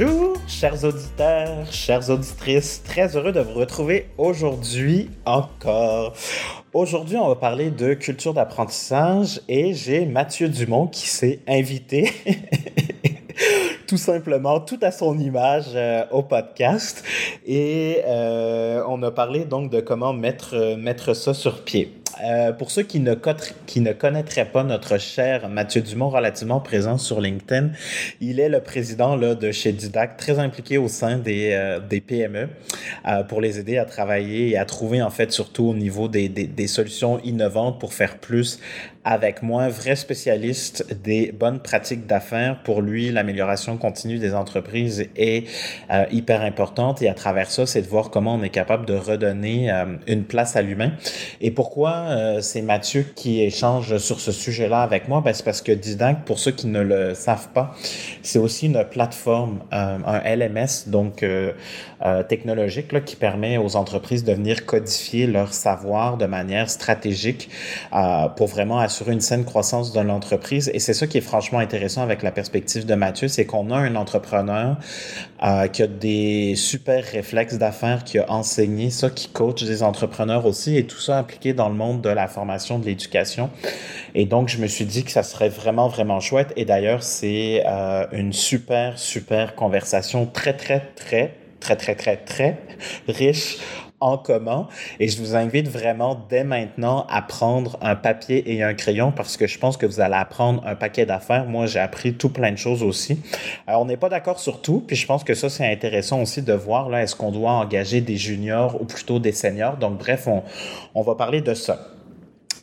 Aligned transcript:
Bonjour, 0.00 0.36
chers 0.46 0.84
auditeurs, 0.84 1.72
chères 1.72 2.08
auditrices, 2.08 2.84
très 2.84 3.16
heureux 3.16 3.32
de 3.32 3.40
vous 3.40 3.54
retrouver 3.54 4.06
aujourd'hui 4.16 5.10
encore. 5.24 6.12
Aujourd'hui, 6.72 7.16
on 7.16 7.26
va 7.26 7.34
parler 7.34 7.72
de 7.72 7.94
culture 7.94 8.32
d'apprentissage 8.32 9.40
et 9.48 9.74
j'ai 9.74 10.06
Mathieu 10.06 10.48
Dumont 10.48 10.86
qui 10.86 11.08
s'est 11.08 11.40
invité 11.48 12.12
tout 13.88 13.96
simplement, 13.96 14.60
tout 14.60 14.78
à 14.82 14.92
son 14.92 15.18
image 15.18 15.70
euh, 15.74 16.04
au 16.12 16.22
podcast. 16.22 17.02
Et 17.44 18.02
euh, 18.06 18.84
on 18.86 19.02
a 19.02 19.10
parlé 19.10 19.46
donc 19.46 19.68
de 19.68 19.80
comment 19.80 20.12
mettre, 20.12 20.76
mettre 20.76 21.14
ça 21.14 21.34
sur 21.34 21.64
pied. 21.64 21.97
Euh, 22.24 22.52
pour 22.52 22.70
ceux 22.70 22.82
qui 22.82 23.00
ne, 23.00 23.14
connaîtraient 23.14 24.50
pas 24.50 24.64
notre 24.64 24.98
cher 24.98 25.48
Mathieu 25.48 25.80
Dumont, 25.80 26.10
relativement 26.10 26.60
présent 26.60 26.98
sur 26.98 27.20
LinkedIn, 27.20 27.70
il 28.20 28.40
est 28.40 28.48
le 28.48 28.60
président 28.60 29.16
là, 29.16 29.34
de 29.34 29.52
chez 29.52 29.72
Didac, 29.72 30.16
très 30.16 30.38
impliqué 30.38 30.78
au 30.78 30.88
sein 30.88 31.18
des, 31.18 31.50
euh, 31.52 31.80
PME 32.06 32.48
euh, 33.06 33.22
pour 33.24 33.40
les 33.40 33.58
aider 33.58 33.78
à 33.78 33.84
travailler 33.84 34.50
et 34.50 34.58
à 34.58 34.64
trouver 34.64 35.02
en 35.02 35.10
fait 35.10 35.32
surtout 35.32 35.64
au 35.64 35.74
niveau 35.74 36.08
des 36.08 36.66
solutions 36.66 37.20
innovantes 37.24 37.80
pour 37.80 37.92
faire 37.92 38.18
plus 38.18 38.60
avec 39.08 39.42
moi, 39.42 39.70
vrai 39.70 39.96
spécialiste 39.96 40.84
des 41.02 41.32
bonnes 41.32 41.60
pratiques 41.60 42.06
d'affaires. 42.06 42.62
Pour 42.62 42.82
lui, 42.82 43.10
l'amélioration 43.10 43.78
continue 43.78 44.18
des 44.18 44.34
entreprises 44.34 45.08
est 45.16 45.48
euh, 45.90 46.04
hyper 46.12 46.42
importante 46.42 47.00
et 47.00 47.08
à 47.08 47.14
travers 47.14 47.50
ça, 47.50 47.64
c'est 47.64 47.80
de 47.80 47.86
voir 47.86 48.10
comment 48.10 48.34
on 48.34 48.42
est 48.42 48.50
capable 48.50 48.84
de 48.84 48.92
redonner 48.92 49.72
euh, 49.72 49.96
une 50.06 50.24
place 50.24 50.56
à 50.56 50.62
l'humain. 50.62 50.92
Et 51.40 51.50
pourquoi 51.50 51.92
euh, 51.92 52.40
c'est 52.42 52.60
Mathieu 52.60 53.06
qui 53.14 53.40
échange 53.42 53.96
sur 53.96 54.20
ce 54.20 54.30
sujet-là 54.30 54.82
avec 54.82 55.08
moi? 55.08 55.22
Ben, 55.22 55.32
c'est 55.32 55.44
parce 55.44 55.62
que 55.62 55.72
Didac, 55.72 56.26
pour 56.26 56.38
ceux 56.38 56.50
qui 56.50 56.66
ne 56.66 56.82
le 56.82 57.14
savent 57.14 57.48
pas, 57.54 57.74
c'est 58.20 58.38
aussi 58.38 58.66
une 58.66 58.84
plateforme, 58.84 59.60
un 59.70 60.20
LMS, 60.36 60.88
donc 60.88 61.24
technologique, 62.28 63.04
qui 63.04 63.16
permet 63.16 63.56
aux 63.56 63.76
entreprises 63.76 64.24
de 64.24 64.32
venir 64.32 64.66
codifier 64.66 65.26
leur 65.26 65.54
savoir 65.54 66.16
de 66.16 66.26
manière 66.26 66.68
stratégique 66.68 67.48
pour 68.36 68.46
vraiment 68.46 68.78
assurer 68.78 68.97
sur 68.98 69.10
une 69.10 69.20
saine 69.20 69.44
croissance 69.44 69.92
de 69.92 70.00
l'entreprise. 70.00 70.72
Et 70.74 70.80
c'est 70.80 70.92
ça 70.92 71.06
qui 71.06 71.18
est 71.18 71.26
franchement 71.32 71.60
intéressant 71.60 72.02
avec 72.02 72.24
la 72.24 72.32
perspective 72.32 72.84
de 72.84 72.94
Mathieu, 72.96 73.28
c'est 73.28 73.46
qu'on 73.46 73.70
a 73.70 73.76
un 73.76 73.94
entrepreneur 73.94 74.76
euh, 75.44 75.68
qui 75.68 75.84
a 75.84 75.86
des 75.86 76.54
super 76.56 77.04
réflexes 77.04 77.58
d'affaires, 77.58 78.02
qui 78.02 78.18
a 78.18 78.28
enseigné 78.28 78.90
ça, 78.90 79.08
qui 79.08 79.28
coach 79.28 79.62
des 79.62 79.84
entrepreneurs 79.84 80.46
aussi, 80.46 80.76
et 80.76 80.84
tout 80.84 80.98
ça 80.98 81.16
appliqué 81.18 81.52
dans 81.52 81.68
le 81.68 81.76
monde 81.76 82.00
de 82.00 82.08
la 82.08 82.26
formation, 82.26 82.80
de 82.80 82.86
l'éducation. 82.86 83.50
Et 84.16 84.24
donc, 84.24 84.48
je 84.48 84.58
me 84.58 84.66
suis 84.66 84.84
dit 84.84 85.04
que 85.04 85.12
ça 85.12 85.22
serait 85.22 85.48
vraiment, 85.48 85.86
vraiment 85.86 86.18
chouette. 86.18 86.52
Et 86.56 86.64
d'ailleurs, 86.64 87.04
c'est 87.04 87.62
euh, 87.66 88.04
une 88.10 88.32
super, 88.32 88.98
super 88.98 89.54
conversation 89.54 90.26
très, 90.26 90.54
très, 90.54 90.90
très, 90.96 91.34
très, 91.60 91.76
très, 91.76 91.94
très, 91.94 92.16
très 92.16 92.58
riche 93.06 93.58
en 94.00 94.18
commun. 94.18 94.68
Et 95.00 95.08
je 95.08 95.18
vous 95.20 95.34
invite 95.34 95.68
vraiment 95.68 96.20
dès 96.28 96.44
maintenant 96.44 97.06
à 97.10 97.22
prendre 97.22 97.78
un 97.82 97.96
papier 97.96 98.54
et 98.54 98.62
un 98.62 98.74
crayon 98.74 99.12
parce 99.12 99.36
que 99.36 99.46
je 99.46 99.58
pense 99.58 99.76
que 99.76 99.86
vous 99.86 100.00
allez 100.00 100.14
apprendre 100.14 100.62
un 100.66 100.74
paquet 100.74 101.06
d'affaires. 101.06 101.46
Moi, 101.46 101.66
j'ai 101.66 101.80
appris 101.80 102.14
tout 102.14 102.28
plein 102.28 102.52
de 102.52 102.56
choses 102.56 102.82
aussi. 102.82 103.20
Alors, 103.66 103.82
on 103.82 103.84
n'est 103.84 103.96
pas 103.96 104.08
d'accord 104.08 104.38
sur 104.38 104.60
tout, 104.62 104.82
puis 104.86 104.96
je 104.96 105.06
pense 105.06 105.24
que 105.24 105.34
ça, 105.34 105.48
c'est 105.48 105.70
intéressant 105.70 106.22
aussi 106.22 106.42
de 106.42 106.52
voir, 106.52 106.88
là, 106.88 107.02
est-ce 107.02 107.16
qu'on 107.16 107.32
doit 107.32 107.52
engager 107.52 108.00
des 108.00 108.16
juniors 108.16 108.80
ou 108.80 108.84
plutôt 108.84 109.18
des 109.18 109.32
seniors? 109.32 109.76
Donc, 109.76 109.98
bref, 109.98 110.26
on, 110.26 110.42
on 110.94 111.02
va 111.02 111.14
parler 111.14 111.40
de 111.40 111.54
ça. 111.54 111.88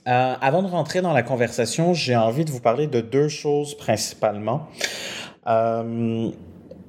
Euh, 0.07 0.35
avant 0.39 0.61
de 0.61 0.67
rentrer 0.67 1.01
dans 1.01 1.13
la 1.13 1.23
conversation, 1.23 1.93
j'ai 1.93 2.15
envie 2.15 2.45
de 2.45 2.51
vous 2.51 2.59
parler 2.59 2.85
de 2.85 3.01
deux 3.01 3.27
choses 3.27 3.75
principalement. 3.75 4.67
Euh, 5.47 6.29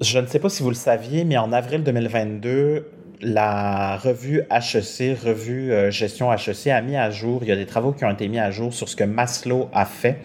je 0.02 0.18
ne 0.18 0.26
sais 0.26 0.38
pas 0.38 0.50
si 0.50 0.62
vous 0.62 0.68
le 0.68 0.74
saviez, 0.74 1.24
mais 1.24 1.38
en 1.38 1.52
avril 1.52 1.82
2022, 1.82 2.90
la 3.20 3.96
revue 3.96 4.42
HEC, 4.50 5.18
revue 5.18 5.72
euh, 5.72 5.90
Gestion 5.90 6.32
HEC, 6.32 6.68
a 6.68 6.80
mis 6.82 6.96
à 6.96 7.10
jour, 7.10 7.40
il 7.42 7.48
y 7.48 7.52
a 7.52 7.56
des 7.56 7.66
travaux 7.66 7.92
qui 7.92 8.04
ont 8.04 8.10
été 8.10 8.28
mis 8.28 8.38
à 8.38 8.50
jour 8.50 8.72
sur 8.72 8.88
ce 8.88 8.96
que 8.96 9.04
Maslow 9.04 9.68
a 9.72 9.84
fait. 9.84 10.18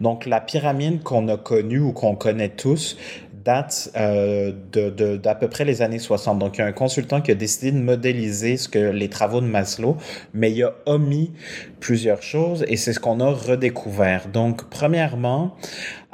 Donc, 0.00 0.26
la 0.26 0.40
pyramide 0.40 1.02
qu'on 1.02 1.28
a 1.28 1.36
connue 1.36 1.80
ou 1.80 1.92
qu'on 1.92 2.16
connaît 2.16 2.48
tous 2.48 2.96
date 3.44 3.90
euh, 3.96 4.52
d'à 4.72 5.34
peu 5.34 5.48
près 5.48 5.64
les 5.64 5.82
années 5.82 5.98
60. 5.98 6.38
Donc, 6.38 6.58
il 6.58 6.60
y 6.60 6.64
a 6.64 6.66
un 6.66 6.72
consultant 6.72 7.20
qui 7.20 7.30
a 7.30 7.34
décidé 7.34 7.72
de 7.72 7.78
modéliser 7.78 8.56
ce 8.56 8.68
que 8.68 8.78
les 8.78 9.08
travaux 9.08 9.40
de 9.40 9.46
Maslow, 9.46 9.96
mais 10.34 10.52
il 10.52 10.62
a 10.62 10.74
omis 10.86 11.32
plusieurs 11.80 12.22
choses 12.22 12.64
et 12.68 12.76
c'est 12.76 12.92
ce 12.92 13.00
qu'on 13.00 13.20
a 13.20 13.30
redécouvert. 13.30 14.28
Donc, 14.28 14.68
premièrement, 14.70 15.56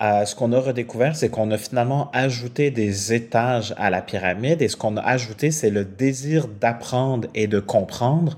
euh, 0.01 0.25
ce 0.25 0.35
qu'on 0.37 0.53
a 0.53 0.61
redécouvert, 0.61 1.17
c'est 1.17 1.29
qu'on 1.29 1.51
a 1.51 1.59
finalement 1.59 2.11
ajouté 2.13 2.71
des 2.71 3.13
étages 3.13 3.75
à 3.79 3.91
la 3.91 4.01
pyramide 4.01 4.63
et 4.63 4.69
ce 4.69 4.77
qu'on 4.77 4.97
a 4.97 5.01
ajouté, 5.01 5.51
c'est 5.51 5.71
le 5.71 5.85
désir 5.85 6.47
d'apprendre 6.47 7.29
et 7.35 7.49
de 7.49 7.59
comprendre 7.59 8.37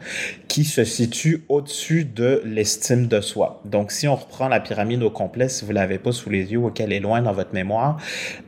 qui 0.48 0.64
se 0.64 0.84
situe 0.84 1.44
au-dessus 1.48 2.04
de 2.04 2.42
l'estime 2.44 3.06
de 3.06 3.20
soi. 3.20 3.60
Donc, 3.64 3.92
si 3.92 4.08
on 4.08 4.16
reprend 4.16 4.48
la 4.48 4.60
pyramide 4.60 5.02
au 5.02 5.10
complet, 5.10 5.48
si 5.48 5.64
vous 5.64 5.72
l'avez 5.72 5.98
pas 5.98 6.12
sous 6.12 6.30
les 6.30 6.50
yeux 6.50 6.58
ou 6.58 6.70
qu'elle 6.70 6.92
est 6.92 7.00
loin 7.00 7.20
dans 7.20 7.32
votre 7.32 7.52
mémoire, 7.52 7.98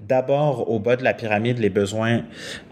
d'abord 0.09 0.71
au 0.71 0.79
bas 0.79 0.97
de 0.97 1.05
la 1.05 1.15
pyramide, 1.15 1.59
les 1.59 1.71
besoins 1.71 2.23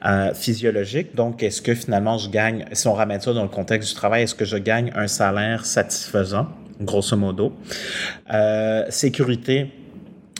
euh, 0.07 0.33
physiologiques. 0.35 1.15
Donc, 1.15 1.43
est-ce 1.43 1.61
que 1.61 1.75
finalement 1.75 2.17
je 2.19 2.31
gagne, 2.31 2.65
si 2.73 2.89
on 2.89 2.95
ramène 2.95 3.21
ça 3.21 3.33
dans 3.33 3.43
le 3.43 3.49
contexte 3.49 3.91
du 3.91 3.95
travail, 3.95 4.23
est-ce 4.23 4.35
que 4.35 4.45
je 4.45 4.57
gagne 4.57 4.91
un 4.95 5.07
salaire 5.07 5.67
satisfaisant, 5.67 6.47
grosso 6.81 7.17
modo? 7.17 7.53
Euh, 8.33 8.85
sécurité, 8.89 9.71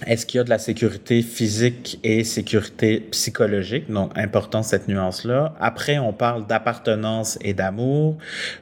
est-ce 0.07 0.27
qu'il 0.27 0.39
y 0.39 0.41
a 0.41 0.45
de 0.45 0.51
la 0.51 0.59
sécurité 0.59 1.23
physique 1.23 1.99
et 2.03 2.25
sécurité 2.25 3.01
psychologique? 3.11 3.91
Donc, 3.91 4.17
important 4.17 4.63
cette 4.63 4.89
nuance-là. 4.89 5.55
Après, 5.61 5.99
on 5.99 6.13
parle 6.13 6.47
d'appartenance 6.47 7.39
et 7.43 7.55
d'amour. 7.55 8.17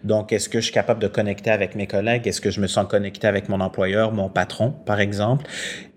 Donc, 0.05 0.33
est-ce 0.33 0.49
que 0.49 0.59
je 0.61 0.65
suis 0.65 0.75
capable 0.75 1.01
de 1.01 1.09
connecter 1.09 1.51
avec 1.51 1.75
mes 1.75 1.87
collègues? 1.87 2.27
Est-ce 2.27 2.41
que 2.41 2.51
je 2.51 2.61
me 2.61 2.67
sens 2.67 2.87
connecté 2.89 3.27
avec 3.27 3.49
mon 3.49 3.61
employeur, 3.61 4.13
mon 4.13 4.29
patron, 4.29 4.71
par 4.85 5.01
exemple? 5.01 5.47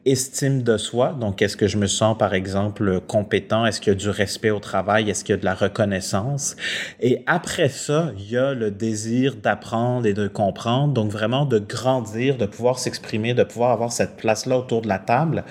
Estime 0.06 0.63
de 0.63 0.78
soi? 0.78 1.16
Donc, 1.19 1.41
est-ce 1.41 1.56
que 1.56 1.67
je 1.67 1.78
me 1.78 1.88
sens, 1.88 2.17
par 2.17 2.34
exemple, 2.34 3.01
compétent? 3.01 3.66
Est-ce 3.66 3.79
qu'il 3.79 3.94
y 3.94 3.95
a 3.95 4.00
du 4.00 4.09
respect 4.09 4.50
au 4.50 4.59
travail? 4.59 5.09
Est-ce 5.09 5.23
qu'il 5.23 5.34
y 5.34 5.38
a 5.38 5.39
de 5.39 5.45
la 5.45 5.53
reconnaissance? 5.53 6.56
Et 7.00 7.23
après 7.28 7.69
ça, 7.69 8.11
il 8.17 8.31
y 8.31 8.38
a 8.38 8.53
le 8.53 8.72
désir 8.72 9.35
d'apprendre 9.35 10.06
et 10.06 10.13
de 10.13 10.28
comprendre. 10.28 10.94
Donc, 10.94 11.11
vraiment 11.11 11.45
de 11.45 11.59
grandir, 11.59 12.38
de 12.38 12.45
pouvoir 12.45 12.79
s'exprimer, 12.79 13.34
de 13.34 13.44
pouvoir 13.44 13.72
avoir 13.72 13.91
cette 13.91 14.17
place-là 14.17 14.57
autour 14.57 14.81
de 14.81 14.88
la 14.88 15.00
table, 15.00 15.44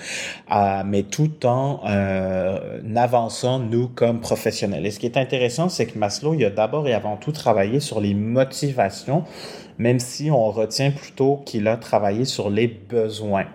euh, 0.51 0.83
mais 0.85 1.03
tout 1.03 1.45
en 1.45 1.81
euh, 1.87 2.79
avançant, 2.95 3.59
nous, 3.59 3.87
comme 3.87 4.19
professionnels. 4.19 4.85
Et 4.85 4.91
ce 4.91 4.99
qui 4.99 5.05
est 5.05 5.17
intéressant, 5.17 5.69
c'est 5.69 5.85
que 5.85 5.97
Maslow, 5.97 6.33
il 6.33 6.43
a 6.45 6.49
d'abord 6.49 6.87
et 6.87 6.93
avant 6.93 7.17
tout 7.17 7.31
travaillé 7.31 7.79
sur 7.79 8.01
les 8.01 8.13
motivations, 8.13 9.23
même 9.77 9.99
si 9.99 10.29
on 10.29 10.51
retient 10.51 10.91
plutôt 10.91 11.41
qu'il 11.45 11.67
a 11.67 11.77
travaillé 11.77 12.25
sur 12.25 12.49
les 12.49 12.67
besoins. 12.67 13.45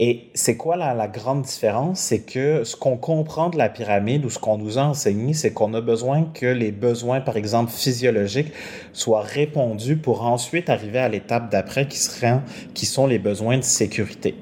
Et 0.00 0.30
c'est 0.32 0.56
quoi 0.56 0.76
la, 0.76 0.94
la, 0.94 1.08
grande 1.08 1.42
différence? 1.42 1.98
C'est 1.98 2.20
que 2.20 2.62
ce 2.62 2.76
qu'on 2.76 2.96
comprend 2.96 3.50
de 3.50 3.58
la 3.58 3.68
pyramide 3.68 4.24
ou 4.24 4.30
ce 4.30 4.38
qu'on 4.38 4.56
nous 4.56 4.78
a 4.78 4.82
enseigné, 4.82 5.34
c'est 5.34 5.52
qu'on 5.52 5.74
a 5.74 5.80
besoin 5.80 6.22
que 6.22 6.46
les 6.46 6.70
besoins, 6.70 7.20
par 7.20 7.36
exemple 7.36 7.72
physiologiques, 7.72 8.52
soient 8.92 9.22
répondus 9.22 9.96
pour 9.96 10.24
ensuite 10.24 10.70
arriver 10.70 11.00
à 11.00 11.08
l'étape 11.08 11.50
d'après 11.50 11.88
qui, 11.88 11.98
seraient, 11.98 12.40
qui 12.74 12.86
sont 12.86 13.08
les 13.08 13.18
besoins 13.18 13.58
de 13.58 13.62
sécurité. 13.62 14.36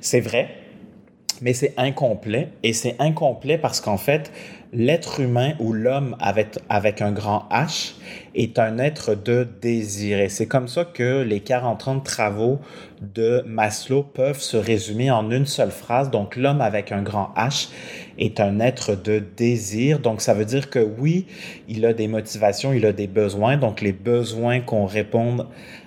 C'est 0.00 0.20
vrai, 0.20 0.48
mais 1.42 1.52
c'est 1.52 1.74
incomplet. 1.76 2.48
Et 2.62 2.72
c'est 2.72 2.96
incomplet 2.98 3.58
parce 3.58 3.82
qu'en 3.82 3.98
fait, 3.98 4.32
l'être 4.72 5.20
humain 5.20 5.52
ou 5.58 5.72
l'homme 5.72 6.16
avec, 6.18 7.02
un 7.02 7.12
grand 7.12 7.46
H 7.50 7.94
est 8.34 8.58
un 8.58 8.78
être 8.78 9.14
de 9.14 9.46
désir. 9.60 10.18
Et 10.18 10.30
c'est 10.30 10.46
comme 10.46 10.66
ça 10.66 10.86
que 10.86 11.22
les 11.22 11.40
40 11.40 11.88
ans 11.88 11.94
de 11.96 12.02
travaux 12.02 12.58
de 13.02 13.42
Maslow 13.46 14.02
peuvent 14.02 14.40
se 14.40 14.56
résumer 14.56 15.10
en 15.10 15.30
une 15.30 15.44
seule 15.44 15.70
phrase. 15.70 16.10
Donc, 16.10 16.36
l'homme 16.36 16.62
avec 16.62 16.90
un 16.90 17.02
grand 17.02 17.34
H 17.36 17.68
est 18.18 18.40
un 18.40 18.60
être 18.60 18.94
de 18.94 19.22
désir. 19.36 19.98
Donc, 19.98 20.22
ça 20.22 20.32
veut 20.32 20.46
dire 20.46 20.70
que 20.70 20.78
oui, 20.78 21.26
il 21.68 21.84
a 21.84 21.92
des 21.92 22.08
motivations, 22.08 22.72
il 22.72 22.86
a 22.86 22.92
des 22.92 23.08
besoins. 23.08 23.58
Donc, 23.58 23.82
les 23.82 23.92
besoins 23.92 24.60
qu'on 24.60 24.86
réponde 24.86 25.46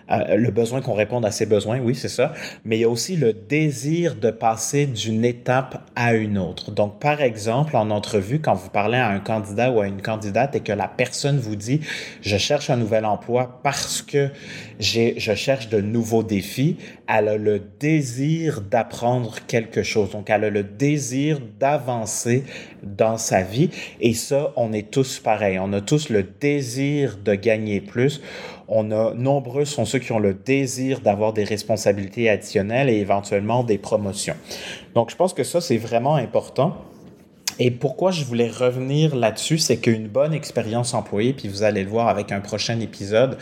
le 0.10 0.50
besoin 0.52 0.82
qu'on 0.82 0.94
réponde 0.94 1.26
à 1.26 1.32
ses 1.32 1.46
besoins, 1.46 1.80
oui, 1.80 1.96
c'est 1.96 2.10
ça, 2.10 2.34
mais 2.64 2.78
il 2.78 2.82
y 2.82 2.84
a 2.84 2.90
aussi 2.90 3.16
le 3.16 3.34
désir 3.34 4.16
de 4.16 4.30
passer 4.32 4.86
d'une 4.86 5.26
étape 5.26 5.90
à 5.96 6.14
une 6.14 6.38
autre. 6.38 6.72
Donc, 6.72 7.00
par 7.00 7.22
exemple, 7.22 7.76
en 7.76 7.90
entrevue, 7.90 8.40
quand 8.40 8.54
vous 8.54 8.70
parlez 8.70 8.98
à 8.98 9.10
un 9.10 9.20
candidat 9.20 9.72
ou 9.72 9.82
à 9.82 9.88
une 9.88 10.02
candidate 10.02 10.56
et 10.56 10.60
que 10.60 10.72
la 10.72 10.88
personne 10.88 11.40
vous 11.40 11.56
dit, 11.56 11.82
je 12.22 12.38
cherche 12.38 12.70
un 12.70 12.78
nouvel 12.78 13.06
emploi 13.06 13.60
parce 13.64 14.02
que 14.02 14.30
je 14.80 15.34
cherche 15.36 15.70
de 15.70 15.82
nouveaux 15.82 16.24
défis, 16.24 16.78
elle 17.08 17.28
a 17.28 17.38
le 17.38 17.62
désir 17.80 18.62
d'apprendre 18.62 19.38
quelque 19.48 19.84
chose. 19.84 20.12
Donc, 20.12 20.30
elle 20.30 20.44
a 20.44 20.50
le 20.50 20.64
désir 20.64 21.40
d'avancer 21.60 22.44
dans 22.84 23.18
sa 23.18 23.42
vie. 23.42 23.70
Et 24.00 24.14
ça, 24.14 24.54
on 24.56 24.74
est 24.74 24.92
tous 24.92 25.20
pareils. 25.20 25.60
On 25.60 25.74
a 25.74 25.82
tous 25.82 26.10
le 26.10 26.24
désir 26.24 27.18
de 27.24 27.36
gagner 27.36 27.82
plus. 27.82 28.22
On 28.68 28.92
a 28.92 29.14
nombreux 29.14 29.66
sont 29.66 29.86
ceux 29.86 30.00
qui 30.00 30.12
ont 30.12 30.20
le 30.20 30.34
désir 30.34 31.02
d'avoir 31.02 31.34
des 31.34 31.44
responsabilités 31.44 32.30
additionnelles 32.30 32.90
et 32.90 32.98
éventuellement 32.98 33.64
des 33.64 33.78
promotions. 33.78 34.36
Donc, 34.96 35.12
je 35.12 35.16
pense 35.16 35.34
que 35.34 35.44
ça, 35.44 35.62
c'est 35.62 35.78
vraiment 35.78 36.16
important. 36.16 36.76
Et 37.58 37.72
pourquoi 37.72 38.12
je 38.12 38.26
voulais 38.26 38.50
revenir 38.50 39.16
là-dessus, 39.16 39.60
c'est 39.60 39.78
qu'une 39.78 40.08
bonne 40.08 40.34
expérience 40.34 40.94
employée, 40.94 41.32
puis 41.32 41.48
vous 41.48 41.64
allez 41.64 41.84
le 41.84 41.90
voir 41.90 42.10
avec 42.10 42.34
un 42.34 42.42
prochain 42.42 42.80
épisode 42.82 43.38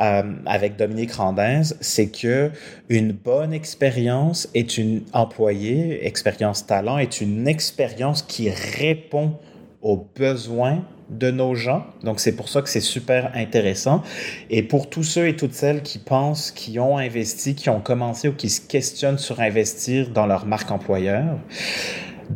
euh, 0.00 0.22
avec 0.46 0.76
Dominique 0.76 1.12
Randins, 1.12 1.62
c'est 1.80 2.08
que 2.08 2.50
une 2.88 3.12
bonne 3.12 3.52
expérience 3.52 4.48
est 4.54 4.78
une 4.78 5.02
employée, 5.12 6.04
expérience 6.04 6.66
talent 6.66 6.98
est 6.98 7.20
une 7.20 7.46
expérience 7.46 8.22
qui 8.22 8.50
répond 8.50 9.34
aux 9.80 10.08
besoins 10.16 10.82
de 11.10 11.30
nos 11.30 11.54
gens. 11.54 11.86
Donc, 12.02 12.20
c'est 12.20 12.34
pour 12.34 12.48
ça 12.48 12.62
que 12.62 12.68
c'est 12.68 12.80
super 12.80 13.30
intéressant. 13.34 14.02
Et 14.50 14.62
pour 14.62 14.90
tous 14.90 15.04
ceux 15.04 15.28
et 15.28 15.36
toutes 15.36 15.54
celles 15.54 15.82
qui 15.82 15.98
pensent, 15.98 16.50
qui 16.50 16.78
ont 16.78 16.98
investi, 16.98 17.54
qui 17.54 17.70
ont 17.70 17.80
commencé 17.80 18.28
ou 18.28 18.32
qui 18.32 18.50
se 18.50 18.60
questionnent 18.60 19.18
sur 19.18 19.40
investir 19.40 20.10
dans 20.10 20.26
leur 20.26 20.46
marque 20.46 20.70
employeur, 20.70 21.38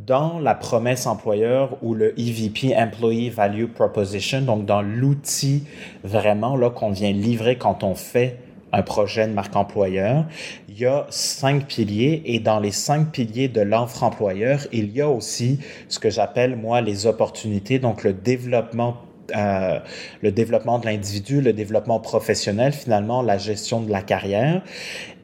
dans 0.06 0.38
la 0.38 0.54
promesse 0.54 1.06
employeur 1.06 1.76
ou 1.82 1.94
le 1.94 2.18
EVP 2.18 2.76
Employee 2.76 3.30
Value 3.30 3.66
Proposition, 3.66 4.42
donc 4.42 4.64
dans 4.64 4.82
l'outil 4.82 5.64
vraiment 6.04 6.56
là 6.56 6.70
qu'on 6.70 6.90
vient 6.90 7.12
livrer 7.12 7.58
quand 7.58 7.82
on 7.82 7.94
fait 7.94 8.38
un 8.72 8.82
projet 8.82 9.26
de 9.26 9.32
marque 9.32 9.56
employeur, 9.56 10.26
il 10.68 10.78
y 10.78 10.86
a 10.86 11.06
cinq 11.10 11.66
piliers 11.66 12.22
et 12.24 12.40
dans 12.40 12.60
les 12.60 12.72
cinq 12.72 13.10
piliers 13.10 13.48
de 13.48 13.60
l'offre 13.60 14.02
employeur, 14.02 14.66
il 14.72 14.90
y 14.90 15.00
a 15.00 15.08
aussi 15.08 15.58
ce 15.88 15.98
que 15.98 16.10
j'appelle 16.10 16.56
moi 16.56 16.80
les 16.80 17.06
opportunités, 17.06 17.78
donc 17.78 18.04
le 18.04 18.12
développement 18.12 18.98
euh, 19.36 19.78
le 20.22 20.32
développement 20.32 20.80
de 20.80 20.86
l'individu, 20.86 21.40
le 21.40 21.52
développement 21.52 22.00
professionnel, 22.00 22.72
finalement 22.72 23.22
la 23.22 23.38
gestion 23.38 23.80
de 23.80 23.90
la 23.90 24.02
carrière. 24.02 24.62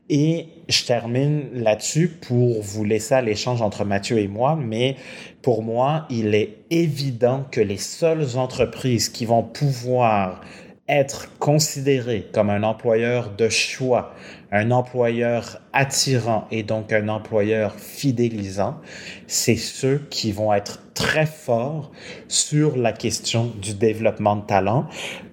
Et 0.09 0.47
je 0.69 0.85
termine 0.85 1.47
là-dessus 1.53 2.09
pour 2.09 2.63
vous 2.63 2.85
laisser 2.85 3.15
à 3.15 3.23
l'échange 3.23 3.61
entre 3.61 3.85
Mathieu 3.85 4.19
et 4.19 4.29
moi, 4.29 4.57
mais 4.57 4.97
pour 5.43 5.63
moi, 5.63 6.07
il 6.11 6.35
est 6.37 6.59
évident 6.71 7.45
que 7.51 7.61
les 7.61 7.77
seules 7.77 8.37
entreprises 8.37 9.09
qui 9.09 9.27
vont 9.27 9.43
pouvoir 9.43 10.41
être 10.89 11.37
considéré 11.39 12.29
comme 12.33 12.51
un 12.51 12.63
employeur 12.63 13.31
de 13.31 13.49
choix, 13.49 14.15
un 14.53 14.71
employeur 14.71 15.61
attirant 15.73 16.47
et 16.51 16.63
donc 16.63 16.93
un 16.93 17.09
employeur 17.09 17.75
fidélisant, 17.75 18.81
c'est 19.27 19.57
ceux 19.57 20.07
qui 20.11 20.33
vont 20.33 20.55
être 20.55 20.81
très 20.95 21.27
forts 21.27 21.91
sur 22.29 22.77
la 22.77 22.93
question 22.93 23.53
du 23.61 23.75
développement 23.75 24.37
de 24.37 24.47
talent 24.47 24.87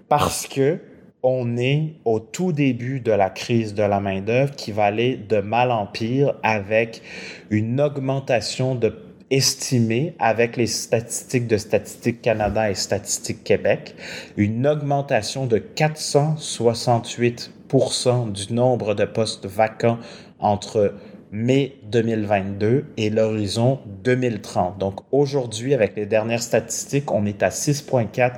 parce 0.09 0.47
que 0.47 0.79
on 1.25 1.55
est 1.55 1.93
au 2.03 2.19
tout 2.19 2.51
début 2.51 2.99
de 2.99 3.13
la 3.13 3.29
crise 3.29 3.73
de 3.73 3.83
la 3.83 4.01
main-d'œuvre 4.01 4.53
qui 4.55 4.73
va 4.73 4.83
aller 4.85 5.15
de 5.15 5.39
mal 5.39 5.71
en 5.71 5.85
pire 5.85 6.33
avec 6.43 7.01
une 7.49 7.79
augmentation 7.79 8.75
de 8.75 8.89
estimé 9.33 10.15
avec 10.19 10.55
les 10.57 10.67
statistiques 10.67 11.47
de 11.47 11.57
Statistique 11.57 12.21
Canada 12.21 12.69
et 12.69 12.75
Statistique 12.75 13.43
Québec 13.43 13.95
une 14.37 14.67
augmentation 14.67 15.47
de 15.47 15.57
468% 15.57 18.31
du 18.31 18.53
nombre 18.53 18.93
de 18.93 19.05
postes 19.05 19.47
vacants 19.47 19.97
entre 20.39 20.93
mai 21.31 21.77
2022 21.91 22.85
et 22.95 23.09
l'horizon 23.09 23.79
2030. 24.03 24.77
Donc 24.77 24.99
aujourd'hui, 25.11 25.73
avec 25.73 25.95
les 25.95 26.05
dernières 26.05 26.43
statistiques, 26.43 27.11
on 27.11 27.25
est 27.25 27.41
à 27.41 27.49
6,4 27.49 28.33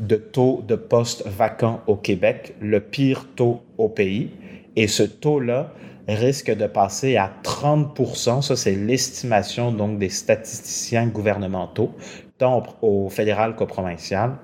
de 0.00 0.16
taux 0.16 0.64
de 0.66 0.74
postes 0.74 1.24
vacants 1.24 1.82
au 1.86 1.94
Québec, 1.94 2.56
le 2.60 2.80
pire 2.80 3.28
taux 3.36 3.60
au 3.78 3.88
pays. 3.88 4.30
Et 4.74 4.88
ce 4.88 5.04
taux-là, 5.04 5.72
risque 6.08 6.50
de 6.50 6.66
passer 6.66 7.16
à 7.16 7.32
30% 7.42 8.42
Ça, 8.42 8.56
c'est 8.56 8.74
l'estimation 8.74 9.72
donc 9.72 9.98
des 9.98 10.08
statisticiens 10.08 11.06
gouvernementaux, 11.06 11.92
tant 12.38 12.62
au 12.82 13.08
fédéral 13.08 13.54
qu'au 13.54 13.66
provincial, 13.66 14.38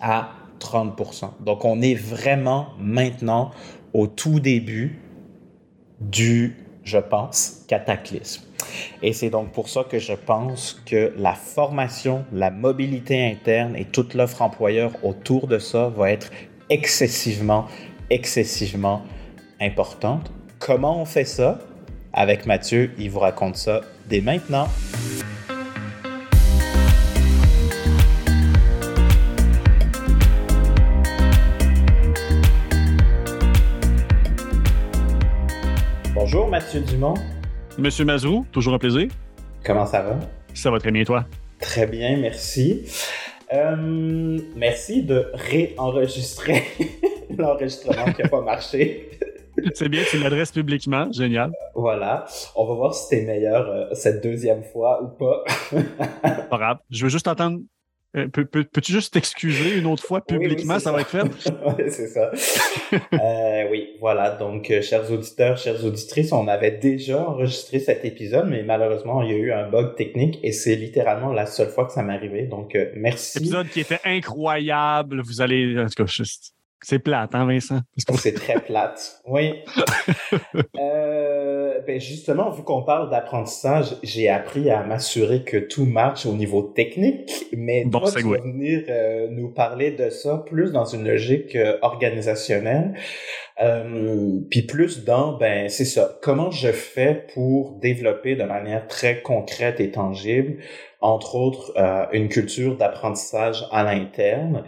à 0.00 0.30
30% 0.60 1.44
Donc, 1.44 1.64
on 1.64 1.80
est 1.80 1.94
vraiment 1.94 2.68
maintenant 2.78 3.50
au 3.92 4.06
tout 4.06 4.40
début 4.40 5.00
du, 6.00 6.56
je 6.84 6.98
pense, 6.98 7.64
cataclysme. 7.68 8.44
Et 9.02 9.12
c'est 9.12 9.30
donc 9.30 9.52
pour 9.52 9.68
ça 9.68 9.84
que 9.84 9.98
je 9.98 10.12
pense 10.12 10.80
que 10.86 11.12
la 11.16 11.34
formation, 11.34 12.24
la 12.32 12.50
mobilité 12.50 13.24
interne 13.24 13.76
et 13.76 13.84
toute 13.84 14.14
l'offre 14.14 14.42
employeur 14.42 14.92
autour 15.02 15.46
de 15.46 15.58
ça 15.58 15.88
va 15.88 16.10
être 16.10 16.30
excessivement, 16.70 17.66
excessivement 18.10 19.02
importante. 19.60 20.30
Comment 20.58 21.00
on 21.00 21.04
fait 21.04 21.24
ça? 21.24 21.60
Avec 22.12 22.44
Mathieu, 22.44 22.90
il 22.98 23.10
vous 23.10 23.20
raconte 23.20 23.56
ça 23.56 23.82
dès 24.08 24.20
maintenant. 24.20 24.66
Bonjour 36.12 36.48
Mathieu 36.48 36.80
Dumont. 36.80 37.14
Monsieur 37.78 38.04
Mazou, 38.04 38.44
toujours 38.50 38.74
un 38.74 38.78
plaisir. 38.78 39.08
Comment 39.64 39.86
ça 39.86 40.02
va? 40.02 40.18
Ça 40.54 40.72
va 40.72 40.80
très 40.80 40.90
bien, 40.90 41.04
toi? 41.04 41.24
Très 41.60 41.86
bien, 41.86 42.16
merci. 42.16 42.84
Euh, 43.52 44.40
merci 44.56 45.02
de 45.04 45.30
réenregistrer 45.34 46.64
l'enregistrement 47.38 48.12
qui 48.12 48.22
n'a 48.22 48.28
pas 48.28 48.40
marché. 48.40 49.08
C'est 49.74 49.88
bien, 49.88 50.02
tu 50.08 50.18
m'adresses 50.18 50.52
publiquement. 50.52 51.10
Génial. 51.12 51.52
Voilà. 51.74 52.26
On 52.56 52.66
va 52.66 52.74
voir 52.74 52.94
si 52.94 53.08
t'es 53.08 53.22
meilleur 53.22 53.68
euh, 53.68 53.86
cette 53.92 54.22
deuxième 54.22 54.62
fois 54.62 55.02
ou 55.02 55.08
pas. 55.08 55.44
pas 56.50 56.58
grave. 56.58 56.78
Je 56.90 57.04
veux 57.04 57.10
juste 57.10 57.28
entendre. 57.28 57.60
Euh, 58.16 58.26
peux-tu 58.26 58.90
juste 58.90 59.12
t'excuser 59.12 59.76
une 59.76 59.84
autre 59.84 60.02
fois 60.02 60.22
publiquement, 60.22 60.78
ça, 60.78 60.92
va 60.92 61.02
être 61.02 61.10
fait? 61.10 61.22
oui, 61.66 61.84
c'est 61.90 62.08
ça. 62.08 62.30
Euh, 63.12 63.68
oui, 63.70 63.90
voilà. 64.00 64.30
Donc, 64.30 64.72
chers 64.80 65.12
auditeurs, 65.12 65.58
chères 65.58 65.84
auditrices, 65.84 66.32
on 66.32 66.48
avait 66.48 66.70
déjà 66.70 67.28
enregistré 67.28 67.80
cet 67.80 68.06
épisode, 68.06 68.48
mais 68.48 68.62
malheureusement, 68.62 69.22
il 69.22 69.30
y 69.30 69.34
a 69.34 69.36
eu 69.36 69.52
un 69.52 69.68
bug 69.68 69.94
technique 69.94 70.38
et 70.42 70.52
c'est 70.52 70.74
littéralement 70.74 71.34
la 71.34 71.44
seule 71.44 71.68
fois 71.68 71.84
que 71.84 71.92
ça 71.92 72.02
m'est 72.02 72.14
arrivé. 72.14 72.44
Donc, 72.46 72.76
merci. 72.96 73.38
Épisode 73.38 73.68
qui 73.68 73.80
était 73.80 74.00
incroyable. 74.04 75.20
Vous 75.20 75.42
allez, 75.42 75.78
en 75.78 75.86
tout 75.86 76.02
cas, 76.02 76.06
juste 76.06 76.54
c'est 76.82 76.98
plate, 76.98 77.34
hein, 77.34 77.46
Vincent? 77.46 77.80
C'est 77.96 78.34
très 78.34 78.60
plate, 78.60 79.20
oui. 79.26 79.54
euh, 80.78 81.80
ben 81.86 82.00
justement, 82.00 82.50
vu 82.50 82.62
qu'on 82.62 82.82
parle 82.82 83.10
d'apprentissage, 83.10 83.96
j'ai 84.02 84.28
appris 84.28 84.70
à 84.70 84.82
m'assurer 84.84 85.42
que 85.42 85.56
tout 85.56 85.84
marche 85.84 86.26
au 86.26 86.32
niveau 86.32 86.62
technique, 86.62 87.46
mais 87.52 87.84
bon, 87.84 88.00
toi, 88.00 88.12
tu 88.12 88.22
vas 88.22 88.40
venir 88.40 88.84
euh, 88.88 89.28
nous 89.30 89.48
parler 89.48 89.90
de 89.90 90.10
ça 90.10 90.44
plus 90.46 90.72
dans 90.72 90.84
une 90.84 91.06
logique 91.06 91.56
euh, 91.56 91.78
organisationnelle, 91.82 92.94
euh, 93.60 94.40
puis 94.50 94.62
plus 94.62 95.04
dans, 95.04 95.36
ben 95.36 95.68
c'est 95.68 95.84
ça, 95.84 96.18
comment 96.22 96.50
je 96.50 96.70
fais 96.70 97.26
pour 97.34 97.72
développer 97.80 98.36
de 98.36 98.44
manière 98.44 98.86
très 98.86 99.20
concrète 99.20 99.80
et 99.80 99.90
tangible 99.90 100.58
entre 101.00 101.36
autres 101.36 101.72
euh, 101.76 102.06
une 102.12 102.28
culture 102.28 102.76
d'apprentissage 102.76 103.64
à 103.70 103.84
l'interne. 103.84 104.64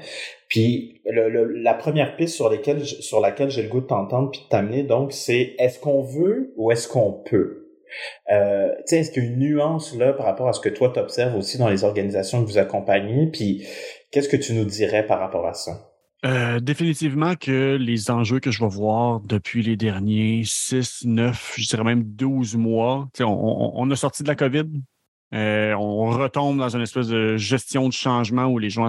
Puis 0.51 1.01
la 1.07 1.75
première 1.75 2.17
piste 2.17 2.35
sur, 2.35 2.51
lesquelles, 2.51 2.85
sur 2.85 3.21
laquelle 3.21 3.51
j'ai 3.51 3.63
le 3.63 3.69
goût 3.69 3.81
de 3.81 3.87
t'entendre 3.87 4.31
puis 4.33 4.41
de 4.41 4.49
t'amener, 4.49 4.83
donc, 4.83 5.13
c'est 5.13 5.55
est-ce 5.59 5.79
qu'on 5.79 6.03
veut 6.03 6.53
ou 6.57 6.73
est-ce 6.73 6.89
qu'on 6.89 7.13
peut? 7.13 7.69
Euh, 8.31 8.69
est-ce 8.91 9.11
qu'il 9.11 9.25
y 9.25 9.27
a 9.27 9.31
une 9.31 9.39
nuance 9.39 9.97
là 9.97 10.13
par 10.13 10.27
rapport 10.27 10.49
à 10.49 10.53
ce 10.53 10.61
que 10.61 10.69
toi 10.69 10.91
t'observes 10.91 11.37
aussi 11.37 11.59
dans 11.59 11.69
les 11.69 11.85
organisations 11.85 12.43
que 12.45 12.49
vous 12.49 12.59
accompagnez? 12.59 13.29
Puis 13.31 13.65
qu'est-ce 14.11 14.29
que 14.29 14.37
tu 14.37 14.53
nous 14.53 14.65
dirais 14.65 15.07
par 15.07 15.21
rapport 15.21 15.47
à 15.47 15.55
ça? 15.55 15.91
Euh, 16.27 16.61
définitivement 16.61 17.35
que 17.35 17.77
les 17.81 18.11
enjeux 18.11 18.41
que 18.41 18.51
je 18.51 18.61
vais 18.61 18.69
voir 18.69 19.21
depuis 19.21 19.63
les 19.63 19.77
derniers 19.77 20.43
6, 20.45 21.07
9, 21.07 21.55
je 21.57 21.67
dirais 21.67 21.85
même 21.85 22.03
12 22.03 22.57
mois, 22.57 23.09
on, 23.21 23.73
on, 23.75 23.91
a 23.91 23.97
sorti 23.97 24.23
de 24.23 24.29
la 24.29 24.35
COVID, 24.35 24.67
euh, 25.35 25.75
on 25.75 26.11
retombe 26.11 26.59
dans 26.59 26.75
une 26.75 26.83
espèce 26.83 27.09
de 27.09 27.37
gestion 27.37 27.89
de 27.89 27.93
changement 27.93 28.47
où 28.47 28.59
les 28.59 28.71
gens 28.71 28.89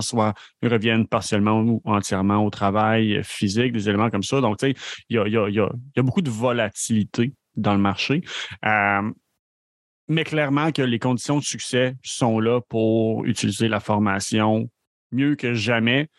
reviennent 0.64 1.08
partiellement 1.08 1.62
ou 1.62 1.82
entièrement 1.86 2.44
au 2.46 2.50
travail 2.50 3.22
physique, 3.24 3.74
des 3.74 3.90
éléments 3.90 4.10
comme 4.10 4.24
ça. 4.24 4.42
Donc, 4.42 4.58
tu 4.58 4.72
sais, 4.72 4.76
il 5.10 5.18
y 5.18 5.60
a, 5.60 6.02
beaucoup 6.02 6.22
de 6.22 6.30
volatilité 6.30 7.34
dans 7.56 7.74
le 7.74 7.80
marché. 7.80 8.22
Euh, 8.66 9.12
mais 10.08 10.24
clairement 10.24 10.72
que 10.72 10.82
les 10.82 11.00
conditions 11.00 11.38
de 11.38 11.44
succès 11.44 11.96
sont 12.04 12.40
là 12.40 12.60
pour 12.62 13.26
utiliser 13.26 13.68
la 13.68 13.80
formation 13.80 14.70
mieux 15.12 15.36
que 15.36 15.54
jamais 15.54 16.10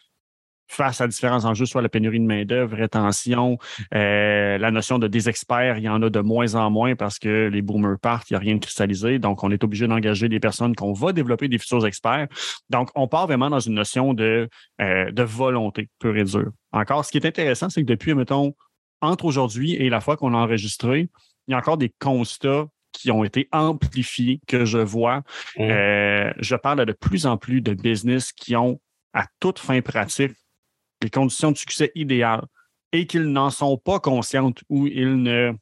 face 0.72 1.00
à 1.00 1.06
différents 1.06 1.44
enjeux, 1.44 1.66
soit 1.66 1.82
la 1.82 1.88
pénurie 1.88 2.20
de 2.20 2.24
main-d'œuvre, 2.24 2.76
rétention, 2.76 3.58
euh, 3.94 4.58
la 4.58 4.70
notion 4.70 4.98
de 4.98 5.06
des 5.06 5.28
experts, 5.28 5.78
il 5.78 5.84
y 5.84 5.88
en 5.88 6.02
a 6.02 6.10
de 6.10 6.20
moins 6.20 6.54
en 6.54 6.70
moins 6.70 6.96
parce 6.96 7.18
que 7.18 7.48
les 7.52 7.62
boomers 7.62 7.98
partent, 8.00 8.30
il 8.30 8.34
n'y 8.34 8.36
a 8.36 8.40
rien 8.40 8.54
de 8.54 8.60
cristallisé. 8.60 9.18
Donc, 9.18 9.44
on 9.44 9.50
est 9.50 9.62
obligé 9.62 9.86
d'engager 9.86 10.28
des 10.28 10.40
personnes 10.40 10.74
qu'on 10.74 10.92
va 10.92 11.12
développer 11.12 11.48
des 11.48 11.58
futurs 11.58 11.86
experts. 11.86 12.28
Donc, 12.70 12.90
on 12.94 13.06
part 13.06 13.26
vraiment 13.26 13.50
dans 13.50 13.60
une 13.60 13.74
notion 13.74 14.14
de, 14.14 14.48
euh, 14.80 15.10
de 15.10 15.22
volonté 15.22 15.88
pure 15.98 16.16
et 16.16 16.24
dure. 16.24 16.50
Encore, 16.72 17.04
ce 17.04 17.10
qui 17.10 17.18
est 17.18 17.26
intéressant, 17.26 17.68
c'est 17.68 17.82
que 17.82 17.86
depuis, 17.86 18.14
mettons, 18.14 18.54
entre 19.00 19.24
aujourd'hui 19.26 19.74
et 19.74 19.90
la 19.90 20.00
fois 20.00 20.16
qu'on 20.16 20.34
a 20.34 20.38
enregistré, 20.38 21.08
il 21.48 21.52
y 21.52 21.54
a 21.54 21.58
encore 21.58 21.76
des 21.76 21.92
constats 21.98 22.66
qui 22.92 23.10
ont 23.10 23.24
été 23.24 23.48
amplifiés, 23.52 24.40
que 24.46 24.64
je 24.64 24.78
vois. 24.78 25.18
Mmh. 25.56 25.62
Euh, 25.62 26.32
je 26.38 26.56
parle 26.56 26.84
de 26.84 26.92
plus 26.92 27.26
en 27.26 27.36
plus 27.36 27.60
de 27.60 27.74
business 27.74 28.32
qui 28.32 28.54
ont, 28.54 28.80
à 29.12 29.26
toute 29.40 29.58
fin 29.58 29.80
pratique, 29.80 30.32
les 31.02 31.10
conditions 31.10 31.52
de 31.52 31.56
succès 31.56 31.92
idéales 31.94 32.44
et 32.92 33.06
qu'ils 33.06 33.26
n'en 33.26 33.50
sont 33.50 33.76
pas 33.76 34.00
conscients 34.00 34.52
ou 34.68 34.86
ils 34.86 35.22
ne. 35.22 35.52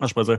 Ah, 0.00 0.06
je 0.06 0.14
peux 0.14 0.24
dire. 0.24 0.38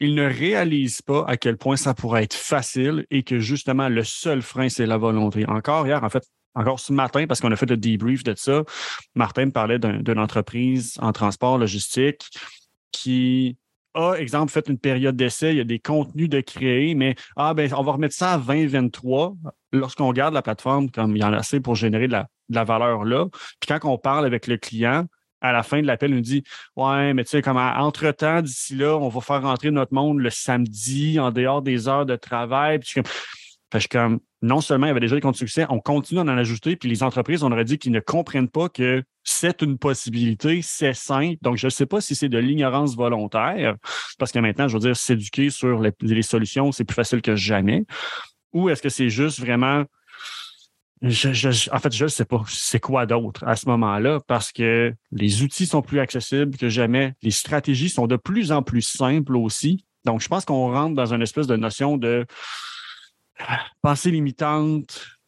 Ils 0.00 0.14
ne 0.14 0.26
réalisent 0.26 1.02
pas 1.02 1.24
à 1.26 1.36
quel 1.36 1.56
point 1.56 1.76
ça 1.76 1.92
pourrait 1.92 2.24
être 2.24 2.34
facile 2.34 3.04
et 3.10 3.22
que 3.22 3.40
justement 3.40 3.88
le 3.88 4.04
seul 4.04 4.42
frein, 4.42 4.68
c'est 4.68 4.86
la 4.86 4.96
volonté. 4.96 5.44
Encore 5.48 5.86
hier, 5.86 6.04
en 6.04 6.08
fait, 6.08 6.24
encore 6.54 6.78
ce 6.80 6.92
matin, 6.92 7.26
parce 7.26 7.40
qu'on 7.40 7.50
a 7.52 7.56
fait 7.56 7.68
le 7.68 7.76
debrief 7.76 8.22
de 8.22 8.34
ça, 8.36 8.62
Martin 9.14 9.46
me 9.46 9.50
parlait 9.50 9.78
d'une 9.78 10.18
entreprise 10.18 10.94
en 11.00 11.12
transport 11.12 11.58
logistique 11.58 12.22
qui 12.92 13.56
a, 13.98 14.14
exemple, 14.14 14.52
fait 14.52 14.68
une 14.68 14.78
période 14.78 15.16
d'essai, 15.16 15.50
il 15.50 15.56
y 15.58 15.60
a 15.60 15.64
des 15.64 15.78
contenus 15.78 16.28
de 16.28 16.40
créer, 16.40 16.94
mais 16.94 17.14
ah 17.36 17.54
ben, 17.54 17.72
on 17.74 17.82
va 17.82 17.92
remettre 17.92 18.14
ça 18.14 18.34
à 18.34 18.38
2023. 18.38 19.34
Lorsqu'on 19.72 20.08
regarde 20.08 20.34
la 20.34 20.42
plateforme, 20.42 20.90
comme 20.90 21.16
il 21.16 21.20
y 21.20 21.24
en 21.24 21.32
a 21.32 21.38
assez 21.38 21.60
pour 21.60 21.74
générer 21.74 22.06
de 22.06 22.12
la, 22.12 22.28
la 22.48 22.64
valeur 22.64 23.04
là, 23.04 23.26
puis 23.60 23.68
quand 23.68 23.78
on 23.84 23.98
parle 23.98 24.24
avec 24.24 24.46
le 24.46 24.56
client, 24.56 25.06
à 25.40 25.52
la 25.52 25.62
fin 25.62 25.80
de 25.80 25.86
l'appel, 25.86 26.10
il 26.10 26.16
nous 26.16 26.20
dit 26.20 26.42
Ouais, 26.76 27.14
mais 27.14 27.24
tu 27.24 27.30
sais, 27.30 27.42
comme 27.42 27.58
entre-temps, 27.58 28.42
d'ici 28.42 28.74
là, 28.74 28.96
on 28.96 29.08
va 29.08 29.20
faire 29.20 29.42
rentrer 29.42 29.70
notre 29.70 29.94
monde 29.94 30.18
le 30.18 30.30
samedi 30.30 31.20
en 31.20 31.30
dehors 31.30 31.62
des 31.62 31.88
heures 31.88 32.06
de 32.06 32.16
travail. 32.16 32.80
Puis 32.80 33.00
fait, 33.72 33.80
suis 33.80 33.88
comme 33.88 34.20
non 34.40 34.60
seulement 34.60 34.86
il 34.86 34.88
y 34.88 34.92
avait 34.92 35.00
déjà 35.00 35.14
des 35.14 35.20
comptes 35.20 35.36
succès, 35.36 35.66
on 35.68 35.80
continue 35.80 36.24
d'en 36.24 36.36
ajouter, 36.36 36.76
puis 36.76 36.88
les 36.88 37.02
entreprises, 37.02 37.42
on 37.42 37.50
aurait 37.50 37.64
dit 37.64 37.78
qu'ils 37.78 37.92
ne 37.92 38.00
comprennent 38.00 38.48
pas 38.48 38.68
que 38.68 39.02
c'est 39.24 39.62
une 39.62 39.78
possibilité, 39.78 40.60
c'est 40.62 40.94
simple. 40.94 41.36
Donc, 41.42 41.56
je 41.56 41.66
ne 41.66 41.70
sais 41.70 41.86
pas 41.86 42.00
si 42.00 42.14
c'est 42.14 42.28
de 42.28 42.38
l'ignorance 42.38 42.96
volontaire, 42.96 43.76
parce 44.18 44.32
que 44.32 44.38
maintenant, 44.38 44.68
je 44.68 44.74
veux 44.74 44.80
dire, 44.80 44.96
s'éduquer 44.96 45.50
sur 45.50 45.82
les, 45.82 46.22
solutions, 46.22 46.72
c'est 46.72 46.84
plus 46.84 46.94
facile 46.94 47.20
que 47.20 47.36
jamais. 47.36 47.84
Ou 48.52 48.70
est-ce 48.70 48.80
que 48.80 48.88
c'est 48.88 49.10
juste 49.10 49.40
vraiment. 49.40 49.84
en 51.02 51.10
fait, 51.10 51.92
je 51.92 52.04
ne 52.04 52.08
sais 52.08 52.24
pas. 52.24 52.42
C'est 52.48 52.80
quoi 52.80 53.04
d'autre 53.04 53.44
à 53.44 53.56
ce 53.56 53.68
moment-là? 53.68 54.20
Parce 54.26 54.52
que 54.52 54.94
les 55.12 55.42
outils 55.42 55.66
sont 55.66 55.82
plus 55.82 56.00
accessibles 56.00 56.56
que 56.56 56.68
jamais. 56.68 57.12
Les 57.22 57.30
stratégies 57.30 57.90
sont 57.90 58.06
de 58.06 58.16
plus 58.16 58.50
en 58.52 58.62
plus 58.62 58.82
simples 58.82 59.36
aussi. 59.36 59.84
Donc, 60.04 60.22
je 60.22 60.28
pense 60.28 60.44
qu'on 60.46 60.72
rentre 60.72 60.94
dans 60.94 61.12
une 61.12 61.22
espèce 61.22 61.46
de 61.46 61.56
notion 61.56 61.98
de 61.98 62.24
pensée 63.82 64.10
limitante, 64.10 65.18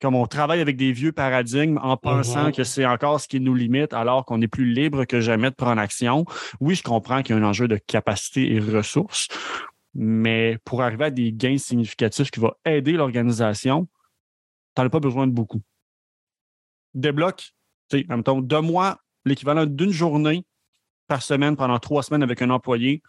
comme 0.00 0.14
on 0.14 0.26
travaille 0.26 0.60
avec 0.60 0.76
des 0.76 0.92
vieux 0.92 1.12
paradigmes 1.12 1.78
en 1.82 1.96
pensant 1.96 2.48
mm-hmm. 2.48 2.56
que 2.56 2.64
c'est 2.64 2.86
encore 2.86 3.20
ce 3.20 3.28
qui 3.28 3.40
nous 3.40 3.54
limite 3.54 3.92
alors 3.92 4.24
qu'on 4.24 4.40
est 4.40 4.48
plus 4.48 4.66
libre 4.66 5.04
que 5.04 5.20
jamais 5.20 5.50
de 5.50 5.54
prendre 5.54 5.80
action. 5.80 6.24
Oui, 6.60 6.74
je 6.74 6.82
comprends 6.82 7.22
qu'il 7.22 7.34
y 7.34 7.38
a 7.38 7.42
un 7.42 7.48
enjeu 7.48 7.68
de 7.68 7.76
capacité 7.76 8.52
et 8.52 8.60
ressources, 8.60 9.28
mais 9.94 10.58
pour 10.64 10.82
arriver 10.82 11.06
à 11.06 11.10
des 11.10 11.32
gains 11.32 11.58
significatifs 11.58 12.30
qui 12.30 12.40
vont 12.40 12.52
aider 12.64 12.92
l'organisation, 12.92 13.88
tu 14.74 14.82
n'en 14.82 14.86
as 14.86 14.90
pas 14.90 15.00
besoin 15.00 15.26
de 15.26 15.32
beaucoup. 15.32 15.62
Débloque, 16.94 17.52
tu 17.90 18.00
sais, 18.00 18.06
en 18.10 18.40
deux 18.40 18.60
mois, 18.60 19.00
l'équivalent 19.24 19.66
d'une 19.66 19.92
journée 19.92 20.44
par 21.08 21.22
semaine 21.22 21.56
pendant 21.56 21.78
trois 21.78 22.02
semaines 22.02 22.22
avec 22.22 22.42
un 22.42 22.50
employé, 22.50 23.02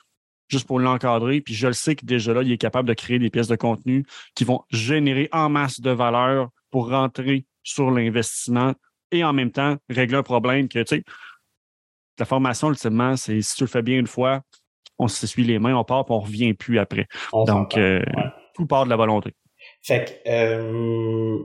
juste 0.47 0.67
pour 0.67 0.79
l'encadrer. 0.79 1.41
Puis 1.41 1.53
je 1.53 1.67
le 1.67 1.73
sais 1.73 1.95
que 1.95 2.05
déjà 2.05 2.33
là, 2.33 2.41
il 2.43 2.51
est 2.51 2.57
capable 2.57 2.87
de 2.87 2.93
créer 2.93 3.19
des 3.19 3.29
pièces 3.29 3.47
de 3.47 3.55
contenu 3.55 4.05
qui 4.35 4.43
vont 4.43 4.61
générer 4.69 5.29
en 5.31 5.49
masse 5.49 5.79
de 5.79 5.91
valeur 5.91 6.49
pour 6.71 6.89
rentrer 6.89 7.45
sur 7.63 7.91
l'investissement 7.91 8.73
et 9.11 9.23
en 9.23 9.33
même 9.33 9.51
temps 9.51 9.77
régler 9.89 10.17
un 10.17 10.23
problème 10.23 10.67
que, 10.67 10.79
tu 10.79 10.97
sais, 10.97 11.03
la 12.19 12.25
formation, 12.25 12.69
ultimement, 12.69 13.15
c'est 13.15 13.41
si 13.41 13.55
tu 13.55 13.63
le 13.63 13.67
fais 13.67 13.81
bien 13.81 13.99
une 13.99 14.07
fois, 14.07 14.41
on 14.97 15.07
s'essuie 15.07 15.43
les 15.43 15.59
mains, 15.59 15.75
on 15.75 15.83
part, 15.83 16.05
puis 16.05 16.13
on 16.13 16.19
revient 16.19 16.53
plus 16.53 16.79
après. 16.79 17.07
Donc, 17.31 17.77
euh, 17.77 18.01
tout 18.55 18.65
part 18.65 18.85
de 18.85 18.89
la 18.89 18.95
volonté. 18.95 19.35
Fait 19.83 20.21
que, 20.25 20.29
euh, 20.29 21.43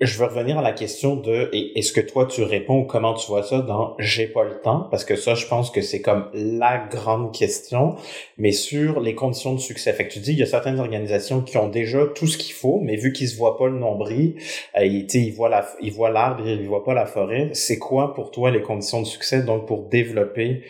je 0.00 0.16
veux 0.18 0.26
revenir 0.26 0.58
à 0.58 0.62
la 0.62 0.72
question 0.72 1.16
de 1.16 1.50
est-ce 1.52 1.92
que 1.92 2.00
toi 2.00 2.26
tu 2.26 2.42
réponds 2.42 2.80
ou 2.80 2.84
comment 2.84 3.14
tu 3.14 3.26
vois 3.26 3.42
ça 3.42 3.60
dans 3.60 3.96
j'ai 3.98 4.28
pas 4.28 4.44
le 4.44 4.60
temps? 4.60 4.86
Parce 4.90 5.04
que 5.04 5.16
ça 5.16 5.34
je 5.34 5.46
pense 5.46 5.70
que 5.70 5.80
c'est 5.80 6.00
comme 6.00 6.28
la 6.32 6.78
grande 6.78 7.34
question 7.34 7.96
mais 8.36 8.52
sur 8.52 9.00
les 9.00 9.16
conditions 9.16 9.54
de 9.54 9.58
succès. 9.60 9.92
Fait 9.92 10.06
que 10.06 10.12
tu 10.12 10.20
dis 10.20 10.32
il 10.32 10.38
y 10.38 10.42
a 10.42 10.46
certaines 10.46 10.78
organisations 10.78 11.40
qui 11.40 11.56
ont 11.56 11.68
déjà 11.68 12.06
tout 12.14 12.28
ce 12.28 12.38
qu'il 12.38 12.54
faut 12.54 12.78
mais 12.80 12.96
vu 12.96 13.12
qu'ils 13.12 13.28
se 13.28 13.36
voient 13.36 13.56
pas 13.56 13.66
le 13.66 13.78
nombril 13.78 14.36
euh, 14.76 14.84
ils, 14.84 15.06
ils 15.12 15.32
voient 15.32 15.48
la 15.48 15.66
ils 15.80 15.92
voient 15.92 16.10
l'arbre 16.10 16.46
ils 16.46 16.68
voient 16.68 16.84
pas 16.84 16.94
la 16.94 17.06
forêt 17.06 17.50
c'est 17.52 17.78
quoi 17.78 18.14
pour 18.14 18.30
toi 18.30 18.52
les 18.52 18.62
conditions 18.62 19.02
de 19.02 19.06
succès 19.06 19.42
donc 19.42 19.66
pour 19.66 19.82
développer 19.88 20.62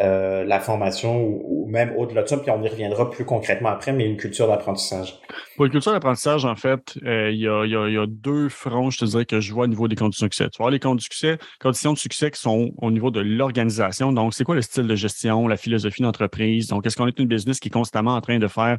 euh, 0.00 0.42
la 0.42 0.58
formation 0.58 1.16
ou, 1.24 1.66
même 1.68 1.94
au-delà 1.96 2.24
de 2.24 2.28
ça, 2.28 2.36
puis 2.36 2.50
on 2.50 2.60
y 2.62 2.68
reviendra 2.68 3.10
plus 3.10 3.24
concrètement 3.24 3.68
après, 3.68 3.92
mais 3.92 4.04
une 4.04 4.16
culture 4.16 4.48
d'apprentissage. 4.48 5.20
Pour 5.54 5.66
une 5.66 5.70
culture 5.70 5.92
d'apprentissage, 5.92 6.44
en 6.44 6.56
fait, 6.56 6.98
euh, 7.04 7.30
il 7.30 7.38
y, 7.38 7.46
a, 7.46 8.06
deux 8.08 8.48
fronts, 8.48 8.90
je 8.90 8.98
te 8.98 9.04
dirais, 9.04 9.24
que 9.24 9.40
je 9.40 9.52
vois 9.52 9.64
au 9.64 9.68
niveau 9.68 9.86
des 9.86 9.94
conditions 9.94 10.26
de 10.26 10.32
succès. 10.32 10.50
Tu 10.50 10.60
vois, 10.60 10.72
les 10.72 10.80
conditions 10.80 10.96
de 10.96 11.00
succès, 11.00 11.38
conditions 11.60 11.92
de 11.92 11.98
succès 11.98 12.30
qui 12.32 12.40
sont 12.40 12.72
au 12.78 12.90
niveau 12.90 13.12
de 13.12 13.20
l'organisation. 13.20 14.12
Donc, 14.12 14.34
c'est 14.34 14.42
quoi 14.42 14.56
le 14.56 14.62
style 14.62 14.88
de 14.88 14.96
gestion, 14.96 15.46
la 15.46 15.56
philosophie 15.56 16.02
d'entreprise? 16.02 16.66
Donc, 16.66 16.84
est-ce 16.86 16.96
qu'on 16.96 17.06
est 17.06 17.18
une 17.20 17.28
business 17.28 17.60
qui 17.60 17.68
est 17.68 17.72
constamment 17.72 18.16
en 18.16 18.20
train 18.20 18.40
de 18.40 18.48
faire, 18.48 18.78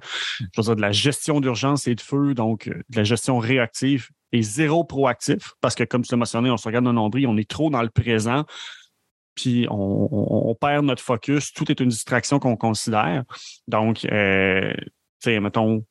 je 0.54 0.62
dire, 0.62 0.76
de 0.76 0.82
la 0.82 0.92
gestion 0.92 1.40
d'urgence 1.40 1.88
et 1.88 1.96
de 1.96 2.02
feu, 2.02 2.34
donc 2.34 2.68
euh, 2.68 2.74
de 2.90 2.98
la 2.98 3.04
gestion 3.06 3.40
réactive 3.40 4.10
et 4.34 4.42
zéro 4.42 4.84
proactif? 4.84 5.54
Parce 5.62 5.76
que, 5.76 5.86
comme 5.86 6.02
tu 6.02 6.12
l'as 6.12 6.18
mentionné, 6.18 6.50
on 6.50 6.58
se 6.58 6.68
regarde 6.68 6.84
dans 6.84 7.10
on 7.10 7.38
est 7.38 7.50
trop 7.50 7.70
dans 7.70 7.82
le 7.82 7.90
présent 7.90 8.44
puis 9.36 9.68
on, 9.70 10.56
perd 10.60 10.86
notre 10.86 11.04
focus. 11.04 11.52
Tout 11.52 11.70
est 11.70 11.80
une 11.80 11.90
distraction 11.90 12.40
qu'on 12.40 12.56
considère. 12.56 13.24
Donc, 13.68 14.06
euh, 14.06 14.74
tu 14.76 14.90
sais, 15.20 15.40
mettons, 15.40 15.86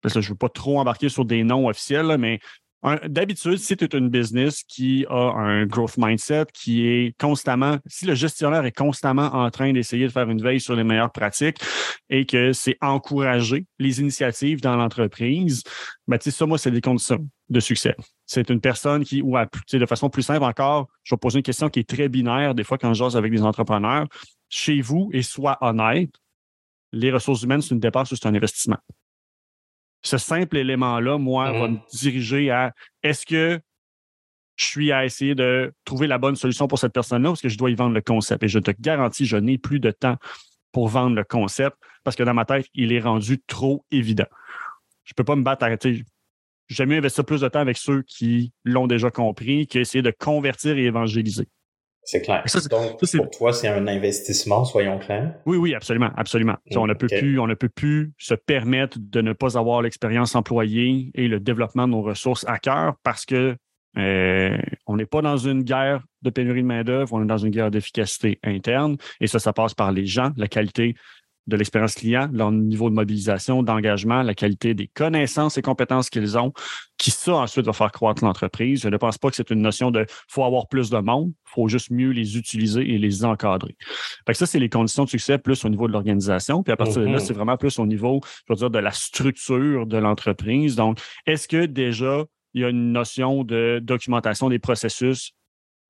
parce 0.00 0.14
que 0.14 0.20
je 0.20 0.28
ne 0.28 0.32
veux 0.32 0.38
pas 0.38 0.48
trop 0.48 0.78
embarquer 0.78 1.08
sur 1.08 1.24
des 1.24 1.42
noms 1.42 1.66
officiels, 1.68 2.16
mais 2.18 2.38
D'habitude, 3.08 3.56
si 3.56 3.76
tu 3.76 3.84
es 3.84 3.98
une 3.98 4.08
business 4.08 4.62
qui 4.62 5.04
a 5.10 5.32
un 5.32 5.66
growth 5.66 5.96
mindset, 5.98 6.46
qui 6.54 6.86
est 6.86 7.20
constamment, 7.20 7.78
si 7.86 8.06
le 8.06 8.14
gestionnaire 8.14 8.64
est 8.64 8.76
constamment 8.76 9.26
en 9.34 9.50
train 9.50 9.72
d'essayer 9.72 10.06
de 10.06 10.12
faire 10.12 10.30
une 10.30 10.40
veille 10.40 10.60
sur 10.60 10.76
les 10.76 10.84
meilleures 10.84 11.10
pratiques 11.10 11.58
et 12.08 12.24
que 12.24 12.52
c'est 12.52 12.76
encourager 12.80 13.66
les 13.80 14.00
initiatives 14.00 14.60
dans 14.60 14.76
l'entreprise, 14.76 15.64
ben, 16.06 16.18
ça, 16.20 16.46
moi, 16.46 16.56
c'est 16.56 16.70
des 16.70 16.80
conditions 16.80 17.28
de 17.48 17.58
succès. 17.58 17.96
C'est 18.28 18.50
une 18.50 18.60
personne 18.60 19.04
qui, 19.04 19.22
ou 19.22 19.36
de 19.72 19.86
façon 19.86 20.10
plus 20.10 20.22
simple 20.22 20.44
encore, 20.44 20.88
je 21.02 21.14
vais 21.14 21.18
poser 21.18 21.38
une 21.38 21.42
question 21.42 21.68
qui 21.68 21.80
est 21.80 21.88
très 21.88 22.08
binaire 22.08 22.54
des 22.54 22.62
fois 22.62 22.78
quand 22.78 22.94
je 22.94 22.98
jase 22.98 23.16
avec 23.16 23.32
des 23.32 23.42
entrepreneurs. 23.42 24.06
Chez 24.48 24.80
vous, 24.80 25.10
et 25.12 25.22
soit 25.22 25.58
honnête, 25.60 26.14
les 26.92 27.10
ressources 27.10 27.42
humaines, 27.42 27.62
c'est 27.62 27.74
une 27.74 27.80
dépense 27.80 28.12
ou 28.12 28.16
c'est 28.16 28.28
un 28.28 28.34
investissement? 28.34 28.78
ce 30.02 30.18
simple 30.18 30.56
élément-là, 30.56 31.18
moi, 31.18 31.52
va 31.52 31.68
mmh 31.68 31.72
me 31.72 31.78
diriger 31.92 32.50
à 32.50 32.72
est-ce 33.02 33.26
que 33.26 33.60
je 34.56 34.64
suis 34.64 34.92
à 34.92 35.04
essayer 35.04 35.34
de 35.34 35.72
trouver 35.84 36.06
la 36.06 36.18
bonne 36.18 36.36
solution 36.36 36.66
pour 36.66 36.78
cette 36.78 36.92
personne-là 36.92 37.30
ou 37.30 37.32
est-ce 37.34 37.42
que 37.42 37.48
je 37.48 37.58
dois 37.58 37.70
y 37.70 37.74
vendre 37.74 37.94
le 37.94 38.00
concept? 38.00 38.42
Et 38.42 38.48
je 38.48 38.58
te 38.58 38.72
garantis, 38.80 39.24
je 39.24 39.36
n'ai 39.36 39.58
plus 39.58 39.80
de 39.80 39.90
temps 39.90 40.16
pour 40.72 40.88
vendre 40.88 41.14
le 41.14 41.24
concept 41.24 41.76
parce 42.04 42.16
que 42.16 42.22
dans 42.22 42.34
ma 42.34 42.44
tête, 42.44 42.66
il 42.74 42.92
est 42.92 43.00
rendu 43.00 43.40
trop 43.46 43.84
évident. 43.90 44.26
Je 45.04 45.12
ne 45.12 45.14
peux 45.14 45.24
pas 45.24 45.36
me 45.36 45.42
battre 45.42 45.64
à. 45.64 45.76
J'aime 46.68 46.90
mieux 46.90 46.98
investir 46.98 47.24
plus 47.24 47.40
de 47.40 47.48
temps 47.48 47.60
avec 47.60 47.76
ceux 47.76 48.02
qui 48.02 48.52
l'ont 48.64 48.86
déjà 48.86 49.10
compris 49.10 49.66
qu'essayer 49.66 50.02
de 50.02 50.10
convertir 50.10 50.76
et 50.76 50.84
évangéliser. 50.84 51.48
C'est 52.10 52.22
clair. 52.22 52.42
Donc, 52.70 52.98
pour 52.98 53.30
toi, 53.30 53.52
c'est 53.52 53.68
un 53.68 53.86
investissement, 53.86 54.64
soyons 54.64 54.98
clairs. 54.98 55.34
Oui, 55.44 55.58
oui, 55.58 55.74
absolument, 55.74 56.10
absolument. 56.16 56.56
on, 56.74 56.86
ne 56.86 56.94
peut 56.94 57.06
plus, 57.06 57.38
on 57.38 57.46
ne 57.46 57.52
peut 57.52 57.68
plus 57.68 58.12
se 58.16 58.32
permettre 58.32 58.96
de 58.98 59.20
ne 59.20 59.34
pas 59.34 59.58
avoir 59.58 59.82
l'expérience 59.82 60.34
employée 60.34 61.10
et 61.14 61.28
le 61.28 61.38
développement 61.38 61.86
de 61.86 61.92
nos 61.92 62.00
ressources 62.00 62.46
à 62.48 62.58
cœur 62.58 62.94
parce 63.02 63.26
que 63.26 63.56
euh, 63.98 64.56
on 64.86 64.96
n'est 64.96 65.04
pas 65.04 65.20
dans 65.20 65.36
une 65.36 65.62
guerre 65.62 66.02
de 66.22 66.30
pénurie 66.30 66.62
de 66.62 66.66
main-d'œuvre, 66.66 67.12
on 67.12 67.22
est 67.22 67.26
dans 67.26 67.36
une 67.36 67.50
guerre 67.50 67.70
d'efficacité 67.70 68.38
interne. 68.42 68.96
Et 69.20 69.26
ça, 69.26 69.38
ça 69.38 69.52
passe 69.52 69.74
par 69.74 69.92
les 69.92 70.06
gens, 70.06 70.32
la 70.38 70.48
qualité 70.48 70.94
de 71.48 71.56
l'expérience 71.56 71.94
client, 71.94 72.28
leur 72.32 72.52
niveau 72.52 72.90
de 72.90 72.94
mobilisation, 72.94 73.62
d'engagement, 73.62 74.22
la 74.22 74.34
qualité 74.34 74.74
des 74.74 74.86
connaissances 74.86 75.56
et 75.56 75.62
compétences 75.62 76.10
qu'ils 76.10 76.36
ont, 76.38 76.52
qui 76.98 77.10
ça 77.10 77.36
ensuite 77.36 77.64
va 77.64 77.72
faire 77.72 77.90
croître 77.90 78.22
l'entreprise. 78.22 78.82
Je 78.82 78.88
ne 78.88 78.96
pense 78.98 79.16
pas 79.16 79.30
que 79.30 79.36
c'est 79.36 79.50
une 79.50 79.62
notion 79.62 79.90
de 79.90 80.04
faut 80.28 80.44
avoir 80.44 80.68
plus 80.68 80.90
de 80.90 80.98
monde, 80.98 81.30
il 81.30 81.50
faut 81.50 81.66
juste 81.66 81.90
mieux 81.90 82.10
les 82.10 82.36
utiliser 82.36 82.82
et 82.82 82.98
les 82.98 83.24
encadrer. 83.24 83.76
Fait 84.26 84.34
ça, 84.34 84.44
c'est 84.44 84.58
les 84.58 84.68
conditions 84.68 85.04
de 85.04 85.08
succès 85.08 85.38
plus 85.38 85.64
au 85.64 85.70
niveau 85.70 85.88
de 85.88 85.92
l'organisation. 85.92 86.62
Puis 86.62 86.72
à 86.72 86.76
partir 86.76 87.00
de 87.00 87.06
là, 87.06 87.16
mm-hmm. 87.16 87.20
c'est 87.20 87.34
vraiment 87.34 87.56
plus 87.56 87.78
au 87.78 87.86
niveau, 87.86 88.20
je 88.46 88.52
veux 88.52 88.58
dire, 88.58 88.70
de 88.70 88.78
la 88.78 88.92
structure 88.92 89.86
de 89.86 89.96
l'entreprise. 89.96 90.76
Donc, 90.76 90.98
est-ce 91.26 91.48
que 91.48 91.64
déjà 91.64 92.24
il 92.52 92.60
y 92.60 92.64
a 92.64 92.68
une 92.68 92.92
notion 92.92 93.42
de 93.42 93.80
documentation 93.82 94.48
des 94.48 94.58
processus, 94.58 95.32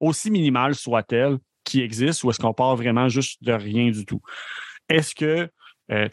aussi 0.01 0.31
minimale 0.31 0.75
soit-elle, 0.75 1.39
qui 1.65 1.83
existe, 1.83 2.25
ou 2.25 2.31
est-ce 2.31 2.39
qu'on 2.39 2.55
part 2.55 2.77
vraiment 2.77 3.09
juste 3.09 3.43
de 3.43 3.53
rien 3.53 3.91
du 3.91 4.07
tout? 4.07 4.21
Est-ce 4.89 5.15
que, 5.15 5.49
euh, 5.91 6.09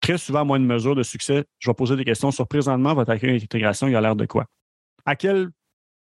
très 0.00 0.18
souvent, 0.18 0.44
moi, 0.44 0.58
une 0.58 0.66
mesure 0.66 0.94
de 0.94 1.02
succès, 1.02 1.44
je 1.58 1.70
vais 1.70 1.74
poser 1.74 1.96
des 1.96 2.04
questions 2.04 2.30
sur 2.30 2.46
présentement, 2.46 2.94
votre 2.94 3.10
accueil 3.10 3.38
d'intégration, 3.38 3.88
il 3.88 3.96
a 3.96 4.00
l'air 4.00 4.16
de 4.16 4.26
quoi? 4.26 4.46
À 5.04 5.16
quelle 5.16 5.50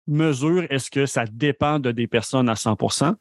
mesure 0.06 0.64
est-ce 0.70 0.90
que 0.90 1.06
ça 1.06 1.24
dépend 1.26 1.78
de 1.78 1.92
des 1.92 2.06
personnes 2.06 2.48
à 2.48 2.54
100% 2.54 3.14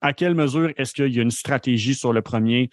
À 0.00 0.12
quelle 0.12 0.34
mesure 0.34 0.70
est-ce 0.76 0.92
qu'il 0.92 1.12
y 1.12 1.18
a 1.18 1.22
une 1.22 1.30
stratégie 1.30 1.94
sur 1.94 2.12
le 2.12 2.22
premier 2.22 2.70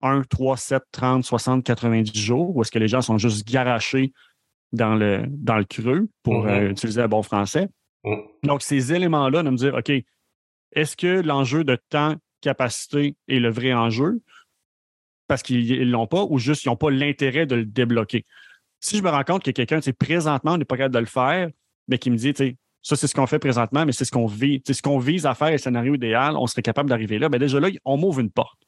1, 0.00 0.22
3, 0.22 0.56
7, 0.56 0.82
30, 0.90 1.24
60, 1.24 1.64
90 1.64 2.18
jours, 2.18 2.56
où 2.56 2.62
est-ce 2.62 2.72
que 2.72 2.78
les 2.78 2.88
gens 2.88 3.02
sont 3.02 3.18
juste 3.18 3.46
garachés 3.46 4.12
dans 4.72 4.94
le, 4.94 5.24
dans 5.28 5.56
le 5.56 5.64
creux, 5.64 6.08
pour 6.22 6.46
mm-hmm. 6.46 6.64
euh, 6.64 6.70
utiliser 6.70 7.02
un 7.02 7.08
bon 7.08 7.22
français? 7.22 7.68
Mm. 8.04 8.16
Donc, 8.44 8.62
ces 8.62 8.92
éléments-là, 8.92 9.42
de 9.42 9.50
me 9.50 9.56
dire, 9.56 9.74
OK, 9.74 9.92
est-ce 10.72 10.96
que 10.96 11.20
l'enjeu 11.20 11.64
de 11.64 11.76
temps, 11.88 12.16
capacité 12.40 13.14
est 13.28 13.38
le 13.38 13.50
vrai 13.50 13.72
enjeu? 13.72 14.20
Parce 15.32 15.42
qu'ils 15.42 15.80
ne 15.80 15.90
l'ont 15.90 16.06
pas 16.06 16.26
ou 16.28 16.38
juste 16.38 16.64
ils 16.64 16.68
n'ont 16.68 16.76
pas 16.76 16.90
l'intérêt 16.90 17.46
de 17.46 17.54
le 17.54 17.64
débloquer? 17.64 18.26
Si 18.80 18.98
je 18.98 19.02
me 19.02 19.08
rends 19.08 19.24
compte 19.24 19.42
que 19.42 19.50
quelqu'un, 19.50 19.80
présentement, 19.98 20.52
on 20.52 20.58
n'est 20.58 20.66
pas 20.66 20.76
capable 20.76 20.94
de 20.94 21.00
le 21.00 21.06
faire, 21.06 21.48
mais 21.88 21.96
qui 21.96 22.10
me 22.10 22.18
dit, 22.18 22.34
ça, 22.82 22.96
c'est 22.96 23.06
ce 23.06 23.14
qu'on 23.14 23.26
fait 23.26 23.38
présentement, 23.38 23.86
mais 23.86 23.92
c'est 23.92 24.04
ce 24.04 24.10
qu'on 24.10 24.26
vise. 24.26 24.60
C'est 24.66 24.74
ce 24.74 24.82
qu'on 24.82 24.98
vise 24.98 25.24
à 25.24 25.34
faire, 25.34 25.50
le 25.50 25.56
scénario 25.56 25.94
idéal, 25.94 26.36
on 26.36 26.46
serait 26.46 26.60
capable 26.60 26.90
d'arriver 26.90 27.18
là. 27.18 27.30
Mais 27.30 27.38
ben, 27.38 27.46
déjà 27.46 27.60
là, 27.60 27.70
on 27.86 27.96
m'ouvre 27.96 28.20
une 28.20 28.30
porte. 28.30 28.58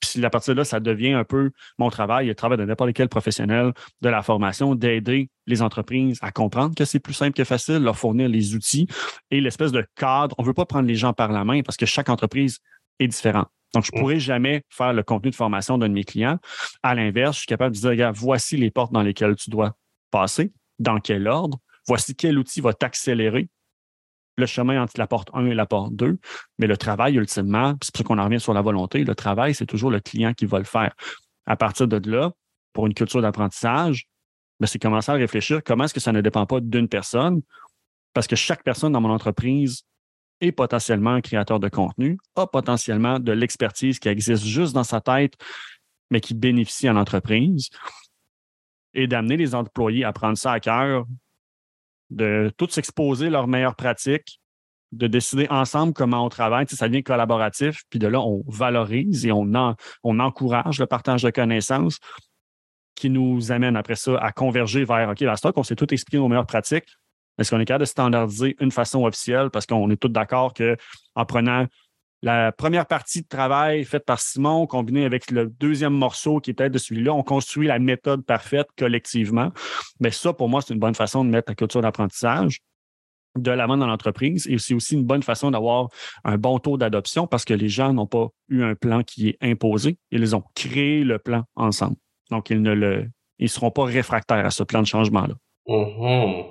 Puis 0.00 0.24
à 0.24 0.28
partir 0.28 0.54
de 0.54 0.58
là, 0.58 0.64
ça 0.64 0.80
devient 0.80 1.12
un 1.12 1.22
peu 1.22 1.52
mon 1.78 1.88
travail, 1.88 2.26
le 2.26 2.34
travail 2.34 2.58
de 2.58 2.64
n'importe 2.64 2.94
quel 2.94 3.08
professionnel 3.08 3.72
de 4.00 4.08
la 4.08 4.22
formation, 4.22 4.74
d'aider 4.74 5.30
les 5.46 5.62
entreprises 5.62 6.18
à 6.20 6.32
comprendre 6.32 6.74
que 6.74 6.84
c'est 6.84 6.98
plus 6.98 7.14
simple 7.14 7.36
que 7.36 7.44
facile, 7.44 7.78
leur 7.78 7.96
fournir 7.96 8.28
les 8.28 8.56
outils 8.56 8.88
et 9.30 9.40
l'espèce 9.40 9.70
de 9.70 9.86
cadre. 9.94 10.34
On 10.36 10.42
ne 10.42 10.48
veut 10.48 10.54
pas 10.54 10.66
prendre 10.66 10.88
les 10.88 10.96
gens 10.96 11.12
par 11.12 11.30
la 11.30 11.44
main 11.44 11.62
parce 11.62 11.76
que 11.76 11.86
chaque 11.86 12.08
entreprise 12.08 12.58
est 12.98 13.06
différente. 13.06 13.46
Donc, 13.74 13.84
je 13.84 13.90
ne 13.94 14.00
pourrais 14.00 14.18
jamais 14.18 14.62
faire 14.70 14.92
le 14.92 15.02
contenu 15.02 15.30
de 15.30 15.34
formation 15.34 15.78
d'un 15.78 15.88
de 15.88 15.94
mes 15.94 16.04
clients. 16.04 16.38
À 16.82 16.94
l'inverse, 16.94 17.36
je 17.36 17.40
suis 17.40 17.46
capable 17.46 17.74
de 17.74 17.80
dire, 17.80 17.90
regarde, 17.90 18.16
voici 18.16 18.56
les 18.56 18.70
portes 18.70 18.92
dans 18.92 19.02
lesquelles 19.02 19.36
tu 19.36 19.50
dois 19.50 19.76
passer, 20.10 20.52
dans 20.78 21.00
quel 21.00 21.28
ordre, 21.28 21.58
voici 21.86 22.14
quel 22.14 22.38
outil 22.38 22.60
va 22.60 22.72
t'accélérer 22.72 23.48
le 24.38 24.46
chemin 24.46 24.80
entre 24.80 24.94
la 24.96 25.06
porte 25.06 25.30
1 25.34 25.46
et 25.46 25.54
la 25.54 25.66
porte 25.66 25.94
2. 25.94 26.18
Mais 26.58 26.66
le 26.66 26.76
travail, 26.76 27.16
ultimement, 27.16 27.74
c'est 27.82 27.92
pour 27.92 27.98
ça 27.98 28.04
qu'on 28.04 28.18
en 28.18 28.24
revient 28.24 28.40
sur 28.40 28.54
la 28.54 28.62
volonté, 28.62 29.04
le 29.04 29.14
travail, 29.14 29.54
c'est 29.54 29.66
toujours 29.66 29.90
le 29.90 30.00
client 30.00 30.32
qui 30.32 30.46
va 30.46 30.58
le 30.58 30.64
faire. 30.64 30.94
À 31.44 31.56
partir 31.56 31.88
de 31.88 32.10
là, 32.10 32.32
pour 32.72 32.86
une 32.86 32.94
culture 32.94 33.20
d'apprentissage, 33.20 34.06
ben, 34.60 34.66
c'est 34.66 34.78
commencer 34.78 35.10
à 35.10 35.14
réfléchir 35.14 35.60
comment 35.64 35.84
est-ce 35.84 35.94
que 35.94 36.00
ça 36.00 36.12
ne 36.12 36.20
dépend 36.20 36.46
pas 36.46 36.60
d'une 36.60 36.88
personne, 36.88 37.42
parce 38.14 38.26
que 38.26 38.36
chaque 38.36 38.62
personne 38.62 38.92
dans 38.92 39.00
mon 39.00 39.10
entreprise 39.10 39.82
est 40.40 40.52
potentiellement 40.52 41.12
un 41.14 41.20
créateur 41.20 41.60
de 41.60 41.68
contenu, 41.68 42.18
a 42.36 42.46
potentiellement 42.46 43.18
de 43.18 43.32
l'expertise 43.32 43.98
qui 43.98 44.08
existe 44.08 44.44
juste 44.44 44.74
dans 44.74 44.84
sa 44.84 45.00
tête, 45.00 45.34
mais 46.10 46.20
qui 46.20 46.34
bénéficie 46.34 46.88
à 46.88 46.92
l'entreprise, 46.92 47.70
et 48.94 49.06
d'amener 49.06 49.36
les 49.36 49.54
employés 49.54 50.04
à 50.04 50.12
prendre 50.12 50.38
ça 50.38 50.52
à 50.52 50.60
cœur, 50.60 51.06
de 52.10 52.52
tous 52.56 52.70
s'exposer 52.70 53.30
leurs 53.30 53.46
meilleures 53.46 53.76
pratiques, 53.76 54.40
de 54.92 55.06
décider 55.06 55.46
ensemble 55.50 55.92
comment 55.92 56.24
on 56.24 56.28
travaille. 56.28 56.66
ça 56.68 56.88
devient 56.88 57.02
collaboratif, 57.02 57.82
puis 57.90 57.98
de 57.98 58.06
là, 58.06 58.20
on 58.20 58.42
valorise 58.46 59.26
et 59.26 59.32
on, 59.32 59.52
on 60.02 60.20
encourage 60.20 60.78
le 60.78 60.86
partage 60.86 61.22
de 61.22 61.30
connaissances 61.30 61.98
qui 62.94 63.10
nous 63.10 63.52
amène 63.52 63.76
après 63.76 63.94
ça 63.94 64.16
à 64.18 64.32
converger 64.32 64.84
vers 64.84 65.10
OK, 65.10 65.20
la 65.20 65.36
stock, 65.36 65.56
on 65.56 65.62
s'est 65.62 65.76
tout 65.76 65.92
expliqué 65.92 66.16
nos 66.18 66.28
meilleures 66.28 66.46
pratiques. 66.46 66.88
Est-ce 67.38 67.50
qu'on 67.50 67.60
est 67.60 67.64
capable 67.64 67.84
de 67.84 67.88
standardiser 67.88 68.56
une 68.60 68.70
façon 68.70 69.04
officielle? 69.04 69.50
Parce 69.50 69.66
qu'on 69.66 69.90
est 69.90 69.96
tous 69.96 70.08
d'accord 70.08 70.52
qu'en 70.54 71.24
prenant 71.24 71.66
la 72.22 72.50
première 72.50 72.86
partie 72.86 73.22
de 73.22 73.28
travail 73.28 73.84
faite 73.84 74.04
par 74.04 74.18
Simon, 74.18 74.66
combinée 74.66 75.04
avec 75.04 75.30
le 75.30 75.46
deuxième 75.46 75.92
morceau 75.92 76.40
qui 76.40 76.50
était 76.50 76.68
de 76.68 76.78
celui-là, 76.78 77.14
on 77.14 77.22
construit 77.22 77.68
la 77.68 77.78
méthode 77.78 78.24
parfaite 78.24 78.66
collectivement. 78.76 79.52
Mais 80.00 80.10
ça, 80.10 80.32
pour 80.32 80.48
moi, 80.48 80.60
c'est 80.60 80.74
une 80.74 80.80
bonne 80.80 80.96
façon 80.96 81.24
de 81.24 81.30
mettre 81.30 81.50
la 81.50 81.54
culture 81.54 81.80
d'apprentissage 81.80 82.58
de 83.36 83.50
l'avant 83.52 83.76
dans 83.76 83.86
l'entreprise 83.86 84.48
et 84.48 84.58
c'est 84.58 84.74
aussi 84.74 84.94
une 84.94 85.04
bonne 85.04 85.22
façon 85.22 85.52
d'avoir 85.52 85.88
un 86.24 86.36
bon 86.38 86.58
taux 86.58 86.76
d'adoption 86.76 87.28
parce 87.28 87.44
que 87.44 87.54
les 87.54 87.68
gens 87.68 87.92
n'ont 87.92 88.06
pas 88.06 88.28
eu 88.48 88.64
un 88.64 88.74
plan 88.74 89.04
qui 89.04 89.28
est 89.28 89.38
imposé, 89.40 89.96
ils 90.10 90.34
ont 90.34 90.42
créé 90.56 91.04
le 91.04 91.20
plan 91.20 91.44
ensemble. 91.54 91.96
Donc, 92.30 92.50
ils 92.50 92.60
ne 92.60 92.72
le, 92.72 93.08
ils 93.38 93.48
seront 93.48 93.70
pas 93.70 93.84
réfractaires 93.84 94.44
à 94.44 94.50
ce 94.50 94.64
plan 94.64 94.82
de 94.82 94.86
changement-là. 94.86 95.34
Mm-hmm. 95.68 96.46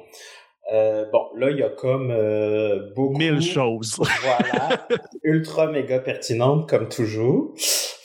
Euh, 0.73 1.05
bon, 1.11 1.27
là, 1.37 1.49
il 1.49 1.57
y 1.57 1.63
a 1.63 1.69
comme 1.69 2.11
euh, 2.11 2.91
beaucoup... 2.93 3.17
Mille 3.17 3.41
choses. 3.41 3.95
voilà. 3.97 4.85
Ultra 5.23 5.67
méga 5.67 5.99
pertinentes, 5.99 6.69
comme 6.69 6.89
toujours. 6.89 7.53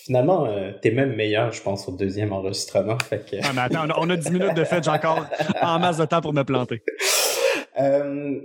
Finalement, 0.05 0.47
euh, 0.47 0.73
t'es 0.81 0.91
même 0.91 1.15
meilleur, 1.15 1.53
je 1.53 1.63
pense, 1.63 1.89
au 1.89 1.93
deuxième 1.93 2.33
enregistrement. 2.33 2.99
Fait 2.99 3.25
que... 3.29 3.37
ah, 3.43 3.53
mais 3.55 3.63
attends, 3.63 3.93
on 3.99 4.11
a, 4.11 4.17
10 4.17 4.31
minutes 4.31 4.55
de 4.55 4.65
fait, 4.65 4.83
j'ai 4.85 4.91
encore 4.91 5.25
en 5.61 5.79
masse 5.79 5.99
de 5.99 6.05
temps 6.05 6.21
pour 6.21 6.33
me 6.33 6.43
planter. 6.43 6.83
Euh, 7.81 8.41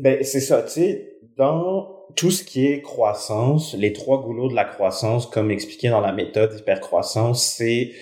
ben, 0.00 0.22
c'est 0.22 0.40
ça, 0.40 0.62
tu 0.62 0.70
sais, 0.70 1.18
dans 1.36 1.88
tout 2.16 2.30
ce 2.30 2.44
qui 2.44 2.66
est 2.66 2.80
croissance, 2.80 3.74
les 3.74 3.92
trois 3.92 4.22
goulots 4.22 4.48
de 4.48 4.54
la 4.54 4.64
croissance, 4.64 5.26
comme 5.26 5.50
expliqué 5.50 5.88
dans 5.88 6.00
la 6.00 6.12
méthode 6.12 6.54
hypercroissance, 6.58 7.44
c'est 7.44 7.92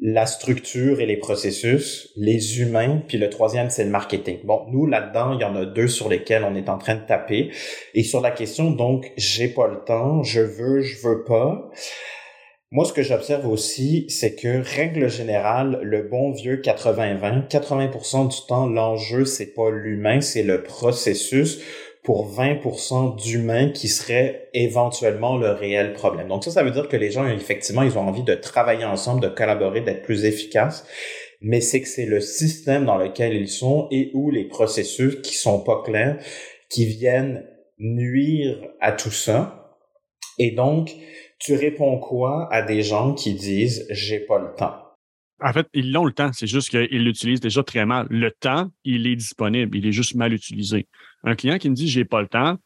la 0.00 0.24
structure 0.26 1.00
et 1.00 1.06
les 1.06 1.18
processus, 1.18 2.10
les 2.16 2.60
humains, 2.60 3.02
puis 3.06 3.18
le 3.18 3.28
troisième, 3.28 3.68
c'est 3.68 3.84
le 3.84 3.90
marketing. 3.90 4.38
Bon, 4.44 4.64
nous, 4.70 4.86
là-dedans, 4.86 5.34
il 5.34 5.40
y 5.40 5.44
en 5.44 5.54
a 5.54 5.66
deux 5.66 5.88
sur 5.88 6.08
lesquels 6.08 6.44
on 6.44 6.54
est 6.54 6.70
en 6.70 6.78
train 6.78 6.94
de 6.94 7.06
taper. 7.06 7.50
Et 7.94 8.02
sur 8.02 8.20
la 8.20 8.30
question, 8.30 8.70
donc, 8.70 9.12
j'ai 9.16 9.48
pas 9.48 9.68
le 9.68 9.84
temps, 9.84 10.22
je 10.22 10.40
veux, 10.40 10.80
je 10.80 11.06
veux 11.06 11.24
pas. 11.24 11.70
Moi, 12.72 12.84
ce 12.84 12.92
que 12.92 13.02
j'observe 13.02 13.46
aussi, 13.46 14.06
c'est 14.08 14.36
que, 14.36 14.62
règle 14.76 15.10
générale, 15.10 15.80
le 15.82 16.04
bon 16.04 16.30
vieux 16.30 16.56
80-20, 16.56 17.48
80%, 17.48 18.28
du 18.28 18.46
temps, 18.46 18.68
l'enjeu, 18.68 19.24
c'est 19.24 19.52
pas 19.52 19.70
l'humain, 19.70 20.20
c'est 20.20 20.44
le 20.44 20.62
processus 20.62 21.60
pour 22.02 22.32
20% 22.34 23.22
d'humains 23.22 23.68
qui 23.70 23.88
seraient 23.88 24.48
éventuellement 24.54 25.36
le 25.36 25.50
réel 25.50 25.92
problème. 25.92 26.28
Donc 26.28 26.44
ça, 26.44 26.50
ça 26.50 26.62
veut 26.62 26.70
dire 26.70 26.88
que 26.88 26.96
les 26.96 27.10
gens, 27.10 27.26
effectivement, 27.26 27.82
ils 27.82 27.98
ont 27.98 28.08
envie 28.08 28.22
de 28.22 28.34
travailler 28.34 28.84
ensemble, 28.84 29.20
de 29.20 29.28
collaborer, 29.28 29.82
d'être 29.82 30.02
plus 30.02 30.24
efficaces, 30.24 30.86
mais 31.42 31.60
c'est 31.60 31.82
que 31.82 31.88
c'est 31.88 32.06
le 32.06 32.20
système 32.20 32.84
dans 32.84 32.96
lequel 32.96 33.34
ils 33.34 33.48
sont 33.48 33.86
et 33.90 34.10
où 34.14 34.30
les 34.30 34.44
processus 34.44 35.20
qui 35.22 35.34
sont 35.34 35.60
pas 35.60 35.82
clairs, 35.84 36.18
qui 36.70 36.86
viennent 36.86 37.46
nuire 37.78 38.58
à 38.80 38.92
tout 38.92 39.10
ça. 39.10 39.76
Et 40.38 40.52
donc, 40.52 40.94
tu 41.38 41.54
réponds 41.54 41.98
quoi 41.98 42.48
à 42.50 42.62
des 42.62 42.82
gens 42.82 43.14
qui 43.14 43.34
disent 43.34 43.86
j'ai 43.90 44.20
pas 44.20 44.38
le 44.38 44.54
temps? 44.54 44.89
En 45.42 45.52
fait, 45.52 45.68
ils 45.72 45.92
l'ont 45.92 46.04
le 46.04 46.12
temps, 46.12 46.32
c'est 46.32 46.46
juste 46.46 46.70
qu'ils 46.70 47.04
l'utilisent 47.04 47.40
déjà 47.40 47.62
très 47.62 47.86
mal. 47.86 48.06
Le 48.10 48.30
temps, 48.30 48.70
il 48.84 49.06
est 49.06 49.16
disponible, 49.16 49.76
il 49.76 49.86
est 49.86 49.92
juste 49.92 50.14
mal 50.14 50.32
utilisé. 50.32 50.86
Un 51.24 51.34
client 51.34 51.58
qui 51.58 51.70
me 51.70 51.74
dit 51.74 51.88
j'ai 51.88 52.04
pas 52.04 52.20
le 52.20 52.28
temps, 52.28 52.58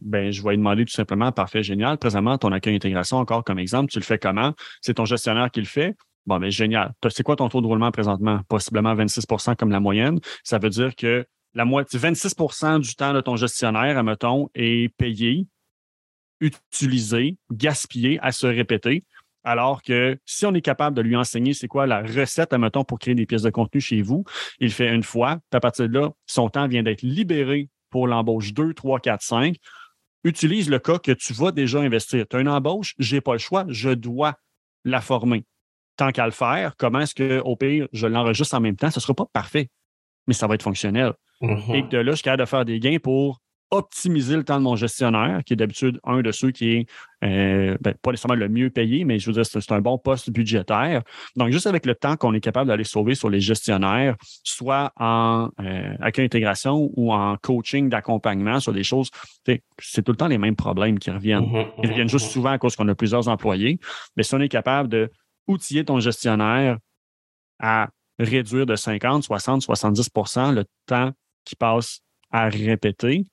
ben, 0.00 0.32
je 0.32 0.42
vais 0.42 0.50
lui 0.50 0.56
demander 0.56 0.84
tout 0.84 0.92
simplement, 0.92 1.32
parfait, 1.32 1.62
génial. 1.62 1.98
Présentement, 1.98 2.38
ton 2.38 2.50
accueil 2.52 2.76
intégration, 2.76 3.18
encore 3.18 3.44
comme 3.44 3.58
exemple, 3.58 3.90
tu 3.90 3.98
le 3.98 4.04
fais 4.04 4.18
comment? 4.18 4.54
C'est 4.80 4.94
ton 4.94 5.04
gestionnaire 5.04 5.50
qui 5.50 5.60
le 5.60 5.66
fait. 5.66 5.94
Bon, 6.26 6.38
ben, 6.38 6.50
génial. 6.50 6.92
C'est 7.10 7.22
quoi 7.22 7.36
ton 7.36 7.48
taux 7.48 7.60
de 7.60 7.66
roulement 7.66 7.90
présentement? 7.90 8.40
Possiblement 8.48 8.94
26% 8.94 9.56
comme 9.56 9.70
la 9.70 9.80
moyenne. 9.80 10.18
Ça 10.44 10.58
veut 10.58 10.70
dire 10.70 10.94
que 10.96 11.26
la 11.54 11.64
moitié, 11.64 11.98
26% 11.98 12.80
du 12.80 12.94
temps 12.94 13.12
de 13.12 13.20
ton 13.20 13.36
gestionnaire, 13.36 13.98
admettons, 13.98 14.48
est 14.54 14.88
payé, 14.96 15.46
utilisé, 16.40 17.36
gaspillé 17.50 18.18
à 18.22 18.32
se 18.32 18.46
répéter. 18.46 19.04
Alors 19.44 19.82
que 19.82 20.18
si 20.24 20.46
on 20.46 20.54
est 20.54 20.60
capable 20.60 20.96
de 20.96 21.02
lui 21.02 21.16
enseigner 21.16 21.52
c'est 21.52 21.68
quoi 21.68 21.86
la 21.86 22.02
recette, 22.02 22.52
admettons, 22.52 22.84
pour 22.84 22.98
créer 22.98 23.14
des 23.14 23.26
pièces 23.26 23.42
de 23.42 23.50
contenu 23.50 23.80
chez 23.80 24.02
vous, 24.02 24.24
il 24.60 24.70
fait 24.70 24.94
une 24.94 25.02
fois, 25.02 25.40
à 25.52 25.60
partir 25.60 25.88
de 25.88 25.98
là, 25.98 26.10
son 26.26 26.48
temps 26.48 26.68
vient 26.68 26.82
d'être 26.82 27.02
libéré 27.02 27.68
pour 27.90 28.06
l'embauche 28.06 28.52
2, 28.52 28.72
3, 28.74 29.00
4, 29.00 29.22
5. 29.22 29.56
Utilise 30.24 30.70
le 30.70 30.78
cas 30.78 30.98
que 30.98 31.12
tu 31.12 31.32
vas 31.32 31.50
déjà 31.50 31.80
investir. 31.80 32.24
Tu 32.28 32.36
as 32.36 32.40
une 32.40 32.48
embauche, 32.48 32.94
je 32.98 33.16
n'ai 33.16 33.20
pas 33.20 33.32
le 33.32 33.38
choix, 33.38 33.64
je 33.68 33.90
dois 33.90 34.34
la 34.84 35.00
former. 35.00 35.44
Tant 35.96 36.12
qu'à 36.12 36.24
le 36.24 36.32
faire, 36.32 36.74
comment 36.76 37.00
est-ce 37.00 37.14
que, 37.14 37.40
au 37.40 37.56
pire, 37.56 37.88
je 37.92 38.06
l'enregistre 38.06 38.54
en 38.54 38.60
même 38.60 38.76
temps? 38.76 38.90
Ce 38.90 38.98
ne 38.98 39.02
sera 39.02 39.14
pas 39.14 39.26
parfait, 39.32 39.68
mais 40.26 40.34
ça 40.34 40.46
va 40.46 40.54
être 40.54 40.62
fonctionnel. 40.62 41.12
Mm-hmm. 41.42 41.74
Et 41.76 41.82
de 41.82 41.98
là, 41.98 42.12
je 42.12 42.16
suis 42.16 42.22
capable 42.22 42.44
de 42.44 42.48
faire 42.48 42.64
des 42.64 42.78
gains 42.78 42.98
pour 43.02 43.41
optimiser 43.72 44.36
le 44.36 44.44
temps 44.44 44.58
de 44.58 44.64
mon 44.64 44.76
gestionnaire, 44.76 45.42
qui 45.44 45.54
est 45.54 45.56
d'habitude 45.56 45.98
un 46.04 46.20
de 46.20 46.30
ceux 46.30 46.50
qui 46.50 46.72
est 46.72 46.86
euh, 47.24 47.76
ben, 47.80 47.94
pas 48.02 48.10
nécessairement 48.10 48.38
le 48.38 48.50
mieux 48.50 48.68
payé, 48.68 49.04
mais 49.04 49.18
je 49.18 49.26
veux 49.26 49.32
dire, 49.32 49.46
c'est 49.46 49.72
un 49.72 49.80
bon 49.80 49.96
poste 49.96 50.30
budgétaire. 50.30 51.02
Donc, 51.36 51.50
juste 51.52 51.66
avec 51.66 51.86
le 51.86 51.94
temps 51.94 52.16
qu'on 52.16 52.34
est 52.34 52.40
capable 52.40 52.68
d'aller 52.68 52.84
sauver 52.84 53.14
sur 53.14 53.30
les 53.30 53.40
gestionnaires, 53.40 54.16
soit 54.44 54.92
en 54.96 55.48
euh, 55.60 55.94
accueil 56.00 56.26
intégration 56.26 56.90
ou 56.96 57.14
en 57.14 57.38
coaching 57.38 57.88
d'accompagnement 57.88 58.60
sur 58.60 58.74
des 58.74 58.84
choses, 58.84 59.10
c'est 59.80 60.02
tout 60.02 60.12
le 60.12 60.18
temps 60.18 60.28
les 60.28 60.38
mêmes 60.38 60.56
problèmes 60.56 60.98
qui 60.98 61.10
reviennent. 61.10 61.46
Mmh 61.46 61.64
Ils 61.82 61.90
reviennent 61.90 62.10
juste 62.10 62.26
mmh 62.26 62.30
souvent 62.30 62.50
à 62.50 62.58
cause 62.58 62.76
qu'on 62.76 62.88
a 62.88 62.94
plusieurs 62.94 63.26
employés. 63.28 63.80
Mais 64.16 64.22
si 64.22 64.34
on 64.34 64.40
est 64.40 64.50
capable 64.50 64.90
de 64.90 65.10
outiller 65.46 65.82
ton 65.86 65.98
gestionnaire 65.98 66.76
à 67.58 67.88
réduire 68.18 68.66
de 68.66 68.76
50, 68.76 69.24
60, 69.24 69.62
70% 69.62 70.52
le 70.52 70.64
temps 70.84 71.10
qui 71.46 71.56
passe 71.56 72.00
à 72.30 72.50
répéter, 72.50 73.26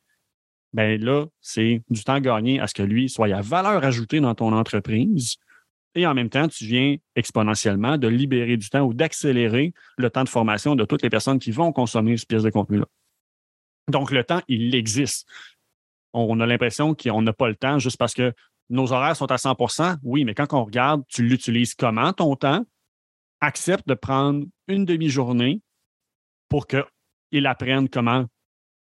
ben 0.74 1.02
là, 1.02 1.26
c'est 1.42 1.82
du 1.90 2.04
temps 2.04 2.20
gagné 2.20 2.60
à 2.60 2.68
ce 2.68 2.74
que 2.74 2.84
lui 2.84 3.10
soit 3.10 3.34
à 3.36 3.42
valeur 3.42 3.84
ajoutée 3.84 4.20
dans 4.20 4.36
ton 4.36 4.54
entreprise. 4.54 5.38
Et 5.96 6.06
en 6.06 6.14
même 6.14 6.30
temps, 6.30 6.48
tu 6.48 6.66
viens 6.66 6.98
exponentiellement 7.16 7.98
de 7.98 8.08
libérer 8.08 8.58
du 8.58 8.70
temps 8.70 8.82
ou 8.82 8.94
d'accélérer 8.94 9.74
le 9.98 10.10
temps 10.10 10.24
de 10.24 10.30
formation 10.30 10.76
de 10.76 10.86
toutes 10.86 11.02
les 11.02 11.10
personnes 11.10 11.40
qui 11.40 11.52
vont 11.52 11.72
consommer 11.72 12.16
cette 12.18 12.30
pièce 12.30 12.44
de 12.44 12.52
contenu-là. 12.52 12.86
Donc, 13.88 14.12
le 14.12 14.24
temps, 14.24 14.42
il 14.48 14.76
existe. 14.76 15.28
On 16.14 16.40
a 16.40 16.46
l'impression 16.46 16.94
qu'on 16.94 17.22
n'a 17.24 17.34
pas 17.34 17.50
le 17.50 17.56
temps 17.56 17.80
juste 17.80 17.98
parce 17.98 18.14
que 18.14 18.34
nos 18.70 18.94
horaires 18.94 19.16
sont 19.16 19.32
à 19.32 19.38
100% 19.38 19.98
Oui, 20.04 20.26
mais 20.26 20.36
quand 20.36 20.54
on 20.54 20.64
regarde, 20.64 21.04
tu 21.08 21.24
l'utilises 21.24 21.74
comment 21.74 22.14
ton 22.14 22.36
temps? 22.36 22.66
Accepte 23.42 23.88
de 23.88 23.96
prendre 23.96 24.46
une 24.68 24.86
demi-journée 24.86 25.62
pour 26.50 26.68
qu'il 26.68 27.46
apprenne 27.48 27.90
comment 27.90 28.26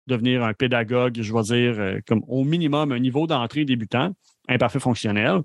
devenir 0.09 0.43
un 0.43 0.53
pédagogue, 0.53 1.21
je 1.21 1.33
vais 1.33 1.41
dire, 1.43 1.79
euh, 1.79 1.99
comme 2.07 2.23
au 2.27 2.43
minimum 2.43 2.91
un 2.91 2.99
niveau 2.99 3.27
d'entrée 3.27 3.65
débutant, 3.65 4.13
imparfait 4.47 4.79
fonctionnel. 4.79 5.41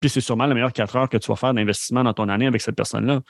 Puis 0.00 0.10
c'est 0.10 0.20
sûrement 0.20 0.46
la 0.46 0.54
meilleure 0.54 0.72
quatre 0.72 0.96
heures 0.96 1.08
que 1.08 1.16
tu 1.16 1.28
vas 1.28 1.36
faire 1.36 1.54
d'investissement 1.54 2.02
dans 2.02 2.12
ton 2.12 2.28
année 2.28 2.46
avec 2.46 2.60
cette 2.60 2.74
personne-là. 2.74 3.20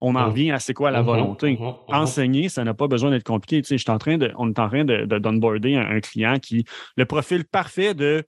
On 0.00 0.16
en 0.16 0.26
revient 0.26 0.50
à 0.50 0.58
c'est 0.58 0.74
quoi 0.74 0.90
la 0.90 1.00
volonté. 1.00 1.56
Enseigner, 1.86 2.48
ça 2.48 2.64
n'a 2.64 2.74
pas 2.74 2.88
besoin 2.88 3.10
d'être 3.10 3.26
compliqué. 3.26 3.62
Tu 3.62 3.68
sais, 3.68 3.78
je 3.78 3.88
en 3.92 3.98
train 3.98 4.18
de, 4.18 4.32
on 4.36 4.48
est 4.48 4.58
en 4.58 4.68
train 4.68 4.84
de, 4.84 5.04
d'onboarder 5.04 5.76
un, 5.76 6.00
client 6.00 6.40
qui, 6.40 6.64
le 6.96 7.04
profil 7.04 7.44
parfait 7.44 7.94
de 7.94 8.24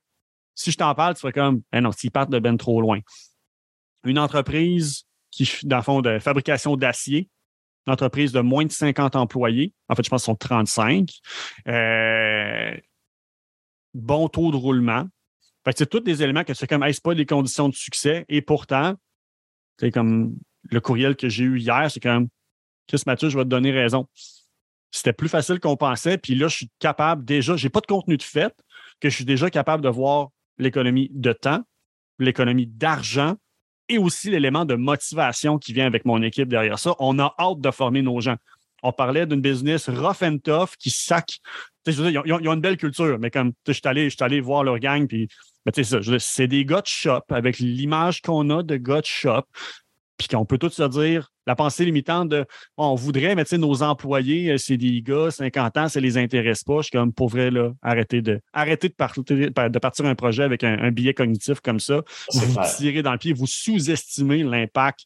si 0.54 0.70
je 0.70 0.76
t'en 0.76 0.94
parle, 0.94 1.14
tu 1.14 1.20
serais 1.20 1.32
comme, 1.32 1.62
eh 1.72 1.80
non, 1.80 1.90
s'ils 1.90 2.12
partent 2.12 2.30
de 2.30 2.38
ben 2.38 2.56
trop 2.56 2.80
loin. 2.80 3.00
Une 4.04 4.20
entreprise 4.20 5.04
qui, 5.32 5.50
dans 5.64 5.78
le 5.78 5.82
fond, 5.82 6.00
de 6.00 6.20
fabrication 6.20 6.76
d'acier, 6.76 7.28
une 7.86 7.92
entreprise 7.92 8.32
de 8.32 8.40
moins 8.40 8.64
de 8.64 8.72
50 8.72 9.16
employés. 9.16 9.72
En 9.88 9.94
fait, 9.94 10.04
je 10.04 10.10
pense 10.10 10.22
qu'ils 10.22 10.32
sont 10.32 10.36
35. 10.36 11.10
Euh, 11.68 12.76
bon 13.92 14.28
taux 14.28 14.50
de 14.50 14.56
roulement. 14.56 15.06
C'est 15.74 15.88
tous 15.88 16.00
des 16.00 16.22
éléments 16.22 16.44
que 16.44 16.52
c'est 16.54 16.66
comme, 16.66 16.82
hey, 16.82 16.94
pas 17.02 17.14
des 17.14 17.26
conditions 17.26 17.68
de 17.68 17.74
succès. 17.74 18.24
Et 18.28 18.42
pourtant, 18.42 18.94
c'est 19.78 19.90
comme 19.90 20.36
le 20.62 20.80
courriel 20.80 21.16
que 21.16 21.28
j'ai 21.28 21.44
eu 21.44 21.58
hier, 21.58 21.90
c'est 21.90 22.00
comme, 22.00 22.28
Chris 22.86 23.02
Mathieu, 23.06 23.28
je 23.30 23.38
vais 23.38 23.44
te 23.44 23.48
donner 23.48 23.70
raison. 23.70 24.06
C'était 24.90 25.12
plus 25.12 25.28
facile 25.28 25.58
qu'on 25.58 25.76
pensait. 25.76 26.18
Puis 26.18 26.34
là, 26.34 26.48
je 26.48 26.56
suis 26.56 26.70
capable 26.78 27.24
déjà, 27.24 27.56
j'ai 27.56 27.70
pas 27.70 27.80
de 27.80 27.86
contenu 27.86 28.16
de 28.16 28.22
fait, 28.22 28.54
que 29.00 29.08
je 29.08 29.14
suis 29.14 29.24
déjà 29.24 29.50
capable 29.50 29.82
de 29.82 29.88
voir 29.88 30.28
l'économie 30.58 31.10
de 31.12 31.32
temps, 31.32 31.62
l'économie 32.18 32.66
d'argent, 32.66 33.36
et 33.88 33.98
aussi 33.98 34.30
l'élément 34.30 34.64
de 34.64 34.74
motivation 34.74 35.58
qui 35.58 35.72
vient 35.72 35.86
avec 35.86 36.04
mon 36.04 36.22
équipe 36.22 36.48
derrière 36.48 36.78
ça. 36.78 36.94
On 36.98 37.18
a 37.18 37.34
hâte 37.38 37.60
de 37.60 37.70
former 37.70 38.02
nos 38.02 38.20
gens. 38.20 38.36
On 38.82 38.92
parlait 38.92 39.26
d'une 39.26 39.40
business 39.40 39.88
rough 39.88 40.22
and 40.22 40.38
tough 40.38 40.76
qui 40.78 40.90
sac. 40.90 41.38
ils, 41.86 42.18
ont, 42.18 42.52
une 42.52 42.60
belle 42.60 42.76
culture, 42.76 43.18
mais 43.18 43.30
comme 43.30 43.52
je 43.66 43.72
suis 43.72 43.82
allé, 43.84 44.08
allé, 44.20 44.40
voir 44.40 44.64
leur 44.64 44.78
gang, 44.78 45.06
puis 45.06 45.28
c'est 45.72 46.46
des 46.46 46.64
gars 46.64 46.82
de 46.82 46.86
shop 46.86 47.22
avec 47.30 47.58
l'image 47.58 48.20
qu'on 48.20 48.50
a 48.50 48.62
de 48.62 48.76
gars 48.76 49.00
de 49.00 49.06
shop 49.06 49.44
puis 50.16 50.28
qu'on 50.28 50.44
peut 50.44 50.58
tous 50.58 50.70
se 50.70 50.82
dire 50.84 51.30
la 51.46 51.56
pensée 51.56 51.84
limitante 51.84 52.28
de 52.28 52.46
on 52.76 52.94
voudrait, 52.94 53.34
mais 53.34 53.44
tu 53.44 53.50
sais, 53.50 53.58
nos 53.58 53.82
employés, 53.82 54.52
euh, 54.52 54.56
c'est 54.56 54.76
des 54.76 55.02
gars, 55.02 55.30
50 55.30 55.76
ans, 55.76 55.88
ça 55.88 56.00
les 56.00 56.16
intéresse 56.16 56.62
pas. 56.62 56.78
Je 56.78 56.84
suis 56.84 56.90
comme 56.90 57.12
pour 57.12 57.28
vrai, 57.28 57.50
là, 57.50 57.72
arrêtez 57.82 58.22
de, 58.22 58.40
arrêtez 58.52 58.88
de, 58.88 58.94
partir, 58.94 59.22
de 59.24 59.78
partir 59.78 60.06
un 60.06 60.14
projet 60.14 60.42
avec 60.42 60.64
un, 60.64 60.90
billet 60.90 61.14
cognitif 61.14 61.60
comme 61.60 61.80
ça. 61.80 62.02
Vous 62.32 62.60
tirez 62.76 63.02
dans 63.02 63.12
le 63.12 63.18
pied, 63.18 63.32
vous 63.32 63.46
sous-estimez 63.46 64.42
l'impact 64.42 65.00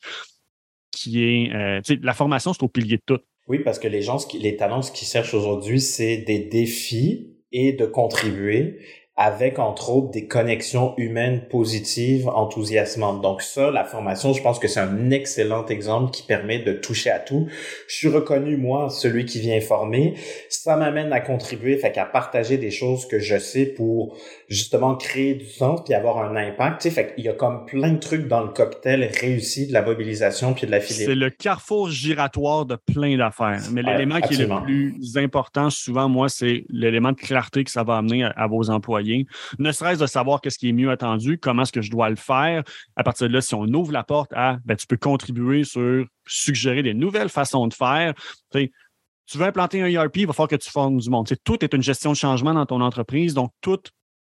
qui 0.90 1.24
est. 1.24 1.54
Euh, 1.54 1.80
tu 1.82 1.94
sais, 1.94 2.00
la 2.02 2.14
formation, 2.14 2.52
c'est 2.52 2.62
au 2.62 2.68
pilier 2.68 2.96
de 2.96 3.02
tout. 3.04 3.20
Oui, 3.48 3.60
parce 3.60 3.78
que 3.78 3.88
les 3.88 4.02
gens, 4.02 4.18
les 4.38 4.56
talents, 4.56 4.82
ce 4.82 4.92
qu'ils 4.92 5.08
cherchent 5.08 5.34
aujourd'hui, 5.34 5.80
c'est 5.80 6.18
des 6.18 6.38
défis 6.38 7.34
et 7.50 7.72
de 7.72 7.86
contribuer 7.86 8.78
avec 9.20 9.58
entre 9.58 9.90
autres 9.90 10.12
des 10.12 10.28
connexions 10.28 10.94
humaines 10.96 11.40
positives, 11.50 12.28
enthousiasmantes. 12.28 13.20
Donc 13.20 13.42
ça, 13.42 13.68
la 13.72 13.82
formation, 13.84 14.32
je 14.32 14.40
pense 14.40 14.60
que 14.60 14.68
c'est 14.68 14.78
un 14.78 15.10
excellent 15.10 15.66
exemple 15.66 16.12
qui 16.12 16.22
permet 16.22 16.60
de 16.60 16.72
toucher 16.72 17.10
à 17.10 17.18
tout. 17.18 17.48
Je 17.88 17.96
suis 17.96 18.08
reconnu, 18.08 18.56
moi, 18.56 18.90
celui 18.90 19.24
qui 19.24 19.40
vient 19.40 19.60
former. 19.60 20.14
Ça 20.48 20.76
m'amène 20.76 21.12
à 21.12 21.18
contribuer, 21.18 21.76
fait 21.78 21.90
qu'à 21.90 22.04
partager 22.04 22.58
des 22.58 22.70
choses 22.70 23.06
que 23.06 23.18
je 23.18 23.38
sais 23.38 23.66
pour 23.66 24.16
justement 24.48 24.96
créer 24.96 25.34
du 25.34 25.46
sens 25.46 25.82
puis 25.84 25.94
avoir 25.94 26.18
un 26.18 26.36
impact. 26.36 26.82
Tu 26.82 26.88
sais, 26.88 26.94
fait 26.94 27.14
qu'il 27.14 27.24
y 27.24 27.28
a 27.28 27.34
comme 27.34 27.66
plein 27.66 27.92
de 27.92 27.98
trucs 27.98 28.28
dans 28.28 28.42
le 28.42 28.48
cocktail 28.48 29.10
réussi 29.20 29.66
de 29.66 29.72
la 29.72 29.82
mobilisation 29.82 30.54
puis 30.54 30.66
de 30.66 30.70
la 30.70 30.80
fidélité. 30.80 31.06
C'est 31.06 31.14
le 31.14 31.30
carrefour 31.30 31.90
giratoire 31.90 32.64
de 32.66 32.76
plein 32.76 33.16
d'affaires. 33.16 33.60
Mais 33.72 33.82
l'élément 33.82 34.20
qui 34.20 34.34
est 34.34 34.46
le 34.46 34.62
plus 34.62 35.16
important, 35.16 35.70
souvent, 35.70 36.08
moi, 36.08 36.28
c'est 36.28 36.64
l'élément 36.68 37.12
de 37.12 37.16
clarté 37.16 37.64
que 37.64 37.70
ça 37.70 37.82
va 37.82 37.98
amener 37.98 38.24
à 38.24 38.46
vos 38.46 38.70
employés 38.70 39.26
ne 39.58 39.72
serait-ce 39.72 40.00
de 40.00 40.06
savoir 40.06 40.40
qu'est-ce 40.40 40.58
qui 40.58 40.68
est 40.68 40.72
mieux 40.72 40.90
attendu, 40.90 41.38
comment 41.38 41.62
est-ce 41.62 41.72
que 41.72 41.82
je 41.82 41.90
dois 41.90 42.10
le 42.10 42.16
faire. 42.16 42.62
À 42.96 43.04
partir 43.04 43.28
de 43.28 43.32
là, 43.32 43.40
si 43.40 43.54
on 43.54 43.64
ouvre 43.64 43.92
la 43.92 44.02
porte 44.02 44.32
à, 44.34 44.58
ben, 44.64 44.76
tu 44.76 44.86
peux 44.86 44.96
contribuer 44.96 45.64
sur 45.64 46.06
suggérer 46.26 46.82
des 46.82 46.94
nouvelles 46.94 47.28
façons 47.28 47.66
de 47.66 47.74
faire. 47.74 48.14
Tu 48.52 49.36
veux 49.36 49.44
implanter 49.44 49.82
un 49.82 49.86
ERP, 49.86 50.18
il 50.18 50.26
va 50.26 50.32
falloir 50.32 50.48
que 50.48 50.56
tu 50.56 50.70
formes 50.70 50.98
du 50.98 51.10
monde. 51.10 51.28
tout 51.44 51.62
est 51.62 51.74
une 51.74 51.82
gestion 51.82 52.12
de 52.12 52.16
changement 52.16 52.54
dans 52.54 52.64
ton 52.64 52.80
entreprise, 52.80 53.34
donc 53.34 53.52
tout 53.60 53.80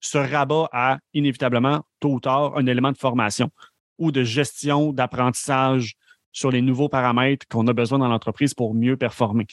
se 0.01 0.19
rabat 0.19 0.69
à 0.73 0.99
inévitablement, 1.15 1.85
tôt 2.01 2.15
ou 2.15 2.21
tard, 2.21 2.57
un 2.57 2.67
élément 2.67 2.93
de 2.93 2.99
formation 2.99 3.51
ou 3.99 4.13
de 4.13 4.25
gestion, 4.25 4.93
d'apprentissage 4.93 5.95
sur 6.33 6.51
les 6.51 6.63
nouveaux 6.63 6.89
paramètres 6.89 7.47
qu'on 7.49 7.67
a 7.67 7.73
besoin 7.73 7.99
dans 7.99 8.09
l'entreprise 8.09 8.55
pour 8.55 8.75
mieux 8.75 8.97
performer. 8.97 9.47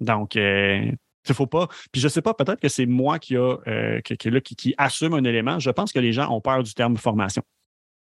Donc, 0.00 0.36
euh, 0.36 0.90
il 1.28 1.34
faut 1.34 1.46
pas. 1.46 1.68
Puis 1.92 2.00
je 2.00 2.08
sais 2.08 2.22
pas, 2.22 2.34
peut-être 2.34 2.60
que 2.60 2.68
c'est 2.68 2.86
moi 2.86 3.18
qui, 3.18 3.36
a, 3.36 3.56
euh, 3.66 4.00
qui, 4.00 4.74
assume 4.76 5.14
un 5.14 5.24
élément. 5.24 5.58
Je 5.58 5.70
pense 5.70 5.92
que 5.92 5.98
les 5.98 6.12
gens 6.12 6.30
ont 6.30 6.40
peur 6.40 6.62
du 6.62 6.74
terme 6.74 6.96
formation. 6.96 7.42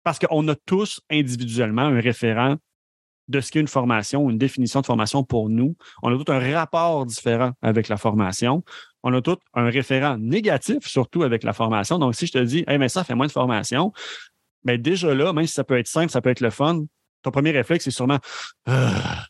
Parce 0.04 0.20
qu'on 0.20 0.48
a 0.48 0.56
tous 0.56 1.02
individuellement 1.10 1.84
un 1.84 2.00
référent 2.00 2.58
de 3.28 3.42
ce 3.42 3.52
qu'est 3.52 3.60
une 3.60 3.68
formation, 3.68 4.30
une 4.30 4.38
définition 4.38 4.82
de 4.82 4.86
formation 4.86 5.24
pour 5.24 5.50
nous. 5.50 5.76
On 6.04 6.14
a 6.14 6.24
tout 6.24 6.32
un 6.32 6.54
rapport 6.54 7.06
différent 7.08 7.54
avec 7.64 7.88
la 7.88 7.98
formation. 7.98 8.64
On 9.06 9.14
a 9.14 9.22
tout 9.22 9.38
un 9.54 9.70
référent 9.70 10.18
négatif, 10.18 10.88
surtout 10.88 11.24
avec 11.24 11.44
la 11.44 11.54
formation. 11.54 12.00
Donc, 12.00 12.16
si 12.16 12.26
je 12.26 12.34
te 12.34 12.40
dis, 12.40 12.64
hey, 12.68 12.80
mais 12.80 12.90
ça, 12.90 13.04
fait 13.04 13.16
moins 13.16 13.28
de 13.28 13.32
formation, 13.32 13.94
mais 14.64 14.80
déjà 14.80 15.14
là, 15.14 15.32
même 15.32 15.46
si 15.46 15.54
ça 15.54 15.64
peut 15.64 15.78
être 15.78 15.88
simple, 15.88 16.10
ça 16.10 16.22
peut 16.22 16.32
être 16.32 16.42
le 16.42 16.50
fun, 16.50 16.84
ton 17.22 17.30
premier 17.32 17.52
réflexe, 17.52 17.86
c'est 17.86 17.92
sûrement 17.92 18.20
ah, 18.66 19.26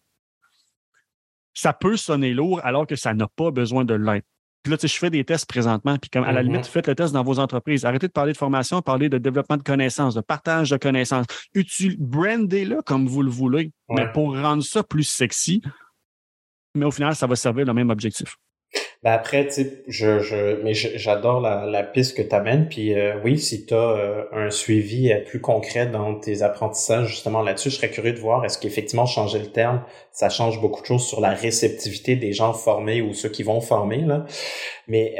ça 1.53 1.73
peut 1.73 1.97
sonner 1.97 2.33
lourd 2.33 2.61
alors 2.63 2.87
que 2.87 2.95
ça 2.95 3.13
n'a 3.13 3.27
pas 3.27 3.51
besoin 3.51 3.85
de 3.85 3.93
l'être. 3.93 4.25
Puis 4.63 4.71
là, 4.71 4.77
tu 4.77 4.87
sais, 4.87 4.93
je 4.93 4.97
fais 4.97 5.09
des 5.11 5.23
tests 5.23 5.47
présentement, 5.47 5.97
puis 5.97 6.09
comme 6.09 6.23
à 6.23 6.31
la 6.31 6.41
mm-hmm. 6.41 6.45
limite, 6.45 6.65
faites 6.65 6.87
le 6.87 6.95
test 6.95 7.13
dans 7.13 7.23
vos 7.23 7.37
entreprises. 7.37 7.85
Arrêtez 7.85 8.07
de 8.07 8.11
parler 8.11 8.33
de 8.33 8.37
formation, 8.37 8.81
parlez 8.81 9.09
de 9.09 9.17
développement 9.17 9.57
de 9.57 9.63
connaissances, 9.63 10.15
de 10.15 10.21
partage 10.21 10.71
de 10.71 10.77
connaissances. 10.77 11.27
brandez-le 11.99 12.81
comme 12.81 13.07
vous 13.07 13.21
le 13.21 13.29
voulez, 13.29 13.71
mais 13.89 14.11
pour 14.11 14.35
rendre 14.35 14.63
ça 14.63 14.83
plus 14.83 15.03
sexy. 15.03 15.61
Mais 16.73 16.85
au 16.85 16.91
final, 16.91 17.15
ça 17.15 17.27
va 17.27 17.35
servir 17.35 17.65
le 17.65 17.73
même 17.73 17.89
objectif. 17.89 18.37
Ben 19.05 19.11
après, 19.11 19.45
tu 19.45 19.51
sais, 19.51 19.83
je, 19.87 20.17
je, 20.17 20.63
mais 20.63 20.73
j'adore 20.73 21.39
la, 21.39 21.67
la 21.67 21.83
piste 21.83 22.17
que 22.17 22.23
tu 22.23 22.33
amènes. 22.33 22.67
Puis 22.67 22.95
euh, 22.95 23.13
oui, 23.23 23.37
si 23.37 23.67
tu 23.67 23.75
as 23.75 23.77
euh, 23.77 24.23
un 24.31 24.49
suivi 24.49 25.11
euh, 25.11 25.19
plus 25.23 25.39
concret 25.39 25.85
dans 25.85 26.15
tes 26.15 26.41
apprentissages 26.41 27.09
justement 27.09 27.43
là-dessus, 27.43 27.69
je 27.69 27.75
serais 27.75 27.91
curieux 27.91 28.13
de 28.13 28.19
voir 28.19 28.43
est-ce 28.45 28.57
qu'effectivement 28.57 29.05
changer 29.05 29.37
le 29.37 29.51
terme, 29.51 29.83
ça 30.11 30.29
change 30.29 30.59
beaucoup 30.59 30.81
de 30.81 30.87
choses 30.87 31.05
sur 31.05 31.21
la 31.21 31.29
réceptivité 31.29 32.15
des 32.15 32.33
gens 32.33 32.53
formés 32.53 33.03
ou 33.03 33.13
ceux 33.13 33.29
qui 33.29 33.43
vont 33.43 33.61
former. 33.61 33.97
Là. 33.97 34.25
Mais 34.87 35.15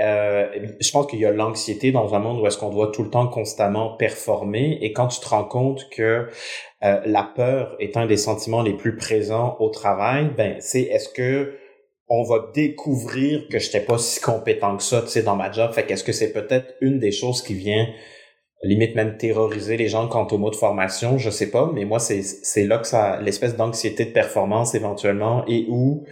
je 0.79 0.91
pense 0.91 1.05
qu'il 1.05 1.19
y 1.19 1.25
a 1.25 1.31
l'anxiété 1.31 1.91
dans 1.91 2.15
un 2.15 2.19
monde 2.19 2.39
où 2.41 2.47
est-ce 2.47 2.57
qu'on 2.57 2.71
doit 2.71 2.91
tout 2.91 3.03
le 3.03 3.09
temps 3.11 3.27
constamment 3.27 3.95
performer. 3.97 4.79
Et 4.81 4.93
quand 4.93 5.07
tu 5.07 5.19
te 5.19 5.27
rends 5.27 5.43
compte 5.43 5.89
que 5.91 6.27
la 6.81 7.29
peur 7.35 7.75
est 7.79 7.97
un 7.97 8.05
des 8.05 8.17
sentiments 8.17 8.61
les 8.61 8.73
plus 8.73 8.95
présents 8.95 9.57
au 9.59 9.69
travail, 9.69 10.29
ben 10.35 10.55
c'est 10.59 10.83
est-ce 10.83 11.09
que 11.09 11.55
on 12.07 12.23
va 12.23 12.51
découvrir 12.53 13.47
que 13.47 13.59
je 13.59 13.65
n'étais 13.65 13.81
pas 13.81 13.97
si 13.97 14.21
compétent 14.21 14.77
que 14.77 14.83
ça, 14.83 15.01
tu 15.01 15.07
sais, 15.07 15.23
dans 15.23 15.35
ma 15.35 15.51
job. 15.51 15.71
Fait 15.71 15.85
qu'est-ce 15.85 16.03
que 16.03 16.11
c'est 16.11 16.31
peut-être 16.31 16.75
une 16.81 16.99
des 16.99 17.11
choses 17.11 17.41
qui 17.41 17.53
vient 17.55 17.87
limite 18.63 18.95
même 18.95 19.17
terroriser 19.17 19.77
les 19.77 19.87
gens 19.87 20.07
quant 20.07 20.27
au 20.27 20.37
mot 20.37 20.49
de 20.49 20.55
formation, 20.55 21.17
je 21.17 21.29
sais 21.29 21.51
pas, 21.51 21.71
mais 21.73 21.85
moi 21.85 21.99
c'est 21.99 22.21
c'est 22.23 22.65
là 22.65 22.79
que 22.79 22.87
ça 22.87 23.21
l'espèce 23.21 23.55
d'anxiété 23.55 24.05
de 24.05 24.11
performance 24.11 24.75
éventuellement 24.75 25.45
et 25.47 25.65
où 25.69 26.05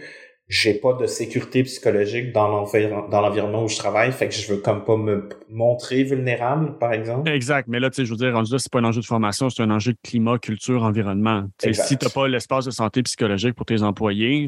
j'ai 0.46 0.74
pas 0.74 0.92
de 0.92 1.06
sécurité 1.06 1.62
psychologique 1.62 2.32
dans 2.32 2.48
l'environnement 2.50 3.64
où 3.64 3.68
je 3.68 3.78
travaille, 3.78 4.12
fait 4.12 4.28
que 4.28 4.34
je 4.34 4.52
veux 4.52 4.60
comme 4.60 4.84
pas 4.84 4.96
me 4.96 5.28
montrer 5.48 6.04
vulnérable, 6.04 6.76
par 6.78 6.92
exemple. 6.92 7.30
Exact, 7.30 7.66
mais 7.66 7.80
là, 7.80 7.88
tu 7.88 7.96
sais, 7.96 8.04
je 8.04 8.10
veux 8.10 8.18
dire, 8.18 8.34
rendu 8.34 8.52
là, 8.52 8.58
c'est 8.58 8.70
pas 8.70 8.80
un 8.80 8.84
enjeu 8.84 9.00
de 9.00 9.06
formation, 9.06 9.48
c'est 9.48 9.62
un 9.62 9.70
enjeu 9.70 9.92
de 9.92 9.98
climat, 10.04 10.38
culture, 10.38 10.82
environnement. 10.82 11.44
si 11.58 11.96
tu 11.96 12.04
n'as 12.04 12.10
pas 12.10 12.28
l'espace 12.28 12.66
de 12.66 12.70
santé 12.70 13.02
psychologique 13.02 13.54
pour 13.54 13.64
tes 13.64 13.82
employés, 13.82 14.46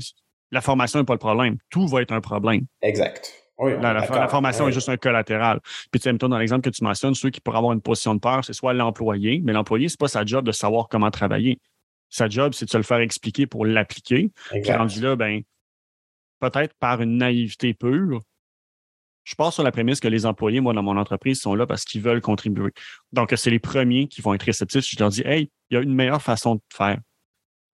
la 0.51 0.61
formation 0.61 0.99
n'est 0.99 1.05
pas 1.05 1.15
le 1.15 1.19
problème. 1.19 1.59
Tout 1.71 1.87
va 1.89 2.03
être 2.03 2.13
un 2.13 2.21
problème. 2.21 2.63
Exact. 2.83 3.33
la, 3.59 4.29
formation 4.29 4.69
est 4.69 4.73
juste 4.73 4.89
un 4.89 4.97
collatéral. 4.97 5.61
Puis 5.91 6.01
tu 6.01 6.11
sais, 6.11 6.13
dans 6.13 6.39
l'exemple 6.39 6.63
que 6.63 6.75
tu 6.75 6.85
mentionnes, 6.85 7.15
ceux 7.15 7.31
qui 7.31 7.41
pourraient 7.41 7.59
avoir 7.59 7.73
une 7.73 7.81
position 7.81 8.15
de 8.15 8.21
peur, 8.21 8.45
c'est 8.45 8.53
soit 8.53 8.75
l'employé, 8.75 9.41
mais 9.45 9.53
l'employé, 9.53 9.89
c'est 9.89 9.99
pas 9.99 10.09
sa 10.09 10.25
job 10.25 10.45
de 10.45 10.53
savoir 10.53 10.89
comment 10.89 11.11
travailler. 11.11 11.59
Sa 12.09 12.29
job, 12.29 12.55
c'est 12.55 12.67
de 12.67 12.71
se 12.71 12.77
le 12.77 12.85
faire 12.85 12.99
expliquer 12.99 13.47
pour 13.47 13.67
l'appliquer. 13.67 14.31
Puis 14.51 14.73
rendu 14.73 15.01
là, 15.01 15.17
ben, 15.17 15.43
peut-être 16.41 16.75
par 16.79 17.01
une 17.03 17.17
naïveté 17.17 17.75
pure, 17.75 18.21
je 19.25 19.35
pars 19.35 19.53
sur 19.53 19.65
la 19.65 19.73
prémisse 19.73 19.99
que 19.99 20.07
les 20.07 20.25
employés, 20.25 20.61
moi, 20.61 20.73
dans 20.73 20.85
mon 20.85 20.97
entreprise, 20.97 21.41
sont 21.41 21.57
là 21.57 21.67
parce 21.67 21.85
qu'ils 21.85 22.01
veulent 22.01 22.21
contribuer. 22.21 22.71
Donc, 23.13 23.35
c'est 23.37 23.51
les 23.51 23.59
premiers 23.59 24.07
qui 24.07 24.23
vont 24.23 24.35
être 24.35 24.45
réceptifs. 24.45 24.85
Je 24.89 24.97
leur 25.01 25.09
dis, 25.09 25.23
hey, 25.27 25.51
il 25.69 25.75
y 25.75 25.77
a 25.77 25.83
une 25.83 25.93
meilleure 25.93 26.23
façon 26.23 26.55
de 26.55 26.61
faire. 26.73 26.99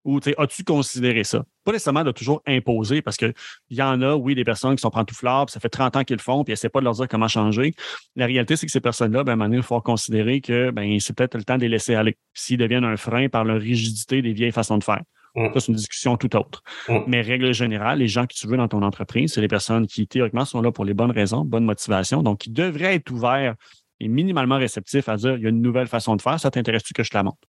Ou, 0.03 0.19
as-tu 0.37 0.63
considéré 0.63 1.23
ça? 1.23 1.45
Pas 1.63 1.71
nécessairement 1.71 2.03
de 2.03 2.11
toujours 2.11 2.41
imposer 2.45 3.01
parce 3.01 3.17
qu'il 3.17 3.33
y 3.69 3.81
en 3.81 4.01
a, 4.01 4.15
oui, 4.15 4.35
des 4.35 4.43
personnes 4.43 4.75
qui 4.75 4.81
sont 4.81 4.89
pantouflards, 4.89 5.49
ça 5.49 5.59
fait 5.59 5.69
30 5.69 5.95
ans 5.97 6.03
qu'ils 6.03 6.17
le 6.17 6.21
font, 6.21 6.43
puis 6.43 6.53
essaient 6.53 6.69
pas 6.69 6.79
de 6.79 6.85
leur 6.85 6.93
dire 6.93 7.07
comment 7.07 7.27
changer. 7.27 7.73
La 8.15 8.25
réalité, 8.25 8.55
c'est 8.55 8.65
que 8.65 8.71
ces 8.71 8.81
personnes-là, 8.81 9.23
ben, 9.23 9.31
à 9.31 9.33
un 9.33 9.35
moment 9.35 9.45
donné, 9.49 9.57
il 9.57 9.63
faut 9.63 9.79
considérer 9.81 10.41
que 10.41 10.71
ben, 10.71 10.99
c'est 10.99 11.15
peut-être 11.15 11.35
le 11.35 11.43
temps 11.43 11.57
de 11.57 11.61
les 11.61 11.69
laisser 11.69 11.95
aller 11.95 12.17
s'ils 12.33 12.57
deviennent 12.57 12.85
un 12.85 12.97
frein 12.97 13.29
par 13.29 13.43
leur 13.43 13.59
rigidité 13.59 14.21
des 14.21 14.33
vieilles 14.33 14.51
façons 14.51 14.77
de 14.77 14.83
faire. 14.83 15.01
Mm. 15.35 15.47
Ça, 15.53 15.59
c'est 15.59 15.67
une 15.69 15.75
discussion 15.75 16.17
tout 16.17 16.35
autre. 16.35 16.61
Mm. 16.89 16.99
Mais 17.07 17.21
règle 17.21 17.53
générale, 17.53 17.99
les 17.99 18.07
gens 18.07 18.25
que 18.25 18.33
tu 18.33 18.47
veux 18.47 18.57
dans 18.57 18.67
ton 18.67 18.81
entreprise, 18.81 19.33
c'est 19.33 19.41
les 19.41 19.47
personnes 19.47 19.87
qui, 19.87 20.07
théoriquement, 20.07 20.45
sont 20.45 20.61
là 20.61 20.71
pour 20.71 20.85
les 20.85 20.93
bonnes 20.93 21.11
raisons, 21.11 21.45
bonnes 21.45 21.65
motivations, 21.65 22.23
donc 22.23 22.39
qui 22.39 22.49
devraient 22.49 22.95
être 22.95 23.11
ouverts 23.11 23.55
et 23.99 24.07
minimalement 24.07 24.57
réceptifs 24.57 25.07
à 25.09 25.15
dire 25.15 25.37
il 25.37 25.43
y 25.43 25.45
a 25.45 25.49
une 25.49 25.61
nouvelle 25.61 25.87
façon 25.87 26.15
de 26.15 26.21
faire, 26.21 26.39
ça 26.39 26.51
t'intéresse-tu 26.51 26.93
que 26.93 27.03
je 27.03 27.09
te 27.09 27.17
la 27.17 27.23
montre? 27.23 27.47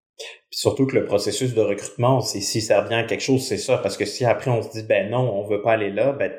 Puis 0.50 0.58
surtout 0.58 0.86
que 0.86 0.96
le 0.96 1.04
processus 1.04 1.54
de 1.54 1.60
recrutement, 1.60 2.20
c'est 2.20 2.40
si 2.40 2.60
ça 2.60 2.82
revient 2.82 2.94
à 2.94 3.04
quelque 3.04 3.22
chose, 3.22 3.46
c'est 3.46 3.58
ça. 3.58 3.78
Parce 3.78 3.96
que 3.96 4.04
si 4.04 4.24
après 4.24 4.50
on 4.50 4.62
se 4.62 4.70
dit 4.70 4.82
ben 4.82 5.10
non, 5.10 5.32
on 5.32 5.46
veut 5.46 5.62
pas 5.62 5.72
aller 5.72 5.90
là, 5.90 6.12
ben 6.12 6.32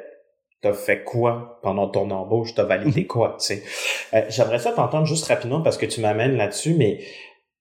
t'as 0.62 0.74
fait 0.74 1.04
quoi 1.04 1.60
pendant 1.64 1.88
ton 1.88 2.10
embauche, 2.12 2.54
t'as 2.54 2.64
validé 2.64 3.06
quoi, 3.08 3.38
tu 3.40 3.46
sais? 3.46 3.64
Euh, 4.14 4.24
j'aimerais 4.30 4.60
ça 4.60 4.72
t'entendre 4.72 5.08
juste 5.08 5.26
rapidement 5.26 5.62
parce 5.62 5.78
que 5.78 5.86
tu 5.86 6.02
m'amènes 6.02 6.38
là-dessus, 6.38 6.76
mais 6.76 7.00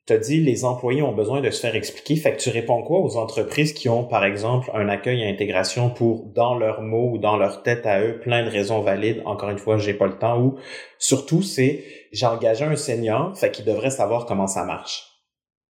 tu 0.07 0.13
as 0.15 0.19
dit 0.19 0.41
les 0.41 0.65
employés 0.65 1.03
ont 1.03 1.13
besoin 1.13 1.41
de 1.41 1.51
se 1.51 1.61
faire 1.61 1.77
expliquer. 1.77 2.17
Fait 2.17 2.33
que 2.33 2.39
tu 2.39 2.51
réponds 2.51 2.83
quoi 2.83 2.99
aux 2.99 3.17
entreprises 3.17 3.73
qui 3.73 3.89
ont, 3.89 4.05
par 4.05 4.25
exemple, 4.25 4.71
un 4.75 4.89
accueil 4.89 5.23
à 5.23 5.29
intégration 5.29 5.91
pour, 5.91 6.27
dans 6.35 6.57
leurs 6.57 6.83
mots 6.83 7.11
ou 7.13 7.19
dans 7.19 7.37
leur 7.37 7.63
tête 7.63 7.87
à 7.87 8.01
eux, 8.03 8.19
plein 8.19 8.45
de 8.45 8.51
raisons 8.51 8.81
valides? 8.81 9.23
Encore 9.25 9.51
une 9.51 9.59
fois, 9.59 9.79
j'ai 9.79 9.95
pas 9.95 10.07
le 10.07 10.19
temps. 10.19 10.41
Ou 10.41 10.57
surtout, 10.99 11.43
c'est 11.43 11.85
j'ai 12.13 12.27
engagé 12.27 12.65
un 12.65 12.77
senior, 12.77 13.39
fait 13.39 13.51
qu'il 13.51 13.65
devrait 13.65 13.91
savoir 13.91 14.27
comment 14.27 14.49
ça 14.49 14.65
marche. 14.65 15.10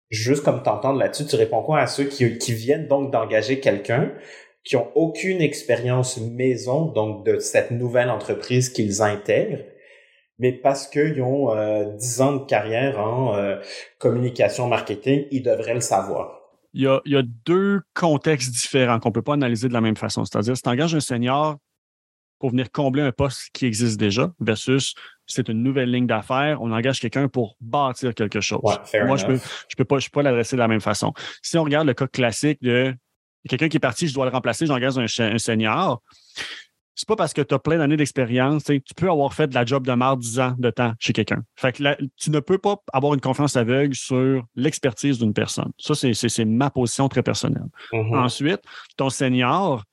Juste 0.09 0.43
comme 0.43 0.63
t'entendre 0.63 0.97
là-dessus, 0.97 1.25
tu 1.25 1.35
réponds 1.35 1.61
quoi 1.61 1.79
à 1.79 1.87
ceux 1.87 2.05
qui, 2.05 2.53
viennent 2.53 2.87
donc 2.87 3.11
d'engager 3.11 3.59
quelqu'un 3.59 4.11
qui 4.63 4.75
ont 4.75 4.87
aucune 4.95 5.41
expérience 5.41 6.17
maison, 6.17 6.85
donc 6.87 7.25
de 7.25 7.39
cette 7.39 7.71
nouvelle 7.71 8.09
entreprise 8.09 8.69
qu'ils 8.69 9.01
intègrent, 9.01 9.63
mais 10.39 10.51
parce 10.51 10.87
qu'ils 10.87 11.21
ont 11.21 11.55
euh, 11.55 11.85
10 11.95 12.21
ans 12.21 12.35
de 12.37 12.45
carrière 12.45 12.99
en 12.99 13.35
euh, 13.35 13.57
communication 13.99 14.67
marketing, 14.67 15.25
ils 15.31 15.43
devraient 15.43 15.75
le 15.75 15.81
savoir. 15.81 16.39
Il 16.73 16.81
y, 16.83 16.87
a, 16.87 17.01
il 17.05 17.13
y 17.13 17.17
a 17.17 17.23
deux 17.45 17.81
contextes 17.93 18.51
différents 18.51 18.99
qu'on 18.99 19.09
ne 19.09 19.13
peut 19.13 19.21
pas 19.21 19.33
analyser 19.33 19.67
de 19.67 19.73
la 19.73 19.81
même 19.81 19.97
façon. 19.97 20.23
C'est-à-dire, 20.25 20.55
si 20.55 20.63
tu 20.63 20.69
engages 20.69 20.95
un 20.95 20.99
senior 20.99 21.57
pour 22.39 22.51
venir 22.51 22.71
combler 22.71 23.01
un 23.01 23.11
poste 23.11 23.49
qui 23.53 23.65
existe 23.65 23.99
déjà 23.99 24.31
versus 24.39 24.95
c'est 25.29 25.47
une 25.47 25.63
nouvelle 25.63 25.91
ligne 25.91 26.07
d'affaires, 26.07 26.61
on 26.61 26.71
engage 26.71 26.99
quelqu'un 26.99 27.27
pour 27.27 27.55
bâtir 27.61 28.13
quelque 28.13 28.41
chose. 28.41 28.61
Moi, 29.05 29.15
je 29.15 29.25
peux, 29.25 29.39
je 29.69 29.75
peux 29.77 29.85
pas, 29.85 29.99
je 29.99 30.09
peux 30.09 30.19
pas 30.19 30.23
l'adresser 30.23 30.55
de 30.55 30.59
la 30.59 30.67
même 30.67 30.81
façon. 30.81 31.13
Si 31.41 31.57
on 31.57 31.63
regarde 31.63 31.87
le 31.87 31.93
cas 31.93 32.07
classique 32.07 32.61
de 32.61 32.93
quelqu'un 33.47 33.69
qui 33.69 33.77
est 33.77 33.81
parti, 33.81 34.07
je 34.07 34.13
dois 34.13 34.25
le 34.25 34.31
remplacer, 34.31 34.65
j'engage 34.65 34.97
un, 34.97 35.05
un 35.05 35.37
senior 35.37 36.01
c'est 36.99 37.07
pas 37.07 37.15
parce 37.15 37.31
que 37.31 37.41
tu 37.41 37.55
as 37.55 37.59
plein 37.59 37.77
d'années 37.77 37.95
d'expérience, 37.95 38.65
tu 38.65 38.81
peux 38.93 39.09
avoir 39.09 39.33
fait 39.33 39.47
de 39.47 39.55
la 39.55 39.63
job 39.63 39.87
de 39.87 39.93
marre 39.93 40.17
10 40.17 40.39
ans 40.41 40.55
de 40.59 40.69
temps 40.69 40.91
chez 40.99 41.13
quelqu'un. 41.13 41.43
Fait 41.55 41.71
que 41.71 41.81
tu 42.17 42.29
ne 42.29 42.41
peux 42.41 42.57
pas 42.57 42.75
avoir 42.91 43.13
une 43.13 43.21
confiance 43.21 43.55
aveugle 43.55 43.95
sur 43.95 44.43
l'expertise 44.57 45.17
d'une 45.17 45.33
personne. 45.33 45.71
Ça, 45.77 45.93
c'est 45.95 46.43
ma 46.43 46.69
position 46.69 47.07
très 47.07 47.23
personnelle. 47.23 47.69
Mm-hmm. 47.93 48.17
Ensuite, 48.17 48.61
ton 48.97 49.09
senior, 49.09 49.85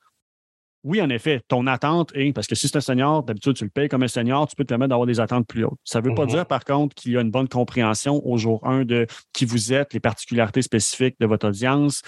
oui, 0.86 1.02
en 1.02 1.10
effet, 1.10 1.40
ton 1.48 1.66
attente 1.66 2.12
est, 2.14 2.32
parce 2.32 2.46
que 2.46 2.54
si 2.54 2.68
c'est 2.68 2.76
un 2.76 2.80
senior, 2.80 3.24
d'habitude, 3.24 3.54
tu 3.54 3.64
le 3.64 3.70
payes 3.70 3.88
comme 3.88 4.04
un 4.04 4.08
senior, 4.08 4.46
tu 4.46 4.54
peux 4.54 4.62
te 4.62 4.68
permettre 4.68 4.90
d'avoir 4.90 5.08
des 5.08 5.18
attentes 5.18 5.44
plus 5.48 5.64
hautes. 5.64 5.80
Ça 5.82 6.00
ne 6.00 6.06
veut 6.06 6.14
pas 6.14 6.26
mm-hmm. 6.26 6.30
dire, 6.30 6.46
par 6.46 6.64
contre, 6.64 6.94
qu'il 6.94 7.10
y 7.10 7.16
a 7.16 7.22
une 7.22 7.32
bonne 7.32 7.48
compréhension 7.48 8.24
au 8.24 8.38
jour 8.38 8.64
1 8.64 8.84
de 8.84 9.08
qui 9.32 9.46
vous 9.46 9.72
êtes, 9.72 9.92
les 9.94 10.00
particularités 10.00 10.62
spécifiques 10.62 11.16
de 11.18 11.26
votre 11.26 11.48
audience, 11.48 12.02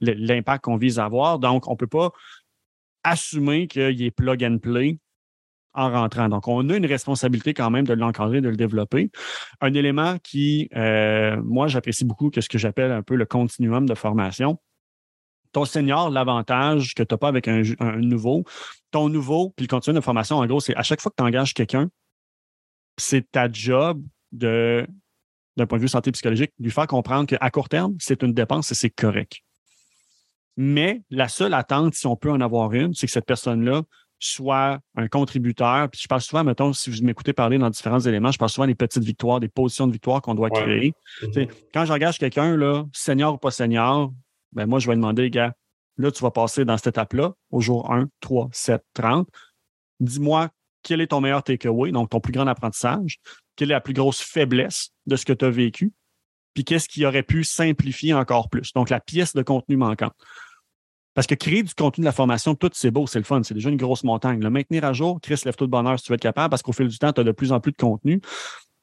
l'impact 0.00 0.64
qu'on 0.64 0.76
vise 0.76 0.98
à 0.98 1.06
avoir. 1.06 1.38
Donc, 1.38 1.66
on 1.68 1.72
ne 1.72 1.76
peut 1.76 1.86
pas 1.86 2.10
assumer 3.02 3.66
qu'il 3.66 4.02
est 4.02 4.10
plug 4.10 4.44
and 4.44 4.58
play 4.58 4.98
en 5.72 5.90
rentrant. 5.90 6.28
Donc, 6.28 6.48
on 6.48 6.68
a 6.68 6.76
une 6.76 6.84
responsabilité 6.84 7.54
quand 7.54 7.70
même 7.70 7.86
de 7.86 7.94
l'encadrer, 7.94 8.42
de 8.42 8.50
le 8.50 8.56
développer. 8.56 9.10
Un 9.62 9.72
élément 9.72 10.18
qui, 10.22 10.68
euh, 10.76 11.40
moi, 11.42 11.66
j'apprécie 11.66 12.04
beaucoup, 12.04 12.28
que 12.28 12.42
ce 12.42 12.50
que 12.50 12.58
j'appelle 12.58 12.92
un 12.92 13.02
peu 13.02 13.14
le 13.14 13.24
continuum 13.24 13.86
de 13.86 13.94
formation. 13.94 14.58
Ton 15.52 15.64
senior, 15.64 16.10
l'avantage 16.10 16.94
que 16.94 17.02
tu 17.02 17.12
n'as 17.12 17.18
pas 17.18 17.28
avec 17.28 17.46
un, 17.46 17.62
nouveau, 17.98 18.44
ton 18.90 19.08
nouveau, 19.08 19.50
puis 19.50 19.66
le 19.66 19.68
continuum 19.68 20.00
de 20.00 20.04
formation, 20.04 20.38
en 20.38 20.46
gros, 20.46 20.60
c'est 20.60 20.74
à 20.76 20.82
chaque 20.82 21.00
fois 21.00 21.10
que 21.10 21.16
tu 21.16 21.22
engages 21.22 21.54
quelqu'un, 21.54 21.90
c'est 22.96 23.30
ta 23.30 23.50
job 23.50 24.02
de, 24.32 24.86
d'un 25.56 25.66
point 25.66 25.78
de 25.78 25.82
vue 25.82 25.88
santé 25.88 26.10
psychologique, 26.12 26.52
lui 26.58 26.70
faire 26.70 26.86
comprendre 26.86 27.26
qu'à 27.26 27.50
court 27.50 27.68
terme, 27.68 27.94
c'est 27.98 28.22
une 28.22 28.32
dépense 28.32 28.72
et 28.72 28.74
c'est 28.74 28.90
correct. 28.90 29.40
Mais 30.56 31.02
la 31.10 31.28
seule 31.28 31.54
attente, 31.54 31.94
si 31.94 32.06
on 32.06 32.16
peut 32.16 32.30
en 32.30 32.40
avoir 32.40 32.72
une, 32.72 32.94
c'est 32.94 33.06
que 33.06 33.12
cette 33.12 33.26
personne-là 33.26 33.82
soit 34.18 34.78
un 34.96 35.08
contributeur. 35.08 35.88
Puis 35.90 36.00
je 36.02 36.08
parle 36.08 36.20
souvent, 36.20 36.44
mettons, 36.44 36.72
si 36.72 36.90
vous 36.90 37.04
m'écoutez 37.04 37.32
parler 37.32 37.58
dans 37.58 37.70
différents 37.70 38.00
éléments, 38.00 38.30
je 38.30 38.38
parle 38.38 38.50
souvent 38.50 38.66
des 38.66 38.74
petites 38.74 39.02
victoires, 39.02 39.40
des 39.40 39.48
positions 39.48 39.86
de 39.86 39.92
victoire 39.92 40.22
qu'on 40.22 40.34
doit 40.34 40.50
créer. 40.50 40.94
Mm-hmm. 41.22 41.48
Quand 41.74 41.84
j'engage 41.86 42.18
quelqu'un, 42.18 42.56
là, 42.56 42.84
senior 42.92 43.34
ou 43.34 43.38
pas 43.38 43.50
senior, 43.50 44.12
ben 44.52 44.66
moi, 44.66 44.78
je 44.78 44.88
vais 44.88 44.94
demander, 44.94 45.30
gars, 45.30 45.54
là, 45.96 46.10
tu 46.10 46.22
vas 46.22 46.30
passer 46.30 46.64
dans 46.64 46.76
cette 46.76 46.88
étape-là, 46.88 47.32
au 47.50 47.60
jour 47.60 47.92
1, 47.92 48.08
3, 48.20 48.48
7, 48.52 48.82
30. 48.94 49.28
Dis-moi 50.00 50.50
quel 50.82 51.00
est 51.00 51.08
ton 51.08 51.20
meilleur 51.20 51.42
takeaway, 51.42 51.92
donc 51.92 52.10
ton 52.10 52.20
plus 52.20 52.32
grand 52.32 52.46
apprentissage, 52.46 53.18
quelle 53.56 53.70
est 53.70 53.74
la 53.74 53.80
plus 53.80 53.94
grosse 53.94 54.20
faiblesse 54.20 54.90
de 55.06 55.16
ce 55.16 55.24
que 55.24 55.32
tu 55.32 55.44
as 55.44 55.50
vécu, 55.50 55.92
puis 56.54 56.64
qu'est-ce 56.64 56.88
qui 56.88 57.06
aurait 57.06 57.22
pu 57.22 57.44
simplifier 57.44 58.14
encore 58.14 58.50
plus? 58.50 58.72
Donc, 58.74 58.90
la 58.90 59.00
pièce 59.00 59.34
de 59.34 59.42
contenu 59.42 59.76
manquante. 59.76 60.14
Parce 61.14 61.26
que 61.26 61.34
créer 61.34 61.62
du 61.62 61.74
contenu 61.74 62.02
de 62.02 62.06
la 62.06 62.12
formation, 62.12 62.54
tout 62.54 62.70
c'est 62.72 62.90
beau, 62.90 63.06
c'est 63.06 63.18
le 63.18 63.24
fun, 63.24 63.42
c'est 63.42 63.54
déjà 63.54 63.68
une 63.68 63.76
grosse 63.76 64.02
montagne. 64.02 64.42
Le 64.42 64.50
maintenir 64.50 64.84
à 64.84 64.92
jour, 64.92 65.20
Chris, 65.20 65.40
lève 65.44 65.54
tout 65.54 65.66
de 65.66 65.70
bonheur 65.70 65.98
si 65.98 66.06
tu 66.06 66.12
veux 66.12 66.14
être 66.14 66.22
capable, 66.22 66.50
parce 66.50 66.62
qu'au 66.62 66.72
fil 66.72 66.88
du 66.88 66.98
temps, 66.98 67.12
tu 67.12 67.20
as 67.20 67.24
de 67.24 67.32
plus 67.32 67.52
en 67.52 67.60
plus 67.60 67.72
de 67.72 67.76
contenu. 67.76 68.20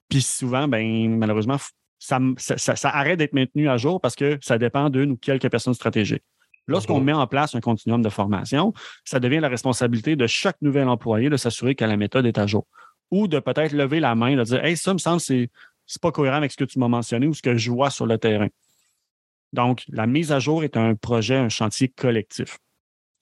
Puis 0.10 0.22
souvent, 0.22 0.68
ben, 0.68 1.18
malheureusement, 1.18 1.58
ça, 2.00 2.90
arrête 2.90 3.20
d'être 3.20 3.34
maintenu 3.34 3.70
à 3.70 3.78
jour 3.78 4.02
parce 4.02 4.16
que 4.16 4.40
ça 4.42 4.58
dépend 4.58 4.90
d'une 4.90 5.12
ou 5.12 5.18
quelques 5.18 5.50
personnes 5.50 5.74
stratégiques. 5.74 6.24
Lorsqu'on 6.68 7.02
met 7.02 7.14
en 7.14 7.26
place 7.26 7.56
un 7.56 7.62
continuum 7.62 8.02
de 8.02 8.10
formation, 8.10 8.74
ça 9.04 9.20
devient 9.20 9.40
la 9.40 9.50
responsabilité 9.50 10.16
de 10.16 10.28
chaque 10.28 10.62
nouvel 10.62 10.88
employé 10.88 11.30
de 11.30 11.38
s'assurer 11.38 11.74
que 11.74 11.84
la 11.84 11.98
méthode 11.98 12.28
est 12.28 12.38
à 12.38 12.46
jour. 12.46 12.68
Ou 13.10 13.28
de 13.28 13.40
peut-être 13.40 13.72
lever 13.74 14.00
la 14.00 14.14
main, 14.14 14.36
de 14.36 14.44
dire 14.44 14.64
Hey, 14.64 14.78
ça 14.78 14.94
me 14.94 15.00
semble 15.00 15.20
c'est 15.20 15.50
c'est 15.88 16.02
pas 16.02 16.12
cohérent 16.12 16.38
avec 16.38 16.52
ce 16.52 16.58
que 16.58 16.66
tu 16.66 16.78
m'as 16.78 16.88
mentionné 16.88 17.26
ou 17.26 17.34
ce 17.34 17.42
que 17.42 17.58
je 17.58 17.72
vois 17.72 17.90
sur 17.90 18.06
le 18.06 18.20
terrain. 18.20 18.50
Donc, 19.54 19.84
la 19.90 20.06
mise 20.06 20.32
à 20.32 20.40
jour 20.40 20.64
est 20.64 20.78
un 20.78 20.94
projet, 20.94 21.36
un 21.36 21.50
chantier 21.50 21.88
collectif. 21.88 22.60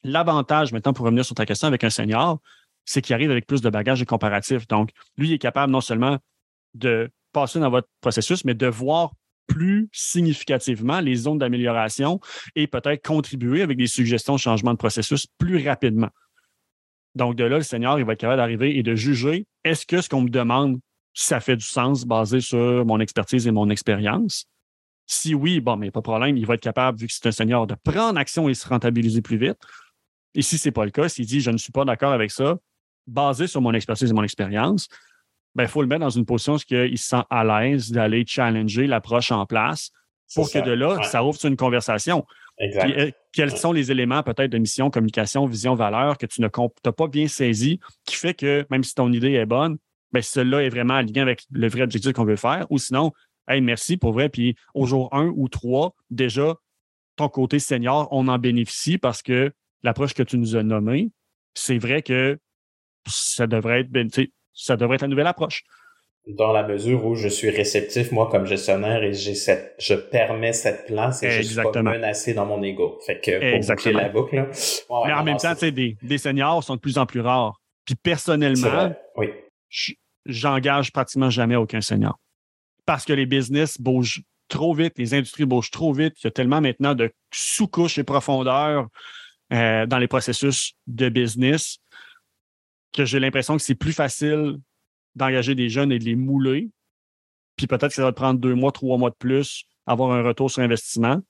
L'avantage, 0.03 0.73
maintenant, 0.73 0.91
pour 0.91 1.05
revenir 1.05 1.23
sur 1.23 1.33
ta 1.33 1.45
question 1.45 1.69
avec 1.69 1.85
un 1.85 1.89
senior, 1.89 2.41
c'est 2.83 3.01
qu'il 3.01 3.13
arrive 3.13 3.31
avec 3.31 3.47
plus 3.47 3.61
de 3.61 3.69
bagages 3.69 4.01
et 4.01 4.05
comparatifs. 4.05 4.67
Donc, 4.67 4.89
lui, 5.17 5.29
il 5.29 5.33
est 5.33 5.37
capable 5.37 5.71
non 5.71 5.79
seulement 5.79 6.17
de 6.73 7.09
passer 7.39 7.59
dans 7.59 7.69
votre 7.69 7.87
processus, 8.01 8.43
mais 8.45 8.55
de 8.55 8.65
voir 8.65 9.13
plus 9.45 9.89
significativement 9.91 10.99
les 10.99 11.15
zones 11.15 11.37
d'amélioration 11.37 12.19
et 12.55 12.65
peut-être 12.65 13.05
contribuer 13.05 13.61
avec 13.61 13.77
des 13.77 13.85
suggestions 13.85 14.33
de 14.33 14.39
changement 14.39 14.71
de 14.71 14.77
processus 14.77 15.27
plus 15.37 15.67
rapidement. 15.67 16.09
Donc, 17.13 17.35
de 17.35 17.43
là, 17.43 17.57
le 17.57 17.63
senior, 17.63 17.99
il 17.99 18.05
va 18.05 18.13
être 18.13 18.19
capable 18.19 18.37
d'arriver 18.37 18.77
et 18.77 18.83
de 18.83 18.95
juger 18.95 19.45
est-ce 19.63 19.85
que 19.85 20.01
ce 20.01 20.09
qu'on 20.09 20.21
me 20.21 20.29
demande, 20.29 20.79
ça 21.13 21.39
fait 21.39 21.55
du 21.55 21.65
sens 21.65 22.05
basé 22.05 22.41
sur 22.41 22.85
mon 22.85 22.99
expertise 22.99 23.45
et 23.45 23.51
mon 23.51 23.69
expérience? 23.69 24.45
Si 25.05 25.35
oui, 25.35 25.61
bon, 25.61 25.77
mais 25.77 25.91
pas 25.91 25.99
de 25.99 26.03
problème, 26.03 26.37
il 26.37 26.45
va 26.45 26.55
être 26.55 26.61
capable, 26.61 26.99
vu 26.99 27.07
que 27.07 27.13
c'est 27.13 27.27
un 27.27 27.31
senior, 27.31 27.67
de 27.67 27.75
prendre 27.75 28.19
action 28.19 28.49
et 28.49 28.55
se 28.55 28.67
rentabiliser 28.67 29.21
plus 29.21 29.37
vite. 29.37 29.57
Et 30.33 30.41
si 30.41 30.57
ce 30.57 30.67
n'est 30.67 30.73
pas 30.73 30.85
le 30.85 30.91
cas, 30.91 31.07
s'il 31.07 31.25
dit 31.27 31.39
je 31.39 31.51
ne 31.51 31.57
suis 31.57 31.71
pas 31.71 31.85
d'accord 31.85 32.13
avec 32.13 32.31
ça, 32.31 32.57
basé 33.05 33.47
sur 33.47 33.61
mon 33.61 33.73
expertise 33.73 34.09
et 34.09 34.13
mon 34.13 34.23
expérience, 34.23 34.87
il 35.57 35.63
ben, 35.63 35.67
faut 35.67 35.81
le 35.81 35.87
mettre 35.87 36.01
dans 36.01 36.09
une 36.11 36.25
position 36.25 36.53
où 36.53 36.59
il 36.69 36.97
se 36.99 37.07
sent 37.09 37.23
à 37.31 37.43
l'aise 37.43 37.91
d'aller 37.91 38.23
challenger 38.27 38.85
l'approche 38.85 39.31
en 39.31 39.47
place 39.47 39.89
pour 40.35 40.51
que 40.51 40.59
de 40.59 40.71
là, 40.71 41.01
ça 41.03 41.23
ouvre 41.23 41.35
sur 41.35 41.49
une 41.49 41.57
conversation. 41.57 42.25
Euh, 42.61 43.11
quels 43.33 43.57
sont 43.57 43.71
les 43.71 43.91
éléments 43.91 44.21
peut-être 44.21 44.51
de 44.51 44.57
mission, 44.59 44.91
communication, 44.91 45.45
vision, 45.45 45.73
valeur 45.73 46.17
que 46.17 46.27
tu 46.27 46.41
n'as 46.41 46.49
pas 46.49 47.07
bien 47.07 47.27
saisi 47.27 47.79
qui 48.05 48.15
fait 48.15 48.33
que 48.33 48.65
même 48.69 48.83
si 48.83 48.93
ton 48.93 49.11
idée 49.11 49.33
est 49.33 49.45
bonne, 49.47 49.77
ben, 50.11 50.21
cela 50.21 50.61
est 50.63 50.69
vraiment 50.69 50.95
aligné 50.95 51.21
avec 51.21 51.43
le 51.51 51.67
vrai 51.67 51.81
objectif 51.81 52.13
qu'on 52.13 52.25
veut 52.25 52.35
faire? 52.35 52.67
Ou 52.69 52.77
sinon, 52.77 53.11
Hey, 53.47 53.61
merci 53.61 53.95
pour 53.97 54.11
vrai. 54.11 54.29
Puis 54.29 54.55
au 54.73 54.85
jour 54.85 55.09
1 55.13 55.31
ou 55.35 55.47
3, 55.47 55.95
déjà, 56.09 56.55
ton 57.15 57.29
côté 57.29 57.59
senior, 57.59 58.07
on 58.11 58.27
en 58.27 58.37
bénéficie 58.37 58.97
parce 58.97 59.21
que 59.21 59.53
l'approche 59.83 60.13
que 60.13 60.23
tu 60.23 60.37
nous 60.37 60.55
as 60.55 60.63
nommée, 60.63 61.11
c'est 61.53 61.77
vrai 61.77 62.01
que 62.01 62.37
ça 63.07 63.47
devrait 63.47 63.81
être 63.81 63.89
ben, 63.89 64.09
ça 64.57 64.77
devrait 64.77 64.95
être 64.95 65.03
la 65.03 65.07
nouvelle 65.07 65.27
approche. 65.27 65.63
Dans 66.27 66.51
la 66.51 66.67
mesure 66.67 67.05
où 67.05 67.15
je 67.15 67.29
suis 67.29 67.49
réceptif, 67.49 68.11
moi, 68.11 68.27
comme 68.29 68.45
gestionnaire, 68.45 69.01
et 69.01 69.13
j'ai 69.13 69.33
cette, 69.33 69.75
je 69.79 69.93
permets 69.93 70.51
cette 70.51 70.85
place 70.85 71.23
et 71.23 71.31
je 71.31 71.41
suis 71.41 71.55
pas 71.55 71.81
menacé 71.81 72.33
dans 72.33 72.45
mon 72.45 72.61
ego. 72.61 72.99
Fait 73.05 73.21
que, 73.21 73.51
pour 73.51 73.75
boucler 73.75 73.93
la 73.93 74.09
boucle, 74.09 74.35
là. 74.35 74.47
Mais 75.05 75.13
en 75.13 75.23
même 75.23 75.37
temps, 75.37 75.53
tu 75.53 75.59
sais, 75.59 75.71
des, 75.71 75.95
des 76.01 76.17
seniors 76.17 76.63
sont 76.63 76.75
de 76.75 76.81
plus 76.81 76.97
en 76.97 77.05
plus 77.05 77.21
rares. 77.21 77.61
Puis 77.85 77.95
personnellement, 77.95 78.93
j'engage 80.25 80.91
pratiquement 80.91 81.29
jamais 81.29 81.55
aucun 81.55 81.79
senior 81.79 82.19
parce 82.87 83.05
que 83.05 83.13
les 83.13 83.27
business 83.27 83.79
bougent 83.79 84.23
trop 84.47 84.73
vite, 84.73 84.97
les 84.97 85.13
industries 85.13 85.45
bougent 85.45 85.69
trop 85.69 85.93
vite. 85.93 86.15
Il 86.23 86.25
y 86.25 86.27
a 86.27 86.31
tellement 86.31 86.61
maintenant 86.61 86.95
de 86.95 87.11
sous-couches 87.31 87.99
et 87.99 88.03
profondeurs 88.03 88.87
euh, 89.53 89.85
dans 89.85 89.99
les 89.99 90.07
processus 90.07 90.73
de 90.87 91.09
business 91.09 91.77
que 92.97 93.05
j'ai 93.05 93.19
l'impression 93.19 93.55
que 93.55 93.61
c'est 93.61 93.75
plus 93.75 93.93
facile 93.93 94.57
d'engager 95.15 95.55
des 95.55 95.69
jeunes 95.69 95.91
et 95.91 95.99
de 95.99 96.03
les 96.03 96.15
mouler. 96.15 96.69
Puis 97.55 97.67
peut-être 97.67 97.89
que 97.89 97.93
ça 97.93 98.03
va 98.03 98.11
te 98.11 98.17
prendre 98.17 98.39
deux 98.39 98.55
mois, 98.55 98.71
trois 98.71 98.97
mois 98.97 99.11
de 99.11 99.15
plus, 99.15 99.65
avoir 99.85 100.11
un 100.11 100.23
retour 100.23 100.49
sur 100.49 100.63
investissement, 100.63 101.21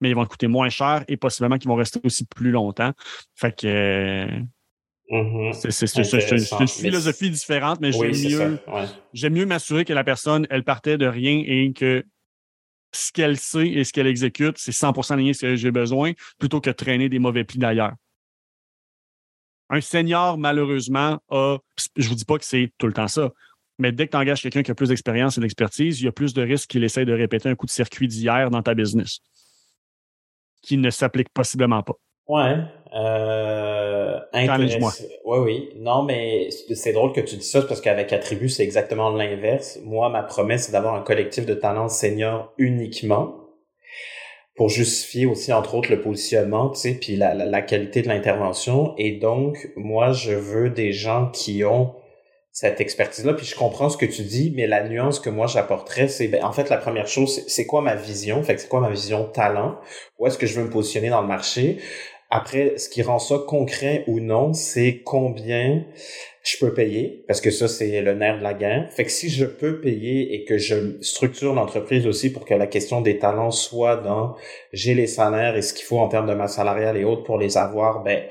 mais 0.00 0.10
ils 0.10 0.14
vont 0.14 0.24
coûter 0.26 0.48
moins 0.48 0.68
cher 0.68 1.04
et 1.08 1.16
possiblement 1.16 1.56
qu'ils 1.58 1.68
vont 1.68 1.76
rester 1.76 2.00
aussi 2.04 2.26
plus 2.26 2.50
longtemps. 2.50 2.92
Fait 3.34 3.58
que 3.58 4.26
mm-hmm. 5.10 5.70
c'est 5.70 6.60
une 6.60 6.68
philosophie 6.68 7.30
différente, 7.30 7.80
mais 7.80 7.90
j'aime 9.12 9.32
mieux, 9.32 9.46
m'assurer 9.46 9.84
que 9.84 9.92
la 9.92 10.04
personne, 10.04 10.46
elle 10.50 10.64
partait 10.64 10.98
de 10.98 11.06
rien 11.06 11.42
et 11.46 11.72
que 11.72 12.04
ce 12.92 13.12
qu'elle 13.12 13.38
sait 13.38 13.68
et 13.68 13.84
ce 13.84 13.92
qu'elle 13.92 14.06
exécute, 14.06 14.56
c'est 14.58 14.72
100% 14.72 15.14
aligné 15.14 15.32
ce 15.32 15.40
que 15.40 15.56
j'ai 15.56 15.70
besoin, 15.70 16.12
plutôt 16.38 16.60
que 16.60 16.70
traîner 16.70 17.08
des 17.08 17.18
mauvais 17.18 17.44
plis 17.44 17.58
d'ailleurs. 17.58 17.94
Un 19.70 19.80
senior, 19.80 20.38
malheureusement, 20.38 21.18
a, 21.30 21.58
je 21.96 22.08
vous 22.08 22.14
dis 22.14 22.24
pas 22.24 22.38
que 22.38 22.44
c'est 22.44 22.70
tout 22.78 22.86
le 22.86 22.92
temps 22.92 23.08
ça, 23.08 23.30
mais 23.78 23.92
dès 23.92 24.06
que 24.06 24.12
tu 24.12 24.16
engages 24.16 24.42
quelqu'un 24.42 24.62
qui 24.62 24.70
a 24.70 24.74
plus 24.74 24.88
d'expérience 24.90 25.38
et 25.38 25.40
d'expertise, 25.40 26.00
il 26.00 26.04
y 26.04 26.08
a 26.08 26.12
plus 26.12 26.34
de 26.34 26.42
risques 26.42 26.70
qu'il 26.70 26.84
essaie 26.84 27.04
de 27.04 27.12
répéter 27.12 27.48
un 27.48 27.54
coup 27.54 27.66
de 27.66 27.70
circuit 27.70 28.08
d'hier 28.08 28.50
dans 28.50 28.62
ta 28.62 28.74
business 28.74 29.20
qui 30.62 30.78
ne 30.78 30.90
s'applique 30.90 31.28
possiblement 31.28 31.82
pas. 31.82 31.94
Ouais. 32.26 32.56
Euh, 32.94 34.18
moi 34.80 34.92
Oui, 35.24 35.38
oui. 35.38 35.70
Non, 35.76 36.04
mais 36.04 36.48
c'est 36.50 36.92
drôle 36.92 37.12
que 37.12 37.20
tu 37.20 37.36
dis 37.36 37.44
ça 37.44 37.62
parce 37.62 37.80
qu'avec 37.80 38.12
Attribut, 38.12 38.48
c'est 38.48 38.62
exactement 38.62 39.10
l'inverse. 39.10 39.78
Moi, 39.84 40.08
ma 40.08 40.22
promesse, 40.22 40.66
c'est 40.66 40.72
d'avoir 40.72 40.94
un 40.94 41.02
collectif 41.02 41.44
de 41.44 41.54
talents 41.54 41.88
seniors 41.88 42.54
uniquement 42.56 43.43
pour 44.56 44.68
justifier 44.68 45.26
aussi, 45.26 45.52
entre 45.52 45.74
autres, 45.74 45.90
le 45.90 46.00
positionnement, 46.00 46.70
tu 46.70 46.80
sais, 46.80 46.94
puis 46.94 47.16
la, 47.16 47.34
la, 47.34 47.62
qualité 47.62 48.02
de 48.02 48.08
l'intervention. 48.08 48.94
Et 48.98 49.12
donc, 49.12 49.70
moi, 49.76 50.12
je 50.12 50.32
veux 50.32 50.70
des 50.70 50.92
gens 50.92 51.30
qui 51.32 51.64
ont 51.64 51.94
cette 52.54 52.80
expertise-là. 52.80 53.34
Puis 53.34 53.46
je 53.46 53.56
comprends 53.56 53.90
ce 53.90 53.96
que 53.96 54.06
tu 54.06 54.22
dis, 54.22 54.52
mais 54.54 54.68
la 54.68 54.88
nuance 54.88 55.18
que 55.18 55.28
moi 55.28 55.48
j'apporterais, 55.48 56.06
c'est 56.06 56.28
ben, 56.28 56.44
en 56.44 56.52
fait 56.52 56.70
la 56.70 56.76
première 56.76 57.08
chose, 57.08 57.42
c'est 57.48 57.66
quoi 57.66 57.82
ma 57.82 57.96
vision? 57.96 58.42
Fait 58.44 58.54
que 58.54 58.60
c'est 58.60 58.68
quoi 58.68 58.80
ma 58.80 58.90
vision 58.90 59.24
talent? 59.24 59.76
Où 60.18 60.28
est-ce 60.28 60.38
que 60.38 60.46
je 60.46 60.60
veux 60.60 60.66
me 60.66 60.70
positionner 60.70 61.10
dans 61.10 61.20
le 61.20 61.26
marché? 61.26 61.78
Après, 62.36 62.78
ce 62.78 62.88
qui 62.88 63.02
rend 63.02 63.20
ça 63.20 63.36
concret 63.46 64.02
ou 64.08 64.18
non, 64.18 64.54
c'est 64.54 65.02
combien 65.04 65.84
je 66.42 66.58
peux 66.58 66.74
payer, 66.74 67.24
parce 67.28 67.40
que 67.40 67.52
ça, 67.52 67.68
c'est 67.68 68.02
le 68.02 68.14
nerf 68.14 68.38
de 68.38 68.42
la 68.42 68.54
guerre. 68.54 68.90
Fait 68.90 69.04
que 69.04 69.10
si 69.10 69.30
je 69.30 69.46
peux 69.46 69.80
payer 69.80 70.34
et 70.34 70.44
que 70.44 70.58
je 70.58 71.00
structure 71.00 71.54
l'entreprise 71.54 72.08
aussi 72.08 72.32
pour 72.32 72.44
que 72.44 72.52
la 72.52 72.66
question 72.66 73.00
des 73.00 73.18
talents 73.18 73.52
soit 73.52 73.96
dans 73.96 74.34
j'ai 74.72 74.94
les 74.94 75.06
salaires 75.06 75.56
et 75.56 75.62
ce 75.62 75.72
qu'il 75.72 75.86
faut 75.86 75.98
en 75.98 76.08
termes 76.08 76.26
de 76.26 76.34
masse 76.34 76.56
salariale 76.56 76.96
et 76.96 77.04
autres 77.04 77.22
pour 77.22 77.38
les 77.38 77.56
avoir, 77.56 78.02
ben 78.02 78.24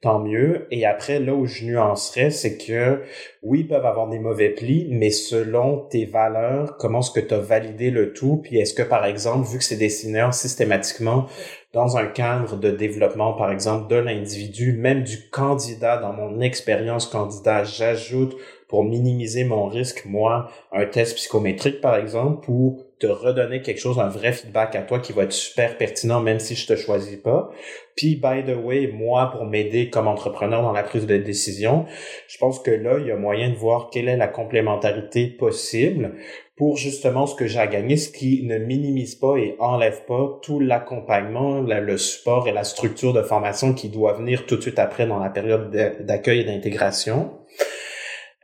tant 0.00 0.18
mieux. 0.18 0.66
Et 0.72 0.84
après, 0.84 1.20
là 1.20 1.34
où 1.34 1.46
je 1.46 1.64
nuancerais, 1.64 2.30
c'est 2.30 2.56
que 2.56 3.02
oui, 3.42 3.60
ils 3.60 3.68
peuvent 3.68 3.86
avoir 3.86 4.08
des 4.08 4.18
mauvais 4.18 4.50
plis, 4.50 4.88
mais 4.90 5.10
selon 5.10 5.86
tes 5.90 6.06
valeurs, 6.06 6.76
comment 6.78 7.00
est-ce 7.00 7.12
que 7.12 7.20
tu 7.20 7.34
as 7.34 7.38
validé 7.38 7.90
le 7.90 8.12
tout, 8.12 8.38
puis 8.42 8.58
est-ce 8.58 8.74
que, 8.74 8.82
par 8.82 9.04
exemple, 9.04 9.46
vu 9.46 9.58
que 9.58 9.64
c'est 9.64 9.76
des 9.76 9.90
seniors, 9.90 10.34
systématiquement, 10.34 11.26
dans 11.72 11.96
un 11.96 12.06
cadre 12.06 12.56
de 12.56 12.70
développement, 12.70 13.32
par 13.34 13.52
exemple, 13.52 13.88
de 13.88 13.96
l'individu, 13.96 14.72
même 14.72 15.04
du 15.04 15.28
candidat, 15.30 15.98
dans 15.98 16.12
mon 16.12 16.40
expérience 16.40 17.06
candidat, 17.06 17.62
j'ajoute 17.64 18.34
pour 18.70 18.84
minimiser 18.84 19.42
mon 19.42 19.66
risque, 19.66 20.04
moi, 20.06 20.48
un 20.70 20.86
test 20.86 21.16
psychométrique, 21.16 21.80
par 21.80 21.96
exemple, 21.96 22.44
pour 22.46 22.86
te 23.00 23.08
redonner 23.08 23.62
quelque 23.62 23.80
chose, 23.80 23.98
un 23.98 24.08
vrai 24.08 24.30
feedback 24.32 24.76
à 24.76 24.82
toi 24.82 25.00
qui 25.00 25.12
va 25.12 25.24
être 25.24 25.32
super 25.32 25.76
pertinent, 25.76 26.20
même 26.20 26.38
si 26.38 26.54
je 26.54 26.68
te 26.68 26.76
choisis 26.76 27.16
pas. 27.16 27.50
Puis, 27.96 28.14
by 28.14 28.44
the 28.46 28.56
way, 28.56 28.86
moi, 28.86 29.32
pour 29.32 29.44
m'aider 29.44 29.90
comme 29.90 30.06
entrepreneur 30.06 30.62
dans 30.62 30.70
la 30.70 30.84
prise 30.84 31.04
de 31.06 31.16
décision, 31.16 31.86
je 32.28 32.38
pense 32.38 32.60
que 32.60 32.70
là, 32.70 32.98
il 33.00 33.08
y 33.08 33.10
a 33.10 33.16
moyen 33.16 33.50
de 33.50 33.56
voir 33.56 33.90
quelle 33.90 34.08
est 34.08 34.16
la 34.16 34.28
complémentarité 34.28 35.26
possible 35.26 36.14
pour 36.56 36.76
justement 36.76 37.26
ce 37.26 37.34
que 37.34 37.48
j'ai 37.48 37.58
à 37.58 37.66
gagner, 37.66 37.96
ce 37.96 38.12
qui 38.12 38.44
ne 38.44 38.58
minimise 38.58 39.16
pas 39.16 39.36
et 39.36 39.56
enlève 39.58 40.04
pas 40.06 40.38
tout 40.42 40.60
l'accompagnement, 40.60 41.60
le 41.60 41.96
support 41.96 42.46
et 42.46 42.52
la 42.52 42.62
structure 42.62 43.14
de 43.14 43.22
formation 43.22 43.74
qui 43.74 43.88
doit 43.88 44.12
venir 44.12 44.46
tout 44.46 44.54
de 44.54 44.62
suite 44.62 44.78
après 44.78 45.08
dans 45.08 45.18
la 45.18 45.30
période 45.30 45.72
d'accueil 46.06 46.40
et 46.40 46.44
d'intégration. 46.44 47.39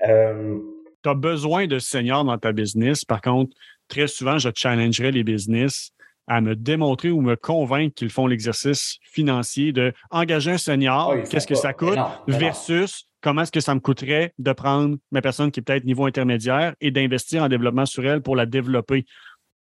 Euh, 0.06 0.58
tu 1.02 1.08
as 1.08 1.14
besoin 1.14 1.66
de 1.66 1.78
seniors 1.78 2.24
dans 2.24 2.38
ta 2.38 2.52
business. 2.52 3.04
Par 3.04 3.20
contre, 3.20 3.54
très 3.88 4.06
souvent, 4.06 4.38
je 4.38 4.50
challengerais 4.54 5.12
les 5.12 5.24
business 5.24 5.92
à 6.26 6.40
me 6.40 6.56
démontrer 6.56 7.10
ou 7.10 7.20
me 7.20 7.36
convaincre 7.36 7.94
qu'ils 7.94 8.10
font 8.10 8.26
l'exercice 8.26 8.98
financier 9.02 9.72
de 9.72 9.92
engager 10.10 10.52
un 10.52 10.58
senior, 10.58 11.14
ah, 11.14 11.22
qu'est-ce 11.22 11.46
que 11.46 11.54
ça 11.54 11.72
coûte, 11.72 11.98
versus 12.26 13.06
comment 13.20 13.42
est-ce 13.42 13.52
que 13.52 13.60
ça 13.60 13.74
me 13.74 13.80
coûterait 13.80 14.32
de 14.38 14.52
prendre 14.52 14.96
ma 15.12 15.22
personne 15.22 15.50
qui 15.50 15.60
est 15.60 15.62
peut-être 15.62 15.84
niveau 15.84 16.06
intermédiaire 16.06 16.74
et 16.80 16.90
d'investir 16.90 17.44
en 17.44 17.48
développement 17.48 17.86
sur 17.86 18.04
elle 18.04 18.22
pour 18.22 18.34
la 18.34 18.46
développer, 18.46 19.06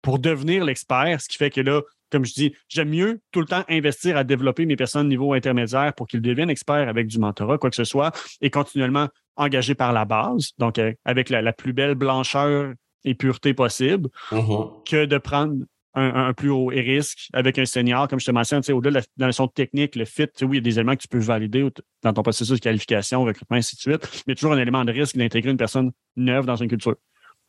pour 0.01 0.19
devenir 0.19 0.65
l'expert, 0.65 1.21
ce 1.21 1.29
qui 1.29 1.37
fait 1.37 1.51
que 1.51 1.61
là, 1.61 1.83
comme 2.11 2.25
je 2.25 2.33
dis, 2.33 2.55
j'aime 2.69 2.91
mieux 2.91 3.21
tout 3.33 3.41
le 3.41 3.47
temps 3.47 3.65
investir 3.69 4.17
à 4.17 4.25
développer 4.25 4.67
mes 4.67 4.77
personnes 4.77 5.09
niveau 5.09 5.33
intermédiaire 5.33 5.93
pour 5.95 6.07
qu'ils 6.07 6.23
deviennent 6.23 6.51
experts 6.51 6.89
avec 6.89 7.09
du 7.09 7.19
mentorat, 7.19 7.59
quoi 7.59 7.71
que 7.71 7.77
ce 7.77 7.85
soit, 7.85 8.13
et 8.41 8.51
continuellement 8.51 9.09
engagés 9.37 9.75
par 9.75 9.93
la 9.93 10.05
base, 10.05 10.53
donc 10.59 10.79
euh, 10.79 10.93
avec 11.05 11.31
la, 11.31 11.53
plus 11.53 11.73
belle 11.73 11.95
blancheur 11.95 12.75
et 13.05 13.15
pureté 13.15 13.55
possible 13.55 14.09
mm-hmm. 14.31 14.85
que 14.85 15.05
de 15.05 15.19
prendre 15.19 15.57
un, 15.95 16.33
plus 16.33 16.51
haut 16.51 16.67
risque 16.67 17.29
avec 17.33 17.59
un 17.59 17.65
senior, 17.65 18.09
comme 18.09 18.19
je 18.19 18.27
te 18.27 18.31
mentionne, 18.31 18.63
au-delà 18.73 19.01
de 19.01 19.07
la 19.17 19.27
notion 19.27 19.47
technique, 19.47 19.95
le 19.95 20.05
fit, 20.05 20.29
oui, 20.43 20.49
il 20.51 20.55
y 20.55 20.59
a 20.59 20.61
des 20.61 20.79
éléments 20.79 20.97
que 20.97 21.03
tu 21.03 21.09
peux 21.09 21.19
valider 21.19 21.67
dans 22.03 22.13
ton 22.13 22.23
processus 22.23 22.59
de 22.59 22.63
qualification, 22.63 23.23
recrutement, 23.25 23.57
ainsi 23.57 23.77
de 23.77 23.81
suite, 23.81 24.25
mais 24.27 24.35
toujours 24.35 24.53
un 24.53 24.59
élément 24.59 24.85
de 24.85 24.93
risque 24.93 25.17
d'intégrer 25.17 25.51
une 25.51 25.57
personne 25.57 25.93
neuve 26.17 26.47
dans 26.47 26.57
une 26.57 26.69
culture. 26.69 26.97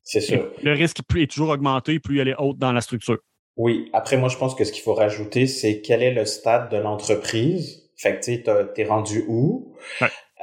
C'est 0.04 0.21
sûr. 0.21 0.52
le 0.62 0.74
risque 0.74 1.00
est 1.15 1.32
toujours 1.32 1.50
augmenté, 1.50 2.00
plus 2.00 2.19
elle 2.19 2.28
est 2.28 2.36
haute 2.38 2.60
dans 2.60 2.71
la 2.71 2.82
structure. 2.82 3.17
Oui. 3.58 3.89
Après, 3.93 4.17
moi, 4.17 4.30
je 4.30 4.38
pense 4.38 4.54
que 4.54 4.63
ce 4.63 4.71
qu'il 4.71 4.84
faut 4.84 4.93
rajouter, 4.93 5.48
c'est 5.48 5.82
quel 5.82 6.04
est 6.04 6.13
le 6.13 6.26
stade 6.26 6.69
de 6.69 6.78
l'entreprise? 6.78 7.89
Fait 7.98 8.19
que 8.19 8.26
tu 8.26 8.82
es 8.82 8.86
rendu 8.86 9.24
où? 9.28 9.74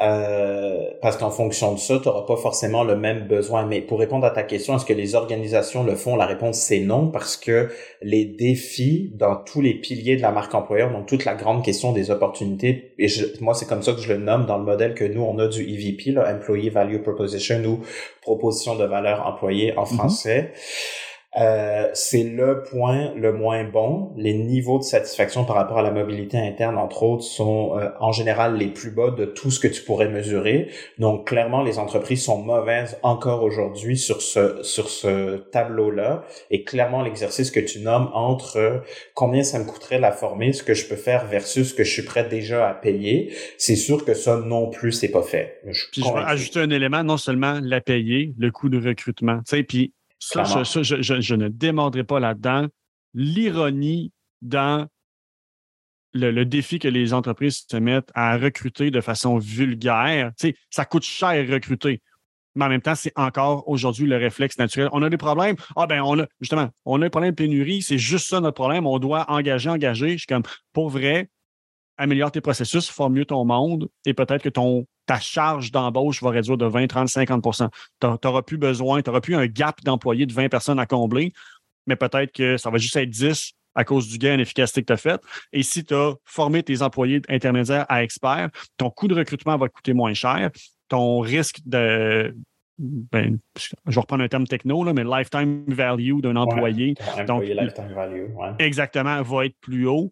Euh, 0.02 0.90
parce 1.00 1.16
qu'en 1.16 1.30
fonction 1.30 1.74
de 1.74 1.78
ça, 1.78 1.98
tu 1.98 2.08
n'auras 2.08 2.26
pas 2.26 2.36
forcément 2.36 2.82
le 2.82 2.96
même 2.96 3.26
besoin. 3.28 3.66
Mais 3.66 3.80
pour 3.80 4.00
répondre 4.00 4.26
à 4.26 4.30
ta 4.30 4.42
question, 4.42 4.76
est-ce 4.76 4.84
que 4.84 4.92
les 4.92 5.14
organisations 5.14 5.84
le 5.84 5.94
font? 5.94 6.16
La 6.16 6.26
réponse, 6.26 6.58
c'est 6.58 6.80
non, 6.80 7.08
parce 7.08 7.36
que 7.36 7.68
les 8.00 8.24
défis 8.24 9.12
dans 9.14 9.36
tous 9.36 9.60
les 9.60 9.74
piliers 9.74 10.16
de 10.16 10.22
la 10.22 10.32
marque 10.32 10.54
employeur, 10.54 10.90
donc 10.90 11.06
toute 11.06 11.24
la 11.24 11.34
grande 11.34 11.64
question 11.64 11.92
des 11.92 12.10
opportunités, 12.10 12.94
et 12.98 13.06
moi, 13.40 13.54
c'est 13.54 13.66
comme 13.66 13.82
ça 13.82 13.92
que 13.92 14.00
je 14.00 14.12
le 14.12 14.18
nomme 14.18 14.46
dans 14.46 14.58
le 14.58 14.64
modèle 14.64 14.94
que 14.94 15.04
nous, 15.04 15.22
on 15.22 15.38
a 15.38 15.46
du 15.46 15.62
EVP, 15.62 16.12
là, 16.12 16.34
Employee 16.34 16.70
Value 16.70 17.00
Proposition, 17.02 17.62
ou 17.64 17.80
proposition 18.22 18.76
de 18.76 18.84
valeur 18.84 19.26
employée 19.26 19.76
en 19.76 19.84
mm-hmm. 19.84 19.94
français. 19.94 20.52
Euh, 21.40 21.88
c'est 21.94 22.24
le 22.24 22.62
point 22.62 23.14
le 23.14 23.32
moins 23.32 23.64
bon. 23.64 24.12
Les 24.16 24.34
niveaux 24.34 24.78
de 24.78 24.84
satisfaction 24.84 25.44
par 25.44 25.56
rapport 25.56 25.78
à 25.78 25.82
la 25.82 25.90
mobilité 25.90 26.36
interne, 26.36 26.76
entre 26.76 27.02
autres, 27.04 27.24
sont 27.24 27.78
euh, 27.78 27.88
en 28.00 28.12
général 28.12 28.56
les 28.56 28.66
plus 28.66 28.90
bas 28.90 29.10
de 29.10 29.24
tout 29.24 29.50
ce 29.50 29.58
que 29.58 29.68
tu 29.68 29.82
pourrais 29.82 30.08
mesurer. 30.08 30.68
Donc, 30.98 31.26
clairement, 31.26 31.62
les 31.62 31.78
entreprises 31.78 32.22
sont 32.24 32.42
mauvaises 32.42 32.98
encore 33.02 33.42
aujourd'hui 33.42 33.96
sur 33.96 34.20
ce 34.20 34.62
sur 34.62 34.90
ce 34.90 35.36
tableau-là. 35.50 36.24
Et 36.50 36.64
clairement, 36.64 37.02
l'exercice 37.02 37.50
que 37.50 37.60
tu 37.60 37.80
nommes 37.80 38.10
entre 38.12 38.58
euh, 38.58 38.78
combien 39.14 39.42
ça 39.42 39.58
me 39.58 39.64
coûterait 39.64 40.00
la 40.00 40.12
former, 40.12 40.52
ce 40.52 40.62
que 40.62 40.74
je 40.74 40.86
peux 40.86 40.96
faire 40.96 41.26
versus 41.26 41.70
ce 41.70 41.74
que 41.74 41.84
je 41.84 41.92
suis 41.92 42.02
prêt 42.02 42.28
déjà 42.28 42.68
à 42.68 42.74
payer, 42.74 43.32
c'est 43.56 43.76
sûr 43.76 44.04
que 44.04 44.12
ça 44.12 44.36
non 44.36 44.68
plus 44.68 44.92
c'est 44.92 45.10
pas 45.10 45.22
fait. 45.22 45.60
Je, 45.66 45.84
puis 45.90 46.02
je 46.02 46.12
vais 46.12 46.24
ajouter 46.26 46.60
un 46.60 46.70
élément, 46.70 47.02
non 47.02 47.16
seulement 47.16 47.58
la 47.62 47.80
payer, 47.80 48.34
le 48.38 48.50
coût 48.50 48.68
de 48.68 48.86
recrutement. 48.86 49.38
Tu 49.38 49.56
sais, 49.56 49.62
puis 49.62 49.94
ça, 50.22 50.62
je, 50.62 51.34
ne 51.34 51.48
démordrai 51.48 52.04
pas 52.04 52.20
là-dedans. 52.20 52.68
L'ironie 53.14 54.12
dans 54.40 54.86
le, 56.12 56.44
défi 56.44 56.78
que 56.78 56.88
les 56.88 57.12
entreprises 57.12 57.64
se 57.68 57.76
mettent 57.76 58.10
à 58.14 58.36
recruter 58.36 58.90
de 58.90 59.00
façon 59.00 59.38
vulgaire, 59.38 60.32
ça 60.70 60.84
coûte 60.84 61.02
cher 61.02 61.48
recruter. 61.48 62.00
Mais 62.54 62.66
en 62.66 62.68
même 62.68 62.82
temps, 62.82 62.94
c'est 62.94 63.12
encore 63.16 63.66
aujourd'hui 63.66 64.06
le 64.06 64.16
réflexe 64.16 64.58
naturel. 64.58 64.90
On 64.92 65.02
a 65.02 65.08
des 65.08 65.16
problèmes. 65.16 65.56
Ah 65.74 65.86
ben, 65.86 66.02
on 66.02 66.20
a 66.20 66.26
justement, 66.40 66.68
on 66.84 67.00
a 67.00 67.06
un 67.06 67.10
problème 67.10 67.30
de 67.30 67.36
pénurie, 67.36 67.80
c'est 67.80 67.98
juste 67.98 68.28
ça 68.28 68.40
notre 68.40 68.54
problème. 68.54 68.86
On 68.86 68.98
doit 68.98 69.28
engager, 69.30 69.70
engager. 69.70 70.12
Je 70.12 70.18
suis 70.18 70.26
comme, 70.26 70.42
pour 70.72 70.90
vrai, 70.90 71.30
améliore 72.02 72.32
tes 72.32 72.40
processus, 72.40 72.90
forme 72.90 73.14
mieux 73.14 73.24
ton 73.24 73.44
monde 73.44 73.88
et 74.04 74.14
peut-être 74.14 74.42
que 74.42 74.48
ton 74.48 74.86
ta 75.06 75.18
charge 75.18 75.72
d'embauche 75.72 76.22
va 76.22 76.30
réduire 76.30 76.56
de 76.56 76.66
20, 76.66 76.86
30, 76.86 77.08
50 77.08 77.44
Tu 78.00 78.06
n'auras 78.06 78.42
plus 78.42 78.56
besoin, 78.56 79.02
tu 79.02 79.10
n'auras 79.10 79.20
plus 79.20 79.34
un 79.34 79.46
gap 79.46 79.80
d'employés 79.82 80.26
de 80.26 80.32
20 80.32 80.48
personnes 80.48 80.78
à 80.78 80.86
combler, 80.86 81.32
mais 81.86 81.96
peut-être 81.96 82.32
que 82.32 82.56
ça 82.56 82.70
va 82.70 82.78
juste 82.78 82.96
être 82.96 83.10
10 83.10 83.52
à 83.74 83.84
cause 83.84 84.08
du 84.08 84.18
gain 84.18 84.36
en 84.36 84.38
efficacité 84.38 84.82
que 84.82 84.86
tu 84.86 84.92
as 84.92 84.96
fait. 84.98 85.20
Et 85.52 85.62
si 85.62 85.84
tu 85.84 85.94
as 85.94 86.14
formé 86.24 86.62
tes 86.62 86.82
employés 86.82 87.22
intermédiaires 87.28 87.86
à 87.88 88.04
experts, 88.04 88.50
ton 88.76 88.90
coût 88.90 89.08
de 89.08 89.14
recrutement 89.14 89.56
va 89.56 89.68
coûter 89.68 89.92
moins 89.92 90.14
cher, 90.14 90.50
ton 90.88 91.20
risque 91.20 91.60
de, 91.64 92.34
ben, 92.82 93.38
je 93.56 93.70
vais 93.86 94.00
reprendre 94.00 94.24
un 94.24 94.28
terme 94.28 94.46
techno, 94.46 94.82
là, 94.82 94.92
mais 94.92 95.04
lifetime 95.04 95.64
value 95.68 96.20
d'un 96.20 96.34
employé. 96.34 96.94
donc, 97.28 97.44
lifetime 97.44 97.92
value, 97.94 98.26
exactement, 98.58 99.22
va 99.22 99.46
être 99.46 99.56
plus 99.60 99.86
haut. 99.86 100.10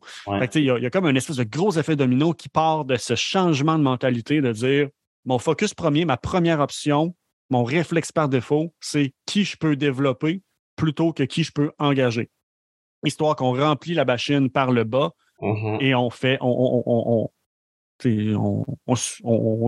Il 0.55 0.63
y, 0.63 0.71
a 0.71 0.91
comme 0.91 1.07
un 1.07 1.15
espèce 1.17 1.37
de 1.37 1.45
gros 1.45 1.73
effet 1.73 1.97
domino 1.97 2.33
qui 2.33 2.49
part 2.49 2.85
de 2.85 2.97
ce 2.97 3.17
changement 3.17 3.77
de 3.77 3.83
mentalité 3.83 4.41
de 4.41 4.53
dire 4.53 4.89
mon 5.25 5.39
focus 5.39 5.75
premier, 5.75 6.05
ma 6.05 6.17
première 6.17 6.61
option, 6.61 7.15
mon 7.51 7.65
réflexe 7.65 8.13
par 8.13 8.29
défaut, 8.29 8.73
c'est 8.81 9.13
qui 9.27 9.45
je 9.45 9.57
peux 9.57 9.75
développer 9.75 10.43
plutôt 10.77 11.13
que 11.13 11.25
qui 11.25 11.43
je 11.43 11.53
peux 11.53 11.73
engager. 11.79 12.31
Histoire 13.05 13.35
qu'on 13.35 13.59
remplit 13.59 13.95
la 13.95 14.05
machine 14.05 14.49
par 14.49 14.71
le 14.71 14.85
bas 14.85 15.11
mm-hmm. 15.41 15.83
et 15.83 15.95
on 15.95 16.11
fait, 16.11 16.39
on, 16.41 16.83
on, 16.87 17.31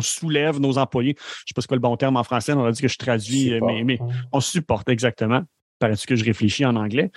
soulève 0.03 0.61
nos 0.61 0.78
employés. 0.78 1.14
Je 1.18 1.22
ne 1.22 1.47
sais 1.49 1.55
pas 1.55 1.62
ce 1.62 1.68
que 1.68 1.74
le 1.74 1.80
bon 1.80 1.97
terme 1.97 2.16
en 2.16 2.24
français, 2.24 2.53
on 2.53 2.64
a 2.64 2.72
dit 2.72 2.83
que 2.83 2.89
je 2.89 2.99
traduis, 2.99 3.59
mais, 3.61 3.85
mais, 3.85 3.99
on 4.33 4.41
supporte 4.41 4.89
exactement. 4.89 5.43
Paraît-tu 5.78 6.07
que 6.07 6.16
je 6.16 6.24
réfléchis 6.24 6.64
en 6.64 6.76
anglais? 6.76 7.11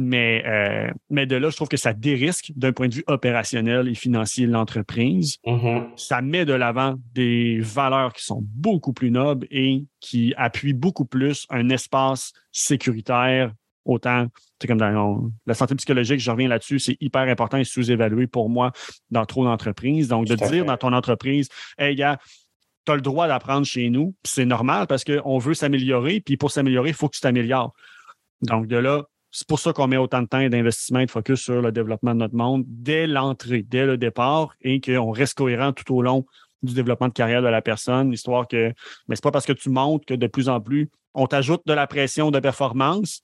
Mais, 0.00 0.44
euh, 0.46 0.90
mais 1.10 1.26
de 1.26 1.34
là, 1.34 1.50
je 1.50 1.56
trouve 1.56 1.68
que 1.68 1.76
ça 1.76 1.92
dérisque 1.92 2.52
d'un 2.54 2.72
point 2.72 2.86
de 2.86 2.94
vue 2.94 3.04
opérationnel 3.08 3.88
et 3.88 3.94
financier 3.94 4.46
l'entreprise. 4.46 5.38
Mm-hmm. 5.44 5.88
Ça 5.96 6.22
met 6.22 6.44
de 6.44 6.52
l'avant 6.52 6.94
des 7.14 7.58
valeurs 7.60 8.12
qui 8.12 8.24
sont 8.24 8.40
beaucoup 8.40 8.92
plus 8.92 9.10
nobles 9.10 9.48
et 9.50 9.84
qui 9.98 10.32
appuient 10.36 10.72
beaucoup 10.72 11.04
plus 11.04 11.46
un 11.50 11.68
espace 11.68 12.32
sécuritaire 12.52 13.52
autant, 13.88 14.26
c'est 14.60 14.68
comme 14.68 14.78
dans 14.78 15.30
la 15.46 15.54
santé 15.54 15.74
psychologique, 15.74 16.20
je 16.20 16.30
reviens 16.30 16.48
là-dessus, 16.48 16.78
c'est 16.78 16.96
hyper 17.00 17.22
important 17.22 17.56
et 17.56 17.64
sous-évalué 17.64 18.26
pour 18.26 18.50
moi 18.50 18.72
dans 19.10 19.24
trop 19.24 19.44
d'entreprises. 19.44 20.08
Donc, 20.08 20.26
de 20.26 20.34
dire 20.34 20.64
dans 20.64 20.76
ton 20.76 20.92
entreprise, 20.92 21.48
hey, 21.78 21.96
gars, 21.96 22.18
tu 22.84 22.92
as 22.92 22.94
le 22.94 23.00
droit 23.00 23.26
d'apprendre 23.26 23.66
chez 23.66 23.90
nous, 23.90 24.14
c'est 24.24 24.44
normal 24.44 24.86
parce 24.86 25.04
qu'on 25.04 25.38
veut 25.38 25.54
s'améliorer, 25.54 26.20
puis 26.20 26.36
pour 26.36 26.50
s'améliorer, 26.50 26.90
il 26.90 26.94
faut 26.94 27.08
que 27.08 27.16
tu 27.16 27.20
t'améliores. 27.20 27.72
Donc, 28.42 28.66
de 28.66 28.76
là, 28.76 29.04
c'est 29.30 29.46
pour 29.46 29.58
ça 29.58 29.72
qu'on 29.72 29.86
met 29.88 29.96
autant 29.96 30.22
de 30.22 30.26
temps 30.26 30.40
et 30.40 30.48
d'investissement 30.48 31.00
et 31.00 31.06
de 31.06 31.10
focus 31.10 31.40
sur 31.40 31.60
le 31.60 31.72
développement 31.72 32.14
de 32.14 32.20
notre 32.20 32.34
monde 32.34 32.64
dès 32.66 33.06
l'entrée, 33.06 33.62
dès 33.62 33.84
le 33.84 33.96
départ, 33.96 34.54
et 34.60 34.80
qu'on 34.80 35.10
reste 35.10 35.36
cohérent 35.36 35.72
tout 35.72 35.94
au 35.94 36.02
long 36.02 36.24
du 36.62 36.74
développement 36.74 37.08
de 37.08 37.12
carrière 37.12 37.42
de 37.42 37.48
la 37.48 37.62
personne, 37.62 38.12
histoire 38.12 38.48
que, 38.48 38.72
mais 39.06 39.16
c'est 39.16 39.22
pas 39.22 39.30
parce 39.30 39.46
que 39.46 39.52
tu 39.52 39.70
montres 39.70 40.06
que 40.06 40.14
de 40.14 40.26
plus 40.26 40.48
en 40.48 40.60
plus, 40.60 40.90
on 41.14 41.26
t'ajoute 41.26 41.62
de 41.66 41.72
la 41.72 41.86
pression 41.86 42.30
de 42.30 42.40
performance, 42.40 43.22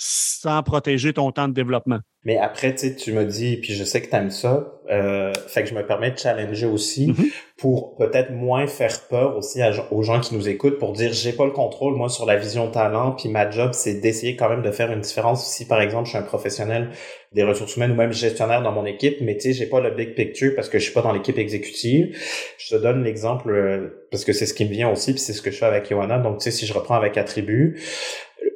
sans 0.00 0.62
protéger 0.62 1.12
ton 1.12 1.32
temps 1.32 1.48
de 1.48 1.52
développement. 1.52 1.98
Mais 2.24 2.38
après, 2.38 2.72
tu 2.72 2.88
sais, 2.88 2.94
tu 2.94 3.12
me 3.12 3.24
dis, 3.24 3.56
puis 3.56 3.74
je 3.74 3.82
sais 3.82 4.00
que 4.00 4.08
tu 4.08 4.14
aimes 4.14 4.30
ça, 4.30 4.78
euh, 4.90 5.32
fait 5.48 5.64
que 5.64 5.68
je 5.68 5.74
me 5.74 5.86
permets 5.86 6.12
de 6.12 6.18
challenger 6.18 6.64
aussi 6.64 7.08
mm-hmm. 7.08 7.30
pour 7.58 7.96
peut-être 7.96 8.30
moins 8.30 8.66
faire 8.66 9.06
peur 9.08 9.36
aussi 9.36 9.60
aux 9.90 10.02
gens 10.02 10.18
qui 10.20 10.34
nous 10.34 10.48
écoutent 10.48 10.78
pour 10.78 10.92
dire 10.92 11.12
j'ai 11.12 11.32
pas 11.32 11.44
le 11.44 11.50
contrôle 11.50 11.94
moi 11.94 12.08
sur 12.08 12.24
la 12.24 12.36
vision 12.36 12.70
talent 12.70 13.12
puis 13.12 13.28
ma 13.28 13.50
job 13.50 13.72
c'est 13.74 14.00
d'essayer 14.00 14.34
quand 14.34 14.48
même 14.48 14.62
de 14.62 14.70
faire 14.70 14.90
une 14.90 15.02
différence 15.02 15.46
si 15.46 15.66
par 15.66 15.82
exemple 15.82 16.06
je 16.06 16.10
suis 16.10 16.18
un 16.18 16.22
professionnel 16.22 16.88
des 17.34 17.42
ressources 17.42 17.76
humaines 17.76 17.90
ou 17.90 17.96
même 17.96 18.14
gestionnaire 18.14 18.62
dans 18.62 18.72
mon 18.72 18.86
équipe 18.86 19.18
mais 19.20 19.36
tu 19.36 19.42
sais 19.42 19.52
j'ai 19.52 19.66
pas 19.66 19.80
le 19.80 19.90
big 19.90 20.14
picture 20.14 20.52
parce 20.56 20.70
que 20.70 20.78
je 20.78 20.84
suis 20.84 20.94
pas 20.94 21.02
dans 21.02 21.12
l'équipe 21.12 21.36
exécutive 21.36 22.16
je 22.56 22.74
te 22.74 22.80
donne 22.80 23.04
l'exemple 23.04 23.50
euh, 23.50 24.06
parce 24.10 24.24
que 24.24 24.32
c'est 24.32 24.46
ce 24.46 24.54
qui 24.54 24.64
me 24.64 24.70
vient 24.70 24.88
aussi 24.90 25.12
puis 25.12 25.20
c'est 25.20 25.34
ce 25.34 25.42
que 25.42 25.50
je 25.50 25.58
fais 25.58 25.66
avec 25.66 25.90
Johanna 25.90 26.18
donc 26.18 26.38
tu 26.38 26.44
sais 26.44 26.50
si 26.50 26.64
je 26.64 26.72
reprends 26.72 26.94
avec 26.94 27.18
attribut 27.18 27.78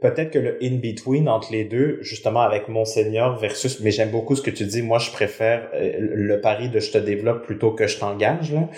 peut-être 0.03 0.31
que 0.31 0.39
le 0.39 0.59
in-between 0.63 1.29
entre 1.29 1.53
les 1.53 1.65
deux, 1.65 1.99
justement 2.03 2.41
avec 2.41 2.69
mon 2.69 2.85
senior 2.85 3.39
versus, 3.39 3.81
mais 3.81 3.91
j'aime 3.91 4.11
beaucoup 4.11 4.37
ce 4.37 4.43
que 4.43 4.51
tu 4.51 4.65
dis, 4.65 4.83
moi 4.83 4.99
je 4.99 5.11
préfère 5.11 5.69
euh, 5.75 5.93
le 5.99 6.41
pari 6.41 6.69
de 6.69 6.81
je 6.81 6.91
te 6.91 6.99
développe 6.99 7.45
plutôt 7.45 7.71
que 7.73 7.87
je 7.87 7.99
t'engage. 7.99 8.53
Là. 8.53 8.69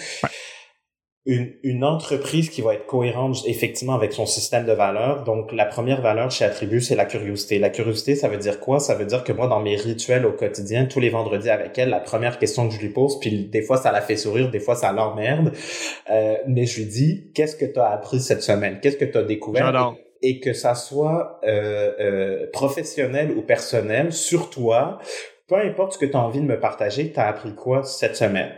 Une, 1.26 1.54
une, 1.62 1.84
entreprise 1.84 2.50
qui 2.50 2.60
va 2.60 2.74
être 2.74 2.84
cohérente 2.84 3.38
effectivement 3.46 3.94
avec 3.94 4.12
son 4.12 4.26
système 4.26 4.66
de 4.66 4.72
valeurs. 4.72 5.24
Donc, 5.24 5.52
la 5.52 5.64
première 5.64 6.02
valeur 6.02 6.30
chez 6.30 6.44
Attribut, 6.44 6.82
c'est 6.82 6.96
la 6.96 7.06
curiosité. 7.06 7.58
La 7.58 7.70
curiosité, 7.70 8.14
ça 8.14 8.28
veut 8.28 8.36
dire 8.36 8.60
quoi? 8.60 8.78
Ça 8.78 8.94
veut 8.94 9.06
dire 9.06 9.24
que 9.24 9.32
moi, 9.32 9.46
dans 9.46 9.60
mes 9.60 9.76
rituels 9.76 10.26
au 10.26 10.32
quotidien, 10.32 10.84
tous 10.84 11.00
les 11.00 11.08
vendredis 11.08 11.48
avec 11.48 11.78
elle, 11.78 11.88
la 11.88 12.00
première 12.00 12.38
question 12.38 12.68
que 12.68 12.74
je 12.74 12.80
lui 12.80 12.90
pose, 12.90 13.18
puis 13.20 13.46
des 13.46 13.62
fois, 13.62 13.78
ça 13.78 13.90
la 13.90 14.02
fait 14.02 14.18
sourire, 14.18 14.50
des 14.50 14.60
fois, 14.60 14.74
ça 14.74 14.92
l'emmerde, 14.92 15.52
euh, 16.10 16.34
mais 16.46 16.66
je 16.66 16.80
lui 16.80 16.86
dis, 16.90 17.30
qu'est-ce 17.34 17.56
que 17.56 17.64
tu 17.64 17.80
as 17.80 17.88
appris 17.88 18.20
cette 18.20 18.42
semaine? 18.42 18.80
Qu'est-ce 18.82 18.98
que 18.98 19.06
tu 19.06 19.16
as 19.16 19.22
découvert? 19.22 19.94
Et 20.24 20.40
que 20.40 20.54
ça 20.54 20.74
soit 20.74 21.38
euh, 21.44 21.92
euh, 22.00 22.46
professionnel 22.50 23.30
ou 23.36 23.42
personnel 23.42 24.10
sur 24.14 24.48
toi, 24.48 24.98
peu 25.46 25.56
importe 25.56 25.92
ce 25.94 25.98
que 25.98 26.06
tu 26.06 26.16
as 26.16 26.20
envie 26.20 26.40
de 26.40 26.46
me 26.46 26.58
partager, 26.58 27.12
tu 27.12 27.20
as 27.20 27.26
appris 27.26 27.54
quoi 27.54 27.84
cette 27.84 28.16
semaine? 28.16 28.50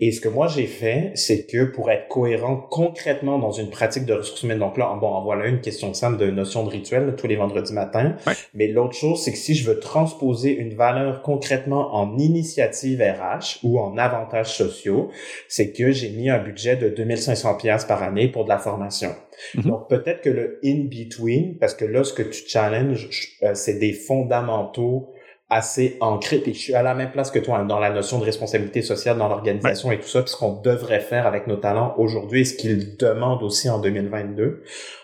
Et 0.00 0.12
ce 0.12 0.20
que 0.20 0.28
moi 0.28 0.48
j'ai 0.48 0.66
fait, 0.66 1.12
c'est 1.14 1.46
que 1.46 1.64
pour 1.64 1.90
être 1.90 2.08
cohérent 2.08 2.56
concrètement 2.56 3.38
dans 3.38 3.52
une 3.52 3.70
pratique 3.70 4.04
de 4.04 4.12
ressources 4.12 4.42
humaines, 4.42 4.58
donc 4.58 4.76
là, 4.76 4.96
bon, 5.00 5.08
en 5.08 5.22
voilà 5.22 5.46
une 5.46 5.60
question 5.60 5.94
simple 5.94 6.18
de 6.18 6.30
notion 6.30 6.64
de 6.64 6.70
rituel 6.70 7.14
tous 7.16 7.26
les 7.26 7.36
vendredis 7.36 7.72
matins. 7.72 8.16
Mais 8.52 8.66
l'autre 8.68 8.94
chose, 8.94 9.22
c'est 9.22 9.32
que 9.32 9.38
si 9.38 9.54
je 9.54 9.70
veux 9.70 9.78
transposer 9.78 10.50
une 10.50 10.74
valeur 10.74 11.22
concrètement 11.22 11.94
en 11.94 12.18
initiative 12.18 13.00
RH 13.00 13.60
ou 13.62 13.78
en 13.78 13.96
avantages 13.96 14.54
sociaux, 14.54 15.10
c'est 15.48 15.72
que 15.72 15.90
j'ai 15.90 16.10
mis 16.10 16.28
un 16.28 16.38
budget 16.38 16.76
de 16.76 16.88
2500 16.90 17.56
pièces 17.56 17.84
par 17.84 18.02
année 18.02 18.28
pour 18.28 18.44
de 18.44 18.50
la 18.50 18.58
formation. 18.58 19.14
Mm-hmm. 19.54 19.66
Donc 19.66 19.88
peut-être 19.88 20.20
que 20.20 20.30
le 20.30 20.58
in-between, 20.64 21.56
parce 21.58 21.74
que 21.74 21.86
là, 21.86 22.04
ce 22.04 22.12
que 22.12 22.22
tu 22.22 22.46
challenges, 22.46 23.08
euh, 23.42 23.54
c'est 23.54 23.78
des 23.78 23.92
fondamentaux 23.92 25.14
assez 25.50 25.96
ancré, 26.00 26.38
puis 26.38 26.54
je 26.54 26.58
suis 26.58 26.74
à 26.74 26.82
la 26.82 26.94
même 26.94 27.10
place 27.10 27.30
que 27.30 27.40
toi 27.40 27.58
hein, 27.58 27.64
dans 27.64 27.80
la 27.80 27.90
notion 27.90 28.18
de 28.20 28.24
responsabilité 28.24 28.82
sociale 28.82 29.18
dans 29.18 29.28
l'organisation 29.28 29.90
et 29.90 29.98
tout 29.98 30.08
ça, 30.08 30.22
puis 30.22 30.30
ce 30.30 30.36
qu'on 30.36 30.60
devrait 30.60 31.00
faire 31.00 31.26
avec 31.26 31.48
nos 31.48 31.56
talents 31.56 31.94
aujourd'hui 31.98 32.42
et 32.42 32.44
ce 32.44 32.54
qu'ils 32.54 32.96
demandent 32.96 33.42
aussi 33.42 33.68
en 33.68 33.80
2022, 33.80 34.62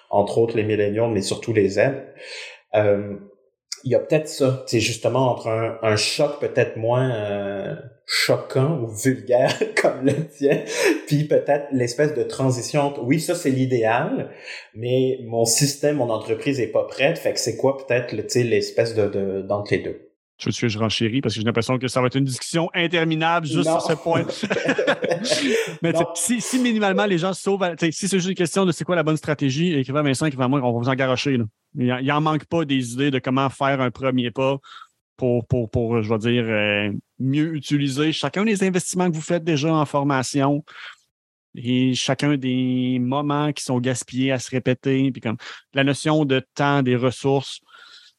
entre 0.09 0.39
autres 0.39 0.57
les 0.57 0.63
milléniaux, 0.63 1.09
mais 1.09 1.21
surtout 1.21 1.53
les 1.53 1.81
aides. 1.81 2.07
Euh, 2.75 3.17
il 3.85 3.93
y 3.93 3.95
a 3.95 3.99
peut-être 3.99 4.29
ça, 4.29 4.65
c'est 4.67 4.81
justement 4.81 5.31
entre 5.31 5.49
un, 5.49 5.79
un 5.83 5.97
choc 5.97 6.41
peut-être 6.41 6.77
moins 6.77 7.11
euh, 7.11 7.75
choquant 8.07 8.81
ou 8.81 8.89
vulgaire 8.89 9.53
comme 9.83 10.05
le 10.05 10.29
tien, 10.29 10.63
puis 11.07 11.25
peut-être 11.25 11.67
l'espèce 11.73 12.15
de 12.15 12.23
transition. 12.23 12.95
Oui, 13.03 13.21
ça 13.21 13.35
c'est 13.35 13.51
l'idéal, 13.51 14.31
mais 14.75 15.19
mon 15.25 15.45
système, 15.45 15.97
mon 15.97 16.11
entreprise 16.11 16.61
est 16.61 16.69
pas 16.69 16.85
prête. 16.85 17.19
Fait 17.19 17.33
que 17.33 17.41
c'est 17.41 17.57
quoi 17.57 17.77
peut-être 17.79 18.13
l'espèce 18.13 18.95
de 18.95 19.43
d'entre 19.43 19.73
les 19.73 19.81
deux? 19.81 20.06
Je 20.39 20.51
veux 20.51 20.53
que 20.53 20.69
je 20.69 20.79
renchéris 20.79 21.23
parce 21.23 21.35
que 21.35 21.41
j'ai 21.41 21.47
l'impression 21.47 21.79
que 21.79 21.89
ça 21.89 22.01
va 22.01 22.09
être 22.09 22.17
une 22.17 22.25
discussion 22.25 22.69
interminable 22.75 23.47
juste 23.47 23.65
sur 23.65 23.81
ce 23.81 23.95
point. 23.95 24.23
Mais 25.83 25.95
si, 26.15 26.43
si, 26.43 26.59
minimalement 26.59 27.07
les 27.07 27.17
gens 27.17 27.33
se 27.33 27.41
sauvent, 27.41 27.75
si 27.81 28.07
c'est 28.07 28.19
juste 28.19 28.29
une 28.29 28.35
question 28.35 28.67
de 28.67 28.73
c'est 28.73 28.85
quoi 28.85 28.97
la 28.97 29.03
bonne 29.03 29.17
stratégie, 29.17 29.73
écrivez 29.73 29.99
à 29.99 30.03
Vincent, 30.03 30.27
écrivez 30.27 30.45
à 30.45 30.49
moi, 30.49 30.61
on 30.63 30.73
va 30.73 30.79
vous 30.79 30.89
en 30.91 30.95
garocher. 30.95 31.39
Il 31.79 31.87
n'en 31.87 32.21
manque 32.21 32.45
pas 32.45 32.67
des 32.67 32.93
idées 32.93 33.11
de 33.11 33.19
comment 33.19 33.49
faire 33.49 33.81
un 33.81 33.91
premier 33.91 34.31
pas 34.31 34.59
pour, 35.17 35.47
pour, 35.47 35.71
pour 35.71 36.03
je 36.03 36.13
vais 36.13 36.19
dire, 36.19 36.45
euh, 36.47 36.93
mieux 37.19 37.55
utiliser 37.55 38.13
chacun 38.13 38.45
des 38.45 38.63
investissements 38.63 39.11
que 39.11 39.15
vous 39.15 39.23
faites 39.23 39.45
déjà 39.45 39.73
en 39.73 39.87
formation 39.87 40.63
et 41.55 41.95
chacun 41.95 42.37
des 42.37 42.99
moments 43.01 43.53
qui 43.53 43.65
sont 43.65 43.81
gaspillés 43.81 44.33
à 44.33 44.39
se 44.39 44.51
répéter. 44.51 45.11
Puis 45.11 45.23
comme 45.23 45.39
la 45.73 45.85
notion 45.85 46.25
de 46.25 46.43
temps, 46.55 46.83
des 46.83 46.97
ressources 46.97 47.61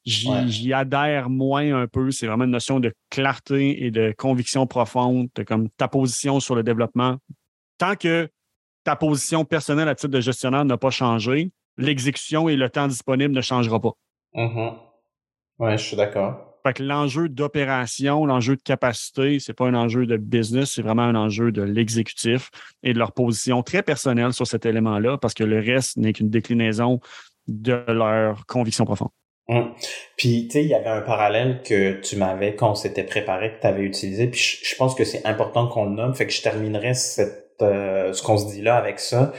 J'y 0.08 0.72
adhère 0.72 1.30
moins 1.30 1.82
un 1.82 1.88
peu. 1.88 2.12
C'est 2.12 2.28
vraiment 2.28 2.45
une 2.45 2.51
notion 2.51 2.80
de 2.80 2.93
clarté 3.10 3.86
et 3.86 3.91
de 3.91 4.14
conviction 4.18 4.66
profonde, 4.66 5.30
comme 5.45 5.70
ta 5.72 5.89
position 5.89 6.39
sur 6.39 6.55
le 6.55 6.64
développement. 6.64 7.18
Tant 7.78 7.95
que 7.95 8.30
ta 8.86 8.95
position 8.95 9.43
personnelle 9.43 9.89
à 9.89 9.95
titre 9.95 10.14
de 10.14 10.22
gestionnaire 10.22 10.64
n'a 10.64 10.78
pas 10.78 10.91
changé, 10.91 11.51
l'exécution 11.78 12.47
et 12.47 12.55
le 12.55 12.70
temps 12.70 12.88
disponible 12.88 13.36
ne 13.36 13.41
changera 13.41 13.82
pas. 13.82 13.91
Mm-hmm. 14.34 14.74
Oui, 15.60 15.72
je 15.74 15.84
suis 15.84 15.97
d'accord. 15.97 16.53
Fait 16.66 16.74
que 16.74 16.84
l'enjeu 16.84 17.28
d'opération, 17.28 18.26
l'enjeu 18.26 18.55
de 18.55 18.62
capacité, 18.62 19.39
c'est 19.39 19.53
pas 19.53 19.68
un 19.68 19.74
enjeu 19.74 20.05
de 20.05 20.16
business, 20.16 20.72
c'est 20.72 20.82
vraiment 20.82 21.03
un 21.03 21.16
enjeu 21.16 21.51
de 21.51 21.62
l'exécutif 21.62 22.49
et 22.82 22.93
de 22.93 22.99
leur 22.99 23.12
position 23.12 23.62
très 23.62 23.84
personnelle 23.84 24.32
sur 24.32 24.47
cet 24.47 24.66
élément-là, 24.66 25.18
parce 25.18 25.34
que 25.34 25.43
le 25.43 25.60
reste 25.60 25.97
n'est 25.97 26.14
qu'une 26.14 26.30
déclinaison 26.30 27.01
de 27.47 27.84
leur 27.88 28.45
conviction 28.45 28.86
profonde. 28.86 29.10
Hum. 29.50 29.74
Puis, 30.18 30.48
tu 30.48 30.54
sais, 30.54 30.64
il 30.64 30.68
y 30.68 30.74
avait 30.74 30.89
un 30.89 31.02
parallèle 31.02 31.62
que 31.64 32.02
tu 32.02 32.18
m'avais, 32.18 32.56
quand 32.56 32.72
on 32.72 32.76
s'était 32.76 33.04
préparé, 33.04 33.54
que 33.54 33.62
tu 33.62 33.68
avais 33.68 33.84
utilisé. 33.84 34.28
Puis, 34.28 34.60
je, 34.62 34.76
pense 34.76 34.93
que 34.93 35.06
c'est 35.06 35.26
important 35.26 35.68
qu'on 35.68 35.86
le 35.86 35.95
nomme. 35.95 36.14
Fait 36.14 36.28
que 36.28 36.34
je 36.34 36.41
terminerai 36.41 36.93
cette, 36.93 37.56
euh, 37.62 38.12
ce 38.12 38.22
qu'on 38.22 38.38
se 38.38 38.52
dit 38.54 38.62
là 38.62 38.76
avec 38.76 39.00
ça. 39.00 39.32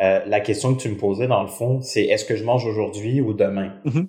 Euh, 0.00 0.20
la 0.26 0.40
question 0.40 0.74
que 0.74 0.80
tu 0.80 0.88
me 0.88 0.96
posais, 0.96 1.26
dans 1.26 1.42
le 1.42 1.48
fond, 1.48 1.80
c'est 1.80 2.04
est-ce 2.04 2.24
que 2.24 2.36
je 2.36 2.44
mange 2.44 2.64
aujourd'hui 2.66 3.20
ou 3.20 3.32
demain? 3.32 3.74
Mm-hmm. 3.84 4.06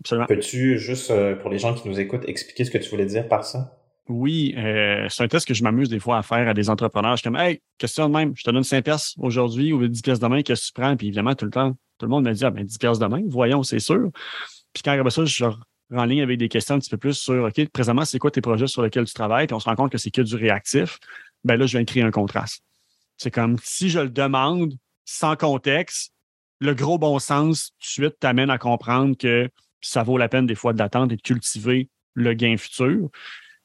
Absolument. 0.00 0.26
Peux-tu, 0.26 0.78
juste 0.78 1.10
euh, 1.10 1.36
pour 1.36 1.48
les 1.48 1.58
gens 1.58 1.72
qui 1.72 1.88
nous 1.88 1.98
écoutent, 1.98 2.28
expliquer 2.28 2.64
ce 2.64 2.70
que 2.70 2.78
tu 2.78 2.90
voulais 2.90 3.06
dire 3.06 3.28
par 3.28 3.44
ça? 3.44 3.78
Oui, 4.08 4.52
c'est 5.08 5.22
un 5.22 5.28
test 5.28 5.46
que 5.46 5.54
je 5.54 5.62
m'amuse 5.62 5.88
des 5.88 6.00
fois 6.00 6.18
à 6.18 6.22
faire 6.22 6.48
à 6.48 6.54
des 6.54 6.68
entrepreneurs. 6.68 7.12
Je 7.12 7.22
suis 7.22 7.30
comme, 7.30 7.38
hey, 7.38 7.62
question 7.78 8.08
de 8.08 8.12
même, 8.12 8.32
je 8.34 8.42
te 8.42 8.50
donne 8.50 8.64
5 8.64 8.82
pièces 8.82 9.14
aujourd'hui 9.16 9.72
ou 9.72 9.86
10 9.86 10.02
pièces 10.02 10.18
demain, 10.18 10.42
qu'est-ce 10.42 10.62
que 10.62 10.66
tu 10.66 10.72
prends? 10.72 10.96
Puis 10.96 11.06
évidemment, 11.06 11.36
tout 11.36 11.44
le 11.44 11.52
temps, 11.52 11.70
tout 11.98 12.06
le 12.06 12.08
monde 12.08 12.24
me 12.24 12.32
dit, 12.32 12.44
ah 12.44 12.50
ben 12.50 12.64
10 12.64 12.78
pièces 12.78 12.98
demain, 12.98 13.22
voyons, 13.28 13.62
c'est 13.62 13.78
sûr. 13.78 14.10
Puis 14.72 14.82
quand 14.82 15.10
ça, 15.10 15.24
je 15.24 15.44
en 15.94 16.04
ligne 16.04 16.22
avec 16.22 16.38
des 16.38 16.48
questions 16.48 16.76
un 16.76 16.78
petit 16.78 16.90
peu 16.90 16.96
plus 16.96 17.14
sur 17.14 17.44
OK, 17.44 17.68
présentement, 17.68 18.04
c'est 18.04 18.18
quoi 18.18 18.30
tes 18.30 18.40
projets 18.40 18.66
sur 18.66 18.82
lesquels 18.82 19.04
tu 19.04 19.14
travailles, 19.14 19.46
puis 19.46 19.54
on 19.54 19.60
se 19.60 19.68
rend 19.68 19.76
compte 19.76 19.92
que 19.92 19.98
c'est 19.98 20.10
que 20.10 20.22
du 20.22 20.36
réactif, 20.36 20.98
ben 21.44 21.56
là, 21.56 21.66
je 21.66 21.72
viens 21.72 21.82
de 21.82 21.90
créer 21.90 22.02
un 22.02 22.10
contraste. 22.10 22.62
C'est 23.18 23.30
comme 23.30 23.56
si 23.62 23.90
je 23.90 24.00
le 24.00 24.08
demande 24.08 24.74
sans 25.04 25.36
contexte, 25.36 26.12
le 26.60 26.74
gros 26.74 26.98
bon 26.98 27.18
sens, 27.18 27.72
tout 27.78 27.86
de 28.02 28.06
suite, 28.06 28.18
t'amène 28.20 28.50
à 28.50 28.58
comprendre 28.58 29.16
que 29.16 29.50
ça 29.80 30.02
vaut 30.02 30.16
la 30.16 30.28
peine 30.28 30.46
des 30.46 30.54
fois 30.54 30.72
d'attendre 30.72 31.12
et 31.12 31.16
de 31.16 31.22
cultiver 31.22 31.88
le 32.14 32.34
gain 32.34 32.56
futur. 32.56 33.10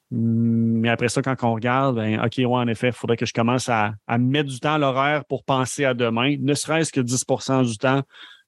Mais 0.09 0.89
après 0.89 1.09
ça, 1.09 1.21
quand 1.21 1.35
on 1.43 1.53
regarde, 1.53 1.97
ben, 1.97 2.19
OK, 2.23 2.37
ouais, 2.37 2.45
en 2.45 2.67
effet, 2.67 2.87
il 2.87 2.93
faudrait 2.93 3.17
que 3.17 3.25
je 3.25 3.33
commence 3.33 3.69
à, 3.69 3.93
à 4.07 4.17
mettre 4.17 4.49
du 4.49 4.59
temps 4.59 4.73
à 4.73 4.77
l'horaire 4.77 5.25
pour 5.25 5.43
penser 5.43 5.85
à 5.85 5.93
demain, 5.93 6.37
ne 6.39 6.53
serait-ce 6.53 6.91
que 6.91 7.01
10% 7.01 7.65
du 7.65 7.77
temps 7.77 8.01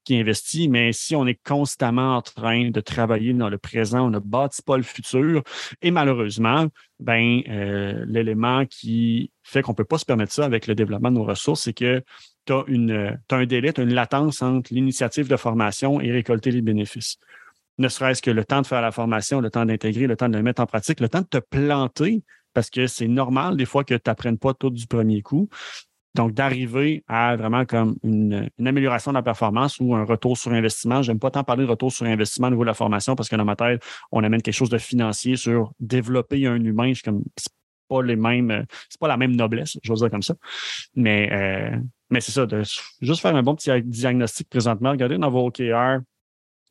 qui 0.10 0.20
investit, 0.20 0.70
mais 0.70 0.92
si 0.92 1.16
on 1.16 1.28
est 1.28 1.40
constamment 1.48 2.18
en 2.18 2.24
train 2.24 2.72
de 2.72 2.82
travailler 2.82 3.32
dans 3.34 3.48
le 3.48 3.60
présent, 3.60 4.08
on 4.08 4.10
ne 4.10 4.18
bâtit 4.18 4.64
pas 4.64 4.76
le 4.76 4.82
futur. 4.82 5.44
Et 5.84 5.92
malheureusement, 5.92 6.66
ben, 7.00 7.44
euh, 7.48 8.06
l'élément 8.08 8.66
qui 8.66 9.32
fait 9.44 9.62
qu'on 9.62 9.74
ne 9.74 9.76
peut 9.76 9.86
pas 9.86 10.00
se 10.00 10.06
permettre 10.06 10.34
ça 10.34 10.46
avec 10.46 10.66
le 10.66 10.74
développement 10.74 11.12
de 11.12 11.18
nos 11.18 11.26
ressources, 11.26 11.62
c'est 11.62 11.74
que 11.74 12.02
tu 12.48 12.54
as, 12.54 12.66
as, 12.66 13.36
un 13.36 13.46
délai, 13.46 13.72
tu 13.72 13.82
as 13.82 13.84
une 13.84 13.94
latence 13.94 14.42
entre 14.42 14.74
l'initiative 14.74 15.28
de 15.28 15.38
formation 15.38 16.02
et 16.02 16.12
récolter 16.12 16.50
les 16.50 16.64
bénéfices 16.64 17.20
ne 17.78 17.88
serait-ce 17.88 18.22
que 18.22 18.30
le 18.32 18.44
temps 18.44 18.62
de 18.62 18.68
faire 18.68 18.82
la 18.82 18.92
formation, 18.92 19.40
le 19.40 19.50
temps 19.50 19.66
d'intégrer, 19.66 20.06
le 20.06 20.18
temps 20.18 20.28
de 20.28 20.36
le 20.36 20.44
mettre 20.44 20.62
en 20.62 20.66
pratique, 20.66 21.00
le 21.00 21.08
temps 21.08 21.22
de 21.22 21.28
te 21.28 21.38
planter, 21.38 22.24
parce 22.54 22.70
que 22.70 22.88
c'est 22.88 23.08
normal 23.08 23.56
des 23.56 23.64
fois 23.64 23.86
que 23.86 23.94
tu 23.94 24.02
n'apprennes 24.06 24.38
pas 24.38 24.54
tout 24.54 24.70
du 24.70 24.86
premier 24.86 25.22
coup. 25.22 25.48
Donc, 26.16 26.34
d'arriver 26.34 27.04
à 27.08 27.36
vraiment 27.36 27.66
comme 27.66 27.96
une, 28.04 28.50
amélioration 28.66 29.12
de 29.12 29.18
la 29.18 29.22
performance 29.22 29.78
ou 29.80 29.94
un 29.96 30.04
retour 30.04 30.38
sur 30.38 30.52
investissement. 30.52 31.02
J'aime 31.02 31.20
pas 31.20 31.30
tant 31.30 31.44
parler 31.44 31.66
de 31.66 31.70
retour 31.70 31.92
sur 31.92 32.06
investissement 32.06 32.48
au 32.48 32.52
niveau 32.52 32.64
de 32.64 32.68
la 32.68 32.74
formation 32.74 33.16
parce 33.16 33.30
que 33.30 33.36
dans 33.36 33.46
ma 33.46 33.56
tête, 33.56 33.84
on 34.12 34.24
amène 34.24 34.42
quelque 34.42 34.56
chose 34.56 34.70
de 34.70 34.80
financier 34.80 35.36
sur 35.36 35.72
développer 35.80 36.48
un 36.48 36.64
humain. 36.64 36.94
Je 36.94 37.04
comme, 37.04 37.24
c'est 37.38 37.54
pas 37.88 38.02
les 38.02 38.16
mêmes, 38.16 38.66
c'est 38.90 39.00
pas 39.00 39.08
la 39.08 39.18
même 39.18 39.36
noblesse, 39.36 39.78
je 39.84 39.92
veux 39.92 39.98
dire 39.98 40.10
comme 40.10 40.24
ça. 40.24 40.36
Mais, 40.96 41.30
euh, 41.32 41.78
mais 42.10 42.22
c'est 42.22 42.32
ça, 42.32 42.46
de 42.46 42.64
juste 43.02 43.22
faire 43.22 43.36
un 43.36 43.44
bon 43.44 43.56
petit 43.56 43.70
diagnostic 43.84 44.50
présentement. 44.50 44.92
Regardez 44.92 45.18
dans 45.18 45.30
vos 45.30 45.48
OKR, 45.48 46.00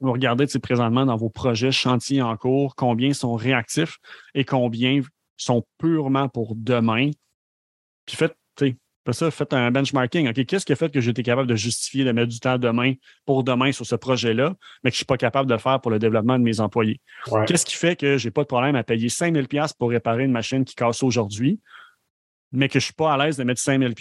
vous 0.01 0.12
regardez 0.12 0.47
présentement 0.61 1.07
dans 1.07 1.16
vos 1.16 1.30
projets 1.30 1.72
chantiers 1.72 2.22
en 2.22 2.36
cours, 2.36 2.74
combien 2.76 3.12
sont 3.12 3.34
réactifs 3.34 3.99
et 4.34 4.45
combien 4.45 5.01
sont 5.36 5.64
purement 5.78 6.28
pour 6.28 6.55
demain. 6.55 7.11
Puis 8.07 8.16
faites, 8.16 8.36
ça, 9.13 9.31
faites 9.31 9.53
un 9.53 9.71
benchmarking. 9.71 10.29
OK, 10.29 10.45
qu'est-ce 10.45 10.67
qui 10.67 10.73
a 10.73 10.77
fait 10.77 10.93
que 10.93 11.01
j'étais 11.01 11.23
capable 11.23 11.49
de 11.49 11.57
justifier 11.57 12.05
de 12.05 12.13
mettre 12.13 12.29
du 12.29 12.41
temps 12.41 12.59
demain 12.59 12.95
pour 13.25 13.45
demain 13.45 13.73
sur 13.73 13.87
ce 13.87 13.95
projet-là, 13.95 14.55
mais 14.83 14.91
que 14.91 14.95
je 14.95 14.97
ne 14.97 14.99
suis 14.99 15.05
pas 15.05 15.17
capable 15.17 15.51
de 15.51 15.57
faire 15.57 15.81
pour 15.81 15.91
le 15.91 15.99
développement 15.99 16.39
de 16.39 16.45
mes 16.45 16.61
employés? 16.61 17.01
Qu'est-ce 17.47 17.67
qui 17.67 17.77
fait 17.77 17.97
que 17.97 18.19
je 18.19 18.27
n'ai 18.27 18.31
pas 18.31 18.43
de 18.43 18.49
problème 18.49 18.77
à 18.77 18.83
payer 18.83 19.09
5000 19.09 19.47
pour 19.79 19.91
réparer 19.91 20.25
une 20.25 20.33
machine 20.33 20.65
qui 20.65 20.75
casse 20.75 21.03
aujourd'hui, 21.03 21.61
mais 22.53 22.69
que 22.69 22.75
je 22.75 22.85
ne 22.85 22.87
suis 22.87 22.95
pas 22.95 23.13
à 23.13 23.17
l'aise 23.17 23.37
de 23.37 23.45
mettre 23.45 23.61
5000 23.61 23.95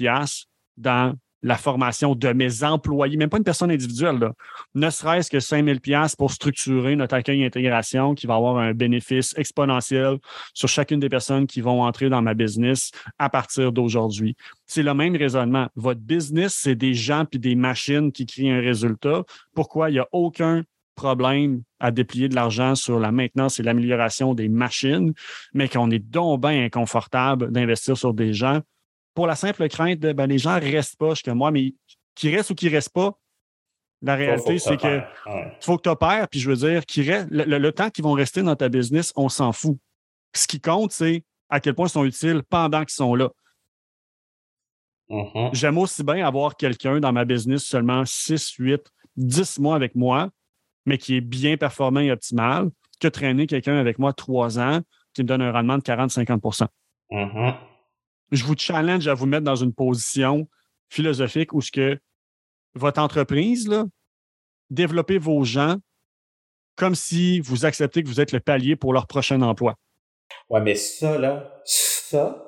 dans 0.77 1.15
la 1.43 1.55
formation 1.55 2.15
de 2.15 2.29
mes 2.29 2.63
employés, 2.63 3.17
même 3.17 3.29
pas 3.29 3.37
une 3.37 3.43
personne 3.43 3.71
individuelle, 3.71 4.31
ne 4.75 4.89
serait-ce 4.89 5.29
que 5.29 5.39
5000 5.39 5.81
pièces 5.81 6.15
pour 6.15 6.31
structurer 6.31 6.95
notre 6.95 7.15
accueil 7.15 7.43
intégration 7.43 8.15
qui 8.15 8.27
va 8.27 8.35
avoir 8.35 8.57
un 8.57 8.73
bénéfice 8.73 9.33
exponentiel 9.37 10.17
sur 10.53 10.67
chacune 10.67 10.99
des 10.99 11.09
personnes 11.09 11.47
qui 11.47 11.61
vont 11.61 11.83
entrer 11.83 12.09
dans 12.09 12.21
ma 12.21 12.33
business 12.33 12.91
à 13.19 13.29
partir 13.29 13.71
d'aujourd'hui. 13.71 14.35
C'est 14.65 14.83
le 14.83 14.93
même 14.93 15.15
raisonnement. 15.15 15.67
Votre 15.75 16.01
business, 16.01 16.55
c'est 16.55 16.75
des 16.75 16.93
gens 16.93 17.25
puis 17.25 17.39
des 17.39 17.55
machines 17.55 18.11
qui 18.11 18.25
créent 18.25 18.51
un 18.51 18.61
résultat. 18.61 19.23
Pourquoi? 19.53 19.89
Il 19.89 19.93
n'y 19.93 19.99
a 19.99 20.07
aucun 20.11 20.63
problème 20.95 21.61
à 21.79 21.91
déplier 21.91 22.27
de 22.27 22.35
l'argent 22.35 22.73
sur 22.73 22.99
la 22.99 23.11
maintenance 23.11 23.59
et 23.59 23.63
l'amélioration 23.63 24.33
des 24.33 24.49
machines, 24.49 25.13
mais 25.53 25.69
qu'on 25.69 25.91
est 25.91 25.99
donc 25.99 26.41
bien 26.41 26.65
inconfortable 26.65 27.51
d'investir 27.51 27.95
sur 27.95 28.13
des 28.13 28.33
gens 28.33 28.61
pour 29.17 29.25
la 29.25 29.35
simple 29.35 29.67
crainte 29.67 29.97
de 29.99 30.13
ben, 30.13 30.27
les 30.27 30.37
gens 30.37 30.59
ne 30.59 30.71
restent 30.71 30.95
pas 30.95 31.13
que 31.15 31.31
moi, 31.31 31.49
mais 31.49 31.73
qui 32.13 32.29
restent 32.29 32.51
ou 32.51 32.53
qui 32.53 32.67
ne 32.67 32.71
restent 32.73 32.93
pas, 32.93 33.17
la 34.03 34.13
réalité, 34.13 34.59
c'est 34.59 34.77
que 34.77 35.01
faut 35.59 35.75
que 35.77 35.81
tu 35.81 35.89
opères, 35.89 36.27
puis 36.29 36.39
je 36.39 36.51
veux 36.51 36.55
dire, 36.55 36.83
le, 37.31 37.69
temps 37.71 37.89
qu'ils 37.89 38.03
vont 38.03 38.11
rester 38.11 38.43
dans 38.43 38.55
ta 38.55 38.69
business, 38.69 39.11
on 39.15 39.27
s'en 39.27 39.53
fout. 39.53 39.79
Ce 40.35 40.45
qui 40.45 40.61
compte, 40.61 40.91
c'est 40.91 41.23
à 41.49 41.59
quel 41.59 41.73
point 41.73 41.87
ils 41.87 41.89
sont 41.89 42.05
utiles 42.05 42.43
pendant 42.47 42.81
qu'ils 42.81 42.91
sont 42.91 43.15
là. 43.15 43.31
Mm-hmm. 45.09 45.49
J'aime 45.51 45.79
aussi 45.79 46.03
bien 46.03 46.23
avoir 46.23 46.55
quelqu'un 46.55 46.99
dans 46.99 47.11
ma 47.11 47.25
business 47.25 47.63
seulement 47.63 48.05
6, 48.05 48.51
8, 48.59 48.83
10 49.15 49.57
mois 49.57 49.75
avec 49.75 49.95
moi, 49.95 50.29
mais 50.85 50.99
qui 50.99 51.15
est 51.15 51.21
bien 51.21 51.57
performant 51.57 52.01
et 52.01 52.11
optimal, 52.11 52.69
que 52.99 53.07
traîner 53.07 53.47
quelqu'un 53.47 53.77
avec 53.77 53.97
moi 53.97 54.13
trois 54.13 54.59
ans 54.59 54.81
qui 55.15 55.23
me 55.23 55.27
donne 55.27 55.41
un 55.41 55.51
rendement 55.51 55.79
de 55.79 55.83
40-50 55.83 56.67
je 58.31 58.43
vous 58.43 58.55
challenge 58.57 59.07
à 59.07 59.13
vous 59.13 59.25
mettre 59.25 59.43
dans 59.43 59.55
une 59.55 59.73
position 59.73 60.47
philosophique 60.89 61.53
où 61.53 61.61
ce 61.61 61.71
que 61.71 61.99
votre 62.75 63.01
entreprise, 63.01 63.67
là, 63.67 63.85
développez 64.69 65.17
vos 65.17 65.43
gens 65.43 65.77
comme 66.75 66.95
si 66.95 67.39
vous 67.39 67.65
acceptez 67.65 68.03
que 68.03 68.07
vous 68.07 68.21
êtes 68.21 68.31
le 68.31 68.39
palier 68.39 68.75
pour 68.75 68.93
leur 68.93 69.07
prochain 69.07 69.41
emploi. 69.41 69.75
Ouais, 70.49 70.61
mais 70.61 70.75
ça, 70.75 71.17
là, 71.17 71.61
ça, 71.65 72.45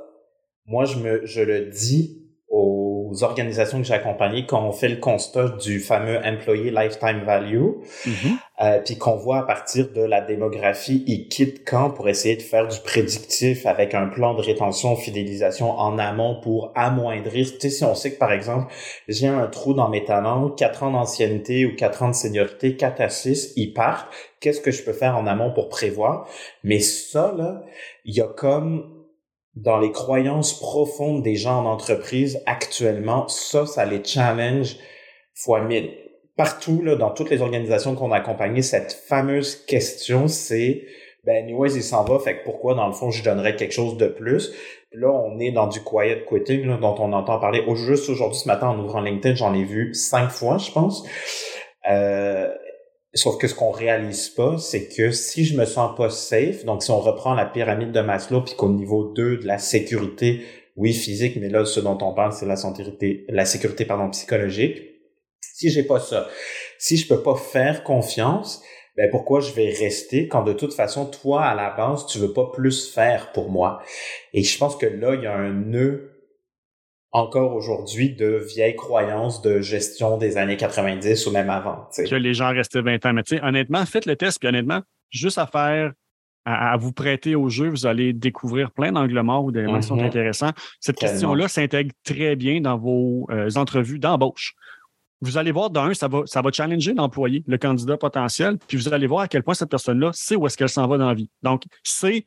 moi, 0.66 0.86
je 0.86 0.98
me, 0.98 1.26
je 1.26 1.42
le 1.42 1.66
dis 1.66 2.30
aux 2.48 3.24
organisations 3.24 3.80
que 3.80 3.88
j'ai 3.88 3.94
accompagnées 3.94 4.46
quand 4.46 4.64
on 4.64 4.72
fait 4.72 4.90
le 4.90 4.98
constat 4.98 5.50
du 5.50 5.80
fameux 5.80 6.20
employee 6.24 6.72
lifetime 6.72 7.24
value, 7.24 7.58
mm-hmm. 8.06 8.38
Euh, 8.62 8.80
puis 8.84 8.98
qu'on 8.98 9.16
voit 9.16 9.38
à 9.38 9.44
partir 9.44 9.92
de 9.92 10.02
la 10.02 10.20
démographie, 10.20 11.04
ils 11.08 11.30
quittent 11.30 11.66
quand 11.66 11.92
pour 11.92 12.10
essayer 12.10 12.36
de 12.36 12.42
faire 12.42 12.68
du 12.68 12.80
prédictif 12.82 13.66
avec 13.66 13.94
un 13.94 14.08
plan 14.08 14.34
de 14.34 14.42
rétention, 14.42 14.96
fidélisation 14.98 15.72
en 15.72 15.98
amont 15.98 16.42
pour 16.42 16.74
amoindrir. 16.76 17.52
Tu 17.54 17.60
sais, 17.60 17.70
si 17.70 17.84
on 17.86 17.96
sait 17.96 18.14
que 18.14 18.20
par 18.20 18.34
exemple, 18.34 18.72
j'ai 19.08 19.28
un 19.28 19.48
trou 19.48 19.74
dans 19.74 19.90
mes 19.90 20.04
talents, 20.04 20.50
4 20.50 20.84
ans 20.84 20.92
d'ancienneté 20.92 21.66
ou 21.66 21.76
4 21.76 22.04
ans 22.04 22.10
de 22.10 22.16
seniorité, 22.16 22.76
4 22.76 23.02
à 23.02 23.10
6, 23.10 23.54
ils 23.56 23.74
partent. 23.74 24.14
Qu'est-ce 24.42 24.62
que 24.62 24.72
je 24.72 24.84
peux 24.84 24.94
faire 24.94 25.18
en 25.18 25.26
amont 25.26 25.54
pour 25.54 25.70
prévoir? 25.70 26.28
Mais 26.64 26.80
ça, 26.80 27.34
là, 27.38 27.64
il 28.04 28.16
y 28.16 28.22
a 28.22 28.28
comme 28.28 29.00
dans 29.56 29.80
les 29.80 29.92
croyances 29.92 30.58
profondes 30.58 31.24
des 31.24 31.36
gens 31.36 31.60
en 31.60 31.66
entreprise 31.66 32.42
actuellement, 32.46 33.28
ça, 33.28 33.66
ça 33.66 33.86
les 33.86 34.04
challenge 34.04 34.78
fois 35.34 35.62
mille. 35.62 36.09
Partout, 36.40 36.82
là, 36.82 36.96
dans 36.96 37.10
toutes 37.10 37.30
les 37.32 37.42
organisations 37.42 37.96
qu'on 37.96 38.14
a 38.14 38.16
accompagnées, 38.16 38.62
cette 38.62 38.94
fameuse 38.94 39.58
question, 39.66 40.30
c'est 40.30 40.86
ben 41.26 41.44
anyways, 41.44 41.76
il 41.76 41.84
s'en 41.84 42.06
va, 42.06 42.18
fait 42.18 42.38
que 42.38 42.46
pourquoi, 42.46 42.76
dans 42.76 42.88
le 42.88 42.94
fond, 42.94 43.12
je 43.12 43.22
donnerais 43.22 43.58
quelque 43.58 43.74
chose 43.74 43.98
de 43.98 44.08
plus? 44.08 44.54
Là, 44.94 45.12
on 45.12 45.38
est 45.42 45.52
dans 45.52 45.68
du 45.68 45.82
quiet 45.82 46.24
quitting, 46.26 46.66
là, 46.66 46.78
dont 46.78 46.96
on 46.98 47.12
entend 47.12 47.40
parler. 47.40 47.62
Juste 47.76 48.08
aujourd'hui, 48.08 48.40
ce 48.40 48.48
matin, 48.48 48.70
en 48.70 48.80
ouvrant 48.80 49.02
LinkedIn, 49.02 49.36
j'en 49.36 49.54
ai 49.54 49.66
vu 49.66 49.94
cinq 49.94 50.30
fois, 50.30 50.58
je 50.60 50.72
pense. 50.72 51.06
Euh, 51.92 52.48
Sauf 53.16 53.38
que 53.38 53.48
ce 53.48 53.56
qu'on 53.56 53.72
réalise 53.72 54.30
pas, 54.30 54.60
c'est 54.60 54.88
que 54.88 55.12
si 55.12 55.44
je 55.44 55.58
me 55.58 55.66
sens 55.66 55.98
pas 55.98 56.10
safe, 56.10 56.64
donc 56.64 56.84
si 56.84 56.92
on 56.92 57.00
reprend 57.00 57.34
la 57.34 57.46
pyramide 57.46 57.92
de 57.92 58.02
Maslow, 58.02 58.44
puis 58.44 58.54
qu'au 58.56 58.70
niveau 58.70 59.12
2 59.16 59.38
de 59.38 59.48
la 59.48 59.58
sécurité, 59.58 60.44
oui, 60.78 60.94
physique, 60.94 61.36
mais 61.42 61.50
là, 61.50 61.66
ce 61.66 61.80
dont 61.80 61.98
on 62.02 62.14
parle, 62.14 62.32
c'est 62.32 62.46
la 62.46 62.56
sécurité, 62.56 63.26
la 63.28 63.46
sécurité, 63.46 63.84
pardon, 63.84 64.10
psychologique. 64.12 64.89
Si 65.60 65.70
j'ai 65.70 65.84
pas 65.84 66.00
ça, 66.00 66.30
si 66.78 66.96
je 66.96 67.06
peux 67.06 67.22
pas 67.22 67.36
faire 67.36 67.84
confiance, 67.84 68.64
ben 68.96 69.10
pourquoi 69.12 69.42
je 69.42 69.52
vais 69.52 69.74
rester 69.74 70.30
quand 70.30 70.42
de 70.44 70.54
toute 70.54 70.74
façon, 70.74 71.06
toi, 71.06 71.44
à 71.44 71.54
la 71.54 71.70
base, 71.70 72.06
tu 72.06 72.18
veux 72.18 72.32
pas 72.32 72.50
plus 72.54 72.90
faire 72.90 73.34
pour 73.34 73.52
moi? 73.52 73.84
Et 74.32 74.42
je 74.42 74.58
pense 74.58 74.78
que 74.78 74.86
là, 74.86 75.16
il 75.16 75.24
y 75.24 75.28
a 75.28 75.36
un 75.36 75.52
nœud 75.52 76.14
encore 77.12 77.56
aujourd'hui 77.56 78.16
de 78.16 78.42
vieilles 78.56 78.78
croyances 78.78 79.42
de 79.42 79.60
gestion 79.60 80.18
des 80.18 80.38
années 80.38 80.56
90 80.56 81.28
ou 81.28 81.32
même 81.32 81.50
avant. 81.50 81.90
Que 81.98 82.16
les 82.16 82.34
gens 82.34 82.54
restaient 82.54 82.82
20 82.82 83.06
ans. 83.06 83.14
Mais 83.14 83.24
tu 83.24 83.36
sais, 83.36 83.44
honnêtement, 83.44 83.86
faites 83.86 84.06
le 84.06 84.16
test, 84.16 84.40
puis 84.40 84.48
honnêtement, 84.48 84.80
juste 85.10 85.40
à 85.40 85.46
faire, 85.46 85.92
à, 86.46 86.78
vous 86.78 86.94
prêter 86.94 87.36
au 87.36 87.50
jeu, 87.50 87.68
vous 87.68 87.86
allez 87.86 88.14
découvrir 88.14 88.72
plein 88.72 88.94
d'angles 88.94 89.22
morts 89.24 89.44
ou 89.44 89.52
d'éléments 89.52 89.82
qui 89.82 89.88
sont 89.88 90.00
intéressants. 90.00 90.52
Cette 90.80 90.96
question-là 90.96 91.50
s'intègre 91.50 91.92
très 92.06 92.38
bien 92.38 92.62
dans 92.62 92.78
vos 92.78 93.28
euh, 93.30 93.50
entrevues 93.58 94.00
d'embauche. 94.00 94.56
Vous 95.22 95.38
allez 95.38 95.52
voir, 95.52 95.70
d'un, 95.70 95.94
ça 95.94 96.08
va, 96.08 96.22
ça 96.26 96.42
va 96.42 96.52
challenger 96.52 96.94
l'employé, 96.94 97.44
le 97.46 97.58
candidat 97.58 97.98
potentiel, 97.98 98.58
puis 98.68 98.78
vous 98.78 98.94
allez 98.94 99.08
voir 99.08 99.22
à 99.22 99.28
quel 99.28 99.44
point 99.44 99.54
cette 99.54 99.70
personne-là 99.70 100.12
sait 100.14 100.36
où 100.36 100.48
est-ce 100.48 100.58
qu'elle 100.58 100.70
s'en 100.70 100.88
va 100.88 100.98
dans 100.98 101.08
la 101.08 101.14
vie. 101.14 101.30
Donc, 101.42 101.64
c'est 101.84 102.26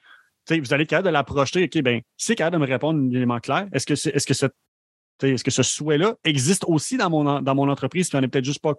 vous 0.51 0.75
allez 0.75 0.83
être 0.83 0.91
capable 0.91 1.07
de 1.07 1.13
l'approcher, 1.13 1.65
OK, 1.65 1.83
ben, 1.83 2.01
c'est 2.17 2.35
capable 2.35 2.57
de 2.57 2.67
me 2.67 2.67
répondre 2.71 3.01
un 3.01 3.11
élément 3.11 3.39
clair. 3.39 3.69
Est-ce 3.73 3.87
que, 3.87 3.95
c'est, 3.95 4.11
est-ce 4.11 4.27
que 4.27 4.33
est-ce 5.23 5.45
que 5.45 5.51
ce 5.53 5.63
souhait-là 5.63 6.17
existe 6.25 6.65
aussi 6.67 6.97
dans 6.97 7.09
mon, 7.09 7.41
dans 7.41 7.55
mon 7.55 7.69
entreprise, 7.69 8.09
puis 8.09 8.19
on 8.19 8.21
n'est 8.21 8.29
peut-être 8.29 8.45
juste 8.45 8.61
pas 8.61 8.75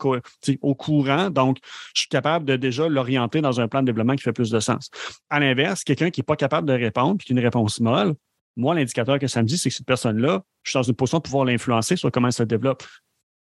au 0.62 0.76
courant? 0.76 1.30
Donc, 1.30 1.60
je 1.94 2.02
suis 2.02 2.10
capable 2.10 2.46
de 2.46 2.58
déjà 2.58 2.90
l'orienter 2.90 3.42
dans 3.42 3.62
un 3.62 3.70
plan 3.70 3.82
de 3.82 3.86
développement 3.86 4.16
qui 4.16 4.24
fait 4.24 4.34
plus 4.34 4.50
de 4.50 4.60
sens. 4.60 4.90
À 5.30 5.40
l'inverse, 5.40 5.84
quelqu'un 5.84 6.10
qui 6.10 6.20
n'est 6.20 6.26
pas 6.26 6.36
capable 6.36 6.68
de 6.68 6.74
répondre, 6.74 7.18
puis 7.18 7.28
qui 7.28 7.34
a 7.34 7.36
une 7.36 7.44
réponse 7.44 7.80
molle, 7.80 8.14
moi, 8.56 8.76
l'indicateur 8.76 9.20
que 9.20 9.28
ça 9.28 9.42
me 9.42 9.48
dit, 9.48 9.58
c'est 9.58 9.70
que 9.70 9.76
cette 9.76 9.88
personne-là, 9.88 10.44
je 10.64 10.72
suis 10.72 10.78
dans 10.78 10.84
une 10.84 10.96
position 10.96 11.20
de 11.20 11.24
pouvoir 11.24 11.46
l'influencer 11.46 11.96
sur 11.96 12.12
comment 12.12 12.28
elle 12.28 12.34
se 12.34 12.44
développe. 12.44 12.84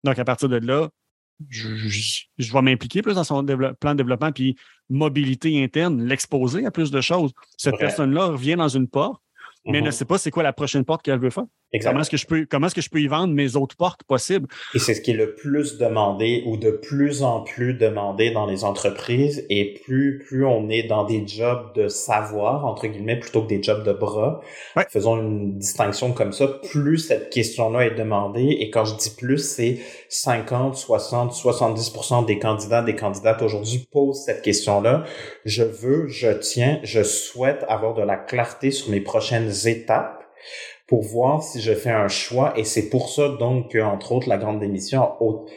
Donc, 0.05 0.19
à 0.19 0.23
partir 0.23 0.47
de 0.47 0.57
là, 0.57 0.89
je, 1.49 2.53
vais 2.53 2.61
m'impliquer 2.61 3.01
plus 3.01 3.15
dans 3.15 3.23
son 3.23 3.43
plan 3.79 3.91
de 3.93 3.97
développement, 3.97 4.31
puis 4.31 4.55
mobilité 4.89 5.61
interne, 5.61 6.05
l'exposer 6.05 6.65
à 6.65 6.71
plus 6.71 6.91
de 6.91 7.01
choses. 7.01 7.31
Cette 7.57 7.77
personne-là 7.77 8.27
revient 8.27 8.55
dans 8.55 8.69
une 8.69 8.87
porte, 8.87 9.21
mais 9.65 9.81
ne 9.81 9.87
mhm. 9.87 9.91
sait 9.91 10.05
pas 10.05 10.17
c'est 10.17 10.31
quoi 10.31 10.43
la 10.43 10.53
prochaine 10.53 10.85
porte 10.85 11.01
qu'elle 11.01 11.19
veut 11.19 11.29
faire. 11.29 11.45
Comment 11.83 12.01
est-ce 12.01 12.09
que 12.09 12.17
je 12.17 12.25
peux 12.25 12.45
comment 12.49 12.67
est-ce 12.67 12.75
que 12.75 12.81
je 12.81 12.89
peux 12.89 13.01
y 13.01 13.07
vendre 13.07 13.33
mes 13.33 13.55
autres 13.55 13.75
portes 13.75 14.03
possibles? 14.03 14.47
Et 14.73 14.79
c'est 14.79 14.93
ce 14.93 15.01
qui 15.01 15.11
est 15.11 15.15
le 15.15 15.35
plus 15.35 15.77
demandé 15.77 16.43
ou 16.45 16.57
de 16.57 16.71
plus 16.71 17.21
en 17.23 17.41
plus 17.41 17.73
demandé 17.73 18.31
dans 18.31 18.45
les 18.45 18.63
entreprises 18.63 19.45
et 19.49 19.73
plus 19.83 20.23
plus 20.25 20.45
on 20.45 20.69
est 20.69 20.83
dans 20.83 21.03
des 21.03 21.27
jobs 21.27 21.73
de 21.75 21.87
savoir 21.87 22.65
entre 22.65 22.87
guillemets 22.87 23.19
plutôt 23.19 23.41
que 23.41 23.47
des 23.47 23.61
jobs 23.61 23.83
de 23.83 23.91
bras. 23.91 24.41
Faisons 24.89 25.17
une 25.17 25.57
distinction 25.57 26.13
comme 26.13 26.31
ça, 26.31 26.47
plus 26.47 26.99
cette 26.99 27.29
question-là 27.29 27.87
est 27.87 27.95
demandée 27.95 28.55
et 28.59 28.69
quand 28.69 28.85
je 28.85 28.95
dis 28.95 29.13
plus 29.15 29.39
c'est 29.39 29.79
50, 30.09 30.75
60, 30.75 31.33
70% 31.33 32.25
des 32.25 32.39
candidats 32.39 32.83
des 32.83 32.95
candidates 32.95 33.41
aujourd'hui 33.41 33.85
posent 33.91 34.23
cette 34.23 34.41
question-là. 34.41 35.03
Je 35.43 35.63
veux, 35.63 36.07
je 36.07 36.29
tiens, 36.31 36.79
je 36.83 37.03
souhaite 37.03 37.65
avoir 37.67 37.93
de 37.93 38.01
la 38.01 38.15
clarté 38.15 38.71
sur 38.71 38.89
mes 38.89 39.01
prochaines 39.01 39.51
étapes 39.63 40.25
pour 40.87 41.01
voir 41.01 41.41
si 41.41 41.61
je 41.61 41.73
fais 41.73 41.89
un 41.89 42.07
choix. 42.07 42.53
Et 42.57 42.63
c'est 42.63 42.89
pour 42.89 43.09
ça 43.09 43.29
donc 43.29 43.71
que, 43.71 43.79
entre 43.79 44.11
autres, 44.11 44.29
la 44.29 44.37
grande 44.37 44.59
démission 44.59 45.09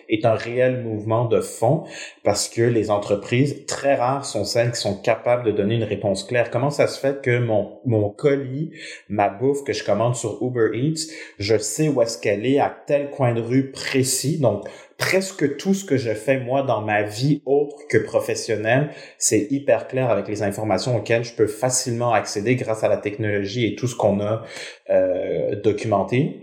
est 0.08 0.24
un 0.24 0.34
réel 0.34 0.82
mouvement 0.82 1.26
de 1.26 1.40
fond 1.40 1.84
parce 2.24 2.48
que 2.48 2.62
les 2.62 2.90
entreprises, 2.90 3.66
très 3.66 3.94
rares 3.94 4.24
sont 4.24 4.44
celles 4.44 4.72
qui 4.72 4.80
sont 4.80 4.96
capables 4.96 5.44
de 5.44 5.52
donner 5.52 5.74
une 5.74 5.84
réponse 5.84 6.24
claire. 6.24 6.50
Comment 6.50 6.70
ça 6.70 6.86
se 6.86 6.98
fait 6.98 7.20
que 7.22 7.38
mon, 7.38 7.78
mon 7.84 8.08
colis, 8.08 8.70
ma 9.08 9.28
bouffe 9.28 9.64
que 9.64 9.72
je 9.72 9.84
commande 9.84 10.14
sur 10.14 10.42
Uber 10.42 10.70
Eats, 10.74 11.12
je 11.38 11.58
sais 11.58 11.88
où 11.88 12.00
est-ce 12.00 12.18
qu'elle 12.18 12.46
est 12.46 12.58
à 12.58 12.74
tel 12.86 13.10
coin 13.10 13.34
de 13.34 13.42
rue 13.42 13.70
précis? 13.70 14.38
Donc, 14.38 14.66
presque 14.98 15.56
tout 15.56 15.74
ce 15.74 15.84
que 15.84 15.96
je 15.96 16.12
fais 16.12 16.38
moi 16.38 16.62
dans 16.62 16.82
ma 16.82 17.02
vie 17.04 17.40
autre 17.46 17.76
que 17.88 17.96
professionnelle, 17.98 18.90
c'est 19.16 19.46
hyper 19.50 19.86
clair 19.86 20.10
avec 20.10 20.28
les 20.28 20.42
informations 20.42 20.96
auxquelles 20.96 21.24
je 21.24 21.32
peux 21.32 21.46
facilement 21.46 22.12
accéder 22.12 22.56
grâce 22.56 22.84
à 22.84 22.88
la 22.88 22.98
technologie 22.98 23.66
et 23.66 23.76
tout 23.76 23.86
ce 23.86 23.94
qu'on 23.96 24.20
a 24.20 24.44
euh, 24.90 25.54
documenté. 25.62 26.42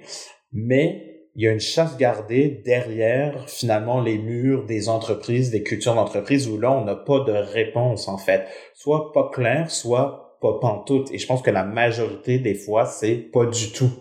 Mais 0.53 1.15
il 1.35 1.43
y 1.43 1.47
a 1.49 1.51
une 1.51 1.59
chasse 1.59 1.97
gardée 1.97 2.61
derrière 2.63 3.49
finalement 3.49 4.01
les 4.01 4.17
murs 4.17 4.65
des 4.65 4.87
entreprises, 4.87 5.51
des 5.51 5.63
cultures 5.63 5.95
d'entreprise 5.95 6.47
où 6.47 6.57
là 6.57 6.71
on 6.71 6.85
n'a 6.85 6.95
pas 6.95 7.19
de 7.25 7.33
réponse 7.33 8.07
en 8.07 8.17
fait, 8.17 8.47
soit 8.73 9.11
pas 9.11 9.29
clair, 9.33 9.69
soit 9.69 10.39
pas 10.41 10.57
pantoute. 10.61 11.11
Et 11.11 11.17
je 11.17 11.27
pense 11.27 11.41
que 11.41 11.51
la 11.51 11.65
majorité 11.65 12.39
des 12.39 12.55
fois 12.55 12.85
c'est 12.85 13.15
pas 13.15 13.45
du 13.45 13.73
tout. 13.73 13.91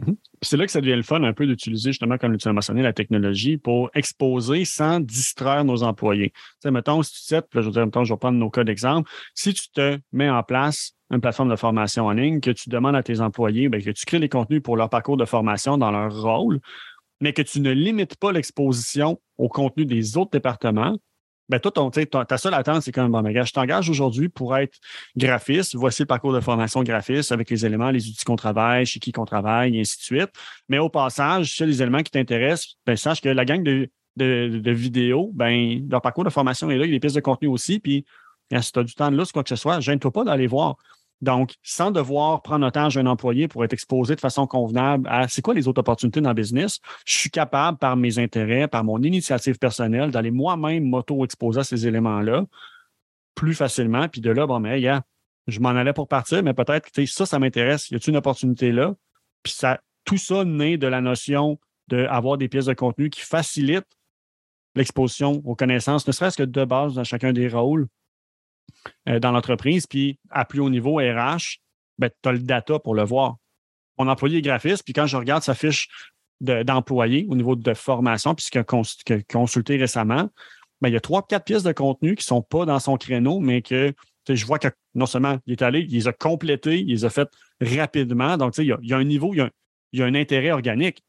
Mm-hmm. 0.00 0.16
C'est 0.42 0.56
là 0.56 0.66
que 0.66 0.72
ça 0.72 0.80
devient 0.80 0.96
le 0.96 1.02
fun 1.02 1.22
un 1.22 1.32
peu 1.32 1.46
d'utiliser, 1.46 1.90
justement, 1.90 2.18
comme 2.18 2.36
tu 2.36 2.48
as 2.48 2.52
mentionné, 2.52 2.82
la 2.82 2.92
technologie 2.92 3.56
pour 3.56 3.90
exposer 3.94 4.64
sans 4.64 5.00
distraire 5.00 5.64
nos 5.64 5.82
employés. 5.82 6.30
Tu 6.30 6.40
sais, 6.62 6.70
mettons, 6.70 7.02
si 7.02 7.12
tu 7.12 7.20
sais, 7.20 7.42
je 7.54 7.60
veux 7.60 7.70
dire, 7.70 8.04
je 8.04 8.12
vais 8.12 8.18
prendre 8.18 8.38
nos 8.38 8.50
cas 8.50 8.64
d'exemple. 8.64 9.10
Si 9.34 9.54
tu 9.54 9.70
te 9.70 9.98
mets 10.12 10.30
en 10.30 10.42
place 10.42 10.92
une 11.10 11.20
plateforme 11.20 11.50
de 11.50 11.56
formation 11.56 12.06
en 12.06 12.12
ligne, 12.12 12.40
que 12.40 12.50
tu 12.50 12.68
demandes 12.68 12.96
à 12.96 13.02
tes 13.02 13.20
employés, 13.20 13.68
bien, 13.68 13.80
que 13.80 13.90
tu 13.90 14.04
crées 14.04 14.18
les 14.18 14.28
contenus 14.28 14.62
pour 14.62 14.76
leur 14.76 14.90
parcours 14.90 15.16
de 15.16 15.24
formation 15.24 15.78
dans 15.78 15.90
leur 15.90 16.20
rôle, 16.20 16.60
mais 17.20 17.32
que 17.32 17.42
tu 17.42 17.60
ne 17.60 17.70
limites 17.70 18.16
pas 18.16 18.32
l'exposition 18.32 19.20
au 19.38 19.48
contenu 19.48 19.86
des 19.86 20.16
autres 20.16 20.32
départements, 20.32 20.98
ben 21.48 21.60
ton, 21.60 21.90
ta 21.90 22.38
seule 22.38 22.54
attente, 22.54 22.82
c'est 22.82 22.92
comme, 22.92 23.10
bon, 23.12 23.22
ben, 23.22 23.44
je 23.44 23.52
t'engage 23.52 23.88
aujourd'hui 23.88 24.28
pour 24.28 24.56
être 24.56 24.78
graphiste. 25.16 25.76
Voici 25.76 26.02
le 26.02 26.06
parcours 26.06 26.32
de 26.32 26.40
formation 26.40 26.82
graphiste 26.82 27.32
avec 27.32 27.50
les 27.50 27.64
éléments, 27.64 27.90
les 27.90 28.08
outils 28.08 28.24
qu'on 28.24 28.36
travaille, 28.36 28.84
chez 28.86 28.98
qui 28.98 29.12
qu'on 29.12 29.24
travaille, 29.24 29.76
et 29.76 29.80
ainsi 29.80 29.98
de 29.98 30.02
suite. 30.02 30.30
Mais 30.68 30.78
au 30.78 30.88
passage, 30.88 31.56
si 31.56 31.64
les 31.64 31.82
éléments 31.82 32.02
qui 32.02 32.10
t'intéressent, 32.10 32.76
ben, 32.84 32.96
sache 32.96 33.20
que 33.20 33.28
la 33.28 33.44
gang 33.44 33.62
de, 33.62 33.88
de, 34.16 34.70
vidéos, 34.70 35.30
ben, 35.34 35.86
leur 35.88 36.02
parcours 36.02 36.24
de 36.24 36.30
formation 36.30 36.70
est 36.70 36.76
là, 36.76 36.84
il 36.84 36.88
y 36.88 36.94
a 36.94 36.96
des 36.96 37.00
pistes 37.00 37.16
de 37.16 37.20
contenu 37.20 37.48
aussi. 37.48 37.78
Puis, 37.78 38.04
si 38.60 38.72
tu 38.72 38.78
as 38.78 38.82
du 38.82 38.94
temps 38.94 39.10
de 39.10 39.16
là, 39.16 39.24
quoi 39.32 39.42
que 39.42 39.48
ce 39.48 39.56
soit, 39.56 39.80
gêne-toi 39.80 40.10
pas 40.10 40.24
d'aller 40.24 40.46
voir. 40.46 40.76
Donc, 41.22 41.54
sans 41.62 41.90
devoir 41.90 42.42
prendre 42.42 42.66
otage 42.66 42.98
un 42.98 43.06
employé 43.06 43.48
pour 43.48 43.64
être 43.64 43.72
exposé 43.72 44.14
de 44.14 44.20
façon 44.20 44.46
convenable 44.46 45.08
à 45.10 45.28
c'est 45.28 45.40
quoi 45.40 45.54
les 45.54 45.66
autres 45.66 45.80
opportunités 45.80 46.20
dans 46.20 46.30
le 46.30 46.34
business, 46.34 46.78
je 47.06 47.16
suis 47.16 47.30
capable, 47.30 47.78
par 47.78 47.96
mes 47.96 48.18
intérêts, 48.18 48.68
par 48.68 48.84
mon 48.84 49.02
initiative 49.02 49.58
personnelle, 49.58 50.10
d'aller 50.10 50.30
moi-même 50.30 50.84
m'auto-exposer 50.84 51.60
à 51.60 51.64
ces 51.64 51.86
éléments-là 51.86 52.44
plus 53.34 53.54
facilement. 53.54 54.08
Puis 54.08 54.20
de 54.20 54.30
là, 54.30 54.46
bon, 54.46 54.60
mais 54.60 54.82
je 55.46 55.60
m'en 55.60 55.70
allais 55.70 55.92
pour 55.92 56.08
partir, 56.08 56.42
mais 56.42 56.54
peut-être 56.54 56.90
que 56.90 57.06
ça, 57.06 57.24
ça 57.24 57.38
m'intéresse. 57.38 57.90
Y 57.90 57.94
a-t-il 57.94 58.10
une 58.10 58.16
opportunité 58.16 58.72
là? 58.72 58.94
Puis 59.42 59.52
ça, 59.54 59.80
tout 60.04 60.18
ça 60.18 60.44
naît 60.44 60.76
de 60.76 60.86
la 60.86 61.00
notion 61.00 61.58
d'avoir 61.88 62.36
des 62.36 62.48
pièces 62.48 62.66
de 62.66 62.74
contenu 62.74 63.10
qui 63.10 63.20
facilitent 63.20 63.86
l'exposition 64.74 65.40
aux 65.44 65.54
connaissances, 65.54 66.06
ne 66.06 66.12
serait-ce 66.12 66.36
que 66.36 66.42
de 66.42 66.64
base 66.64 66.94
dans 66.94 67.04
chacun 67.04 67.32
des 67.32 67.48
rôles, 67.48 67.86
euh, 69.08 69.18
dans 69.18 69.32
l'entreprise, 69.32 69.86
puis 69.86 70.18
à 70.30 70.44
plus 70.44 70.60
haut 70.60 70.70
niveau 70.70 70.96
RH, 70.96 71.58
ben, 71.98 72.10
tu 72.22 72.28
as 72.28 72.32
le 72.32 72.38
data 72.40 72.78
pour 72.78 72.94
le 72.94 73.04
voir. 73.04 73.36
Mon 73.98 74.08
employé 74.08 74.38
est 74.38 74.42
graphiste, 74.42 74.82
puis 74.84 74.92
quand 74.92 75.06
je 75.06 75.16
regarde 75.16 75.42
sa 75.42 75.54
fiche 75.54 75.88
d'employé 76.40 77.26
au 77.30 77.34
niveau 77.34 77.56
de 77.56 77.74
formation, 77.74 78.34
puis 78.34 78.44
ce 78.44 78.50
qu'il 78.50 78.60
a, 78.60 79.22
consulté 79.22 79.76
récemment, 79.76 80.28
ben, 80.80 80.88
il 80.88 80.92
y 80.92 80.96
a 80.96 81.00
trois, 81.00 81.26
quatre 81.26 81.44
pièces 81.44 81.62
de 81.62 81.72
contenu 81.72 82.14
qui 82.14 82.22
ne 82.22 82.26
sont 82.26 82.42
pas 82.42 82.66
dans 82.66 82.78
son 82.78 82.96
créneau, 82.96 83.40
mais 83.40 83.62
que 83.62 83.94
je 84.28 84.44
vois 84.44 84.58
que 84.58 84.68
non 84.94 85.06
seulement 85.06 85.38
il 85.46 85.52
est 85.52 85.62
allé, 85.62 85.80
il 85.80 85.92
les 85.92 86.08
a 86.08 86.12
complétés, 86.12 86.80
il 86.80 86.88
les 86.88 87.04
a 87.04 87.10
fait 87.10 87.28
rapidement. 87.60 88.36
Donc, 88.36 88.58
il 88.58 88.66
y, 88.66 88.72
a, 88.72 88.78
il 88.82 88.88
y 88.88 88.92
a 88.92 88.98
un 88.98 89.04
niveau, 89.04 89.32
il 89.32 89.48
y 89.92 90.02
a 90.02 90.04
un 90.04 90.14
intérêt 90.14 90.50
organique 90.50 91.02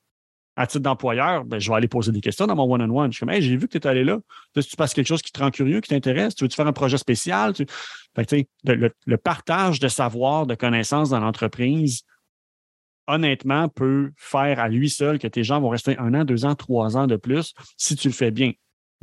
à 0.58 0.66
titre 0.66 0.82
d'employeur, 0.82 1.46
ben, 1.46 1.60
je 1.60 1.70
vais 1.70 1.78
aller 1.78 1.88
poser 1.88 2.12
des 2.12 2.20
questions 2.20 2.48
dans 2.48 2.56
mon 2.56 2.64
one-on-one. 2.64 3.12
Je 3.12 3.18
suis 3.18 3.20
comme, 3.20 3.30
hey, 3.30 3.44
j'ai 3.44 3.56
vu 3.56 3.68
que 3.68 3.78
tu 3.78 3.78
es 3.78 3.88
allé 3.88 4.04
là. 4.04 4.18
Tu 4.56 4.76
passes 4.76 4.96
quelque 4.96 5.06
chose 5.06 5.22
qui 5.22 5.32
te 5.32 5.40
rend 5.40 5.52
curieux, 5.52 5.82
qui 5.82 5.90
t'intéresse? 5.90 6.34
Tu 6.34 6.44
veux-tu 6.44 6.56
faire 6.56 6.66
un 6.66 6.74
projet 6.74 6.98
spécial? 6.98 7.54
le, 8.66 9.16
partage 9.18 9.80
de 9.80 9.88
savoir, 9.88 10.48
de 10.48 10.56
connaissances 10.56 11.12
dans 11.12 11.20
l'entreprise, 11.20 12.02
honnêtement, 13.06 13.70
peut 13.70 14.12
faire 14.18 14.60
à 14.60 14.68
lui 14.68 14.90
seul 14.90 15.20
que 15.20 15.28
tes 15.28 15.44
gens 15.44 15.62
vont 15.62 15.70
rester 15.70 15.96
un 16.00 16.16
an, 16.16 16.26
deux 16.26 16.44
ans, 16.44 16.56
trois 16.56 16.98
ans 16.98 17.06
de 17.06 17.18
plus 17.18 17.54
si 17.78 17.96
tu 17.96 18.08
le 18.08 18.14
fais 18.16 18.32
bien. 18.32 18.52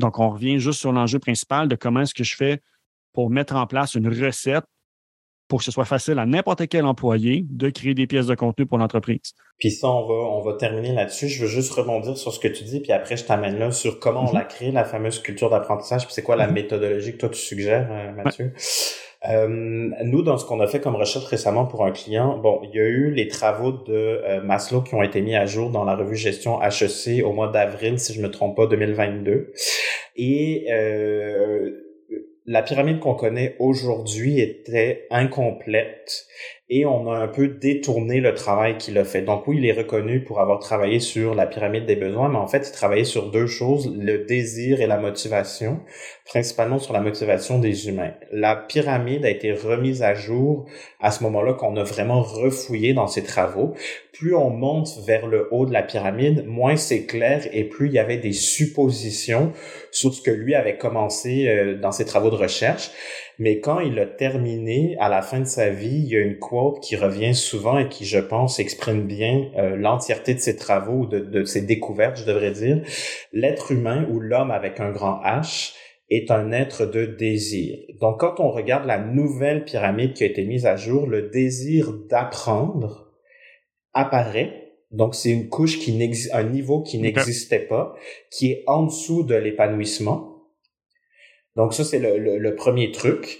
Donc, 0.00 0.18
on 0.18 0.30
revient 0.30 0.58
juste 0.58 0.80
sur 0.80 0.92
l'enjeu 0.92 1.20
principal 1.20 1.68
de 1.68 1.76
comment 1.76 2.00
est-ce 2.00 2.14
que 2.14 2.24
je 2.24 2.34
fais 2.34 2.60
pour 3.12 3.30
mettre 3.30 3.54
en 3.54 3.68
place 3.68 3.94
une 3.94 4.08
recette 4.08 4.64
pour 5.48 5.58
que 5.58 5.64
ce 5.64 5.70
soit 5.70 5.84
facile 5.84 6.18
à 6.18 6.26
n'importe 6.26 6.66
quel 6.68 6.84
employé 6.84 7.44
de 7.48 7.68
créer 7.70 7.94
des 7.94 8.06
pièces 8.06 8.26
de 8.26 8.34
contenu 8.34 8.66
pour 8.66 8.78
l'entreprise. 8.78 9.34
Puis 9.58 9.70
ça, 9.70 9.88
on 9.88 10.06
va, 10.06 10.14
on 10.14 10.40
va 10.40 10.54
terminer 10.54 10.92
là-dessus. 10.92 11.28
Je 11.28 11.42
veux 11.42 11.48
juste 11.48 11.72
rebondir 11.72 12.16
sur 12.16 12.32
ce 12.32 12.40
que 12.40 12.48
tu 12.48 12.64
dis, 12.64 12.80
puis 12.80 12.92
après, 12.92 13.16
je 13.16 13.24
t'amène 13.24 13.58
là 13.58 13.70
sur 13.70 14.00
comment 14.00 14.24
on 14.24 14.28
mhm. 14.28 14.34
l'a 14.34 14.44
créé, 14.44 14.72
la 14.72 14.84
fameuse 14.84 15.20
culture 15.20 15.50
d'apprentissage, 15.50 16.04
puis 16.04 16.14
c'est 16.14 16.22
quoi 16.22 16.36
la 16.36 16.46
mhm. 16.46 16.54
méthodologie 16.54 17.12
que 17.12 17.18
toi, 17.18 17.28
tu 17.28 17.40
suggères, 17.40 17.88
euh, 17.90 18.12
Mathieu? 18.12 18.52
Euh, 19.28 19.48
nous, 19.48 20.22
dans 20.22 20.36
ce 20.36 20.44
qu'on 20.44 20.60
a 20.60 20.66
fait 20.66 20.80
comme 20.80 20.96
recherche 20.96 21.24
récemment 21.24 21.64
pour 21.64 21.86
un 21.86 21.92
client, 21.92 22.36
bon, 22.38 22.60
il 22.62 22.76
y 22.76 22.80
a 22.80 22.84
eu 22.84 23.10
les 23.10 23.28
travaux 23.28 23.72
de 23.72 23.82
euh, 23.88 24.42
Maslow 24.42 24.82
qui 24.82 24.94
ont 24.94 25.02
été 25.02 25.22
mis 25.22 25.34
à 25.34 25.46
jour 25.46 25.70
dans 25.70 25.84
la 25.84 25.96
revue 25.96 26.16
Gestion 26.16 26.60
HEC 26.62 27.24
au 27.24 27.32
mois 27.32 27.48
d'avril, 27.48 27.98
si 27.98 28.12
je 28.12 28.20
me 28.20 28.30
trompe 28.30 28.56
pas, 28.56 28.66
2022. 28.66 29.52
Et 30.16 30.66
euh, 30.70 31.70
la 32.46 32.62
pyramide 32.62 33.00
qu'on 33.00 33.14
connaît 33.14 33.56
aujourd'hui 33.58 34.40
était 34.40 35.06
incomplète 35.10 36.26
et 36.70 36.86
on 36.86 37.10
a 37.12 37.18
un 37.18 37.28
peu 37.28 37.48
détourné 37.48 38.20
le 38.20 38.32
travail 38.32 38.78
qu'il 38.78 38.96
a 38.96 39.04
fait. 39.04 39.20
Donc 39.20 39.46
oui, 39.46 39.58
il 39.58 39.66
est 39.66 39.72
reconnu 39.72 40.24
pour 40.24 40.40
avoir 40.40 40.60
travaillé 40.60 40.98
sur 40.98 41.34
la 41.34 41.46
pyramide 41.46 41.84
des 41.84 41.96
besoins, 41.96 42.30
mais 42.30 42.38
en 42.38 42.46
fait, 42.46 42.66
il 42.68 42.72
travaillait 42.72 43.04
sur 43.04 43.30
deux 43.30 43.46
choses, 43.46 43.94
le 43.94 44.24
désir 44.24 44.80
et 44.80 44.86
la 44.86 44.98
motivation, 44.98 45.80
principalement 46.24 46.78
sur 46.78 46.94
la 46.94 47.00
motivation 47.00 47.58
des 47.58 47.88
humains. 47.88 48.12
La 48.32 48.56
pyramide 48.56 49.26
a 49.26 49.30
été 49.30 49.52
remise 49.52 50.02
à 50.02 50.14
jour 50.14 50.64
à 51.00 51.10
ce 51.10 51.22
moment-là 51.24 51.52
qu'on 51.52 51.76
a 51.76 51.84
vraiment 51.84 52.22
refouillé 52.22 52.94
dans 52.94 53.08
ses 53.08 53.24
travaux. 53.24 53.74
Plus 54.14 54.34
on 54.34 54.48
monte 54.48 54.88
vers 55.06 55.26
le 55.26 55.48
haut 55.50 55.66
de 55.66 55.72
la 55.72 55.82
pyramide, 55.82 56.46
moins 56.46 56.76
c'est 56.76 57.04
clair 57.04 57.46
et 57.52 57.64
plus 57.64 57.88
il 57.88 57.92
y 57.92 57.98
avait 57.98 58.16
des 58.16 58.32
suppositions 58.32 59.52
sur 59.90 60.14
ce 60.14 60.22
que 60.22 60.30
lui 60.30 60.54
avait 60.54 60.78
commencé 60.78 61.46
euh, 61.46 61.78
dans 61.78 61.92
ses 61.92 62.06
travaux 62.06 62.30
de 62.30 62.36
recherche. 62.36 62.90
Mais 63.38 63.60
quand 63.60 63.80
il 63.80 63.98
a 63.98 64.06
terminé, 64.06 64.96
à 65.00 65.08
la 65.08 65.22
fin 65.22 65.40
de 65.40 65.46
sa 65.46 65.70
vie, 65.70 65.98
il 66.04 66.08
y 66.08 66.16
a 66.16 66.20
une 66.20 66.38
quote 66.38 66.80
qui 66.80 66.96
revient 66.96 67.34
souvent 67.34 67.78
et 67.78 67.88
qui, 67.88 68.04
je 68.04 68.18
pense, 68.18 68.58
exprime 68.58 69.06
bien 69.06 69.50
euh, 69.56 69.76
l'entièreté 69.76 70.34
de 70.34 70.40
ses 70.40 70.56
travaux 70.56 71.00
ou 71.00 71.06
de, 71.06 71.18
de 71.18 71.44
ses 71.44 71.62
découvertes, 71.62 72.18
je 72.18 72.24
devrais 72.24 72.52
dire. 72.52 72.82
L'être 73.32 73.72
humain 73.72 74.06
ou 74.10 74.20
l'homme 74.20 74.50
avec 74.50 74.80
un 74.80 74.90
grand 74.90 75.20
H 75.22 75.74
est 76.10 76.30
un 76.30 76.52
être 76.52 76.86
de 76.86 77.06
désir. 77.06 77.78
Donc, 78.00 78.20
quand 78.20 78.38
on 78.38 78.50
regarde 78.50 78.86
la 78.86 78.98
nouvelle 78.98 79.64
pyramide 79.64 80.12
qui 80.12 80.22
a 80.22 80.26
été 80.26 80.44
mise 80.44 80.66
à 80.66 80.76
jour, 80.76 81.06
le 81.06 81.30
désir 81.30 81.92
d'apprendre 82.08 83.12
apparaît 83.94 84.64
donc, 84.94 85.16
c'est 85.16 85.30
une 85.30 85.48
couche 85.48 85.80
qui 85.80 85.92
n'existe, 85.92 86.32
un 86.32 86.44
niveau 86.44 86.80
qui 86.80 86.98
n'existait 86.98 87.58
pas, 87.58 87.96
qui 88.30 88.52
est 88.52 88.62
en 88.68 88.84
dessous 88.84 89.24
de 89.24 89.34
l'épanouissement. 89.34 90.33
Donc 91.56 91.72
ça, 91.72 91.84
c'est 91.84 91.98
le, 91.98 92.38
le, 92.38 92.54
premier 92.54 92.90
truc. 92.90 93.38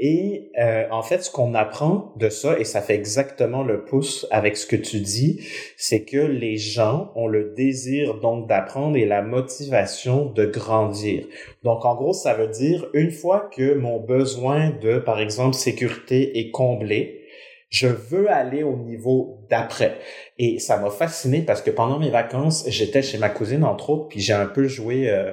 Et 0.00 0.52
euh, 0.60 0.84
en 0.92 1.02
fait, 1.02 1.24
ce 1.24 1.30
qu'on 1.30 1.54
apprend 1.54 2.14
de 2.16 2.28
ça, 2.28 2.56
et 2.60 2.64
ça 2.64 2.80
fait 2.80 2.94
exactement 2.94 3.64
le 3.64 3.84
pouce 3.84 4.28
avec 4.30 4.56
ce 4.56 4.64
que 4.64 4.76
tu 4.76 5.00
dis, 5.00 5.40
c'est 5.76 6.04
que 6.04 6.18
les 6.18 6.56
gens 6.56 7.10
ont 7.16 7.26
le 7.26 7.52
désir 7.56 8.20
donc 8.20 8.46
d'apprendre 8.46 8.96
et 8.96 9.06
la 9.06 9.22
motivation 9.22 10.26
de 10.26 10.46
grandir. 10.46 11.26
Donc 11.64 11.84
en 11.84 11.96
gros, 11.96 12.12
ça 12.12 12.34
veut 12.34 12.46
dire 12.46 12.86
une 12.94 13.10
fois 13.10 13.50
que 13.52 13.74
mon 13.74 13.98
besoin 13.98 14.70
de, 14.70 14.98
par 14.98 15.20
exemple, 15.20 15.56
sécurité 15.56 16.38
est 16.38 16.52
comblé, 16.52 17.17
je 17.70 17.86
veux 17.86 18.30
aller 18.30 18.62
au 18.62 18.76
niveau 18.76 19.40
d'après. 19.50 19.98
Et 20.38 20.58
ça 20.58 20.78
m'a 20.78 20.90
fasciné 20.90 21.42
parce 21.42 21.60
que 21.60 21.70
pendant 21.70 21.98
mes 21.98 22.10
vacances, 22.10 22.64
j'étais 22.68 23.02
chez 23.02 23.18
ma 23.18 23.28
cousine, 23.28 23.64
entre 23.64 23.90
autres, 23.90 24.08
puis 24.08 24.20
j'ai 24.20 24.32
un 24.32 24.46
peu 24.46 24.66
joué 24.68 25.10
euh, 25.10 25.32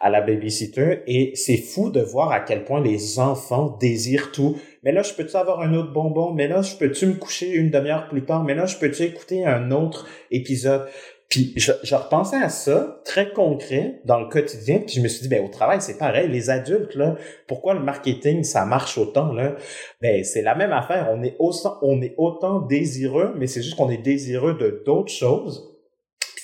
à 0.00 0.10
la 0.10 0.20
babysitter. 0.20 1.02
Et 1.06 1.32
c'est 1.34 1.56
fou 1.56 1.90
de 1.90 2.00
voir 2.00 2.32
à 2.32 2.40
quel 2.40 2.64
point 2.64 2.82
les 2.82 3.20
enfants 3.20 3.76
désirent 3.80 4.32
tout. 4.32 4.56
Mais 4.82 4.90
là, 4.92 5.02
je 5.02 5.12
peux-tu 5.12 5.36
avoir 5.36 5.60
un 5.60 5.72
autre 5.74 5.92
bonbon? 5.92 6.32
Mais 6.32 6.48
là, 6.48 6.62
je 6.62 6.74
peux-tu 6.76 7.06
me 7.06 7.14
coucher 7.14 7.52
une 7.52 7.70
demi-heure 7.70 8.08
plus 8.08 8.24
tard? 8.24 8.42
Mais 8.42 8.54
là, 8.54 8.66
je 8.66 8.76
peux-tu 8.76 9.04
écouter 9.04 9.44
un 9.44 9.70
autre 9.70 10.08
épisode? 10.30 10.88
Puis 11.28 11.52
je, 11.56 11.72
je, 11.82 11.94
repensais 11.94 12.42
à 12.42 12.48
ça, 12.48 13.02
très 13.04 13.32
concret, 13.32 14.00
dans 14.06 14.18
le 14.18 14.28
quotidien, 14.28 14.78
puis 14.78 14.94
je 14.94 15.00
me 15.02 15.08
suis 15.08 15.22
dit, 15.22 15.28
ben 15.28 15.44
au 15.44 15.48
travail, 15.48 15.82
c'est 15.82 15.98
pareil. 15.98 16.26
Les 16.28 16.48
adultes, 16.48 16.94
là, 16.94 17.16
pourquoi 17.46 17.74
le 17.74 17.80
marketing, 17.80 18.44
ça 18.44 18.64
marche 18.64 18.96
autant, 18.96 19.32
là? 19.34 19.56
Ben, 20.00 20.24
c'est 20.24 20.40
la 20.40 20.54
même 20.54 20.72
affaire. 20.72 21.08
On 21.10 21.22
est, 21.22 21.36
autant, 21.38 21.78
on 21.82 22.00
est 22.00 22.14
autant 22.16 22.60
désireux, 22.60 23.34
mais 23.36 23.46
c'est 23.46 23.62
juste 23.62 23.76
qu'on 23.76 23.90
est 23.90 23.98
désireux 23.98 24.54
de 24.54 24.82
d'autres 24.86 25.12
choses. 25.12 25.76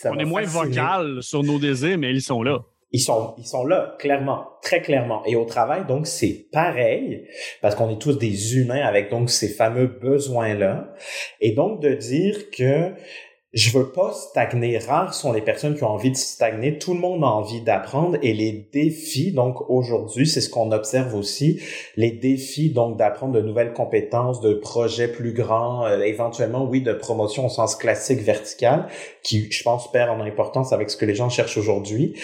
on 0.05 0.18
est 0.18 0.24
moins 0.26 0.45
vocal 0.45 1.22
sur 1.22 1.43
nos 1.43 1.59
désirs, 1.59 1.97
mais 1.97 2.11
ils 2.11 2.20
sont 2.20 2.43
là. 2.43 2.59
Ils 2.93 3.01
sont, 3.01 3.35
ils 3.39 3.47
sont 3.47 3.64
là, 3.64 3.97
clairement, 3.99 4.51
très 4.62 4.82
clairement. 4.82 5.24
Et 5.24 5.35
au 5.35 5.47
travail, 5.47 5.85
donc, 5.89 6.07
c'est 6.07 6.47
pareil, 6.53 7.26
parce 7.62 7.74
qu'on 7.74 7.91
est 7.91 7.99
tous 7.99 8.18
des 8.18 8.57
humains 8.57 8.87
avec 8.87 9.11
donc 9.11 9.30
ces 9.30 9.49
fameux 9.49 9.87
besoins-là. 9.87 10.93
Et 11.41 11.53
donc, 11.53 11.80
de 11.80 11.93
dire 11.95 12.51
que 12.51 12.93
je 13.55 13.71
veux 13.71 13.91
pas 13.91 14.13
stagner. 14.13 14.79
Rares 14.79 15.15
sont 15.15 15.33
les 15.33 15.41
personnes 15.41 15.77
qui 15.77 15.85
ont 15.85 15.91
envie 15.91 16.11
de 16.11 16.17
stagner. 16.17 16.77
Tout 16.77 16.93
le 16.93 16.99
monde 16.99 17.23
a 17.23 17.29
envie 17.29 17.61
d'apprendre 17.61 18.19
et 18.21 18.35
les 18.35 18.69
défis, 18.73 19.31
donc 19.31 19.71
aujourd'hui, 19.71 20.27
c'est 20.27 20.41
ce 20.41 20.51
qu'on 20.51 20.73
observe 20.73 21.15
aussi, 21.15 21.61
les 21.97 22.11
défis 22.11 22.71
donc 22.71 22.97
d'apprendre 22.97 23.35
de 23.35 23.41
nouvelles 23.41 23.73
compétences, 23.73 24.41
de 24.41 24.55
projets 24.55 25.07
plus 25.07 25.33
grands, 25.33 25.87
euh, 25.87 26.01
éventuellement, 26.01 26.65
oui, 26.65 26.81
de 26.83 26.93
promotion 26.93 27.47
au 27.47 27.49
sens 27.49 27.77
classique 27.77 28.21
vertical, 28.21 28.89
qui, 29.23 29.51
je 29.51 29.63
pense, 29.63 29.91
perd 29.93 30.11
en 30.11 30.21
importance 30.21 30.73
avec 30.73 30.91
ce 30.91 30.97
que 30.97 31.05
les 31.05 31.15
gens 31.15 31.29
cherchent 31.29 31.57
aujourd'hui 31.57 32.15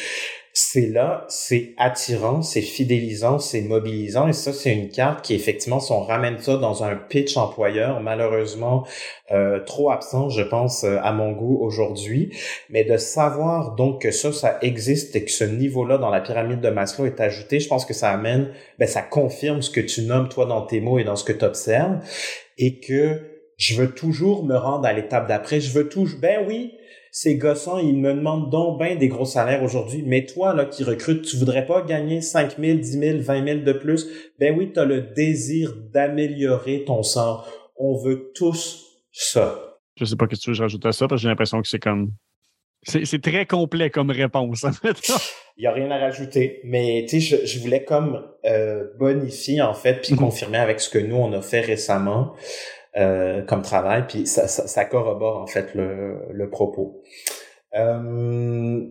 c'est 0.53 0.89
là, 0.89 1.25
c'est 1.29 1.75
attirant, 1.79 2.43
c'est 2.43 2.61
fidélisant, 2.61 3.39
c'est 3.39 3.61
mobilisant. 3.61 4.27
Et 4.27 4.33
ça, 4.33 4.53
c'est 4.53 4.73
une 4.73 4.89
carte 4.89 5.25
qui, 5.25 5.35
effectivement, 5.35 5.79
si 5.79 5.93
on 5.93 6.01
ramène 6.01 6.39
ça 6.39 6.57
dans 6.57 6.83
un 6.83 6.97
pitch 6.97 7.37
employeur, 7.37 8.01
malheureusement, 8.01 8.85
euh, 9.31 9.61
trop 9.61 9.91
absent, 9.91 10.29
je 10.29 10.43
pense, 10.43 10.83
euh, 10.83 10.99
à 11.03 11.13
mon 11.13 11.33
goût 11.33 11.59
aujourd'hui. 11.61 12.35
Mais 12.69 12.83
de 12.83 12.97
savoir 12.97 13.77
donc 13.77 14.03
que 14.03 14.11
ça, 14.11 14.33
ça 14.33 14.59
existe 14.61 15.15
et 15.15 15.25
que 15.25 15.31
ce 15.31 15.45
niveau-là 15.45 15.99
dans 15.99 16.11
la 16.11 16.21
pyramide 16.21 16.61
de 16.61 16.71
Maslow 16.71 17.07
est 17.07 17.21
ajouté, 17.21 17.61
je 17.61 17.69
pense 17.69 17.85
que 17.85 17.95
ça 17.95 18.11
amène, 18.11 18.53
ben, 18.79 18.89
ça 18.89 19.03
confirme 19.03 19.63
ce 19.63 19.71
que 19.71 19.81
tu 19.81 20.03
nommes, 20.03 20.29
toi, 20.29 20.47
dans 20.47 20.63
tes 20.63 20.81
mots 20.81 20.99
et 20.99 21.05
dans 21.05 21.17
ce 21.17 21.25
que 21.25 21.33
tu 21.33 21.45
observes. 21.45 22.01
Et 22.59 22.81
que 22.81 23.21
je 23.57 23.81
veux 23.81 23.93
toujours 23.93 24.45
me 24.45 24.57
rendre 24.57 24.87
à 24.87 24.93
l'étape 24.93 25.29
d'après. 25.29 25.61
Je 25.61 25.71
veux 25.71 25.89
toujours, 25.89 26.19
ben 26.19 26.45
oui, 26.49 26.75
ces 27.13 27.37
gossants, 27.37 27.79
ils 27.79 27.97
me 27.97 28.15
demandent 28.15 28.51
donc 28.51 28.79
bien 28.79 28.95
des 28.95 29.09
gros 29.09 29.25
salaires 29.25 29.63
aujourd'hui. 29.63 30.03
Mais 30.07 30.27
toi, 30.27 30.55
là, 30.55 30.65
qui 30.65 30.85
recrutes, 30.85 31.23
tu 31.23 31.37
voudrais 31.37 31.67
pas 31.67 31.83
gagner 31.83 32.21
5 32.21 32.57
000, 32.59 32.79
10 32.79 32.83
000, 32.83 33.19
20 33.21 33.45
000 33.45 33.61
de 33.61 33.73
plus? 33.73 34.07
Ben 34.39 34.57
oui, 34.57 34.73
tu 34.73 34.79
as 34.79 34.85
le 34.85 35.01
désir 35.01 35.75
d'améliorer 35.93 36.85
ton 36.85 37.03
sort. 37.03 37.49
On 37.77 37.97
veut 37.97 38.31
tous 38.35 38.87
ça. 39.13 39.79
Je 39.97 40.05
sais 40.05 40.17
pas 40.17 40.27
ce 40.31 40.37
que 40.37 40.41
tu 40.41 40.53
veux 40.53 40.59
rajouter 40.59 40.89
à 40.89 40.93
ça, 40.93 41.09
parce 41.09 41.21
que 41.21 41.23
j'ai 41.23 41.29
l'impression 41.29 41.61
que 41.61 41.69
c'est 41.69 41.81
comme... 41.81 42.13
C'est 42.83 43.21
très 43.21 43.45
complet 43.45 43.91
comme 43.91 44.11
réponse, 44.11 44.65
en 44.65 44.73
fait. 44.73 44.97
Il 45.59 45.65
y 45.65 45.67
a 45.67 45.73
rien 45.73 45.91
à 45.91 45.99
rajouter, 45.99 46.61
mais 46.65 47.05
tu 47.07 47.21
sais, 47.21 47.45
je, 47.45 47.61
voulais 47.61 47.85
comme 47.85 48.25
euh, 48.47 48.85
bonifier, 48.99 49.61
en 49.61 49.75
fait, 49.75 50.01
puis 50.01 50.15
mhm. 50.15 50.19
confirmer 50.19 50.57
avec 50.57 50.81
ce 50.81 50.89
que 50.89 50.99
nous, 50.99 51.17
on 51.17 51.31
a 51.35 51.43
fait 51.43 51.61
récemment. 51.61 52.35
Euh, 52.97 53.43
comme 53.43 53.63
travail, 53.63 54.05
puis 54.09 54.27
ça, 54.27 54.49
ça, 54.49 54.67
ça, 54.67 54.85
corrobore 54.85 55.41
en 55.41 55.47
fait 55.47 55.77
le, 55.77 56.27
le 56.33 56.51
propos. 56.51 57.01
Euh, 57.77 58.85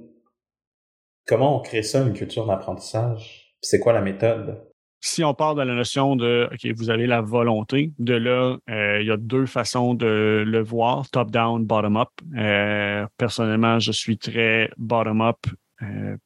comment 1.27 1.57
on 1.57 1.59
crée 1.59 1.83
ça, 1.83 2.01
une 2.01 2.13
culture 2.13 2.45
d'apprentissage? 2.45 3.57
C'est 3.61 3.81
quoi 3.81 3.91
la 3.91 3.99
méthode? 3.99 4.63
Si 5.01 5.21
on 5.25 5.33
part 5.33 5.53
de 5.55 5.63
la 5.63 5.73
notion 5.73 6.15
de 6.15 6.47
OK, 6.49 6.65
vous 6.77 6.89
avez 6.89 7.07
la 7.07 7.19
volonté, 7.19 7.91
de 7.99 8.13
là, 8.13 8.57
euh, 8.69 9.01
il 9.01 9.07
y 9.07 9.11
a 9.11 9.17
deux 9.17 9.45
façons 9.45 9.95
de 9.95 10.45
le 10.47 10.63
voir, 10.63 11.09
top-down, 11.09 11.65
bottom-up. 11.65 12.09
Euh, 12.37 13.05
personnellement, 13.17 13.79
je 13.79 13.91
suis 13.91 14.17
très 14.17 14.69
bottom-up 14.77 15.39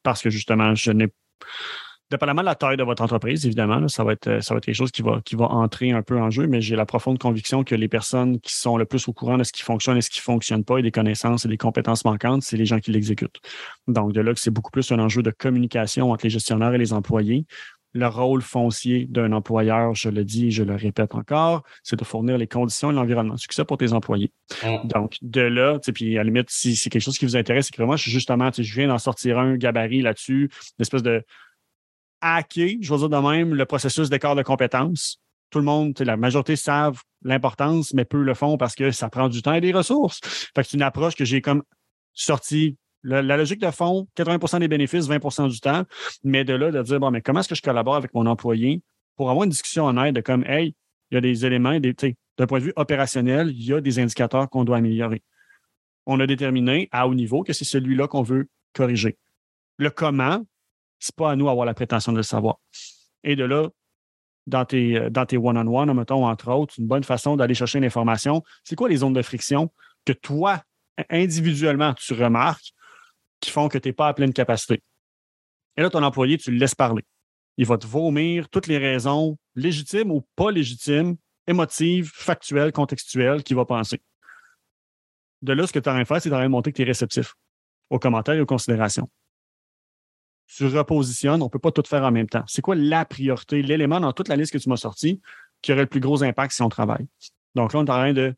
parce 0.04 0.22
que 0.22 0.30
justement, 0.30 0.74
je 0.76 0.90
n'ai 0.92 1.08
dépendamment 2.10 2.42
de 2.42 2.46
la 2.46 2.54
taille 2.54 2.76
de 2.76 2.82
votre 2.82 3.02
entreprise, 3.02 3.46
évidemment, 3.46 3.88
ça, 3.88 4.04
va 4.04 4.12
être, 4.12 4.42
ça 4.42 4.54
va 4.54 4.58
être 4.58 4.66
quelque 4.66 4.74
chose 4.74 4.90
qui 4.90 5.02
va, 5.02 5.20
qui 5.24 5.36
va 5.36 5.46
entrer 5.46 5.92
un 5.92 6.02
peu 6.02 6.18
en 6.18 6.30
jeu, 6.30 6.46
mais 6.46 6.60
j'ai 6.60 6.76
la 6.76 6.86
profonde 6.86 7.18
conviction 7.18 7.64
que 7.64 7.74
les 7.74 7.88
personnes 7.88 8.40
qui 8.40 8.54
sont 8.54 8.76
le 8.76 8.84
plus 8.84 9.08
au 9.08 9.12
courant 9.12 9.38
de 9.38 9.44
ce 9.44 9.52
qui 9.52 9.62
fonctionne 9.62 9.96
et 9.96 10.02
ce 10.02 10.10
qui 10.10 10.20
ne 10.20 10.24
fonctionne 10.24 10.64
pas 10.64 10.78
et 10.78 10.82
des 10.82 10.90
connaissances 10.90 11.44
et 11.44 11.48
des 11.48 11.56
compétences 11.56 12.04
manquantes, 12.04 12.42
c'est 12.42 12.56
les 12.56 12.66
gens 12.66 12.78
qui 12.78 12.92
l'exécutent. 12.92 13.40
Donc, 13.88 14.12
de 14.12 14.20
là 14.20 14.34
que 14.34 14.40
c'est 14.40 14.50
beaucoup 14.50 14.70
plus 14.70 14.90
un 14.92 14.98
enjeu 14.98 15.22
de 15.22 15.30
communication 15.30 16.12
entre 16.12 16.24
les 16.26 16.30
gestionnaires 16.30 16.74
et 16.74 16.78
les 16.78 16.92
employés. 16.92 17.46
Le 17.96 18.08
rôle 18.08 18.42
foncier 18.42 19.06
d'un 19.08 19.30
employeur, 19.30 19.94
je 19.94 20.08
le 20.08 20.24
dis 20.24 20.48
et 20.48 20.50
je 20.50 20.64
le 20.64 20.74
répète 20.74 21.14
encore, 21.14 21.62
c'est 21.84 21.96
de 21.96 22.04
fournir 22.04 22.36
les 22.38 22.48
conditions 22.48 22.90
et 22.90 22.94
l'environnement 22.94 23.34
de 23.34 23.38
succès 23.38 23.64
pour 23.64 23.78
tes 23.78 23.92
employés. 23.92 24.32
Donc, 24.84 25.16
de 25.22 25.42
là, 25.42 25.78
puis 25.94 26.16
à 26.16 26.18
la 26.18 26.24
limite, 26.24 26.50
si 26.50 26.74
c'est 26.74 26.90
quelque 26.90 27.02
chose 27.02 27.18
qui 27.18 27.24
vous 27.24 27.36
intéresse, 27.36 27.66
c'est 27.66 27.76
que 27.76 27.82
moi, 27.84 27.94
je, 27.94 28.10
justement, 28.10 28.50
je 28.52 28.74
viens 28.74 28.88
d'en 28.88 28.98
sortir 28.98 29.38
un 29.38 29.56
gabarit 29.56 30.02
là-dessus, 30.02 30.50
une 30.78 30.82
espèce 30.82 31.04
de, 31.04 31.24
hacker, 32.24 32.76
je 32.80 32.92
veux 32.92 32.98
dire 32.98 33.08
de 33.08 33.16
même, 33.16 33.54
le 33.54 33.66
processus 33.66 34.08
d'écart 34.08 34.34
de 34.34 34.42
compétences. 34.42 35.20
Tout 35.50 35.58
le 35.58 35.64
monde, 35.64 35.94
la 36.00 36.16
majorité 36.16 36.56
savent 36.56 37.00
l'importance, 37.22 37.94
mais 37.94 38.04
peu 38.04 38.22
le 38.22 38.34
font 38.34 38.56
parce 38.56 38.74
que 38.74 38.90
ça 38.90 39.08
prend 39.08 39.28
du 39.28 39.42
temps 39.42 39.54
et 39.54 39.60
des 39.60 39.72
ressources. 39.72 40.20
C'est 40.56 40.72
une 40.72 40.82
approche 40.82 41.14
que 41.14 41.24
j'ai 41.24 41.40
comme 41.40 41.62
sorti. 42.12 42.76
La, 43.02 43.20
logique 43.22 43.60
de 43.60 43.70
fond, 43.70 44.08
80% 44.16 44.60
des 44.60 44.68
bénéfices, 44.68 45.06
20% 45.06 45.50
du 45.50 45.60
temps, 45.60 45.84
mais 46.22 46.42
de 46.44 46.54
là, 46.54 46.70
de 46.70 46.82
dire, 46.82 46.98
bon, 46.98 47.10
mais 47.10 47.20
comment 47.20 47.40
est-ce 47.40 47.50
que 47.50 47.54
je 47.54 47.60
collabore 47.60 47.96
avec 47.96 48.14
mon 48.14 48.24
employé 48.24 48.80
pour 49.16 49.30
avoir 49.30 49.44
une 49.44 49.50
discussion 49.50 50.02
aide 50.02 50.14
de 50.14 50.22
comme, 50.22 50.42
hey, 50.46 50.74
il 51.10 51.14
y 51.14 51.18
a 51.18 51.20
des 51.20 51.44
éléments, 51.44 51.78
des, 51.78 51.94
d'un 52.38 52.46
point 52.46 52.58
de 52.60 52.64
vue 52.64 52.72
opérationnel, 52.76 53.50
il 53.50 53.62
y 53.62 53.74
a 53.74 53.80
des 53.82 53.98
indicateurs 53.98 54.48
qu'on 54.48 54.64
doit 54.64 54.78
améliorer. 54.78 55.22
On 56.06 56.18
a 56.20 56.26
déterminé 56.26 56.88
à 56.92 57.06
haut 57.06 57.14
niveau 57.14 57.42
que 57.42 57.52
c'est 57.52 57.64
celui-là 57.64 58.08
qu'on 58.08 58.22
veut 58.22 58.48
corriger. 58.72 59.18
Le 59.76 59.90
comment, 59.90 60.44
c'est 61.04 61.14
pas 61.14 61.32
à 61.32 61.36
nous 61.36 61.46
d'avoir 61.46 61.66
la 61.66 61.74
prétention 61.74 62.12
de 62.12 62.16
le 62.16 62.22
savoir. 62.22 62.58
Et 63.24 63.36
de 63.36 63.44
là, 63.44 63.68
dans 64.46 64.64
tes, 64.64 64.96
euh, 64.96 65.10
dans 65.10 65.26
tes 65.26 65.36
one-on-one, 65.36 65.92
mettons, 65.92 66.26
entre 66.26 66.50
autres, 66.50 66.74
une 66.78 66.86
bonne 66.86 67.04
façon 67.04 67.36
d'aller 67.36 67.54
chercher 67.54 67.78
l'information, 67.78 68.42
c'est 68.64 68.74
quoi 68.74 68.88
les 68.88 68.96
zones 68.96 69.12
de 69.12 69.22
friction 69.22 69.70
que 70.06 70.14
toi, 70.14 70.62
individuellement, 71.10 71.92
tu 71.94 72.14
remarques 72.14 72.72
qui 73.40 73.50
font 73.50 73.68
que 73.68 73.76
tu 73.76 73.88
n'es 73.88 73.92
pas 73.92 74.08
à 74.08 74.14
pleine 74.14 74.32
capacité? 74.32 74.82
Et 75.76 75.82
là, 75.82 75.90
ton 75.90 76.02
employé, 76.02 76.38
tu 76.38 76.50
le 76.50 76.56
laisses 76.56 76.74
parler. 76.74 77.04
Il 77.58 77.66
va 77.66 77.76
te 77.76 77.86
vomir 77.86 78.48
toutes 78.48 78.66
les 78.66 78.78
raisons 78.78 79.36
légitimes 79.54 80.10
ou 80.10 80.26
pas 80.36 80.50
légitimes, 80.50 81.16
émotives, 81.46 82.10
factuelles, 82.14 82.72
contextuelles 82.72 83.42
qu'il 83.42 83.56
va 83.56 83.66
penser. 83.66 84.00
De 85.42 85.52
là, 85.52 85.66
ce 85.66 85.72
que 85.72 85.78
tu 85.78 85.88
as 85.88 85.94
à 85.94 86.04
faire, 86.06 86.22
c'est 86.22 86.30
de 86.30 86.46
montrer 86.46 86.72
que 86.72 86.76
tu 86.76 86.82
es 86.82 86.86
réceptif 86.86 87.34
aux 87.90 87.98
commentaires 87.98 88.36
et 88.36 88.40
aux 88.40 88.46
considérations 88.46 89.10
tu 90.46 90.66
repositionnes, 90.66 91.42
on 91.42 91.46
ne 91.46 91.50
peut 91.50 91.58
pas 91.58 91.72
tout 91.72 91.82
faire 91.86 92.02
en 92.02 92.10
même 92.10 92.28
temps. 92.28 92.44
C'est 92.46 92.62
quoi 92.62 92.74
la 92.74 93.04
priorité, 93.04 93.62
l'élément 93.62 94.00
dans 94.00 94.12
toute 94.12 94.28
la 94.28 94.36
liste 94.36 94.52
que 94.52 94.58
tu 94.58 94.68
m'as 94.68 94.76
sorti 94.76 95.20
qui 95.62 95.72
aurait 95.72 95.82
le 95.82 95.88
plus 95.88 96.00
gros 96.00 96.22
impact 96.22 96.52
si 96.52 96.62
on 96.62 96.68
travaille? 96.68 97.06
Donc 97.54 97.72
là, 97.72 97.80
on 97.80 97.84
est 97.84 97.90
en 97.90 97.94
train 97.94 98.12
de 98.12 98.34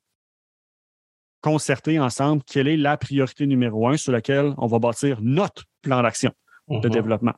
concerter 1.41 1.99
ensemble 2.01 2.43
quelle 2.45 2.69
est 2.69 2.77
la 2.77 2.97
priorité 2.97 3.47
numéro 3.47 3.89
un 3.89 3.97
sur 3.97 4.13
laquelle 4.13 4.55
on 4.59 4.67
va 4.67 4.79
bâtir 4.79 5.19
notre 5.21 5.65
plan 5.83 6.03
d'action 6.03 6.33
de 6.69 6.89
mhm. 6.89 6.95
développement. 6.95 7.35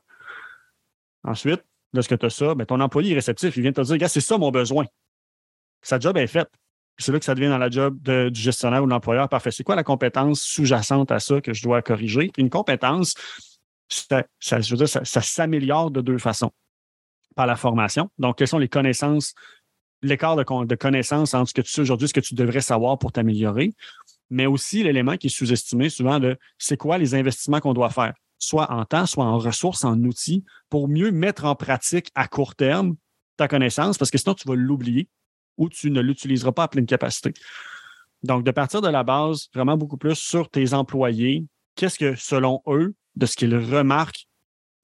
Ensuite, 1.23 1.63
lorsque 1.93 2.17
tu 2.17 2.25
as 2.25 2.29
ça, 2.29 2.55
ben, 2.55 2.65
ton 2.65 2.79
employé 2.79 3.11
est 3.11 3.15
réceptif. 3.15 3.55
Il 3.57 3.63
vient 3.63 3.71
te 3.71 3.81
dire, 3.81 3.97
gars, 3.97 4.07
c'est 4.07 4.21
ça 4.21 4.37
mon 4.37 4.51
besoin. 4.51 4.85
Sa 5.81 5.99
job 5.99 6.17
est 6.17 6.27
faite. 6.27 6.49
C'est 6.97 7.11
là 7.11 7.19
que 7.19 7.25
ça 7.25 7.33
devient 7.33 7.47
dans 7.47 7.57
la 7.57 7.69
job 7.69 7.97
du 8.01 8.41
gestionnaire 8.41 8.83
ou 8.83 8.85
de 8.85 8.91
l'employeur. 8.91 9.29
Parfait. 9.29 9.51
C'est 9.51 9.63
quoi 9.63 9.75
la 9.75 9.83
compétence 9.83 10.41
sous-jacente 10.41 11.11
à 11.11 11.19
ça 11.19 11.39
que 11.39 11.53
je 11.53 11.63
dois 11.63 11.81
corriger? 11.81 12.29
Une 12.37 12.49
compétence, 12.49 13.13
ça, 13.89 14.23
ça, 14.39 15.21
s'améliore 15.21 15.91
de 15.91 16.01
deux 16.01 16.17
façons. 16.17 16.51
Par 17.35 17.45
la 17.45 17.55
formation. 17.55 18.09
Donc, 18.17 18.37
quelles 18.37 18.47
sont 18.47 18.57
les 18.57 18.67
connaissances, 18.67 19.33
l'écart 20.01 20.35
de, 20.35 20.65
de 20.65 20.75
connaissances 20.75 21.33
entre 21.33 21.49
ce 21.49 21.53
que 21.53 21.61
tu 21.61 21.71
sais 21.71 21.81
aujourd'hui 21.81 22.07
ce 22.07 22.13
que 22.13 22.19
tu 22.19 22.35
devrais 22.35 22.61
savoir 22.61 22.97
pour 22.97 23.11
t'améliorer, 23.11 23.73
mais 24.29 24.45
aussi 24.45 24.83
l'élément 24.83 25.15
qui 25.15 25.27
est 25.27 25.29
sous-estimé 25.29 25.89
souvent 25.89 26.19
de 26.19 26.37
c'est 26.57 26.77
quoi 26.77 26.97
les 26.97 27.15
investissements 27.15 27.59
qu'on 27.59 27.73
doit 27.73 27.89
faire, 27.89 28.13
soit 28.39 28.71
en 28.71 28.83
temps, 28.85 29.05
soit 29.05 29.25
en 29.25 29.37
ressources, 29.37 29.83
en 29.83 29.97
outils, 30.03 30.43
pour 30.69 30.87
mieux 30.87 31.11
mettre 31.11 31.45
en 31.45 31.55
pratique 31.55 32.09
à 32.15 32.27
court 32.27 32.55
terme 32.55 32.95
ta 33.37 33.47
connaissance, 33.47 33.97
parce 33.97 34.11
que 34.11 34.17
sinon 34.17 34.33
tu 34.33 34.47
vas 34.47 34.55
l'oublier 34.55 35.07
ou 35.57 35.69
tu 35.69 35.91
ne 35.91 36.01
l'utiliseras 36.01 36.51
pas 36.51 36.63
à 36.63 36.67
pleine 36.67 36.85
capacité. 36.85 37.33
Donc, 38.23 38.43
de 38.43 38.51
partir 38.51 38.81
de 38.81 38.89
la 38.89 39.03
base, 39.03 39.49
vraiment 39.53 39.77
beaucoup 39.77 39.97
plus 39.97 40.15
sur 40.15 40.49
tes 40.49 40.73
employés, 40.73 41.45
qu'est-ce 41.75 41.97
que, 41.97 42.15
selon 42.15 42.61
eux, 42.67 42.93
de 43.19 43.25
ce 43.25 43.35
qu'ils 43.35 43.55
remarquent 43.55 44.25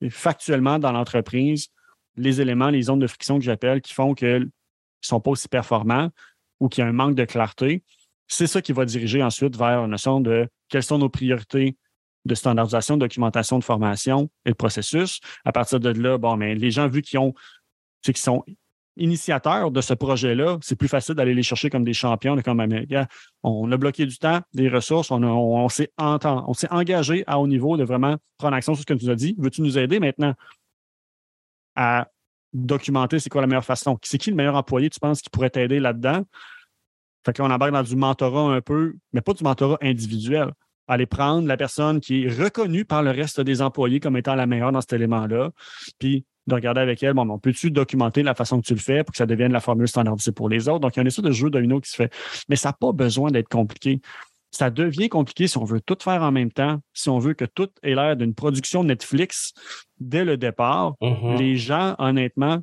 factuellement 0.09 0.77
dans 0.77 0.91
l'entreprise, 0.91 1.69
les 2.17 2.41
éléments, 2.41 2.69
les 2.69 2.83
zones 2.83 2.99
de 2.99 3.07
friction 3.07 3.39
que 3.39 3.45
j'appelle, 3.45 3.81
qui 3.81 3.93
font 3.93 4.13
qu'ils 4.13 4.43
ne 4.43 4.49
sont 5.01 5.21
pas 5.21 5.31
aussi 5.31 5.47
performants, 5.47 6.09
ou 6.59 6.69
qu'il 6.69 6.83
y 6.83 6.86
a 6.86 6.89
un 6.89 6.93
manque 6.93 7.15
de 7.15 7.25
clarté, 7.25 7.83
c'est 8.27 8.47
ça 8.47 8.61
qui 8.61 8.73
va 8.73 8.86
diriger 8.86 9.23
ensuite 9.23 9.55
vers 9.57 9.83
une 9.83 9.91
notion 9.91 10.19
de 10.19 10.47
quelles 10.69 10.83
sont 10.83 10.97
nos 10.97 11.09
priorités 11.09 11.77
de 12.25 12.36
standardisation, 12.36 12.95
de 12.95 13.01
documentation, 13.01 13.59
de 13.59 13.63
formation 13.63 14.29
et 14.45 14.49
de 14.49 14.55
processus. 14.55 15.19
À 15.43 15.51
partir 15.51 15.79
de 15.79 15.89
là, 15.89 16.17
bon, 16.17 16.36
mais 16.38 16.55
les 16.55 16.71
gens, 16.71 16.88
vu 16.88 17.01
qu'ils 17.01 17.19
ont, 17.19 17.33
qui 18.01 18.13
sont 18.19 18.43
initiateurs 18.97 19.71
de 19.71 19.81
ce 19.81 19.93
projet-là, 19.93 20.57
c'est 20.61 20.75
plus 20.75 20.87
facile 20.87 21.15
d'aller 21.15 21.33
les 21.33 21.43
chercher 21.43 21.69
comme 21.69 21.83
des 21.83 21.93
champions, 21.93 22.35
comme 22.41 22.65
on 23.43 23.71
a 23.71 23.77
bloqué 23.77 24.05
du 24.05 24.17
temps, 24.17 24.39
des 24.53 24.69
ressources, 24.69 25.11
on, 25.11 25.21
on, 25.23 25.69
s'est 25.69 25.91
engagé 26.69 27.23
à 27.27 27.39
haut 27.39 27.47
niveau 27.47 27.77
de 27.77 27.83
vraiment 27.83 28.17
prendre 28.37 28.55
action 28.55 28.73
sur 28.73 28.81
ce 28.81 28.85
que 28.85 28.93
tu 28.93 29.05
nous 29.05 29.11
as 29.11 29.15
dit. 29.15 29.35
Veux-tu 29.37 29.61
nous 29.61 29.77
aider 29.77 29.99
maintenant 29.99 30.33
à 31.75 32.07
documenter 32.53 33.19
c'est 33.19 33.29
quoi 33.29 33.41
la 33.41 33.47
meilleure 33.47 33.65
façon? 33.65 33.97
C'est 34.01 34.17
qui 34.17 34.29
le 34.29 34.35
meilleur 34.35 34.55
employé, 34.55 34.89
tu 34.89 34.99
penses, 34.99 35.21
qui 35.21 35.29
pourrait 35.29 35.49
t'aider 35.49 35.79
là-dedans? 35.79 36.23
Fait 37.25 37.33
que 37.33 37.41
on 37.41 37.49
embarque 37.49 37.73
dans 37.73 37.83
du 37.83 37.95
mentorat 37.95 38.53
un 38.53 38.61
peu, 38.61 38.95
mais 39.11 39.21
pas 39.21 39.33
du 39.33 39.43
mentorat 39.43 39.77
individuel. 39.81 40.51
Aller 40.88 41.05
prendre 41.05 41.47
la 41.47 41.57
personne 41.57 41.99
qui 41.99 42.25
est 42.25 42.29
reconnue 42.29 42.86
par 42.86 43.01
le 43.01 43.11
reste 43.11 43.41
des 43.41 43.61
employés 43.61 43.99
comme 43.99 44.17
étant 44.17 44.36
la 44.36 44.45
meilleure 44.45 44.71
dans 44.71 44.81
cet 44.81 44.93
élément-là, 44.93 45.51
puis 45.99 46.25
de 46.47 46.53
regarder 46.53 46.81
avec 46.81 47.01
elle, 47.01 47.13
bon, 47.13 47.27
on 47.29 47.39
peut-tu 47.39 47.71
documenter 47.71 48.21
la 48.23 48.36
façon 48.36 48.61
que 48.61 48.67
tu 48.67 48.73
le 48.73 48.79
fais 48.79 49.03
pour 49.03 49.11
que 49.11 49.17
ça 49.17 49.25
devienne 49.25 49.51
la 49.51 49.59
formule 49.59 49.88
standardisée 49.88 50.31
pour 50.31 50.49
les 50.49 50.69
autres? 50.69 50.81
Donc, 50.81 50.95
il 50.95 50.97
y 50.97 50.99
a 50.99 51.01
une 51.01 51.07
espèce 51.07 51.25
de 51.25 51.31
jeu 51.31 51.49
domino 51.49 51.79
qui 51.79 51.89
se 51.89 51.95
fait. 51.95 52.13
Mais 52.49 52.55
ça 52.55 52.69
n'a 52.69 52.73
pas 52.73 52.91
besoin 52.91 53.31
d'être 53.31 53.49
compliqué. 53.49 53.99
Ça 54.51 54.69
devient 54.69 55.09
compliqué 55.09 55.47
si 55.47 55.57
on 55.57 55.65
veut 55.65 55.81
tout 55.81 55.97
faire 55.99 56.21
en 56.21 56.31
même 56.31 56.51
temps, 56.51 56.79
si 56.93 57.09
on 57.09 57.19
veut 57.19 57.33
que 57.33 57.45
tout 57.45 57.69
ait 57.83 57.95
l'air 57.95 58.15
d'une 58.15 58.33
production 58.33 58.83
Netflix 58.83 59.53
dès 59.99 60.23
le 60.23 60.38
départ. 60.38 60.93
Mm-hmm. 61.01 61.38
Les 61.38 61.57
gens, 61.57 61.95
honnêtement, 61.97 62.61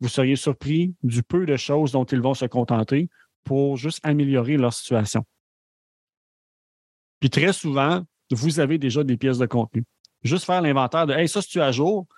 vous 0.00 0.08
seriez 0.08 0.36
surpris 0.36 0.94
du 1.02 1.22
peu 1.22 1.46
de 1.46 1.56
choses 1.56 1.92
dont 1.92 2.04
ils 2.04 2.20
vont 2.20 2.34
se 2.34 2.44
contenter 2.44 3.08
pour 3.44 3.76
juste 3.76 4.00
améliorer 4.02 4.56
leur 4.56 4.72
situation. 4.72 5.24
Puis 7.22 7.30
très 7.30 7.52
souvent, 7.52 8.02
vous 8.32 8.58
avez 8.58 8.78
déjà 8.78 9.04
des 9.04 9.16
pièces 9.16 9.38
de 9.38 9.46
contenu. 9.46 9.84
Juste 10.24 10.44
faire 10.44 10.60
l'inventaire 10.60 11.06
de 11.06 11.14
Hey, 11.14 11.28
ça, 11.28 11.40
c'est-tu 11.40 11.60
à 11.60 11.70
jour? 11.70 12.08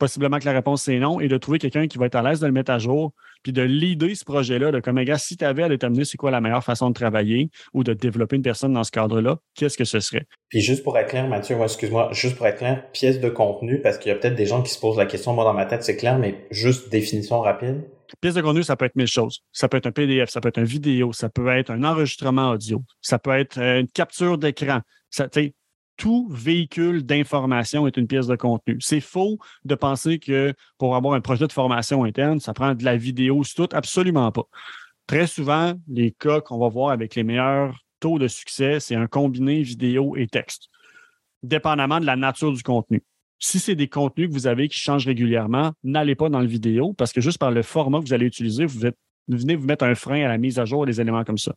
Possiblement 0.00 0.40
que 0.40 0.46
la 0.46 0.52
réponse 0.52 0.82
c'est 0.82 0.98
non, 0.98 1.20
et 1.20 1.28
de 1.28 1.38
trouver 1.38 1.60
quelqu'un 1.60 1.86
qui 1.86 1.96
va 1.96 2.06
être 2.06 2.16
à 2.16 2.22
l'aise 2.22 2.40
de 2.40 2.46
le 2.46 2.52
mettre 2.52 2.72
à 2.72 2.80
jour, 2.80 3.12
puis 3.44 3.52
de 3.52 3.62
l'idée 3.62 4.16
ce 4.16 4.24
projet-là, 4.24 4.72
de 4.72 4.80
comme, 4.80 5.00
gars, 5.04 5.16
si 5.16 5.36
tu 5.36 5.44
avais 5.44 5.62
à 5.62 5.68
déterminer 5.68 6.04
c'est 6.04 6.16
quoi 6.16 6.32
la 6.32 6.40
meilleure 6.40 6.64
façon 6.64 6.88
de 6.88 6.94
travailler 6.94 7.50
ou 7.72 7.84
de 7.84 7.92
développer 7.92 8.34
une 8.34 8.42
personne 8.42 8.72
dans 8.72 8.82
ce 8.82 8.90
cadre-là, 8.90 9.36
qu'est-ce 9.54 9.78
que 9.78 9.84
ce 9.84 10.00
serait? 10.00 10.26
Puis 10.48 10.60
juste 10.60 10.82
pour 10.82 10.98
être 10.98 11.10
clair, 11.10 11.28
Mathieu, 11.28 11.56
excuse-moi, 11.62 12.08
juste 12.10 12.36
pour 12.36 12.48
être 12.48 12.58
clair, 12.58 12.90
pièce 12.90 13.20
de 13.20 13.28
contenu, 13.28 13.80
parce 13.80 13.96
qu'il 13.96 14.10
y 14.10 14.12
a 14.12 14.18
peut-être 14.18 14.34
des 14.34 14.46
gens 14.46 14.62
qui 14.62 14.72
se 14.72 14.80
posent 14.80 14.98
la 14.98 15.06
question, 15.06 15.34
moi 15.34 15.44
dans 15.44 15.54
ma 15.54 15.66
tête 15.66 15.84
c'est 15.84 15.96
clair, 15.96 16.18
mais 16.18 16.46
juste 16.50 16.90
définition 16.90 17.40
rapide. 17.40 17.84
Pièce 18.20 18.34
de 18.34 18.40
contenu, 18.40 18.62
ça 18.62 18.76
peut 18.76 18.84
être 18.84 18.96
mille 18.96 19.06
choses. 19.06 19.42
Ça 19.52 19.68
peut 19.68 19.76
être 19.76 19.86
un 19.86 19.92
PDF, 19.92 20.30
ça 20.30 20.40
peut 20.40 20.48
être 20.48 20.58
une 20.58 20.64
vidéo, 20.64 21.12
ça 21.12 21.28
peut 21.28 21.48
être 21.48 21.70
un 21.70 21.84
enregistrement 21.84 22.50
audio, 22.50 22.82
ça 23.00 23.18
peut 23.18 23.30
être 23.30 23.58
euh, 23.58 23.80
une 23.80 23.88
capture 23.88 24.38
d'écran. 24.38 24.80
Tout 25.96 26.28
véhicule 26.30 27.04
d'information 27.04 27.86
est 27.86 27.98
une 27.98 28.06
pièce 28.06 28.26
de 28.26 28.34
contenu. 28.34 28.78
C'est 28.80 29.00
faux 29.00 29.38
de 29.66 29.74
penser 29.74 30.18
que 30.18 30.54
pour 30.78 30.96
avoir 30.96 31.12
un 31.12 31.20
projet 31.20 31.46
de 31.46 31.52
formation 31.52 32.04
interne, 32.04 32.40
ça 32.40 32.54
prend 32.54 32.74
de 32.74 32.84
la 32.84 32.96
vidéo, 32.96 33.44
c'est 33.44 33.54
tout. 33.54 33.68
Absolument 33.72 34.32
pas. 34.32 34.44
Très 35.06 35.26
souvent, 35.26 35.74
les 35.88 36.12
cas 36.12 36.40
qu'on 36.40 36.58
va 36.58 36.68
voir 36.68 36.92
avec 36.92 37.16
les 37.16 37.22
meilleurs 37.22 37.78
taux 37.98 38.18
de 38.18 38.28
succès, 38.28 38.80
c'est 38.80 38.94
un 38.94 39.08
combiné 39.08 39.62
vidéo 39.62 40.16
et 40.16 40.26
texte, 40.26 40.68
dépendamment 41.42 42.00
de 42.00 42.06
la 42.06 42.16
nature 42.16 42.52
du 42.52 42.62
contenu. 42.62 43.02
Si 43.40 43.58
c'est 43.58 43.74
des 43.74 43.88
contenus 43.88 44.28
que 44.28 44.34
vous 44.34 44.46
avez 44.46 44.68
qui 44.68 44.78
changent 44.78 45.06
régulièrement, 45.06 45.72
n'allez 45.82 46.14
pas 46.14 46.28
dans 46.28 46.40
le 46.40 46.46
vidéo 46.46 46.92
parce 46.92 47.12
que 47.12 47.20
juste 47.20 47.38
par 47.38 47.50
le 47.50 47.62
format 47.62 47.98
que 47.98 48.04
vous 48.04 48.12
allez 48.12 48.26
utiliser, 48.26 48.66
vous, 48.66 48.80
venez 49.28 49.56
vous 49.56 49.66
mettre 49.66 49.84
un 49.84 49.94
frein 49.94 50.24
à 50.24 50.28
la 50.28 50.38
mise 50.38 50.58
à 50.58 50.66
jour 50.66 50.84
des 50.84 51.00
éléments 51.00 51.24
comme 51.24 51.38
ça. 51.38 51.54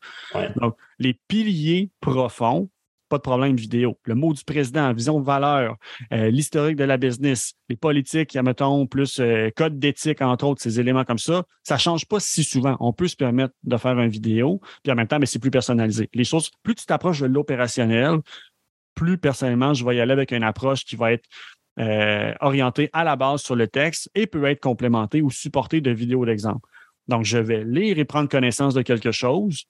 Donc, 0.55 0.77
les 0.97 1.19
piliers 1.27 1.91
profonds, 1.99 2.69
pas 3.09 3.17
de 3.17 3.21
problème 3.21 3.55
vidéo. 3.55 3.99
Le 4.05 4.15
mot 4.15 4.33
du 4.33 4.43
président, 4.43 4.91
vision 4.93 5.19
de 5.19 5.25
valeur, 5.25 5.75
euh, 6.13 6.31
l'historique 6.31 6.77
de 6.77 6.85
la 6.85 6.97
business, 6.97 7.53
les 7.69 7.75
politiques, 7.75 8.35
mettons, 8.37 8.87
plus 8.87 9.19
euh, 9.19 9.51
code 9.55 9.77
d'éthique, 9.77 10.21
entre 10.21 10.47
autres, 10.47 10.61
ces 10.61 10.79
éléments 10.79 11.03
comme 11.03 11.19
ça, 11.19 11.43
ça 11.63 11.75
ne 11.75 11.79
change 11.79 12.07
pas 12.07 12.19
si 12.19 12.43
souvent. 12.43 12.77
On 12.79 12.93
peut 12.93 13.07
se 13.07 13.15
permettre 13.15 13.53
de 13.63 13.77
faire 13.77 13.99
une 13.99 14.09
vidéo, 14.09 14.61
puis 14.81 14.91
en 14.91 14.95
même 14.95 15.07
temps, 15.07 15.19
mais 15.19 15.25
c'est 15.25 15.37
plus 15.37 15.51
personnalisé. 15.51 16.09
Les 16.13 16.23
choses, 16.23 16.49
plus 16.63 16.75
tu 16.75 16.85
t'approches 16.85 17.19
de 17.19 17.27
l'opérationnel, 17.27 18.19
plus 18.95 19.17
personnellement, 19.17 19.73
je 19.73 19.85
vais 19.85 19.97
y 19.97 19.99
aller 19.99 20.13
avec 20.13 20.31
une 20.31 20.43
approche 20.43 20.85
qui 20.85 20.95
va 20.95 21.11
être 21.11 21.27
euh, 21.79 22.33
orienté 22.39 22.89
à 22.93 23.03
la 23.03 23.15
base 23.15 23.41
sur 23.41 23.55
le 23.55 23.67
texte 23.67 24.09
et 24.15 24.27
peut 24.27 24.45
être 24.45 24.59
complémenté 24.59 25.21
ou 25.21 25.31
supporté 25.31 25.81
de 25.81 25.91
vidéos 25.91 26.25
d'exemple. 26.25 26.67
Donc, 27.07 27.25
je 27.25 27.37
vais 27.37 27.63
lire 27.63 27.99
et 27.99 28.05
prendre 28.05 28.29
connaissance 28.29 28.73
de 28.73 28.81
quelque 28.81 29.11
chose 29.11 29.65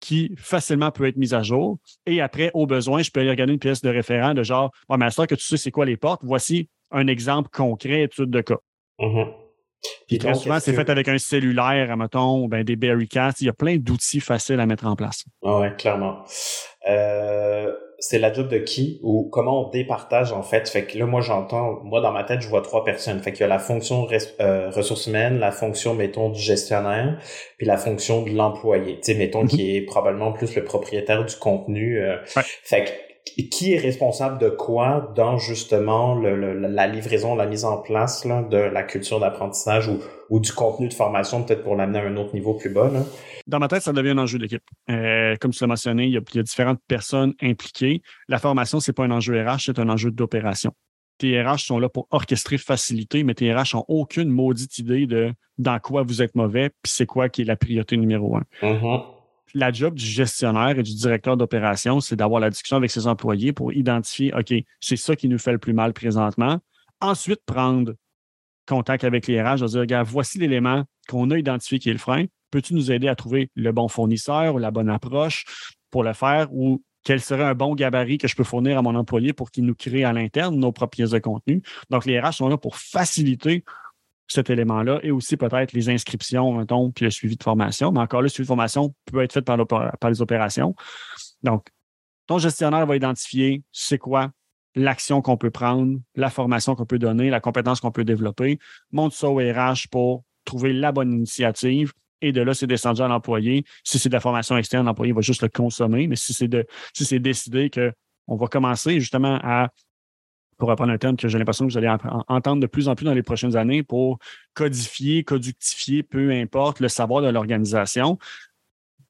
qui 0.00 0.34
facilement 0.36 0.90
peut 0.90 1.06
être 1.06 1.16
mise 1.16 1.32
à 1.32 1.42
jour. 1.42 1.78
Et 2.06 2.20
après, 2.20 2.50
au 2.54 2.66
besoin, 2.66 3.02
je 3.02 3.10
peux 3.10 3.20
aller 3.20 3.30
regarder 3.30 3.52
une 3.52 3.58
pièce 3.58 3.82
de 3.82 3.88
référent 3.88 4.34
de 4.34 4.42
genre, 4.42 4.72
bon, 4.88 4.96
mais 4.96 5.08
que 5.08 5.34
tu 5.34 5.44
sais 5.44 5.56
c'est 5.56 5.70
quoi 5.70 5.86
les 5.86 5.96
portes, 5.96 6.22
voici 6.24 6.68
un 6.90 7.06
exemple 7.06 7.50
concret, 7.50 8.02
étude 8.02 8.30
de 8.30 8.40
cas. 8.40 8.58
Puis 10.06 10.18
très 10.18 10.34
souvent, 10.34 10.60
c'est 10.60 10.74
fait 10.74 10.88
avec 10.90 11.08
un 11.08 11.18
cellulaire, 11.18 11.96
mettons, 11.96 12.46
ben, 12.46 12.62
des 12.62 12.76
Berrycats. 12.76 13.34
Il 13.40 13.46
y 13.46 13.48
a 13.48 13.52
plein 13.52 13.76
d'outils 13.78 14.20
faciles 14.20 14.60
à 14.60 14.66
mettre 14.66 14.86
en 14.86 14.94
place. 14.94 15.24
Oui, 15.42 15.66
clairement. 15.76 16.24
Euh, 16.88 17.72
c'est 18.02 18.18
la 18.18 18.32
job 18.32 18.48
de 18.48 18.58
qui 18.58 18.98
ou 19.04 19.28
comment 19.30 19.68
on 19.68 19.70
départage 19.70 20.32
en 20.32 20.42
fait. 20.42 20.68
Fait 20.68 20.84
que 20.84 20.98
là, 20.98 21.06
moi, 21.06 21.20
j'entends, 21.20 21.78
moi, 21.84 22.00
dans 22.00 22.10
ma 22.10 22.24
tête, 22.24 22.40
je 22.40 22.48
vois 22.48 22.60
trois 22.60 22.84
personnes. 22.84 23.20
Fait 23.20 23.30
qu'il 23.30 23.42
y 23.42 23.44
a 23.44 23.46
la 23.46 23.60
fonction 23.60 24.08
euh, 24.40 24.70
ressources 24.70 25.06
humaines, 25.06 25.38
la 25.38 25.52
fonction, 25.52 25.94
mettons, 25.94 26.28
du 26.28 26.40
gestionnaire, 26.40 27.16
puis 27.58 27.66
la 27.66 27.76
fonction 27.76 28.22
de 28.22 28.30
l'employé. 28.30 28.96
Tu 28.96 29.12
sais, 29.12 29.14
mettons, 29.14 29.46
qui 29.46 29.62
mhm. 29.62 29.76
est 29.76 29.80
probablement 29.82 30.32
plus 30.32 30.52
le 30.56 30.64
propriétaire 30.64 31.24
du 31.24 31.36
contenu. 31.36 32.02
Euh. 32.02 32.16
Fait 32.24 32.84
que 32.84 32.90
qui 33.24 33.72
est 33.72 33.78
responsable 33.78 34.38
de 34.38 34.48
quoi 34.48 35.12
dans 35.14 35.38
justement 35.38 36.14
le, 36.14 36.54
la 36.54 36.86
livraison, 36.86 37.34
la 37.34 37.46
mise 37.46 37.64
en 37.64 37.78
place 37.78 38.24
là, 38.24 38.42
de 38.42 38.56
la 38.56 38.82
culture 38.82 39.20
d'apprentissage 39.20 39.88
ou, 39.88 40.00
ou, 40.30 40.40
du 40.40 40.52
contenu 40.52 40.88
de 40.88 40.94
formation, 40.94 41.42
peut-être 41.42 41.62
pour 41.62 41.76
l'amener 41.76 42.00
à 42.00 42.04
un 42.04 42.16
autre 42.16 42.34
niveau 42.34 42.54
plus 42.54 42.70
bas? 42.70 42.90
Là? 42.92 43.04
Dans 43.46 43.58
ma 43.58 43.68
tête, 43.68 43.82
ça 43.82 43.92
devient 43.92 44.10
un 44.10 44.18
enjeu 44.18 44.38
d'équipe. 44.38 44.62
Euh, 44.90 45.36
comme 45.40 45.52
tu 45.52 45.62
l'as 45.62 45.68
mentionné, 45.68 46.06
il 46.06 46.12
y, 46.12 46.16
a, 46.16 46.42
différentes 46.42 46.80
personnes 46.86 47.34
impliquées. 47.40 48.02
La 48.28 48.38
formation, 48.38 48.80
c'est 48.80 48.92
pas 48.92 49.04
un 49.04 49.10
enjeu 49.10 49.40
RH, 49.40 49.64
c'est 49.66 49.78
un 49.78 49.88
enjeu 49.88 50.10
d'opération. 50.10 50.72
Tes 51.18 51.40
RH 51.40 51.58
sont 51.58 51.78
là 51.78 51.88
pour 51.88 52.08
orchestrer, 52.10 52.58
faciliter, 52.58 53.22
mais 53.22 53.34
tes 53.34 53.52
RH 53.52 53.74
n'ont 53.74 53.84
aucune 53.88 54.30
maudite 54.30 54.78
idée 54.78 55.06
de 55.06 55.32
dans 55.58 55.78
quoi 55.78 56.02
vous 56.02 56.22
êtes 56.22 56.34
mauvais, 56.34 56.70
puis 56.82 56.92
c'est 56.92 57.06
quoi 57.06 57.28
qui 57.28 57.42
est 57.42 57.44
la 57.44 57.56
priorité 57.56 57.96
numéro 57.96 58.36
un. 58.36 58.42
Mm-hmm 58.62 59.21
la 59.54 59.72
job 59.72 59.94
du 59.94 60.04
gestionnaire 60.04 60.78
et 60.78 60.82
du 60.82 60.94
directeur 60.94 61.36
d'opération, 61.36 62.00
c'est 62.00 62.16
d'avoir 62.16 62.40
la 62.40 62.50
discussion 62.50 62.76
avec 62.76 62.90
ses 62.90 63.06
employés 63.06 63.52
pour 63.52 63.72
identifier, 63.72 64.32
OK, 64.34 64.54
c'est 64.80 64.96
ça 64.96 65.16
qui 65.16 65.28
nous 65.28 65.38
fait 65.38 65.52
le 65.52 65.58
plus 65.58 65.72
mal 65.72 65.92
présentement. 65.92 66.58
Ensuite, 67.00 67.40
prendre 67.44 67.94
contact 68.66 69.04
avec 69.04 69.26
les 69.26 69.42
RH, 69.42 69.64
dire, 69.66 69.80
regarde, 69.80 70.08
voici 70.08 70.38
l'élément 70.38 70.84
qu'on 71.08 71.30
a 71.30 71.38
identifié 71.38 71.78
qui 71.78 71.90
est 71.90 71.94
le 71.94 71.98
frein. 71.98 72.26
Peux-tu 72.50 72.74
nous 72.74 72.92
aider 72.92 73.08
à 73.08 73.16
trouver 73.16 73.50
le 73.54 73.72
bon 73.72 73.88
fournisseur 73.88 74.54
ou 74.54 74.58
la 74.58 74.70
bonne 74.70 74.88
approche 74.88 75.44
pour 75.90 76.04
le 76.04 76.12
faire 76.12 76.52
ou 76.52 76.82
quel 77.04 77.20
serait 77.20 77.42
un 77.42 77.54
bon 77.54 77.74
gabarit 77.74 78.18
que 78.18 78.28
je 78.28 78.36
peux 78.36 78.44
fournir 78.44 78.78
à 78.78 78.82
mon 78.82 78.94
employé 78.94 79.32
pour 79.32 79.50
qu'il 79.50 79.64
nous 79.64 79.74
crée 79.74 80.04
à 80.04 80.12
l'interne 80.12 80.56
nos 80.56 80.70
propres 80.70 80.96
pièces 80.96 81.10
de 81.10 81.18
contenu? 81.18 81.62
Donc, 81.90 82.06
les 82.06 82.20
RH 82.20 82.34
sont 82.34 82.48
là 82.48 82.56
pour 82.56 82.76
faciliter 82.76 83.64
cet 84.32 84.50
élément-là 84.50 85.00
et 85.02 85.10
aussi 85.10 85.36
peut-être 85.36 85.72
les 85.72 85.88
inscriptions, 85.88 86.52
mettons, 86.52 86.90
puis 86.90 87.04
le 87.04 87.10
suivi 87.10 87.36
de 87.36 87.42
formation. 87.42 87.92
Mais 87.92 88.00
encore 88.00 88.22
le 88.22 88.28
suivi 88.28 88.44
de 88.44 88.48
formation 88.48 88.94
peut 89.06 89.22
être 89.22 89.32
fait 89.32 89.42
par, 89.42 89.58
les 90.08 90.22
opérations. 90.22 90.74
Donc, 91.42 91.66
ton 92.26 92.38
gestionnaire 92.38 92.86
va 92.86 92.96
identifier 92.96 93.62
c'est 93.72 93.98
quoi 93.98 94.30
l'action 94.74 95.20
qu'on 95.20 95.36
peut 95.36 95.50
prendre, 95.50 95.98
la 96.14 96.30
formation 96.30 96.74
qu'on 96.74 96.86
peut 96.86 96.98
donner, 96.98 97.28
la 97.28 97.40
compétence 97.40 97.80
qu'on 97.80 97.90
peut 97.90 98.04
développer, 98.04 98.58
monte 98.90 99.12
ça 99.12 99.28
au 99.28 99.36
RH 99.36 99.88
pour 99.90 100.24
trouver 100.44 100.72
la 100.72 100.92
bonne 100.92 101.12
initiative. 101.12 101.92
Et 102.22 102.32
de 102.32 102.40
là, 102.40 102.54
c'est 102.54 102.66
descendu 102.66 103.02
à 103.02 103.08
l'employé. 103.08 103.64
Si 103.84 103.98
c'est 103.98 104.08
de 104.08 104.14
la 104.14 104.20
formation 104.20 104.56
externe, 104.56 104.86
l'employé 104.86 105.12
va 105.12 105.20
juste 105.20 105.42
le 105.42 105.48
consommer. 105.48 106.06
Mais 106.06 106.16
si 106.16 106.32
c'est 106.32 106.48
si 106.94 107.04
c'est 107.04 107.18
décidé 107.18 107.68
qu'on 107.68 108.36
va 108.36 108.46
commencer 108.46 109.00
justement 109.00 109.38
à 109.42 109.68
pour 110.62 110.70
reprendre 110.70 110.92
un 110.92 110.98
terme 110.98 111.16
que 111.16 111.26
j'ai 111.26 111.38
l'impression 111.38 111.66
que 111.66 111.72
vous 111.72 111.78
allez 111.78 111.92
entendre 112.28 112.62
de 112.62 112.68
plus 112.68 112.86
en 112.86 112.94
plus 112.94 113.04
dans 113.04 113.14
les 113.14 113.24
prochaines 113.24 113.56
années, 113.56 113.82
pour 113.82 114.20
codifier, 114.54 115.24
coductifier, 115.24 116.04
peu 116.04 116.30
importe, 116.30 116.78
le 116.78 116.86
savoir 116.86 117.20
de 117.20 117.26
l'organisation. 117.26 118.16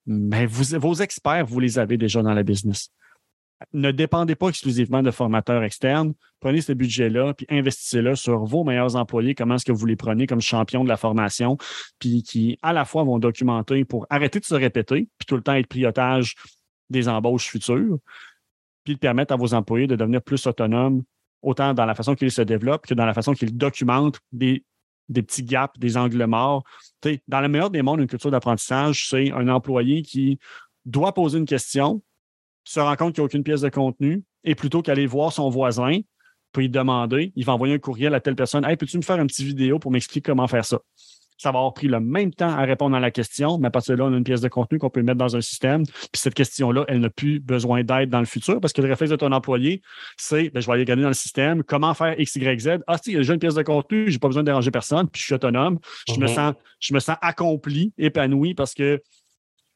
Mais 0.07 0.46
vos 0.46 0.94
experts, 0.94 1.44
vous 1.44 1.61
les 1.61 1.78
avez 1.78 1.98
déjà 1.98 2.22
dans 2.22 2.32
la 2.32 2.42
business. 2.42 2.88
Ne 3.74 3.90
dépendez 3.90 4.34
pas 4.34 4.48
exclusivement 4.48 5.03
de 5.03 5.11
formateurs 5.11 5.62
externes. 5.62 6.14
Prenez 6.40 6.62
ce 6.62 6.72
budget-là, 6.72 7.34
puis 7.34 7.44
investissez-le 7.50 8.16
sur 8.16 8.46
vos 8.46 8.64
meilleurs 8.64 8.96
employés, 8.96 9.34
comment 9.34 9.57
est-ce 9.57 9.66
que 9.66 9.72
vous 9.72 9.84
les 9.84 9.96
prenez 9.96 10.26
comme 10.26 10.40
champions 10.40 10.84
de 10.84 10.88
la 10.88 10.96
formation, 10.96 11.59
puis 11.98 12.22
qui, 12.22 12.59
à 12.62 12.72
la 12.72 12.86
fois, 12.86 13.05
vont 13.05 13.18
documenter 13.18 13.84
pour 13.84 14.07
arrêter 14.09 14.40
de 14.40 14.46
se 14.46 14.55
répéter, 14.55 15.07
puis 15.18 15.26
tout 15.26 15.36
le 15.36 15.42
temps 15.42 15.53
être 15.53 15.68
pilotage 15.68 16.34
des 16.88 17.11
embauches 17.11 17.48
futures, 17.48 17.98
puis 18.84 18.96
permettre 18.96 19.34
à 19.34 19.36
vos 19.36 19.53
employés 19.53 19.86
de 19.86 19.96
devenir 19.96 20.22
plus 20.22 20.46
autonomes 20.46 21.03
autant 21.43 21.74
dans 21.74 21.84
la 21.84 21.95
façon 21.95 22.14
qu'il 22.14 22.30
se 22.30 22.43
développe 22.43 22.86
que 22.86 22.95
dans 22.95 23.07
la 23.07 23.14
façon 23.14 23.34
qu'il 23.34 23.57
documente 23.57 24.18
des, 24.32 24.64
petits 25.12 25.43
gaps, 25.43 25.78
des 25.78 25.97
angles 25.97 26.24
morts. 26.24 26.64
dans 27.28 27.40
le 27.40 27.49
meilleur 27.49 27.70
des 27.70 27.82
mondes, 27.82 28.01
une 28.01 28.07
culture 28.07 28.30
d'apprentissage, 28.30 29.09
c'est 29.09 29.30
un 29.32 29.49
employé 29.49 30.03
qui 30.03 30.38
doit 30.84 31.12
poser 31.12 31.38
une 31.38 31.45
question, 31.45 32.03
se 32.64 32.80
rend 32.80 32.97
compte 32.97 33.14
qu'il 33.14 33.22
n'y 33.22 33.24
a 33.24 33.26
aucune 33.26 33.45
pièce 33.45 33.61
de 33.61 33.68
contenu, 33.68 34.22
et 34.45 34.55
plutôt 34.55 34.82
qu'aller 34.82 35.07
voir 35.07 35.32
son 35.32 35.51
voisin, 35.51 36.01
puis 36.53 36.68
demander, 36.68 37.32
il 37.34 37.45
va 37.45 37.55
envoyer 37.55 37.74
un 37.74 37.78
courriel 37.78 38.14
à 38.14 38.20
telle 38.20 38.36
personne 38.36 38.64
Hey, 38.64 38.76
peux-tu 38.76 38.97
me 38.97 39.03
faire 39.03 39.18
une 39.18 39.26
petite 39.26 39.47
vidéo 39.47 39.78
pour 39.78 39.90
m'expliquer 39.90 40.20
comment 40.30 40.47
faire 40.47 40.64
ça? 40.64 40.78
Ça 41.39 41.51
va 41.51 41.59
avoir 41.59 41.74
pris 41.74 41.89
le 41.89 42.01
même 42.01 42.33
temps 42.33 42.49
à 42.49 42.62
répondre 42.62 42.95
à 42.97 43.01
la 43.01 43.11
question, 43.11 43.59
mais 43.59 43.68
à 43.68 43.70
partir 43.70 43.95
de 43.95 43.99
là, 44.01 44.07
on 44.07 44.12
a 44.12 44.16
une 44.16 44.24
pièce 44.24 44.41
de 44.41 44.49
contenu 44.49 44.78
qu'on 44.78 44.91
peut 44.91 45.03
mettre 45.03 45.18
dans 45.18 45.37
un 45.37 45.41
système. 45.41 45.85
Puis 45.85 46.09
cette 46.14 46.35
question-là, 46.35 46.85
elle 46.89 47.01
n'a 47.01 47.11
plus 47.11 47.41
besoin 47.41 47.83
d'aide 47.83 48.11
dans 48.11 48.20
le 48.20 48.26
futur 48.26 48.61
parce 48.61 48.72
que 48.72 48.83
le 48.83 48.89
réflexe 48.89 49.11
de 49.11 49.16
ton 49.16 49.33
employé, 49.33 49.83
c'est 50.16 50.51
ben, 50.51 50.61
je 50.61 50.66
vais 50.66 50.72
aller 50.72 50.83
regarder 50.83 51.03
dans 51.03 51.09
le 51.09 51.14
système 51.14 51.62
comment 51.62 51.95
faire 51.95 52.18
X, 52.18 52.37
Y, 52.37 52.61
Z. 52.61 52.68
Ah, 52.87 52.99
si, 52.99 53.11
il 53.11 53.12
y 53.14 53.16
a 53.16 53.20
déjà 53.20 53.35
une 53.35 53.41
pièce 53.41 53.55
de 53.55 53.62
contenu, 53.62 54.07
je 54.07 54.12
n'ai 54.12 54.18
pas 54.18 54.28
besoin 54.28 54.43
de 54.43 54.47
déranger 54.47 54.70
personne, 54.70 55.09
puis 55.09 55.20
je 55.20 55.26
suis 55.26 55.35
autonome. 55.35 55.78
Je, 56.09 56.14
me, 56.14 56.26
mhm. 56.26 56.28
sens, 56.28 56.55
je 56.80 56.95
me 56.95 57.01
sens 57.01 57.16
accompli, 57.20 57.93
épanoui 57.99 58.55
parce 58.55 58.74
que 58.74 59.01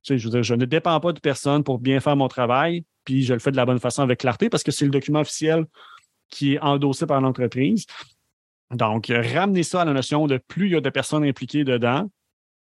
je, 0.08 0.42
je 0.42 0.54
ne 0.54 0.64
dépends 0.64 1.00
pas 1.00 1.12
de 1.12 1.20
personne 1.20 1.64
pour 1.64 1.78
bien 1.78 2.00
faire 2.00 2.16
mon 2.16 2.28
travail, 2.28 2.84
puis 3.04 3.22
je 3.22 3.32
le 3.32 3.40
fais 3.40 3.50
de 3.50 3.56
la 3.56 3.66
bonne 3.66 3.80
façon 3.80 4.02
avec 4.02 4.20
clarté 4.20 4.48
parce 4.48 4.62
que 4.62 4.70
c'est 4.70 4.84
le 4.84 4.90
document 4.90 5.20
officiel 5.20 5.64
qui 6.28 6.54
est 6.54 6.60
endossé 6.60 7.06
par 7.06 7.20
l'entreprise. 7.20 7.86
Donc, 8.74 9.06
ramener 9.08 9.62
ça 9.62 9.82
à 9.82 9.84
la 9.84 9.92
notion 9.92 10.26
de 10.26 10.38
plus 10.38 10.66
il 10.66 10.72
y 10.72 10.76
a 10.76 10.80
de 10.80 10.90
personnes 10.90 11.24
impliquées 11.24 11.64
dedans, 11.64 12.08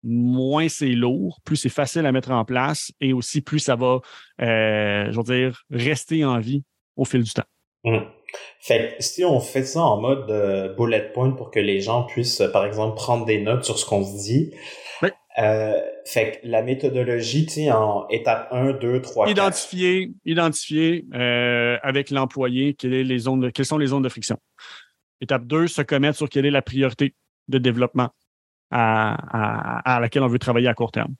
moins 0.02 0.68
c'est 0.68 0.86
lourd, 0.86 1.40
plus 1.44 1.56
c'est 1.56 1.68
facile 1.68 2.06
à 2.06 2.12
mettre 2.12 2.30
en 2.30 2.44
place 2.44 2.92
et 3.00 3.12
aussi 3.12 3.40
plus 3.40 3.58
ça 3.58 3.76
va, 3.76 4.00
euh, 4.40 5.10
je 5.10 5.16
veux 5.16 5.22
dire, 5.24 5.62
rester 5.70 6.24
en 6.24 6.38
vie 6.38 6.62
au 6.96 7.04
fil 7.04 7.22
du 7.22 7.32
temps. 7.32 7.44
Mmh. 7.84 7.98
Fait 8.60 8.96
que 8.96 9.02
si 9.02 9.24
on 9.24 9.40
fait 9.40 9.64
ça 9.64 9.80
en 9.80 10.00
mode 10.00 10.30
euh, 10.30 10.74
bullet 10.74 11.10
point 11.14 11.30
pour 11.30 11.50
que 11.50 11.60
les 11.60 11.80
gens 11.80 12.04
puissent, 12.04 12.42
par 12.52 12.66
exemple, 12.66 12.96
prendre 12.96 13.24
des 13.24 13.40
notes 13.40 13.64
sur 13.64 13.78
ce 13.78 13.86
qu'on 13.86 14.04
se 14.04 14.16
dit, 14.22 14.52
euh, 15.38 15.80
fait 16.04 16.32
que 16.32 16.48
la 16.48 16.62
méthodologie, 16.62 17.46
tu 17.46 17.52
sais, 17.52 17.70
en 17.70 18.08
étape 18.08 18.48
1, 18.50 18.72
2, 18.72 19.00
3, 19.00 19.30
identifier, 19.30 20.08
4. 20.08 20.16
Identifier 20.24 21.04
avec 21.12 22.10
l'employé 22.10 22.74
quelles 22.74 23.20
sont 23.64 23.78
les 23.78 23.86
zones 23.86 24.02
de 24.02 24.08
friction. 24.08 24.36
Étape 25.20 25.46
2, 25.46 25.66
se 25.66 25.82
commettre 25.82 26.16
sur 26.16 26.28
quelle 26.28 26.46
est 26.46 26.50
la 26.50 26.62
priorité 26.62 27.14
de 27.48 27.58
développement 27.58 28.10
à, 28.70 29.98
laquelle 30.00 30.22
on 30.22 30.28
veut 30.28 30.38
travailler 30.38 30.68
à 30.68 30.74
court 30.74 30.92
terme. 30.92 31.14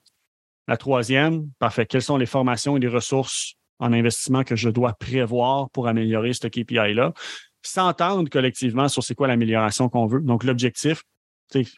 La 0.67 0.77
troisième, 0.77 1.49
parfait, 1.59 1.87
quelles 1.87 2.03
sont 2.03 2.19
les 2.19 2.27
formations 2.27 2.77
et 2.77 2.81
les 2.81 2.89
ressources 2.89 3.55
en 3.79 3.93
investissement 3.93 4.45
que 4.45 4.55
je 4.55 4.69
dois 4.69 4.93
prévoir 4.93 5.71
pour 5.71 5.89
améliorer 5.89 6.33
ce 6.33 6.47
KPI-là? 6.47 7.13
S'entendre 7.63 8.29
collectivement 8.29 8.89
sur 8.89 9.03
c'est 9.03 9.15
quoi 9.15 9.29
l'amélioration 9.29 9.89
qu'on 9.89 10.07
veut. 10.07 10.21
Donc, 10.21 10.45
l'objectif, 10.45 11.03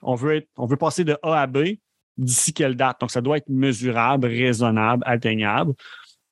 on 0.03 0.15
veut, 0.15 0.37
être, 0.37 0.49
on 0.57 0.67
veut 0.67 0.77
passer 0.77 1.05
de 1.05 1.17
A 1.23 1.41
à 1.41 1.47
B 1.47 1.77
d'ici 2.17 2.53
quelle 2.53 2.75
date. 2.75 3.01
Donc, 3.01 3.11
ça 3.11 3.21
doit 3.21 3.39
être 3.39 3.49
mesurable, 3.49 4.27
raisonnable, 4.27 5.03
atteignable 5.07 5.73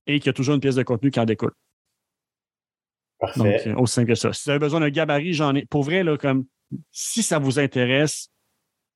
et 0.06 0.18
qu'il 0.18 0.26
y 0.26 0.30
a 0.30 0.32
toujours 0.32 0.54
une 0.54 0.60
pièce 0.60 0.74
de 0.74 0.82
contenu 0.82 1.10
qui 1.10 1.20
en 1.20 1.24
découle. 1.24 1.52
Donc, 3.36 3.46
euh, 3.46 3.74
aussi 3.76 3.94
simple 3.94 4.08
que 4.08 4.14
ça. 4.14 4.32
Si 4.32 4.44
vous 4.44 4.50
avez 4.50 4.58
besoin 4.58 4.80
d'un 4.80 4.90
gabarit, 4.90 5.32
j'en 5.32 5.54
ai. 5.54 5.66
Pour 5.66 5.82
vrai, 5.82 6.04
là, 6.04 6.16
comme 6.16 6.44
si 6.92 7.22
ça 7.22 7.38
vous 7.38 7.58
intéresse, 7.58 8.28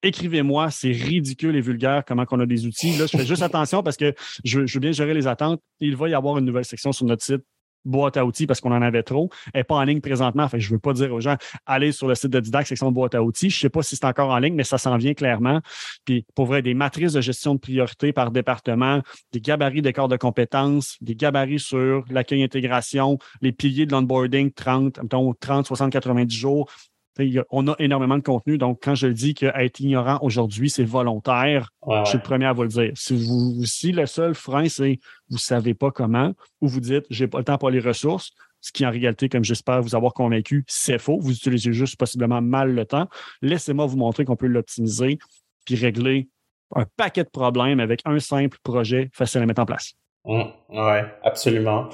écrivez-moi. 0.02 0.70
C'est 0.70 0.92
ridicule 0.92 1.56
et 1.56 1.60
vulgaire 1.60 2.04
comment 2.06 2.24
on 2.30 2.40
a 2.40 2.46
des 2.46 2.66
outils. 2.66 2.96
Là, 2.96 3.06
je 3.06 3.16
fais 3.16 3.26
juste 3.26 3.42
attention 3.42 3.82
parce 3.82 3.96
que 3.96 4.14
je, 4.44 4.66
je 4.66 4.74
veux 4.74 4.80
bien 4.80 4.92
gérer 4.92 5.14
les 5.14 5.26
attentes. 5.26 5.60
Il 5.80 5.96
va 5.96 6.08
y 6.08 6.14
avoir 6.14 6.38
une 6.38 6.44
nouvelle 6.44 6.64
section 6.64 6.92
sur 6.92 7.06
notre 7.06 7.24
site 7.24 7.42
boîte 7.84 8.16
à 8.16 8.24
outils 8.24 8.46
parce 8.46 8.60
qu'on 8.60 8.72
en 8.72 8.82
avait 8.82 9.02
trop. 9.02 9.30
Elle 9.52 9.60
n'est 9.60 9.64
pas 9.64 9.76
en 9.76 9.84
ligne 9.84 10.00
présentement. 10.00 10.48
Fait 10.48 10.60
je 10.60 10.68
ne 10.68 10.74
veux 10.74 10.80
pas 10.80 10.92
dire 10.92 11.12
aux 11.12 11.20
gens, 11.20 11.36
allez 11.66 11.92
sur 11.92 12.08
le 12.08 12.14
site 12.14 12.30
de 12.30 12.40
Didac, 12.40 12.66
section 12.66 12.92
boîte 12.92 13.14
à 13.14 13.22
outils. 13.22 13.50
Je 13.50 13.56
ne 13.56 13.60
sais 13.60 13.70
pas 13.70 13.82
si 13.82 13.96
c'est 13.96 14.04
encore 14.04 14.30
en 14.30 14.38
ligne, 14.38 14.54
mais 14.54 14.64
ça 14.64 14.78
s'en 14.78 14.96
vient 14.96 15.14
clairement. 15.14 15.60
Puis 16.04 16.24
pour 16.34 16.46
vrai, 16.46 16.62
des 16.62 16.74
matrices 16.74 17.12
de 17.12 17.20
gestion 17.20 17.54
de 17.54 17.60
priorité 17.60 18.12
par 18.12 18.30
département, 18.30 19.00
des 19.32 19.40
gabarits 19.40 19.82
d'écart 19.82 20.08
de 20.08 20.16
compétences, 20.16 20.96
des 21.00 21.14
gabarits 21.14 21.60
sur 21.60 22.04
l'accueil 22.10 22.42
intégration, 22.42 23.18
les 23.40 23.52
piliers 23.52 23.86
de 23.86 23.92
l'onboarding 23.92 24.52
30, 24.52 25.00
30, 25.40 25.66
60, 25.66 25.92
90 25.92 26.34
jours, 26.36 26.70
on 27.50 27.68
a 27.68 27.74
énormément 27.78 28.16
de 28.16 28.22
contenu. 28.22 28.58
Donc, 28.58 28.80
quand 28.82 28.94
je 28.94 29.06
dis 29.06 29.34
qu'être 29.34 29.80
ignorant 29.80 30.18
aujourd'hui, 30.22 30.70
c'est 30.70 30.84
volontaire, 30.84 31.70
je 31.86 32.04
suis 32.06 32.18
le 32.18 32.22
premier 32.22 32.46
à 32.46 32.52
vous 32.52 32.62
le 32.62 32.68
dire. 32.68 32.92
Si, 32.94 33.14
vous, 33.14 33.64
si 33.64 33.92
le 33.92 34.06
seul 34.06 34.34
frein, 34.34 34.68
c'est 34.68 34.98
vous 35.28 35.36
ne 35.36 35.40
savez 35.40 35.74
pas 35.74 35.90
comment, 35.90 36.32
ou 36.60 36.68
vous 36.68 36.80
dites 36.80 37.04
j'ai 37.10 37.26
pas 37.26 37.38
le 37.38 37.44
temps 37.44 37.58
pour 37.58 37.70
les 37.70 37.80
ressources, 37.80 38.32
ce 38.60 38.70
qui 38.72 38.86
en 38.86 38.90
réalité, 38.90 39.28
comme 39.28 39.44
j'espère 39.44 39.82
vous 39.82 39.94
avoir 39.94 40.14
convaincu, 40.14 40.64
c'est 40.68 40.98
faux. 40.98 41.18
Vous 41.20 41.32
utilisez 41.32 41.72
juste 41.72 41.96
possiblement 41.96 42.40
mal 42.40 42.72
le 42.72 42.86
temps. 42.86 43.08
Laissez-moi 43.42 43.86
vous 43.86 43.96
montrer 43.96 44.24
qu'on 44.24 44.36
peut 44.36 44.46
l'optimiser 44.46 45.18
puis 45.66 45.74
régler 45.74 46.28
un 46.74 46.86
paquet 46.96 47.24
de 47.24 47.28
problèmes 47.28 47.80
avec 47.80 48.00
un 48.04 48.18
simple 48.18 48.58
projet 48.62 49.10
facile 49.12 49.42
à 49.42 49.46
mettre 49.46 49.62
en 49.62 49.66
place. 49.66 49.94
Mmh, 50.24 50.42
oui, 50.70 50.98
absolument. 51.24 51.88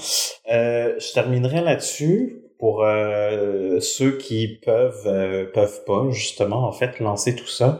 Euh, 0.52 0.94
je 0.98 1.12
terminerai 1.12 1.62
là-dessus 1.62 2.42
pour 2.58 2.84
euh, 2.84 3.80
ceux 3.80 4.16
qui 4.18 4.58
peuvent 4.64 5.06
euh, 5.06 5.46
peuvent 5.52 5.84
pas 5.84 6.10
justement 6.10 6.66
en 6.66 6.72
fait 6.72 6.98
lancer 7.00 7.36
tout 7.36 7.46
ça. 7.46 7.78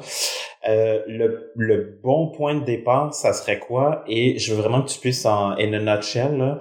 Euh, 0.69 1.03
le, 1.07 1.53
le 1.57 1.99
bon 2.03 2.29
point 2.29 2.55
de 2.55 2.65
départ, 2.65 3.13
ça 3.15 3.33
serait 3.33 3.59
quoi? 3.59 4.05
Et 4.07 4.39
je 4.39 4.55
veux 4.55 4.61
vraiment 4.61 4.83
que 4.83 4.89
tu 4.91 4.99
puisses 4.99 5.27
en 5.27 5.53
in 5.53 5.73
a 5.73 5.97
nutshell 5.97 6.59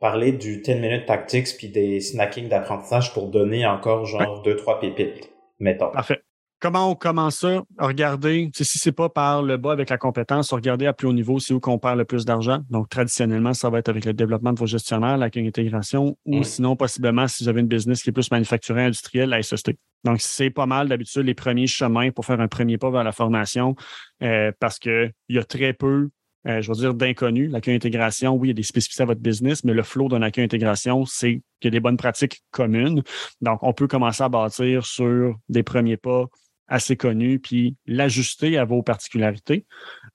parler 0.00 0.32
du 0.32 0.60
10 0.60 0.74
minute 0.74 1.06
tactics 1.06 1.56
puis 1.56 1.68
des 1.68 2.00
snacking 2.00 2.48
d'apprentissage 2.48 3.14
pour 3.14 3.28
donner 3.28 3.66
encore 3.66 4.04
genre 4.04 4.42
deux 4.42 4.56
trois 4.56 4.78
pépites, 4.78 5.30
mettons. 5.58 5.90
Parfait. 5.90 6.23
Comment 6.64 6.90
on 6.90 6.94
commence 6.94 7.40
ça? 7.40 7.62
Regardez, 7.78 8.50
si 8.54 8.78
c'est 8.78 8.90
pas 8.90 9.10
par 9.10 9.42
le 9.42 9.58
bas 9.58 9.72
avec 9.72 9.90
la 9.90 9.98
compétence, 9.98 10.50
regardez 10.50 10.86
à 10.86 10.94
plus 10.94 11.06
haut 11.06 11.12
niveau, 11.12 11.38
c'est 11.38 11.52
où 11.52 11.60
qu'on 11.60 11.78
perd 11.78 11.98
le 11.98 12.06
plus 12.06 12.24
d'argent. 12.24 12.60
Donc, 12.70 12.88
traditionnellement, 12.88 13.52
ça 13.52 13.68
va 13.68 13.80
être 13.80 13.90
avec 13.90 14.06
le 14.06 14.14
développement 14.14 14.50
de 14.54 14.58
vos 14.58 14.64
gestionnaires, 14.64 15.18
la 15.18 15.26
intégration, 15.26 16.16
ou 16.24 16.42
sinon, 16.42 16.74
possiblement, 16.74 17.28
si 17.28 17.44
vous 17.44 17.50
avez 17.50 17.60
une 17.60 17.66
business 17.66 18.02
qui 18.02 18.08
est 18.08 18.14
plus 18.14 18.30
manufacturée, 18.30 18.84
industrielle, 18.84 19.28
la 19.28 19.42
SST. 19.42 19.72
Donc, 20.04 20.22
c'est 20.22 20.48
pas 20.48 20.64
mal 20.64 20.88
d'habitude 20.88 21.26
les 21.26 21.34
premiers 21.34 21.66
chemins 21.66 22.10
pour 22.10 22.24
faire 22.24 22.40
un 22.40 22.48
premier 22.48 22.78
pas 22.78 22.90
vers 22.90 23.04
la 23.04 23.12
formation 23.12 23.76
euh, 24.22 24.50
parce 24.58 24.78
qu'il 24.78 25.12
y 25.28 25.36
a 25.36 25.44
très 25.44 25.74
peu 25.74 26.08
euh, 26.46 26.60
je 26.60 26.68
veux 26.68 26.76
dire, 26.76 26.94
d'inconnus. 26.94 27.50
L'accueil 27.50 27.74
intégration, 27.74 28.34
oui, 28.34 28.48
il 28.48 28.50
y 28.50 28.52
a 28.52 28.54
des 28.54 28.62
spécificités 28.62 29.02
à 29.02 29.06
votre 29.06 29.20
business, 29.20 29.64
mais 29.64 29.72
le 29.72 29.82
flow 29.82 30.08
d'un 30.08 30.20
accueil 30.20 30.44
intégration, 30.44 31.06
c'est 31.06 31.42
qu'il 31.60 31.64
y 31.64 31.68
a 31.68 31.70
des 31.70 31.80
bonnes 31.80 31.96
pratiques 31.96 32.42
communes. 32.50 33.02
Donc, 33.40 33.62
on 33.62 33.72
peut 33.72 33.86
commencer 33.86 34.22
à 34.22 34.28
bâtir 34.28 34.84
sur 34.84 35.36
des 35.48 35.62
premiers 35.62 35.96
pas 35.96 36.26
assez 36.68 36.96
connu, 36.96 37.38
puis 37.38 37.76
l'ajuster 37.86 38.58
à 38.58 38.64
vos 38.64 38.82
particularités. 38.82 39.66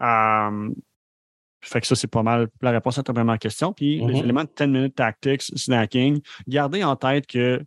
Euh, 0.01 0.69
fait 1.61 1.81
que 1.81 1.87
ça, 1.87 1.95
c'est 1.95 2.07
pas 2.07 2.23
mal 2.23 2.47
la 2.61 2.71
réponse 2.71 2.97
à 2.97 3.03
ta 3.03 3.13
première 3.13 3.37
question. 3.37 3.73
Puis 3.73 3.99
les 3.99 4.05
mm-hmm. 4.05 4.23
éléments 4.23 4.43
de 4.43 4.49
10 4.55 4.67
minutes 4.67 4.95
tactics, 4.95 5.41
snacking, 5.41 6.21
gardez 6.47 6.83
en 6.83 6.95
tête 6.95 7.27
que 7.27 7.61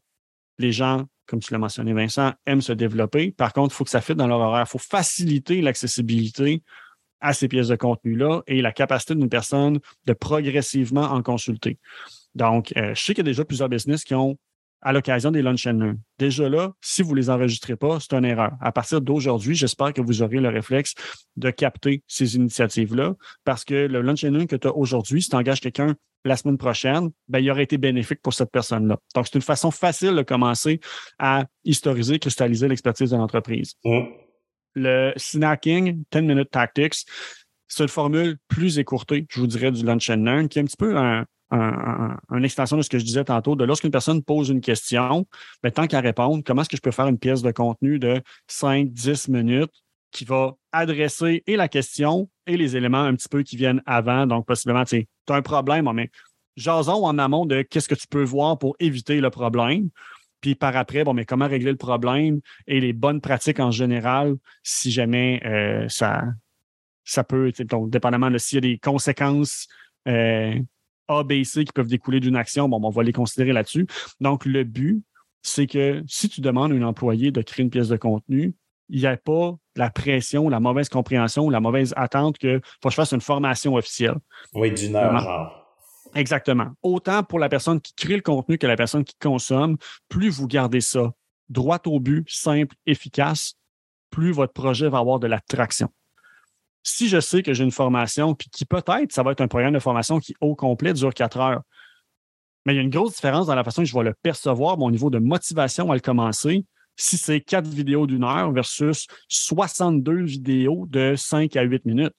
les 0.59 0.73
gens, 0.73 1.05
comme 1.27 1.41
tu 1.41 1.53
l'as 1.53 1.59
mentionné, 1.59 1.93
Vincent, 1.93 2.33
aiment 2.47 2.63
se 2.63 2.73
développer. 2.73 3.33
Par 3.33 3.53
contre, 3.53 3.75
il 3.75 3.77
faut 3.77 3.85
que 3.85 3.91
ça 3.91 4.01
fitte 4.01 4.17
dans 4.17 4.27
leur 4.27 4.41
horaire. 4.41 4.65
Il 4.67 4.71
faut 4.71 4.79
faciliter 4.79 5.61
l'accessibilité 5.61 6.63
à 7.21 7.33
ces 7.35 7.49
pièces 7.49 7.69
de 7.69 7.77
contenu-là 7.77 8.43
et 8.47 8.63
la 8.63 8.73
capacité 8.73 9.15
d'une 9.15 9.29
personne 9.29 9.79
de 10.07 10.13
progressivement 10.13 11.03
en 11.05 11.23
consulter. 11.23 11.79
Donc, 12.35 12.73
euh, 12.77 12.95
je 12.95 13.03
sais 13.03 13.15
qu'il 13.15 13.25
y 13.25 13.29
a 13.29 13.31
déjà 13.31 13.45
plusieurs 13.45 13.69
business 13.69 14.05
qui 14.05 14.15
ont 14.15 14.39
à 14.83 14.93
l'occasion 14.93 15.31
des 15.31 15.43
lunch 15.43 15.67
and 15.67 15.79
learn. 15.79 15.99
Déjà 16.19 16.49
là, 16.49 16.73
si 16.81 17.03
vous 17.03 17.13
ne 17.13 17.17
les 17.17 17.31
enregistrez 17.31 17.77
pas, 17.77 17.99
c'est 18.01 18.15
une 18.15 18.25
erreur. 18.25 18.53
À 18.61 18.73
partir 18.73 19.01
d'aujourd'hui, 19.01 19.55
j'espère 19.55 19.93
que 19.93 20.01
vous 20.01 20.23
aurez 20.23 20.39
le 20.39 20.49
réflexe 20.49 20.95
de 21.37 21.51
capter 21.51 22.03
ces 22.07 22.37
initiatives-là 22.37 23.15
parce 23.45 23.65
que 23.65 23.75
le 23.75 24.03
lunch 24.03 24.25
and 24.25 24.31
learn 24.31 24.47
que 24.47 24.57
tu 24.57 24.69
as 24.69 24.77
aujourd'hui, 24.77 25.23
si 25.23 25.31
tu 25.31 25.37
engages 25.37 25.61
quelqu'un 25.61 25.95
la 26.25 26.37
semaine 26.37 26.59
prochaine, 26.59 27.11
ben, 27.29 27.41
il 27.41 27.51
aurait 27.51 27.65
été 27.65 27.79
bénéfique 27.79 28.21
pour 28.23 28.35
cette 28.35 28.51
personne-là. 28.51 28.99
Donc, 29.15 29.27
c'est 29.27 29.35
une 29.35 29.43
façon 29.43 29.71
facile 29.71 30.15
de 30.15 30.23
commencer 30.23 30.81
à 31.19 31.47
historiser, 31.65 32.19
cristalliser 32.19 32.69
l'expertise 32.69 33.11
de 33.11 33.17
l'entreprise. 33.17 33.75
Mm. 33.85 34.03
Le 34.75 35.13
snacking, 35.17 36.05
10 36.11 36.23
minute 36.23 36.51
tactics, 36.51 37.05
c'est 37.75 37.85
une 37.85 37.89
formule 37.89 38.37
plus 38.49 38.79
écourtée, 38.79 39.27
je 39.31 39.41
vous 39.41 39.47
dirais, 39.47 39.73
du 39.73 39.83
lunch 39.83 40.11
and 40.11 40.25
learn, 40.25 40.49
qui 40.49 40.59
est 40.59 40.63
un 40.63 40.67
petit 40.67 40.77
peu 40.77 40.95
un, 40.99 41.25
une 41.51 42.45
extension 42.45 42.77
de 42.77 42.83
ce 42.83 42.91
que 42.91 42.99
je 42.99 43.05
disais 43.05 43.25
tantôt, 43.25 43.57
de 43.57 43.65
lorsqu'une 43.65 43.91
personne 43.91 44.23
pose 44.23 44.51
une 44.51 44.61
question, 44.61 45.27
ben, 45.63 45.71
tant 45.71 45.87
qu'à 45.87 46.01
répondre, 46.01 46.43
comment 46.45 46.63
est-ce 46.63 46.69
que 46.69 46.77
je 46.77 46.83
peux 46.83 46.91
faire 46.91 47.09
une 47.09 47.19
pièce 47.19 47.41
de 47.41 47.51
contenu 47.51 47.99
de 47.99 48.21
5-10 48.51 49.31
minutes 49.31 49.73
qui 50.11 50.27
va 50.27 50.55
adresser 50.73 51.43
et 51.47 51.57
la 51.57 51.69
question 51.69 52.29
et 52.47 52.59
les 52.59 52.77
éléments 52.77 53.03
un 53.05 53.15
petit 53.15 53.29
peu 53.29 53.43
qui 53.43 53.57
viennent 53.57 53.83
avant? 53.87 54.27
Donc, 54.27 54.47
possiblement, 54.47 54.85
tu 54.85 55.07
as 55.29 55.35
un 55.35 55.43
problème, 55.43 55.91
mais 55.95 56.11
jason 56.57 57.05
en 57.05 57.19
amont 57.19 57.47
de 57.47 57.63
qu'est-ce 57.63 57.89
que 57.89 57.95
tu 57.95 58.07
peux 58.07 58.25
voir 58.25 58.59
pour 58.59 58.77
éviter 58.81 59.21
le 59.21 59.31
problème. 59.31 59.89
Puis 60.43 60.57
par 60.57 60.77
après, 60.77 61.05
bon, 61.05 61.15
mais 61.15 61.25
comment 61.25 61.49
régler 61.49 61.71
le 61.71 61.79
problème 61.79 62.41
et 62.67 62.81
les 62.81 62.93
bonnes 62.93 63.21
pratiques 63.21 63.61
en 63.61 63.71
général, 63.71 64.35
si 64.63 64.91
jamais 64.91 65.41
euh, 65.45 65.89
ça, 65.89 66.25
ça 67.05 67.25
peut, 67.25 67.53
donc, 67.61 67.91
dépendamment 67.91 68.31
de 68.31 68.39
s'il 68.39 68.57
y 68.57 68.59
a 68.59 68.73
des 68.73 68.79
conséquences 68.79 69.67
euh, 70.09 70.59
a, 71.09 71.23
B, 71.25 71.45
C 71.45 71.65
qui 71.65 71.73
peuvent 71.73 71.89
découler 71.89 72.21
d'une 72.21 72.37
action, 72.37 72.69
bon, 72.69 72.81
on 72.83 72.91
va 72.91 73.03
les 73.03 73.13
considérer 73.13 73.53
là-dessus. 73.53 73.87
Donc, 74.21 74.45
le 74.45 74.65
but, 74.65 75.03
c'est 75.43 75.67
que 75.67 76.03
si 76.07 76.29
tu 76.29 76.41
demandes 76.41 76.73
à 76.73 76.75
un 76.75 76.83
employé 76.83 77.31
de 77.31 77.43
créer 77.43 77.65
une 77.65 77.71
pièce 77.71 77.89
de 77.89 77.97
contenu, 77.97 78.55
il 78.89 79.01
n'y 79.01 79.07
ait 79.07 79.17
pas 79.17 79.57
la 79.77 79.91
pression, 79.91 80.49
la 80.49 80.61
mauvaise 80.61 80.89
compréhension, 80.89 81.49
la 81.51 81.61
mauvaise 81.61 81.95
attente 81.97 82.39
que 82.39 82.61
faut 82.83 82.89
que 82.89 82.91
je 82.91 82.97
fasse 82.97 83.13
une 83.13 83.21
formation 83.21 83.75
officielle. 83.75 84.17
Oui, 84.55 84.73
d'une 84.73 84.97
heure, 84.97 85.19
genre. 85.19 85.59
Exactement. 86.15 86.73
Autant 86.83 87.23
pour 87.23 87.39
la 87.39 87.49
personne 87.49 87.81
qui 87.81 87.95
crée 87.95 88.17
le 88.17 88.23
contenu 88.23 88.59
que 88.59 88.67
la 88.67 88.77
personne 88.77 89.03
qui 89.03 89.15
consomme, 89.19 89.79
plus 90.09 90.29
vous 90.29 90.47
gardez 90.47 90.83
ça 90.83 91.13
droit 91.49 91.81
au 91.87 92.01
but, 92.01 92.29
simple, 92.29 92.75
efficace, 92.87 93.55
plus 94.11 94.33
votre 94.33 94.53
projet 94.53 94.89
va 94.89 94.99
avoir 94.99 95.19
de 95.19 95.27
la 95.27 95.41
traction. 95.41 95.89
Si 96.83 97.09
je 97.09 97.21
sais 97.21 97.43
que 97.43 97.55
j'ai 97.55 97.65
une 97.65 97.71
formation, 97.71 98.35
puis 98.35 98.49
qui 98.51 98.65
peut-être, 98.65 99.13
ça 99.13 99.23
va 99.23 99.33
être 99.33 99.41
un 99.41 99.49
programme 99.49 99.75
de 99.75 99.79
formation 99.79 100.19
qui, 100.19 100.35
au 100.41 100.55
complet, 100.55 100.93
dure 100.93 101.15
quatre 101.15 101.39
heures, 101.39 101.63
mais 102.65 102.75
il 102.75 102.77
y 102.77 102.79
a 102.79 102.83
une 102.83 102.91
grosse 102.91 103.15
différence 103.15 103.47
dans 103.47 103.55
la 103.55 103.65
façon 103.65 103.83
que 103.83 103.89
je 103.89 103.95
vais 103.95 104.05
le 104.05 104.15
percevoir, 104.23 104.79
mon 104.79 104.91
niveau 104.91 105.11
de 105.11 105.19
motivation 105.19 105.91
à 105.91 105.95
le 105.95 106.01
commencer, 106.01 106.65
si 106.97 107.17
c'est 107.17 107.41
quatre 107.41 107.69
vidéos 107.69 108.07
d'une 108.07 108.25
heure 108.25 108.53
versus 108.53 109.07
62 109.29 110.25
vidéos 110.25 110.87
de 110.89 111.15
5 111.17 111.57
à 111.57 111.63
8 111.63 111.85
minutes. 111.87 112.15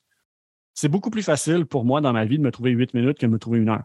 C'est 0.73 0.89
beaucoup 0.89 1.11
plus 1.11 1.23
facile 1.23 1.65
pour 1.65 1.85
moi 1.85 2.01
dans 2.01 2.13
ma 2.13 2.25
vie 2.25 2.37
de 2.37 2.43
me 2.43 2.51
trouver 2.51 2.71
8 2.71 2.93
minutes 2.93 3.19
que 3.19 3.25
de 3.25 3.31
me 3.31 3.39
trouver 3.39 3.59
une 3.59 3.69
heure. 3.69 3.83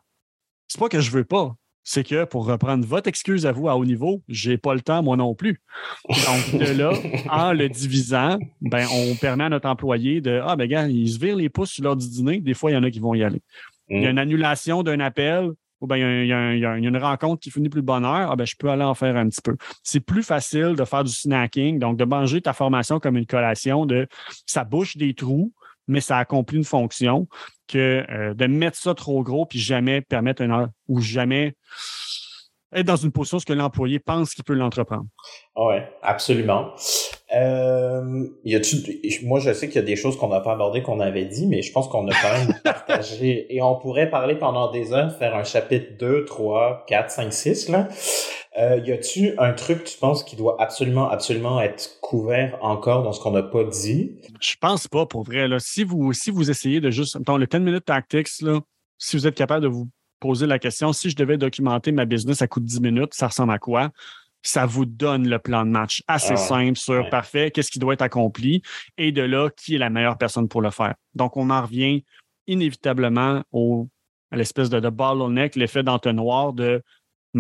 C'est 0.67 0.81
pas 0.81 0.89
que 0.89 1.01
je 1.01 1.11
veux 1.11 1.25
pas, 1.25 1.55
c'est 1.91 2.05
que 2.05 2.25
pour 2.25 2.45
reprendre 2.45 2.85
votre 2.85 3.09
excuse 3.09 3.47
à 3.47 3.53
vous 3.53 3.67
à 3.67 3.75
haut 3.75 3.85
niveau, 3.87 4.23
j'ai 4.29 4.59
pas 4.59 4.75
le 4.75 4.83
temps, 4.83 5.03
moi 5.03 5.17
non 5.17 5.35
plus. 5.35 5.63
Donc, 6.11 6.61
de 6.61 6.79
là, 6.79 6.93
en 7.31 7.55
le 7.55 7.67
divisant, 7.71 8.39
ben, 8.61 8.87
on 8.93 9.15
permet 9.15 9.45
à 9.45 9.49
notre 9.49 9.71
employé 9.71 10.21
de 10.21 10.39
Ah, 10.45 10.55
ben, 10.55 10.69
gars, 10.69 10.87
il 10.87 11.11
se 11.11 11.19
vire 11.19 11.35
les 11.35 11.49
pouces 11.49 11.71
sur 11.71 11.85
l'heure 11.85 11.97
du 11.97 12.07
dîner. 12.07 12.41
Des 12.41 12.53
fois, 12.53 12.71
il 12.71 12.75
y 12.75 12.77
en 12.77 12.83
a 12.83 12.91
qui 12.91 12.99
vont 12.99 13.15
y 13.15 13.23
aller. 13.23 13.41
Il 13.89 14.03
y 14.03 14.05
a 14.05 14.09
mm. 14.09 14.11
une 14.11 14.19
annulation 14.19 14.83
d'un 14.83 15.01
appel 15.01 15.49
ou 15.81 15.87
bien 15.87 15.97
il 15.97 16.27
y, 16.27 16.33
a, 16.35 16.77
une 16.77 16.97
rencontre 16.99 17.41
qui 17.41 17.51
finit 17.51 17.71
plus 17.71 17.81
de 17.81 17.87
bonne 17.87 18.05
heure, 18.05 18.33
ah 18.33 18.37
ben, 18.37 18.45
je 18.45 18.57
peux 18.59 18.69
aller 18.69 18.83
en 18.83 18.95
faire 18.95 19.17
un 19.17 19.29
petit 19.31 19.41
peu. 19.41 19.57
C'est 19.83 20.01
plus 20.01 20.23
facile 20.23 20.75
de 20.77 20.85
faire 20.85 21.05
du 21.05 21.13
snacking, 21.13 21.79
donc 21.79 21.97
de 21.97 22.05
manger 22.05 22.43
ta 22.43 22.53
formation 22.53 23.01
comme 23.01 23.17
une 23.17 23.27
collation, 23.27 23.87
de 23.87 24.09
ça 24.45 24.65
bouche 24.65 24.99
des 24.99 25.15
trous, 25.15 25.55
mais 25.89 26.01
ça 26.01 26.19
accomplit 26.19 26.59
une 26.59 26.65
fonction, 26.65 27.27
que 27.67 28.05
euh, 28.11 28.35
de 28.35 28.47
mettre 28.47 28.79
ça 28.79 28.95
trop 28.95 29.23
gros 29.23 29.47
puis 29.47 29.59
jamais 29.59 30.01
permettre 30.01 30.43
une 30.43 30.53
heure 30.53 30.69
ou 30.89 31.01
jamais 31.01 31.55
être 32.73 32.87
dans 32.87 32.97
une 32.97 33.13
position 33.13 33.39
que 33.39 33.53
l'employé 33.53 33.99
pense 33.99 34.35
qu'il 34.35 34.45
peut 34.45 34.55
l'entreprendre. 34.55 35.07
Ah 35.57 35.67
oui, 35.69 35.77
absolument. 36.03 36.73
Euh, 37.35 38.27
y 38.45 38.57
a 38.57 38.61
moi, 39.23 39.41
je 39.41 39.53
sais 39.53 39.69
qu'il 39.69 39.77
y 39.77 39.85
a 39.85 39.87
des 39.87 39.97
choses 39.97 40.19
qu'on 40.19 40.29
n'a 40.29 40.41
pas 40.41 40.53
abordées 40.53 40.83
qu'on 40.83 41.01
avait 41.01 41.25
dit, 41.25 41.47
mais 41.47 41.63
je 41.63 41.73
pense 41.73 41.89
qu'on 41.89 42.07
a 42.09 42.13
quand 42.13 42.33
même 42.33 42.55
partagé 42.65 43.55
et 43.55 43.63
on 43.63 43.77
pourrait 43.77 44.11
parler 44.11 44.35
pendant 44.35 44.71
des 44.71 44.93
heures, 44.93 45.17
faire 45.17 45.35
un 45.35 45.45
chapitre 45.45 45.97
2, 45.99 46.25
3, 46.27 46.85
4, 46.87 47.11
5, 47.11 47.33
6, 47.33 47.69
là. 47.71 47.89
Euh, 48.59 48.81
y 48.85 48.91
a-tu 48.91 49.39
un 49.39 49.53
truc, 49.53 49.85
tu 49.85 49.99
penses, 49.99 50.25
qui 50.25 50.35
doit 50.35 50.61
absolument, 50.61 51.09
absolument 51.09 51.61
être 51.61 52.01
couvert 52.01 52.59
encore 52.61 53.05
dans 53.05 53.13
ce 53.13 53.21
qu'on 53.21 53.31
n'a 53.31 53.43
pas 53.43 53.63
dit? 53.65 54.17
Je 54.41 54.55
pense 54.61 54.89
pas, 54.89 55.07
pour 55.07 55.23
vrai. 55.23 55.47
Là. 55.47 55.61
Si, 55.61 55.85
vous, 55.85 56.13
si 56.13 56.31
vous 56.31 56.51
essayez 56.51 56.81
de 56.81 56.91
juste, 56.91 57.17
le 57.17 57.47
10 57.47 57.59
minutes 57.61 57.85
tactics, 57.85 58.41
là, 58.41 58.61
si 58.99 59.17
vous 59.17 59.27
êtes 59.29 59.37
capable 59.37 59.63
de 59.63 59.69
vous 59.69 59.89
poser 60.19 60.47
la 60.47 60.59
question, 60.59 60.93
si 60.93 61.11
je 61.11 61.17
devais 61.17 61.39
documenter 61.39 61.93
ma 61.93 62.05
business 62.05 62.43
à 62.43 62.49
coup 62.49 62.59
de 62.59 62.67
10 62.67 62.81
minutes, 62.81 63.15
ça 63.15 63.29
ressemble 63.29 63.53
à 63.53 63.59
quoi? 63.59 63.91
Ça 64.43 64.67
vous 64.67 64.87
donne 64.87 65.29
le 65.29 65.39
plan 65.39 65.65
de 65.65 65.71
match 65.71 66.03
assez 66.09 66.33
ah 66.33 66.37
simple 66.37 66.77
sur 66.77 67.09
parfait, 67.11 67.53
qu'est-ce 67.53 67.71
qui 67.71 67.79
doit 67.79 67.95
être 67.95 68.03
accompli 68.03 68.63
et 68.97 69.13
de 69.13 69.23
là, 69.23 69.51
qui 69.51 69.77
est 69.77 69.79
la 69.79 69.91
meilleure 69.91 70.19
personne 70.19 70.49
pour 70.49 70.63
le 70.63 70.71
faire. 70.71 70.95
Donc, 71.15 71.37
on 71.37 71.51
en 71.51 71.63
revient 71.63 72.03
inévitablement 72.49 73.43
au, 73.53 73.89
à 74.33 74.37
l'espèce 74.37 74.71
de, 74.71 74.81
de 74.81 74.89
bottleneck, 74.89 75.55
l'effet 75.55 75.85
d'entonnoir 75.85 76.53
de 76.53 76.83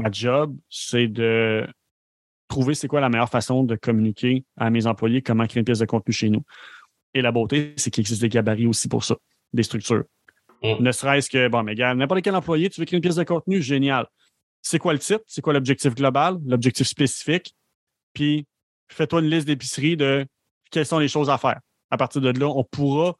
ma 0.02 0.10
job, 0.10 0.56
c'est 0.68 1.08
de 1.08 1.66
trouver 2.48 2.74
c'est 2.74 2.88
quoi 2.88 3.00
la 3.00 3.08
meilleure 3.08 3.28
façon 3.28 3.62
de 3.62 3.76
communiquer 3.76 4.44
à 4.56 4.70
mes 4.70 4.86
employés 4.86 5.22
comment 5.22 5.46
créer 5.46 5.60
une 5.60 5.64
pièce 5.64 5.80
de 5.80 5.84
contenu 5.84 6.12
chez 6.12 6.30
nous. 6.30 6.42
Et 7.14 7.22
la 7.22 7.32
beauté, 7.32 7.74
c'est 7.76 7.90
qu'il 7.90 8.00
existe 8.02 8.20
des 8.20 8.28
gabarits 8.28 8.66
aussi 8.66 8.88
pour 8.88 9.04
ça, 9.04 9.16
des 9.52 9.62
structures. 9.62 10.04
Mm. 10.62 10.82
Ne 10.82 10.92
serait-ce 10.92 11.30
que, 11.30 11.48
bon, 11.48 11.62
mais 11.62 11.74
gars, 11.74 11.94
n'importe 11.94 12.22
quel 12.22 12.34
employé, 12.34 12.70
tu 12.70 12.80
veux 12.80 12.86
créer 12.86 12.96
une 12.96 13.02
pièce 13.02 13.16
de 13.16 13.24
contenu, 13.24 13.62
génial. 13.62 14.06
C'est 14.62 14.78
quoi 14.78 14.92
le 14.92 14.98
titre? 14.98 15.22
C'est 15.26 15.40
quoi 15.40 15.52
l'objectif 15.52 15.94
global, 15.94 16.38
l'objectif 16.46 16.86
spécifique? 16.86 17.54
Puis, 18.12 18.46
fais-toi 18.88 19.20
une 19.20 19.30
liste 19.30 19.46
d'épicerie 19.46 19.96
de 19.96 20.26
quelles 20.70 20.86
sont 20.86 20.98
les 20.98 21.08
choses 21.08 21.30
à 21.30 21.38
faire. 21.38 21.60
À 21.90 21.96
partir 21.96 22.20
de 22.20 22.30
là, 22.30 22.46
on 22.46 22.64
pourra 22.64 23.14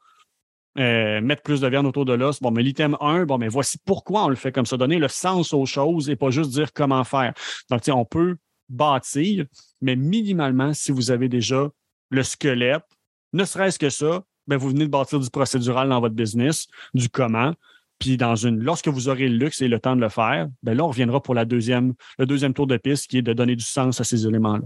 euh, 0.79 1.21
mettre 1.21 1.43
plus 1.43 1.61
de 1.61 1.69
viande 1.69 1.87
autour 1.87 2.05
de 2.05 2.13
l'os. 2.13 2.41
Bon, 2.41 2.51
mais 2.51 2.63
l'item 2.63 2.97
1, 3.01 3.25
bon, 3.25 3.39
mais 3.39 3.49
voici 3.49 3.79
pourquoi 3.85 4.25
on 4.25 4.29
le 4.29 4.37
fait 4.37 4.53
comme 4.53 4.67
ça. 4.67 4.77
Donner 4.77 4.99
le 4.99 5.09
sens 5.09 5.53
aux 5.53 5.67
choses 5.67 6.09
et 6.09 6.17
pas 6.17 6.31
juste 6.31 6.51
dire 6.51 6.73
comment 6.73 7.05
faire. 7.05 7.33
Donc, 7.71 7.83
on 7.89 8.05
peut 8.05 8.37
bâtir, 8.69 9.47
mais 9.81 9.97
minimalement, 9.97 10.73
si 10.75 10.93
vous 10.93 11.11
avez 11.11 11.29
déjà 11.29 11.69
le 12.11 12.23
squelette, 12.23 12.85
ne 13.33 13.45
serait-ce 13.45 13.79
que 13.79 13.91
ça, 13.91 14.23
ben, 14.47 14.57
vous 14.57 14.69
venez 14.71 14.85
de 14.85 14.91
bâtir 14.91 15.21
du 15.21 15.31
procédural 15.31 15.89
dans 15.89 16.01
votre 16.01 16.15
business, 16.15 16.67
du 16.95 17.09
comment. 17.09 17.53
Puis 17.99 18.17
dans 18.17 18.37
une, 18.37 18.63
lorsque 18.63 18.89
vous 18.89 19.09
aurez 19.09 19.29
le 19.29 19.37
luxe 19.37 19.61
et 19.61 19.69
le 19.69 19.81
temps 19.81 19.97
de 19.97 20.01
le 20.01 20.09
faire, 20.09 20.49
ben 20.63 20.77
là, 20.77 20.85
on 20.85 20.89
reviendra 20.89 21.21
pour 21.21 21.35
la 21.35 21.45
deuxième, 21.45 21.95
le 22.19 22.27
deuxième 22.27 22.55
tour 22.55 22.67
de 22.67 22.77
piste 22.77 23.11
qui 23.11 23.19
est 23.19 23.23
de 23.23 23.33
donner 23.33 23.57
du 23.57 23.65
sens 23.65 24.01
à 24.01 24.05
ces 24.05 24.27
éléments-là. 24.27 24.65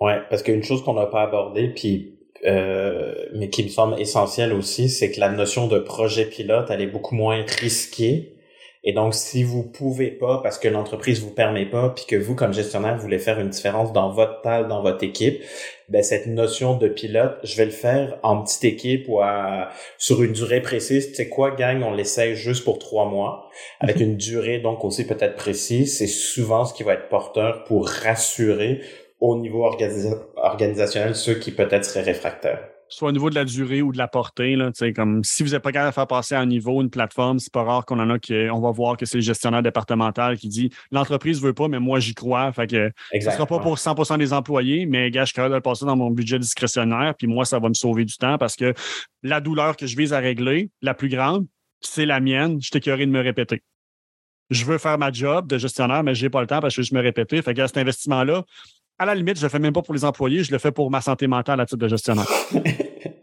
Oui, 0.00 0.12
parce 0.30 0.44
qu'une 0.44 0.62
chose 0.62 0.84
qu'on 0.84 0.94
n'a 0.94 1.06
pas 1.06 1.22
abordée, 1.22 1.68
puis 1.74 2.17
euh, 2.46 3.14
mais 3.34 3.50
qui 3.50 3.64
me 3.64 3.68
semble 3.68 4.00
essentielle 4.00 4.52
aussi, 4.52 4.88
c'est 4.88 5.10
que 5.10 5.20
la 5.20 5.28
notion 5.28 5.66
de 5.66 5.78
projet 5.78 6.26
pilote, 6.26 6.68
elle 6.70 6.80
est 6.80 6.86
beaucoup 6.86 7.14
moins 7.14 7.44
risquée 7.60 8.34
et 8.84 8.92
donc, 8.92 9.14
si 9.14 9.42
vous 9.42 9.64
pouvez 9.64 10.10
pas, 10.10 10.40
parce 10.42 10.58
que 10.58 10.68
l'entreprise 10.68 11.20
vous 11.20 11.32
permet 11.32 11.66
pas, 11.66 11.90
puis 11.90 12.04
que 12.06 12.14
vous, 12.14 12.36
comme 12.36 12.54
gestionnaire, 12.54 12.96
voulez 12.96 13.18
faire 13.18 13.40
une 13.40 13.48
différence 13.48 13.92
dans 13.92 14.12
votre 14.12 14.40
taille, 14.40 14.68
dans 14.68 14.82
votre 14.82 15.02
équipe, 15.02 15.42
ben 15.88 16.02
cette 16.02 16.26
notion 16.26 16.76
de 16.76 16.86
pilote, 16.88 17.38
je 17.42 17.56
vais 17.56 17.64
le 17.64 17.72
faire 17.72 18.18
en 18.22 18.42
petite 18.42 18.64
équipe 18.64 19.06
ou 19.08 19.20
à, 19.20 19.70
sur 19.98 20.22
une 20.22 20.32
durée 20.32 20.62
précise. 20.62 21.08
Tu 21.08 21.16
sais 21.16 21.28
quoi, 21.28 21.50
gang, 21.50 21.82
on 21.82 21.92
l'essaye 21.92 22.36
juste 22.36 22.64
pour 22.64 22.78
trois 22.78 23.06
mois, 23.06 23.50
avec 23.80 23.96
mhm. 23.96 24.02
une 24.02 24.16
durée 24.16 24.58
donc 24.60 24.84
aussi 24.84 25.06
peut-être 25.06 25.34
précise. 25.34 25.98
C'est 25.98 26.06
souvent 26.06 26.64
ce 26.64 26.72
qui 26.72 26.84
va 26.84 26.94
être 26.94 27.08
porteur 27.08 27.64
pour 27.64 27.88
rassurer 27.88 28.80
au 29.20 29.38
niveau 29.38 29.64
organisationnel 30.36 31.14
ceux 31.14 31.34
qui 31.34 31.52
peut-être 31.52 31.84
seraient 31.84 32.04
réfractaires 32.04 32.60
soit 32.88 33.10
au 33.10 33.12
niveau 33.12 33.30
de 33.30 33.34
la 33.34 33.44
durée 33.44 33.82
ou 33.82 33.92
de 33.92 33.98
la 33.98 34.08
portée. 34.08 34.56
Là, 34.56 34.70
comme 34.94 35.22
si 35.22 35.42
vous 35.42 35.50
n'êtes 35.50 35.62
pas 35.62 35.72
capable 35.72 35.90
de 35.90 35.94
faire 35.94 36.06
passer 36.06 36.34
à 36.34 36.40
un 36.40 36.46
niveau 36.46 36.80
une 36.80 36.90
plateforme, 36.90 37.38
c'est 37.38 37.52
pas 37.52 37.62
rare 37.62 37.84
qu'on 37.84 37.98
en 37.98 38.10
a 38.10 38.18
qu'on 38.18 38.60
va 38.60 38.70
voir 38.70 38.96
que 38.96 39.06
c'est 39.06 39.18
le 39.18 39.22
gestionnaire 39.22 39.62
départemental 39.62 40.38
qui 40.38 40.48
dit 40.48 40.70
l'entreprise 40.90 41.40
veut 41.40 41.52
pas, 41.52 41.68
mais 41.68 41.78
moi 41.78 42.00
j'y 42.00 42.14
crois. 42.14 42.50
Fait 42.52 42.66
que 42.66 42.90
ce 43.12 43.30
sera 43.30 43.46
pas 43.46 43.58
pour 43.58 43.76
100% 43.76 44.18
des 44.18 44.32
employés, 44.32 44.86
mais 44.86 45.10
gars, 45.10 45.22
je 45.22 45.26
suis 45.26 45.34
capable 45.34 45.52
de 45.52 45.56
le 45.56 45.62
passer 45.62 45.84
dans 45.84 45.96
mon 45.96 46.10
budget 46.10 46.38
discrétionnaire, 46.38 47.14
puis 47.16 47.26
moi, 47.26 47.44
ça 47.44 47.58
va 47.58 47.68
me 47.68 47.74
sauver 47.74 48.04
du 48.04 48.16
temps 48.16 48.38
parce 48.38 48.56
que 48.56 48.74
la 49.22 49.40
douleur 49.40 49.76
que 49.76 49.86
je 49.86 49.96
vise 49.96 50.12
à 50.12 50.18
régler, 50.18 50.70
la 50.82 50.94
plus 50.94 51.08
grande, 51.08 51.46
c'est 51.80 52.06
la 52.06 52.20
mienne. 52.20 52.58
Je 52.60 52.70
t'écœurerai 52.70 53.06
de 53.06 53.10
me 53.10 53.20
répéter. 53.20 53.62
Je 54.50 54.64
veux 54.64 54.78
faire 54.78 54.96
ma 54.96 55.12
job 55.12 55.46
de 55.46 55.58
gestionnaire, 55.58 56.02
mais 56.02 56.14
j'ai 56.14 56.30
pas 56.30 56.40
le 56.40 56.46
temps 56.46 56.60
parce 56.60 56.74
que 56.74 56.82
je 56.82 56.90
veux 56.90 56.98
me 56.98 57.02
répéter. 57.02 57.42
Fait 57.42 57.52
que 57.52 57.66
cet 57.66 57.76
investissement-là, 57.76 58.44
à 58.98 59.06
la 59.06 59.14
limite, 59.14 59.38
je 59.38 59.42
le 59.42 59.48
fais 59.48 59.58
même 59.58 59.72
pas 59.72 59.82
pour 59.82 59.94
les 59.94 60.04
employés, 60.04 60.42
je 60.42 60.50
le 60.50 60.58
fais 60.58 60.72
pour 60.72 60.90
ma 60.90 61.00
santé 61.00 61.26
mentale 61.26 61.60
à 61.60 61.66
titre 61.66 61.78
de 61.78 61.88
gestionnaire. 61.88 62.28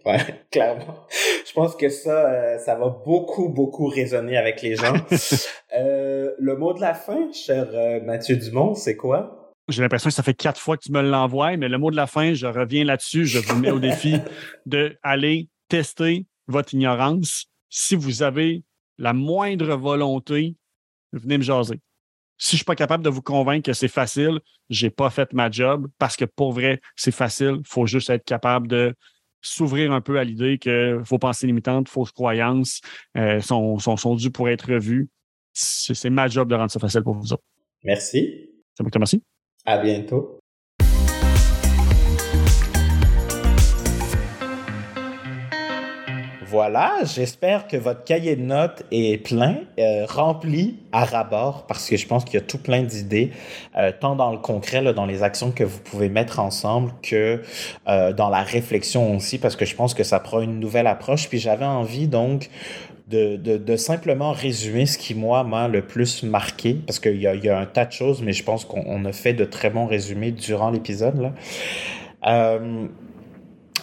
ouais, 0.05 0.45
clairement. 0.49 1.05
Je 1.45 1.53
pense 1.53 1.75
que 1.75 1.89
ça, 1.89 2.31
euh, 2.31 2.57
ça 2.59 2.75
va 2.75 2.89
beaucoup, 3.05 3.49
beaucoup 3.49 3.87
résonner 3.87 4.37
avec 4.37 4.61
les 4.61 4.75
gens. 4.75 4.93
euh, 5.77 6.31
le 6.39 6.55
mot 6.55 6.73
de 6.73 6.79
la 6.79 6.93
fin, 6.93 7.31
cher 7.33 7.67
euh, 7.73 8.01
Mathieu 8.01 8.37
Dumont, 8.37 8.73
c'est 8.73 8.95
quoi? 8.95 9.53
J'ai 9.67 9.81
l'impression 9.81 10.09
que 10.09 10.13
ça 10.13 10.23
fait 10.23 10.33
quatre 10.33 10.61
fois 10.61 10.77
que 10.77 10.83
tu 10.83 10.91
me 10.91 11.01
l'envoies, 11.01 11.57
mais 11.57 11.67
le 11.67 11.77
mot 11.77 11.91
de 11.91 11.95
la 11.95 12.07
fin, 12.07 12.33
je 12.33 12.47
reviens 12.47 12.85
là-dessus. 12.85 13.25
Je 13.25 13.39
vous 13.39 13.59
mets 13.59 13.71
au 13.71 13.79
défi 13.79 14.17
d'aller 14.65 15.49
tester 15.67 16.25
votre 16.47 16.73
ignorance. 16.73 17.47
Si 17.69 17.95
vous 17.95 18.23
avez 18.23 18.63
la 18.97 19.13
moindre 19.13 19.75
volonté, 19.75 20.55
venez 21.11 21.37
me 21.37 21.43
jaser 21.43 21.79
si 22.37 22.51
je 22.51 22.57
suis 22.57 22.65
pas 22.65 22.75
capable 22.75 23.03
de 23.03 23.09
vous 23.09 23.21
convaincre 23.21 23.65
que 23.65 23.73
c'est 23.73 23.87
facile, 23.87 24.39
j'ai 24.69 24.89
pas 24.89 25.09
fait 25.09 25.31
ma 25.33 25.49
job 25.49 25.87
parce 25.97 26.15
que 26.15 26.25
pour 26.25 26.53
vrai, 26.53 26.81
c'est 26.95 27.11
facile. 27.11 27.57
Il 27.59 27.67
faut 27.67 27.85
juste 27.85 28.09
être 28.09 28.25
capable 28.25 28.67
de 28.67 28.93
s'ouvrir 29.41 29.91
un 29.91 30.01
peu 30.01 30.19
à 30.19 30.23
l'idée 30.23 30.57
que 30.57 30.99
vos 31.03 31.19
pensées 31.19 31.47
limitantes, 31.47 31.87
fausses 31.87 32.11
croyances 32.11 32.81
euh, 33.15 33.39
sont, 33.41 33.77
sont, 33.79 33.95
sont 33.95 34.15
dues 34.15 34.31
pour 34.31 34.49
être 34.49 34.73
revues. 34.73 35.07
C'est 35.53 36.09
ma 36.09 36.27
job 36.27 36.49
de 36.49 36.55
rendre 36.55 36.71
ça 36.71 36.79
facile 36.79 37.03
pour 37.03 37.13
vous 37.13 37.31
autres. 37.31 37.43
Merci. 37.83 38.49
C'est 38.73 38.83
moi 38.83 38.89
qui 38.89 38.91
te 38.91 38.97
remercie. 38.97 39.23
À 39.65 39.77
bientôt. 39.77 40.39
Voilà, 46.55 46.99
j'espère 47.03 47.67
que 47.67 47.75
votre 47.75 48.05
cahier 48.05 48.37
de 48.37 48.41
notes 48.41 48.83
est 48.89 49.21
plein, 49.21 49.57
euh, 49.77 50.05
rempli 50.07 50.77
à 50.93 51.03
rabord, 51.03 51.65
parce 51.67 51.89
que 51.89 51.97
je 51.97 52.07
pense 52.07 52.23
qu'il 52.23 52.35
y 52.35 52.37
a 52.37 52.45
tout 52.45 52.59
plein 52.59 52.81
d'idées, 52.81 53.31
euh, 53.77 53.91
tant 53.99 54.15
dans 54.15 54.31
le 54.31 54.37
concret, 54.37 54.81
là, 54.81 54.93
dans 54.93 55.05
les 55.05 55.21
actions 55.21 55.51
que 55.51 55.65
vous 55.65 55.79
pouvez 55.79 56.07
mettre 56.07 56.39
ensemble, 56.39 56.93
que 57.03 57.41
euh, 57.89 58.13
dans 58.13 58.29
la 58.29 58.41
réflexion 58.41 59.17
aussi, 59.17 59.37
parce 59.37 59.57
que 59.57 59.65
je 59.65 59.75
pense 59.75 59.93
que 59.93 60.05
ça 60.05 60.21
prend 60.21 60.39
une 60.39 60.61
nouvelle 60.61 60.87
approche. 60.87 61.27
Puis 61.27 61.39
j'avais 61.39 61.65
envie 61.65 62.07
donc 62.07 62.49
de, 63.09 63.75
simplement 63.75 64.31
résumer 64.31 64.85
ce 64.85 64.97
qui, 64.97 65.13
moi, 65.13 65.43
m'a 65.43 65.67
le 65.67 65.81
plus 65.81 66.23
marqué, 66.23 66.75
parce 66.87 66.99
qu'il 66.99 67.19
y 67.19 67.27
a, 67.27 67.35
y 67.35 67.49
a 67.49 67.59
un 67.59 67.65
tas 67.65 67.83
de 67.83 67.91
choses, 67.91 68.21
mais 68.21 68.31
je 68.31 68.45
pense 68.45 68.63
qu'on 68.63 69.03
a 69.03 69.11
fait 69.11 69.33
de 69.33 69.43
très 69.43 69.69
bons 69.69 69.87
résumés 69.87 70.31
durant 70.31 70.69
l'épisode. 70.69 71.19
là. 71.19 72.59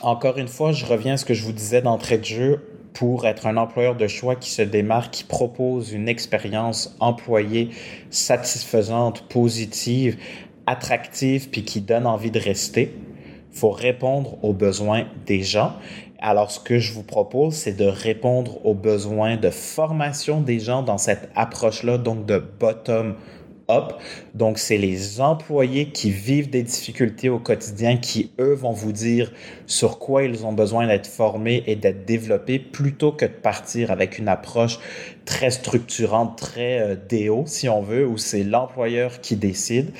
Encore 0.03 0.37
une 0.37 0.49
fois, 0.49 0.73
je 0.73 0.85
reviens 0.85 1.15
à 1.15 1.17
ce 1.17 1.25
que 1.25 1.33
je 1.33 1.45
vous 1.45 1.53
disais 1.53 1.81
d'entrée 1.81 2.19
de 2.19 2.25
jeu. 2.25 2.69
Pour 2.93 3.25
être 3.25 3.47
un 3.47 3.57
employeur 3.57 3.97
de 3.97 4.07
choix 4.07 4.37
qui 4.37 4.51
se 4.51 4.61
démarque, 4.61 5.13
qui 5.13 5.25
propose 5.25 5.93
une 5.93 6.09
expérience 6.09 6.95
employée 7.01 7.71
satisfaisante, 8.11 9.23
positive, 9.29 10.19
attractive, 10.67 11.49
puis 11.49 11.65
qui 11.65 11.81
donne 11.81 12.07
envie 12.07 12.31
de 12.31 12.39
rester, 12.39 12.95
faut 13.51 13.71
répondre 13.71 14.37
aux 14.45 14.53
besoins 14.53 15.07
des 15.25 15.43
gens. 15.43 15.73
Alors, 16.19 16.51
ce 16.51 16.61
que 16.61 16.79
je 16.79 16.93
vous 16.93 17.03
propose, 17.03 17.55
c'est 17.55 17.73
de 17.73 17.87
répondre 17.87 18.65
aux 18.67 18.75
besoins 18.75 19.37
de 19.37 19.49
formation 19.49 20.43
des 20.43 20.61
gens 20.61 20.83
dans 20.83 20.99
cette 20.99 21.31
approche-là, 21.35 21.97
donc 21.97 22.27
de 22.27 22.45
bottom 22.61 23.15
donc, 24.35 24.59
c'est 24.59 24.79
les 24.79 25.21
employés 25.21 25.89
qui 25.89 26.11
vivent 26.11 26.49
des 26.49 26.63
difficultés 26.63 27.29
au 27.29 27.39
quotidien 27.39 27.97
qui, 27.99 28.33
eux, 28.41 28.55
vont 28.55 28.73
vous 28.73 28.93
dire 28.93 29.31
sur 29.67 29.99
quoi 29.99 30.25
ils 30.25 30.47
ont 30.47 30.53
besoin 30.53 30.87
d'être 30.87 31.07
formés 31.07 31.63
et 31.67 31.77
d'être 31.77 32.07
développés 32.07 32.59
plutôt 32.59 33.13
que 33.13 33.27
de 33.27 33.31
partir 33.31 33.91
avec 33.91 34.19
une 34.19 34.29
approche 34.29 34.79
très 35.25 35.51
structurante, 35.51 36.39
très 36.39 36.81
euh, 36.81 36.97
déo, 37.09 37.45
si 37.47 37.69
on 37.69 37.83
veut, 37.83 38.07
où 38.07 38.19
c'est 38.19 38.43
l'employeur 38.43 39.21
qui 39.21 39.37
décide. 39.37 39.93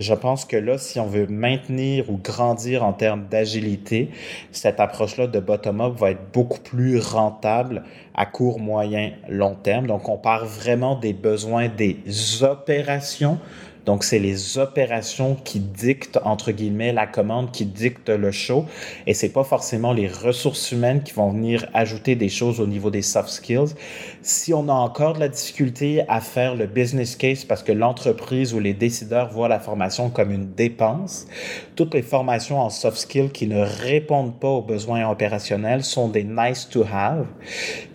Je 0.00 0.14
pense 0.14 0.44
que 0.44 0.56
là, 0.56 0.78
si 0.78 1.00
on 1.00 1.06
veut 1.06 1.26
maintenir 1.26 2.10
ou 2.10 2.18
grandir 2.18 2.84
en 2.84 2.92
termes 2.92 3.26
d'agilité, 3.30 4.10
cette 4.52 4.80
approche-là 4.80 5.26
de 5.26 5.40
bottom-up 5.40 5.94
va 5.98 6.10
être 6.10 6.32
beaucoup 6.32 6.60
plus 6.60 6.98
rentable 6.98 7.84
à 8.14 8.26
court, 8.26 8.60
moyen, 8.60 9.12
long 9.28 9.54
terme. 9.54 9.86
Donc, 9.86 10.08
on 10.08 10.16
part 10.16 10.44
vraiment 10.44 10.96
des 10.96 11.12
besoins 11.12 11.68
des 11.68 11.96
opérations 12.42 13.38
donc, 13.86 14.02
c'est 14.02 14.18
les 14.18 14.58
opérations 14.58 15.36
qui 15.44 15.60
dictent, 15.60 16.18
entre 16.24 16.50
guillemets, 16.50 16.92
la 16.92 17.06
commande, 17.06 17.52
qui 17.52 17.64
dictent 17.64 18.10
le 18.10 18.32
show. 18.32 18.66
Et 19.06 19.14
c'est 19.14 19.28
pas 19.28 19.44
forcément 19.44 19.92
les 19.92 20.08
ressources 20.08 20.72
humaines 20.72 21.04
qui 21.04 21.12
vont 21.12 21.30
venir 21.30 21.66
ajouter 21.72 22.16
des 22.16 22.28
choses 22.28 22.58
au 22.58 22.66
niveau 22.66 22.90
des 22.90 23.02
soft 23.02 23.28
skills. 23.28 23.74
Si 24.22 24.52
on 24.52 24.68
a 24.68 24.72
encore 24.72 25.12
de 25.12 25.20
la 25.20 25.28
difficulté 25.28 26.02
à 26.08 26.20
faire 26.20 26.56
le 26.56 26.66
business 26.66 27.14
case 27.14 27.44
parce 27.44 27.62
que 27.62 27.70
l'entreprise 27.70 28.52
ou 28.54 28.58
les 28.58 28.74
décideurs 28.74 29.30
voient 29.30 29.48
la 29.48 29.60
formation 29.60 30.10
comme 30.10 30.32
une 30.32 30.52
dépense, 30.52 31.28
toutes 31.76 31.94
les 31.94 32.02
formations 32.02 32.60
en 32.60 32.70
soft 32.70 32.96
skills 32.96 33.30
qui 33.30 33.46
ne 33.46 33.60
répondent 33.60 34.38
pas 34.40 34.48
aux 34.48 34.62
besoins 34.62 35.08
opérationnels 35.08 35.84
sont 35.84 36.08
des 36.08 36.24
nice 36.24 36.68
to 36.68 36.82
have 36.92 37.26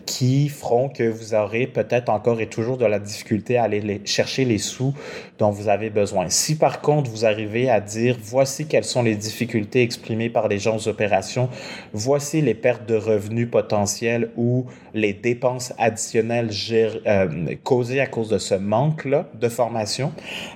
qui 0.05 0.49
feront 0.49 0.89
que 0.89 1.03
vous 1.03 1.33
aurez 1.33 1.67
peut-être 1.67 2.09
encore 2.09 2.41
et 2.41 2.47
toujours 2.47 2.77
de 2.77 2.85
la 2.85 2.99
difficulté 2.99 3.57
à 3.57 3.63
aller 3.63 4.01
chercher 4.05 4.45
les 4.45 4.57
sous 4.57 4.93
dont 5.39 5.49
vous 5.49 5.69
avez 5.69 5.89
besoin. 5.89 6.29
Si 6.29 6.57
par 6.57 6.81
contre 6.81 7.09
vous 7.09 7.25
arrivez 7.25 7.69
à 7.69 7.79
dire 7.79 8.17
voici 8.21 8.67
quelles 8.67 8.83
sont 8.83 9.03
les 9.03 9.15
difficultés 9.15 9.81
exprimées 9.81 10.29
par 10.29 10.47
les 10.47 10.59
gens 10.59 10.77
aux 10.77 10.87
opérations, 10.87 11.49
voici 11.93 12.41
les 12.41 12.53
pertes 12.53 12.87
de 12.87 12.95
revenus 12.95 13.49
potentielles 13.49 14.31
ou 14.37 14.65
les 14.93 15.13
dépenses 15.13 15.73
additionnelles 15.77 16.49
euh, 16.71 17.55
causées 17.63 18.01
à 18.01 18.07
cause 18.07 18.29
de 18.29 18.37
ce 18.37 18.55
manque-là 18.55 19.27
de 19.39 19.49
formation, 19.49 20.11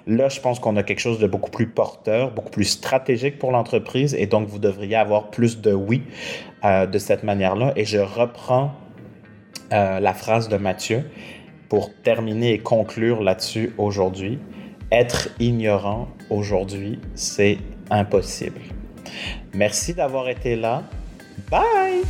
là 0.08 0.30
je 0.30 0.40
pense 0.40 0.60
qu'on 0.60 0.76
a 0.76 0.84
quelque 0.84 1.00
chose 1.00 1.20
de 1.20 1.28
beaucoup 1.28 1.52
plus 1.52 1.68
porteur, 1.68 2.32
beaucoup 2.32 2.52
plus 2.52 2.66
stratégique 2.66 3.40
pour 3.40 3.52
l'entreprise 3.52 4.14
et 4.14 4.28
donc 4.28 4.48
vous 4.48 4.60
devriez 4.60 4.96
avoir 4.96 5.30
plus 5.30 5.62
de 5.62 5.74
oui 5.74 6.04
euh, 6.64 6.86
de 6.86 6.98
cette 6.98 7.24
manière-là. 7.24 7.74
Et 7.76 7.86
je 7.86 7.98
reprends 7.98 8.72
euh, 9.76 10.00
la 10.00 10.14
phrase 10.14 10.48
de 10.48 10.56
Mathieu 10.56 11.04
pour 11.68 11.94
terminer 12.02 12.54
et 12.54 12.60
conclure 12.60 13.22
là-dessus 13.22 13.74
aujourd'hui. 13.78 14.40
Être 14.90 15.28
ignorant 15.38 16.08
aujourd'hui, 16.30 17.02
c'est 17.14 17.58
impossible. 17.90 18.62
Merci 19.54 19.94
d'avoir 19.94 20.30
été 20.30 20.56
là. 20.56 20.84
Bye! 21.52 22.04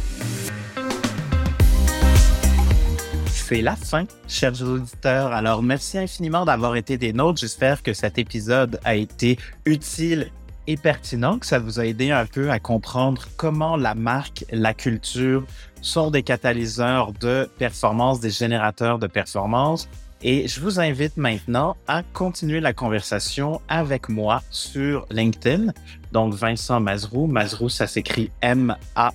C'est 3.47 3.63
la 3.63 3.75
fin, 3.75 4.03
chers 4.27 4.61
auditeurs. 4.61 5.33
Alors, 5.33 5.63
merci 5.63 5.97
infiniment 5.97 6.45
d'avoir 6.45 6.75
été 6.75 6.99
des 6.99 7.13
nôtres. 7.13 7.39
J'espère 7.39 7.81
que 7.81 7.93
cet 7.93 8.19
épisode 8.19 8.79
a 8.83 8.93
été 8.93 9.39
utile 9.65 10.29
et 10.67 10.77
pertinent, 10.77 11.39
que 11.39 11.45
ça 11.47 11.57
vous 11.57 11.79
a 11.79 11.85
aidé 11.85 12.11
un 12.11 12.27
peu 12.27 12.51
à 12.51 12.59
comprendre 12.59 13.27
comment 13.37 13.75
la 13.75 13.95
marque, 13.95 14.45
la 14.51 14.75
culture 14.75 15.43
sont 15.85 16.09
des 16.09 16.23
catalyseurs 16.23 17.13
de 17.13 17.49
performance, 17.57 18.19
des 18.19 18.31
générateurs 18.31 18.99
de 18.99 19.07
performance. 19.07 19.87
Et 20.21 20.47
je 20.47 20.59
vous 20.59 20.79
invite 20.79 21.17
maintenant 21.17 21.77
à 21.87 22.01
continuer 22.01 22.59
la 22.59 22.73
conversation 22.73 23.61
avec 23.67 24.09
moi 24.09 24.41
sur 24.49 25.05
LinkedIn. 25.11 25.73
Donc, 26.11 26.33
Vincent 26.33 26.79
Mazrou. 26.79 27.27
Mazrou, 27.27 27.69
ça 27.69 27.85
s'écrit 27.85 28.31
M-A-Z-R-O-U. 28.41 29.11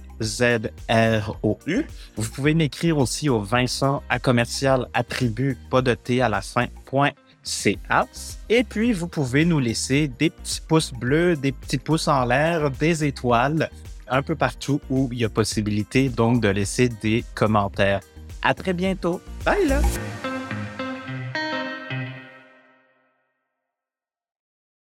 Vous 2.17 2.31
pouvez 2.31 2.55
m'écrire 2.55 2.99
aussi 2.99 3.29
au 3.29 3.41
Vincent 3.41 4.03
à 4.09 4.21
commercial 4.21 4.87
attribut, 4.95 5.59
pas 5.71 5.83
de 5.83 5.95
T 5.95 6.23
à 6.23 6.29
la 6.29 6.43
fin, 6.43 6.67
point 6.85 7.11
et 8.49 8.65
puis, 8.65 8.93
vous 8.93 9.09
pouvez 9.09 9.45
nous 9.45 9.59
laisser 9.59 10.09
des 10.09 10.31
petits 10.31 10.61
pouces 10.61 10.93
bleus, 10.93 11.37
des 11.37 11.53
petits 11.53 11.79
pouces 11.79 12.09
en 12.09 12.25
l'air, 12.25 12.71
des 12.71 13.05
étoiles, 13.05 13.71
un 14.11 14.23
peu 14.23 14.35
partout 14.35 14.81
où 14.91 15.09
il 15.13 15.19
y 15.19 15.25
a 15.25 15.29
possibilité 15.29 16.09
donc 16.09 16.41
de 16.41 16.49
laisser 16.49 16.89
des 16.89 17.25
commentaires. 17.35 18.01
À 18.43 18.55
très 18.55 18.73
bientôt. 18.73 19.21
Bye 19.45 19.67
là! 19.69 19.81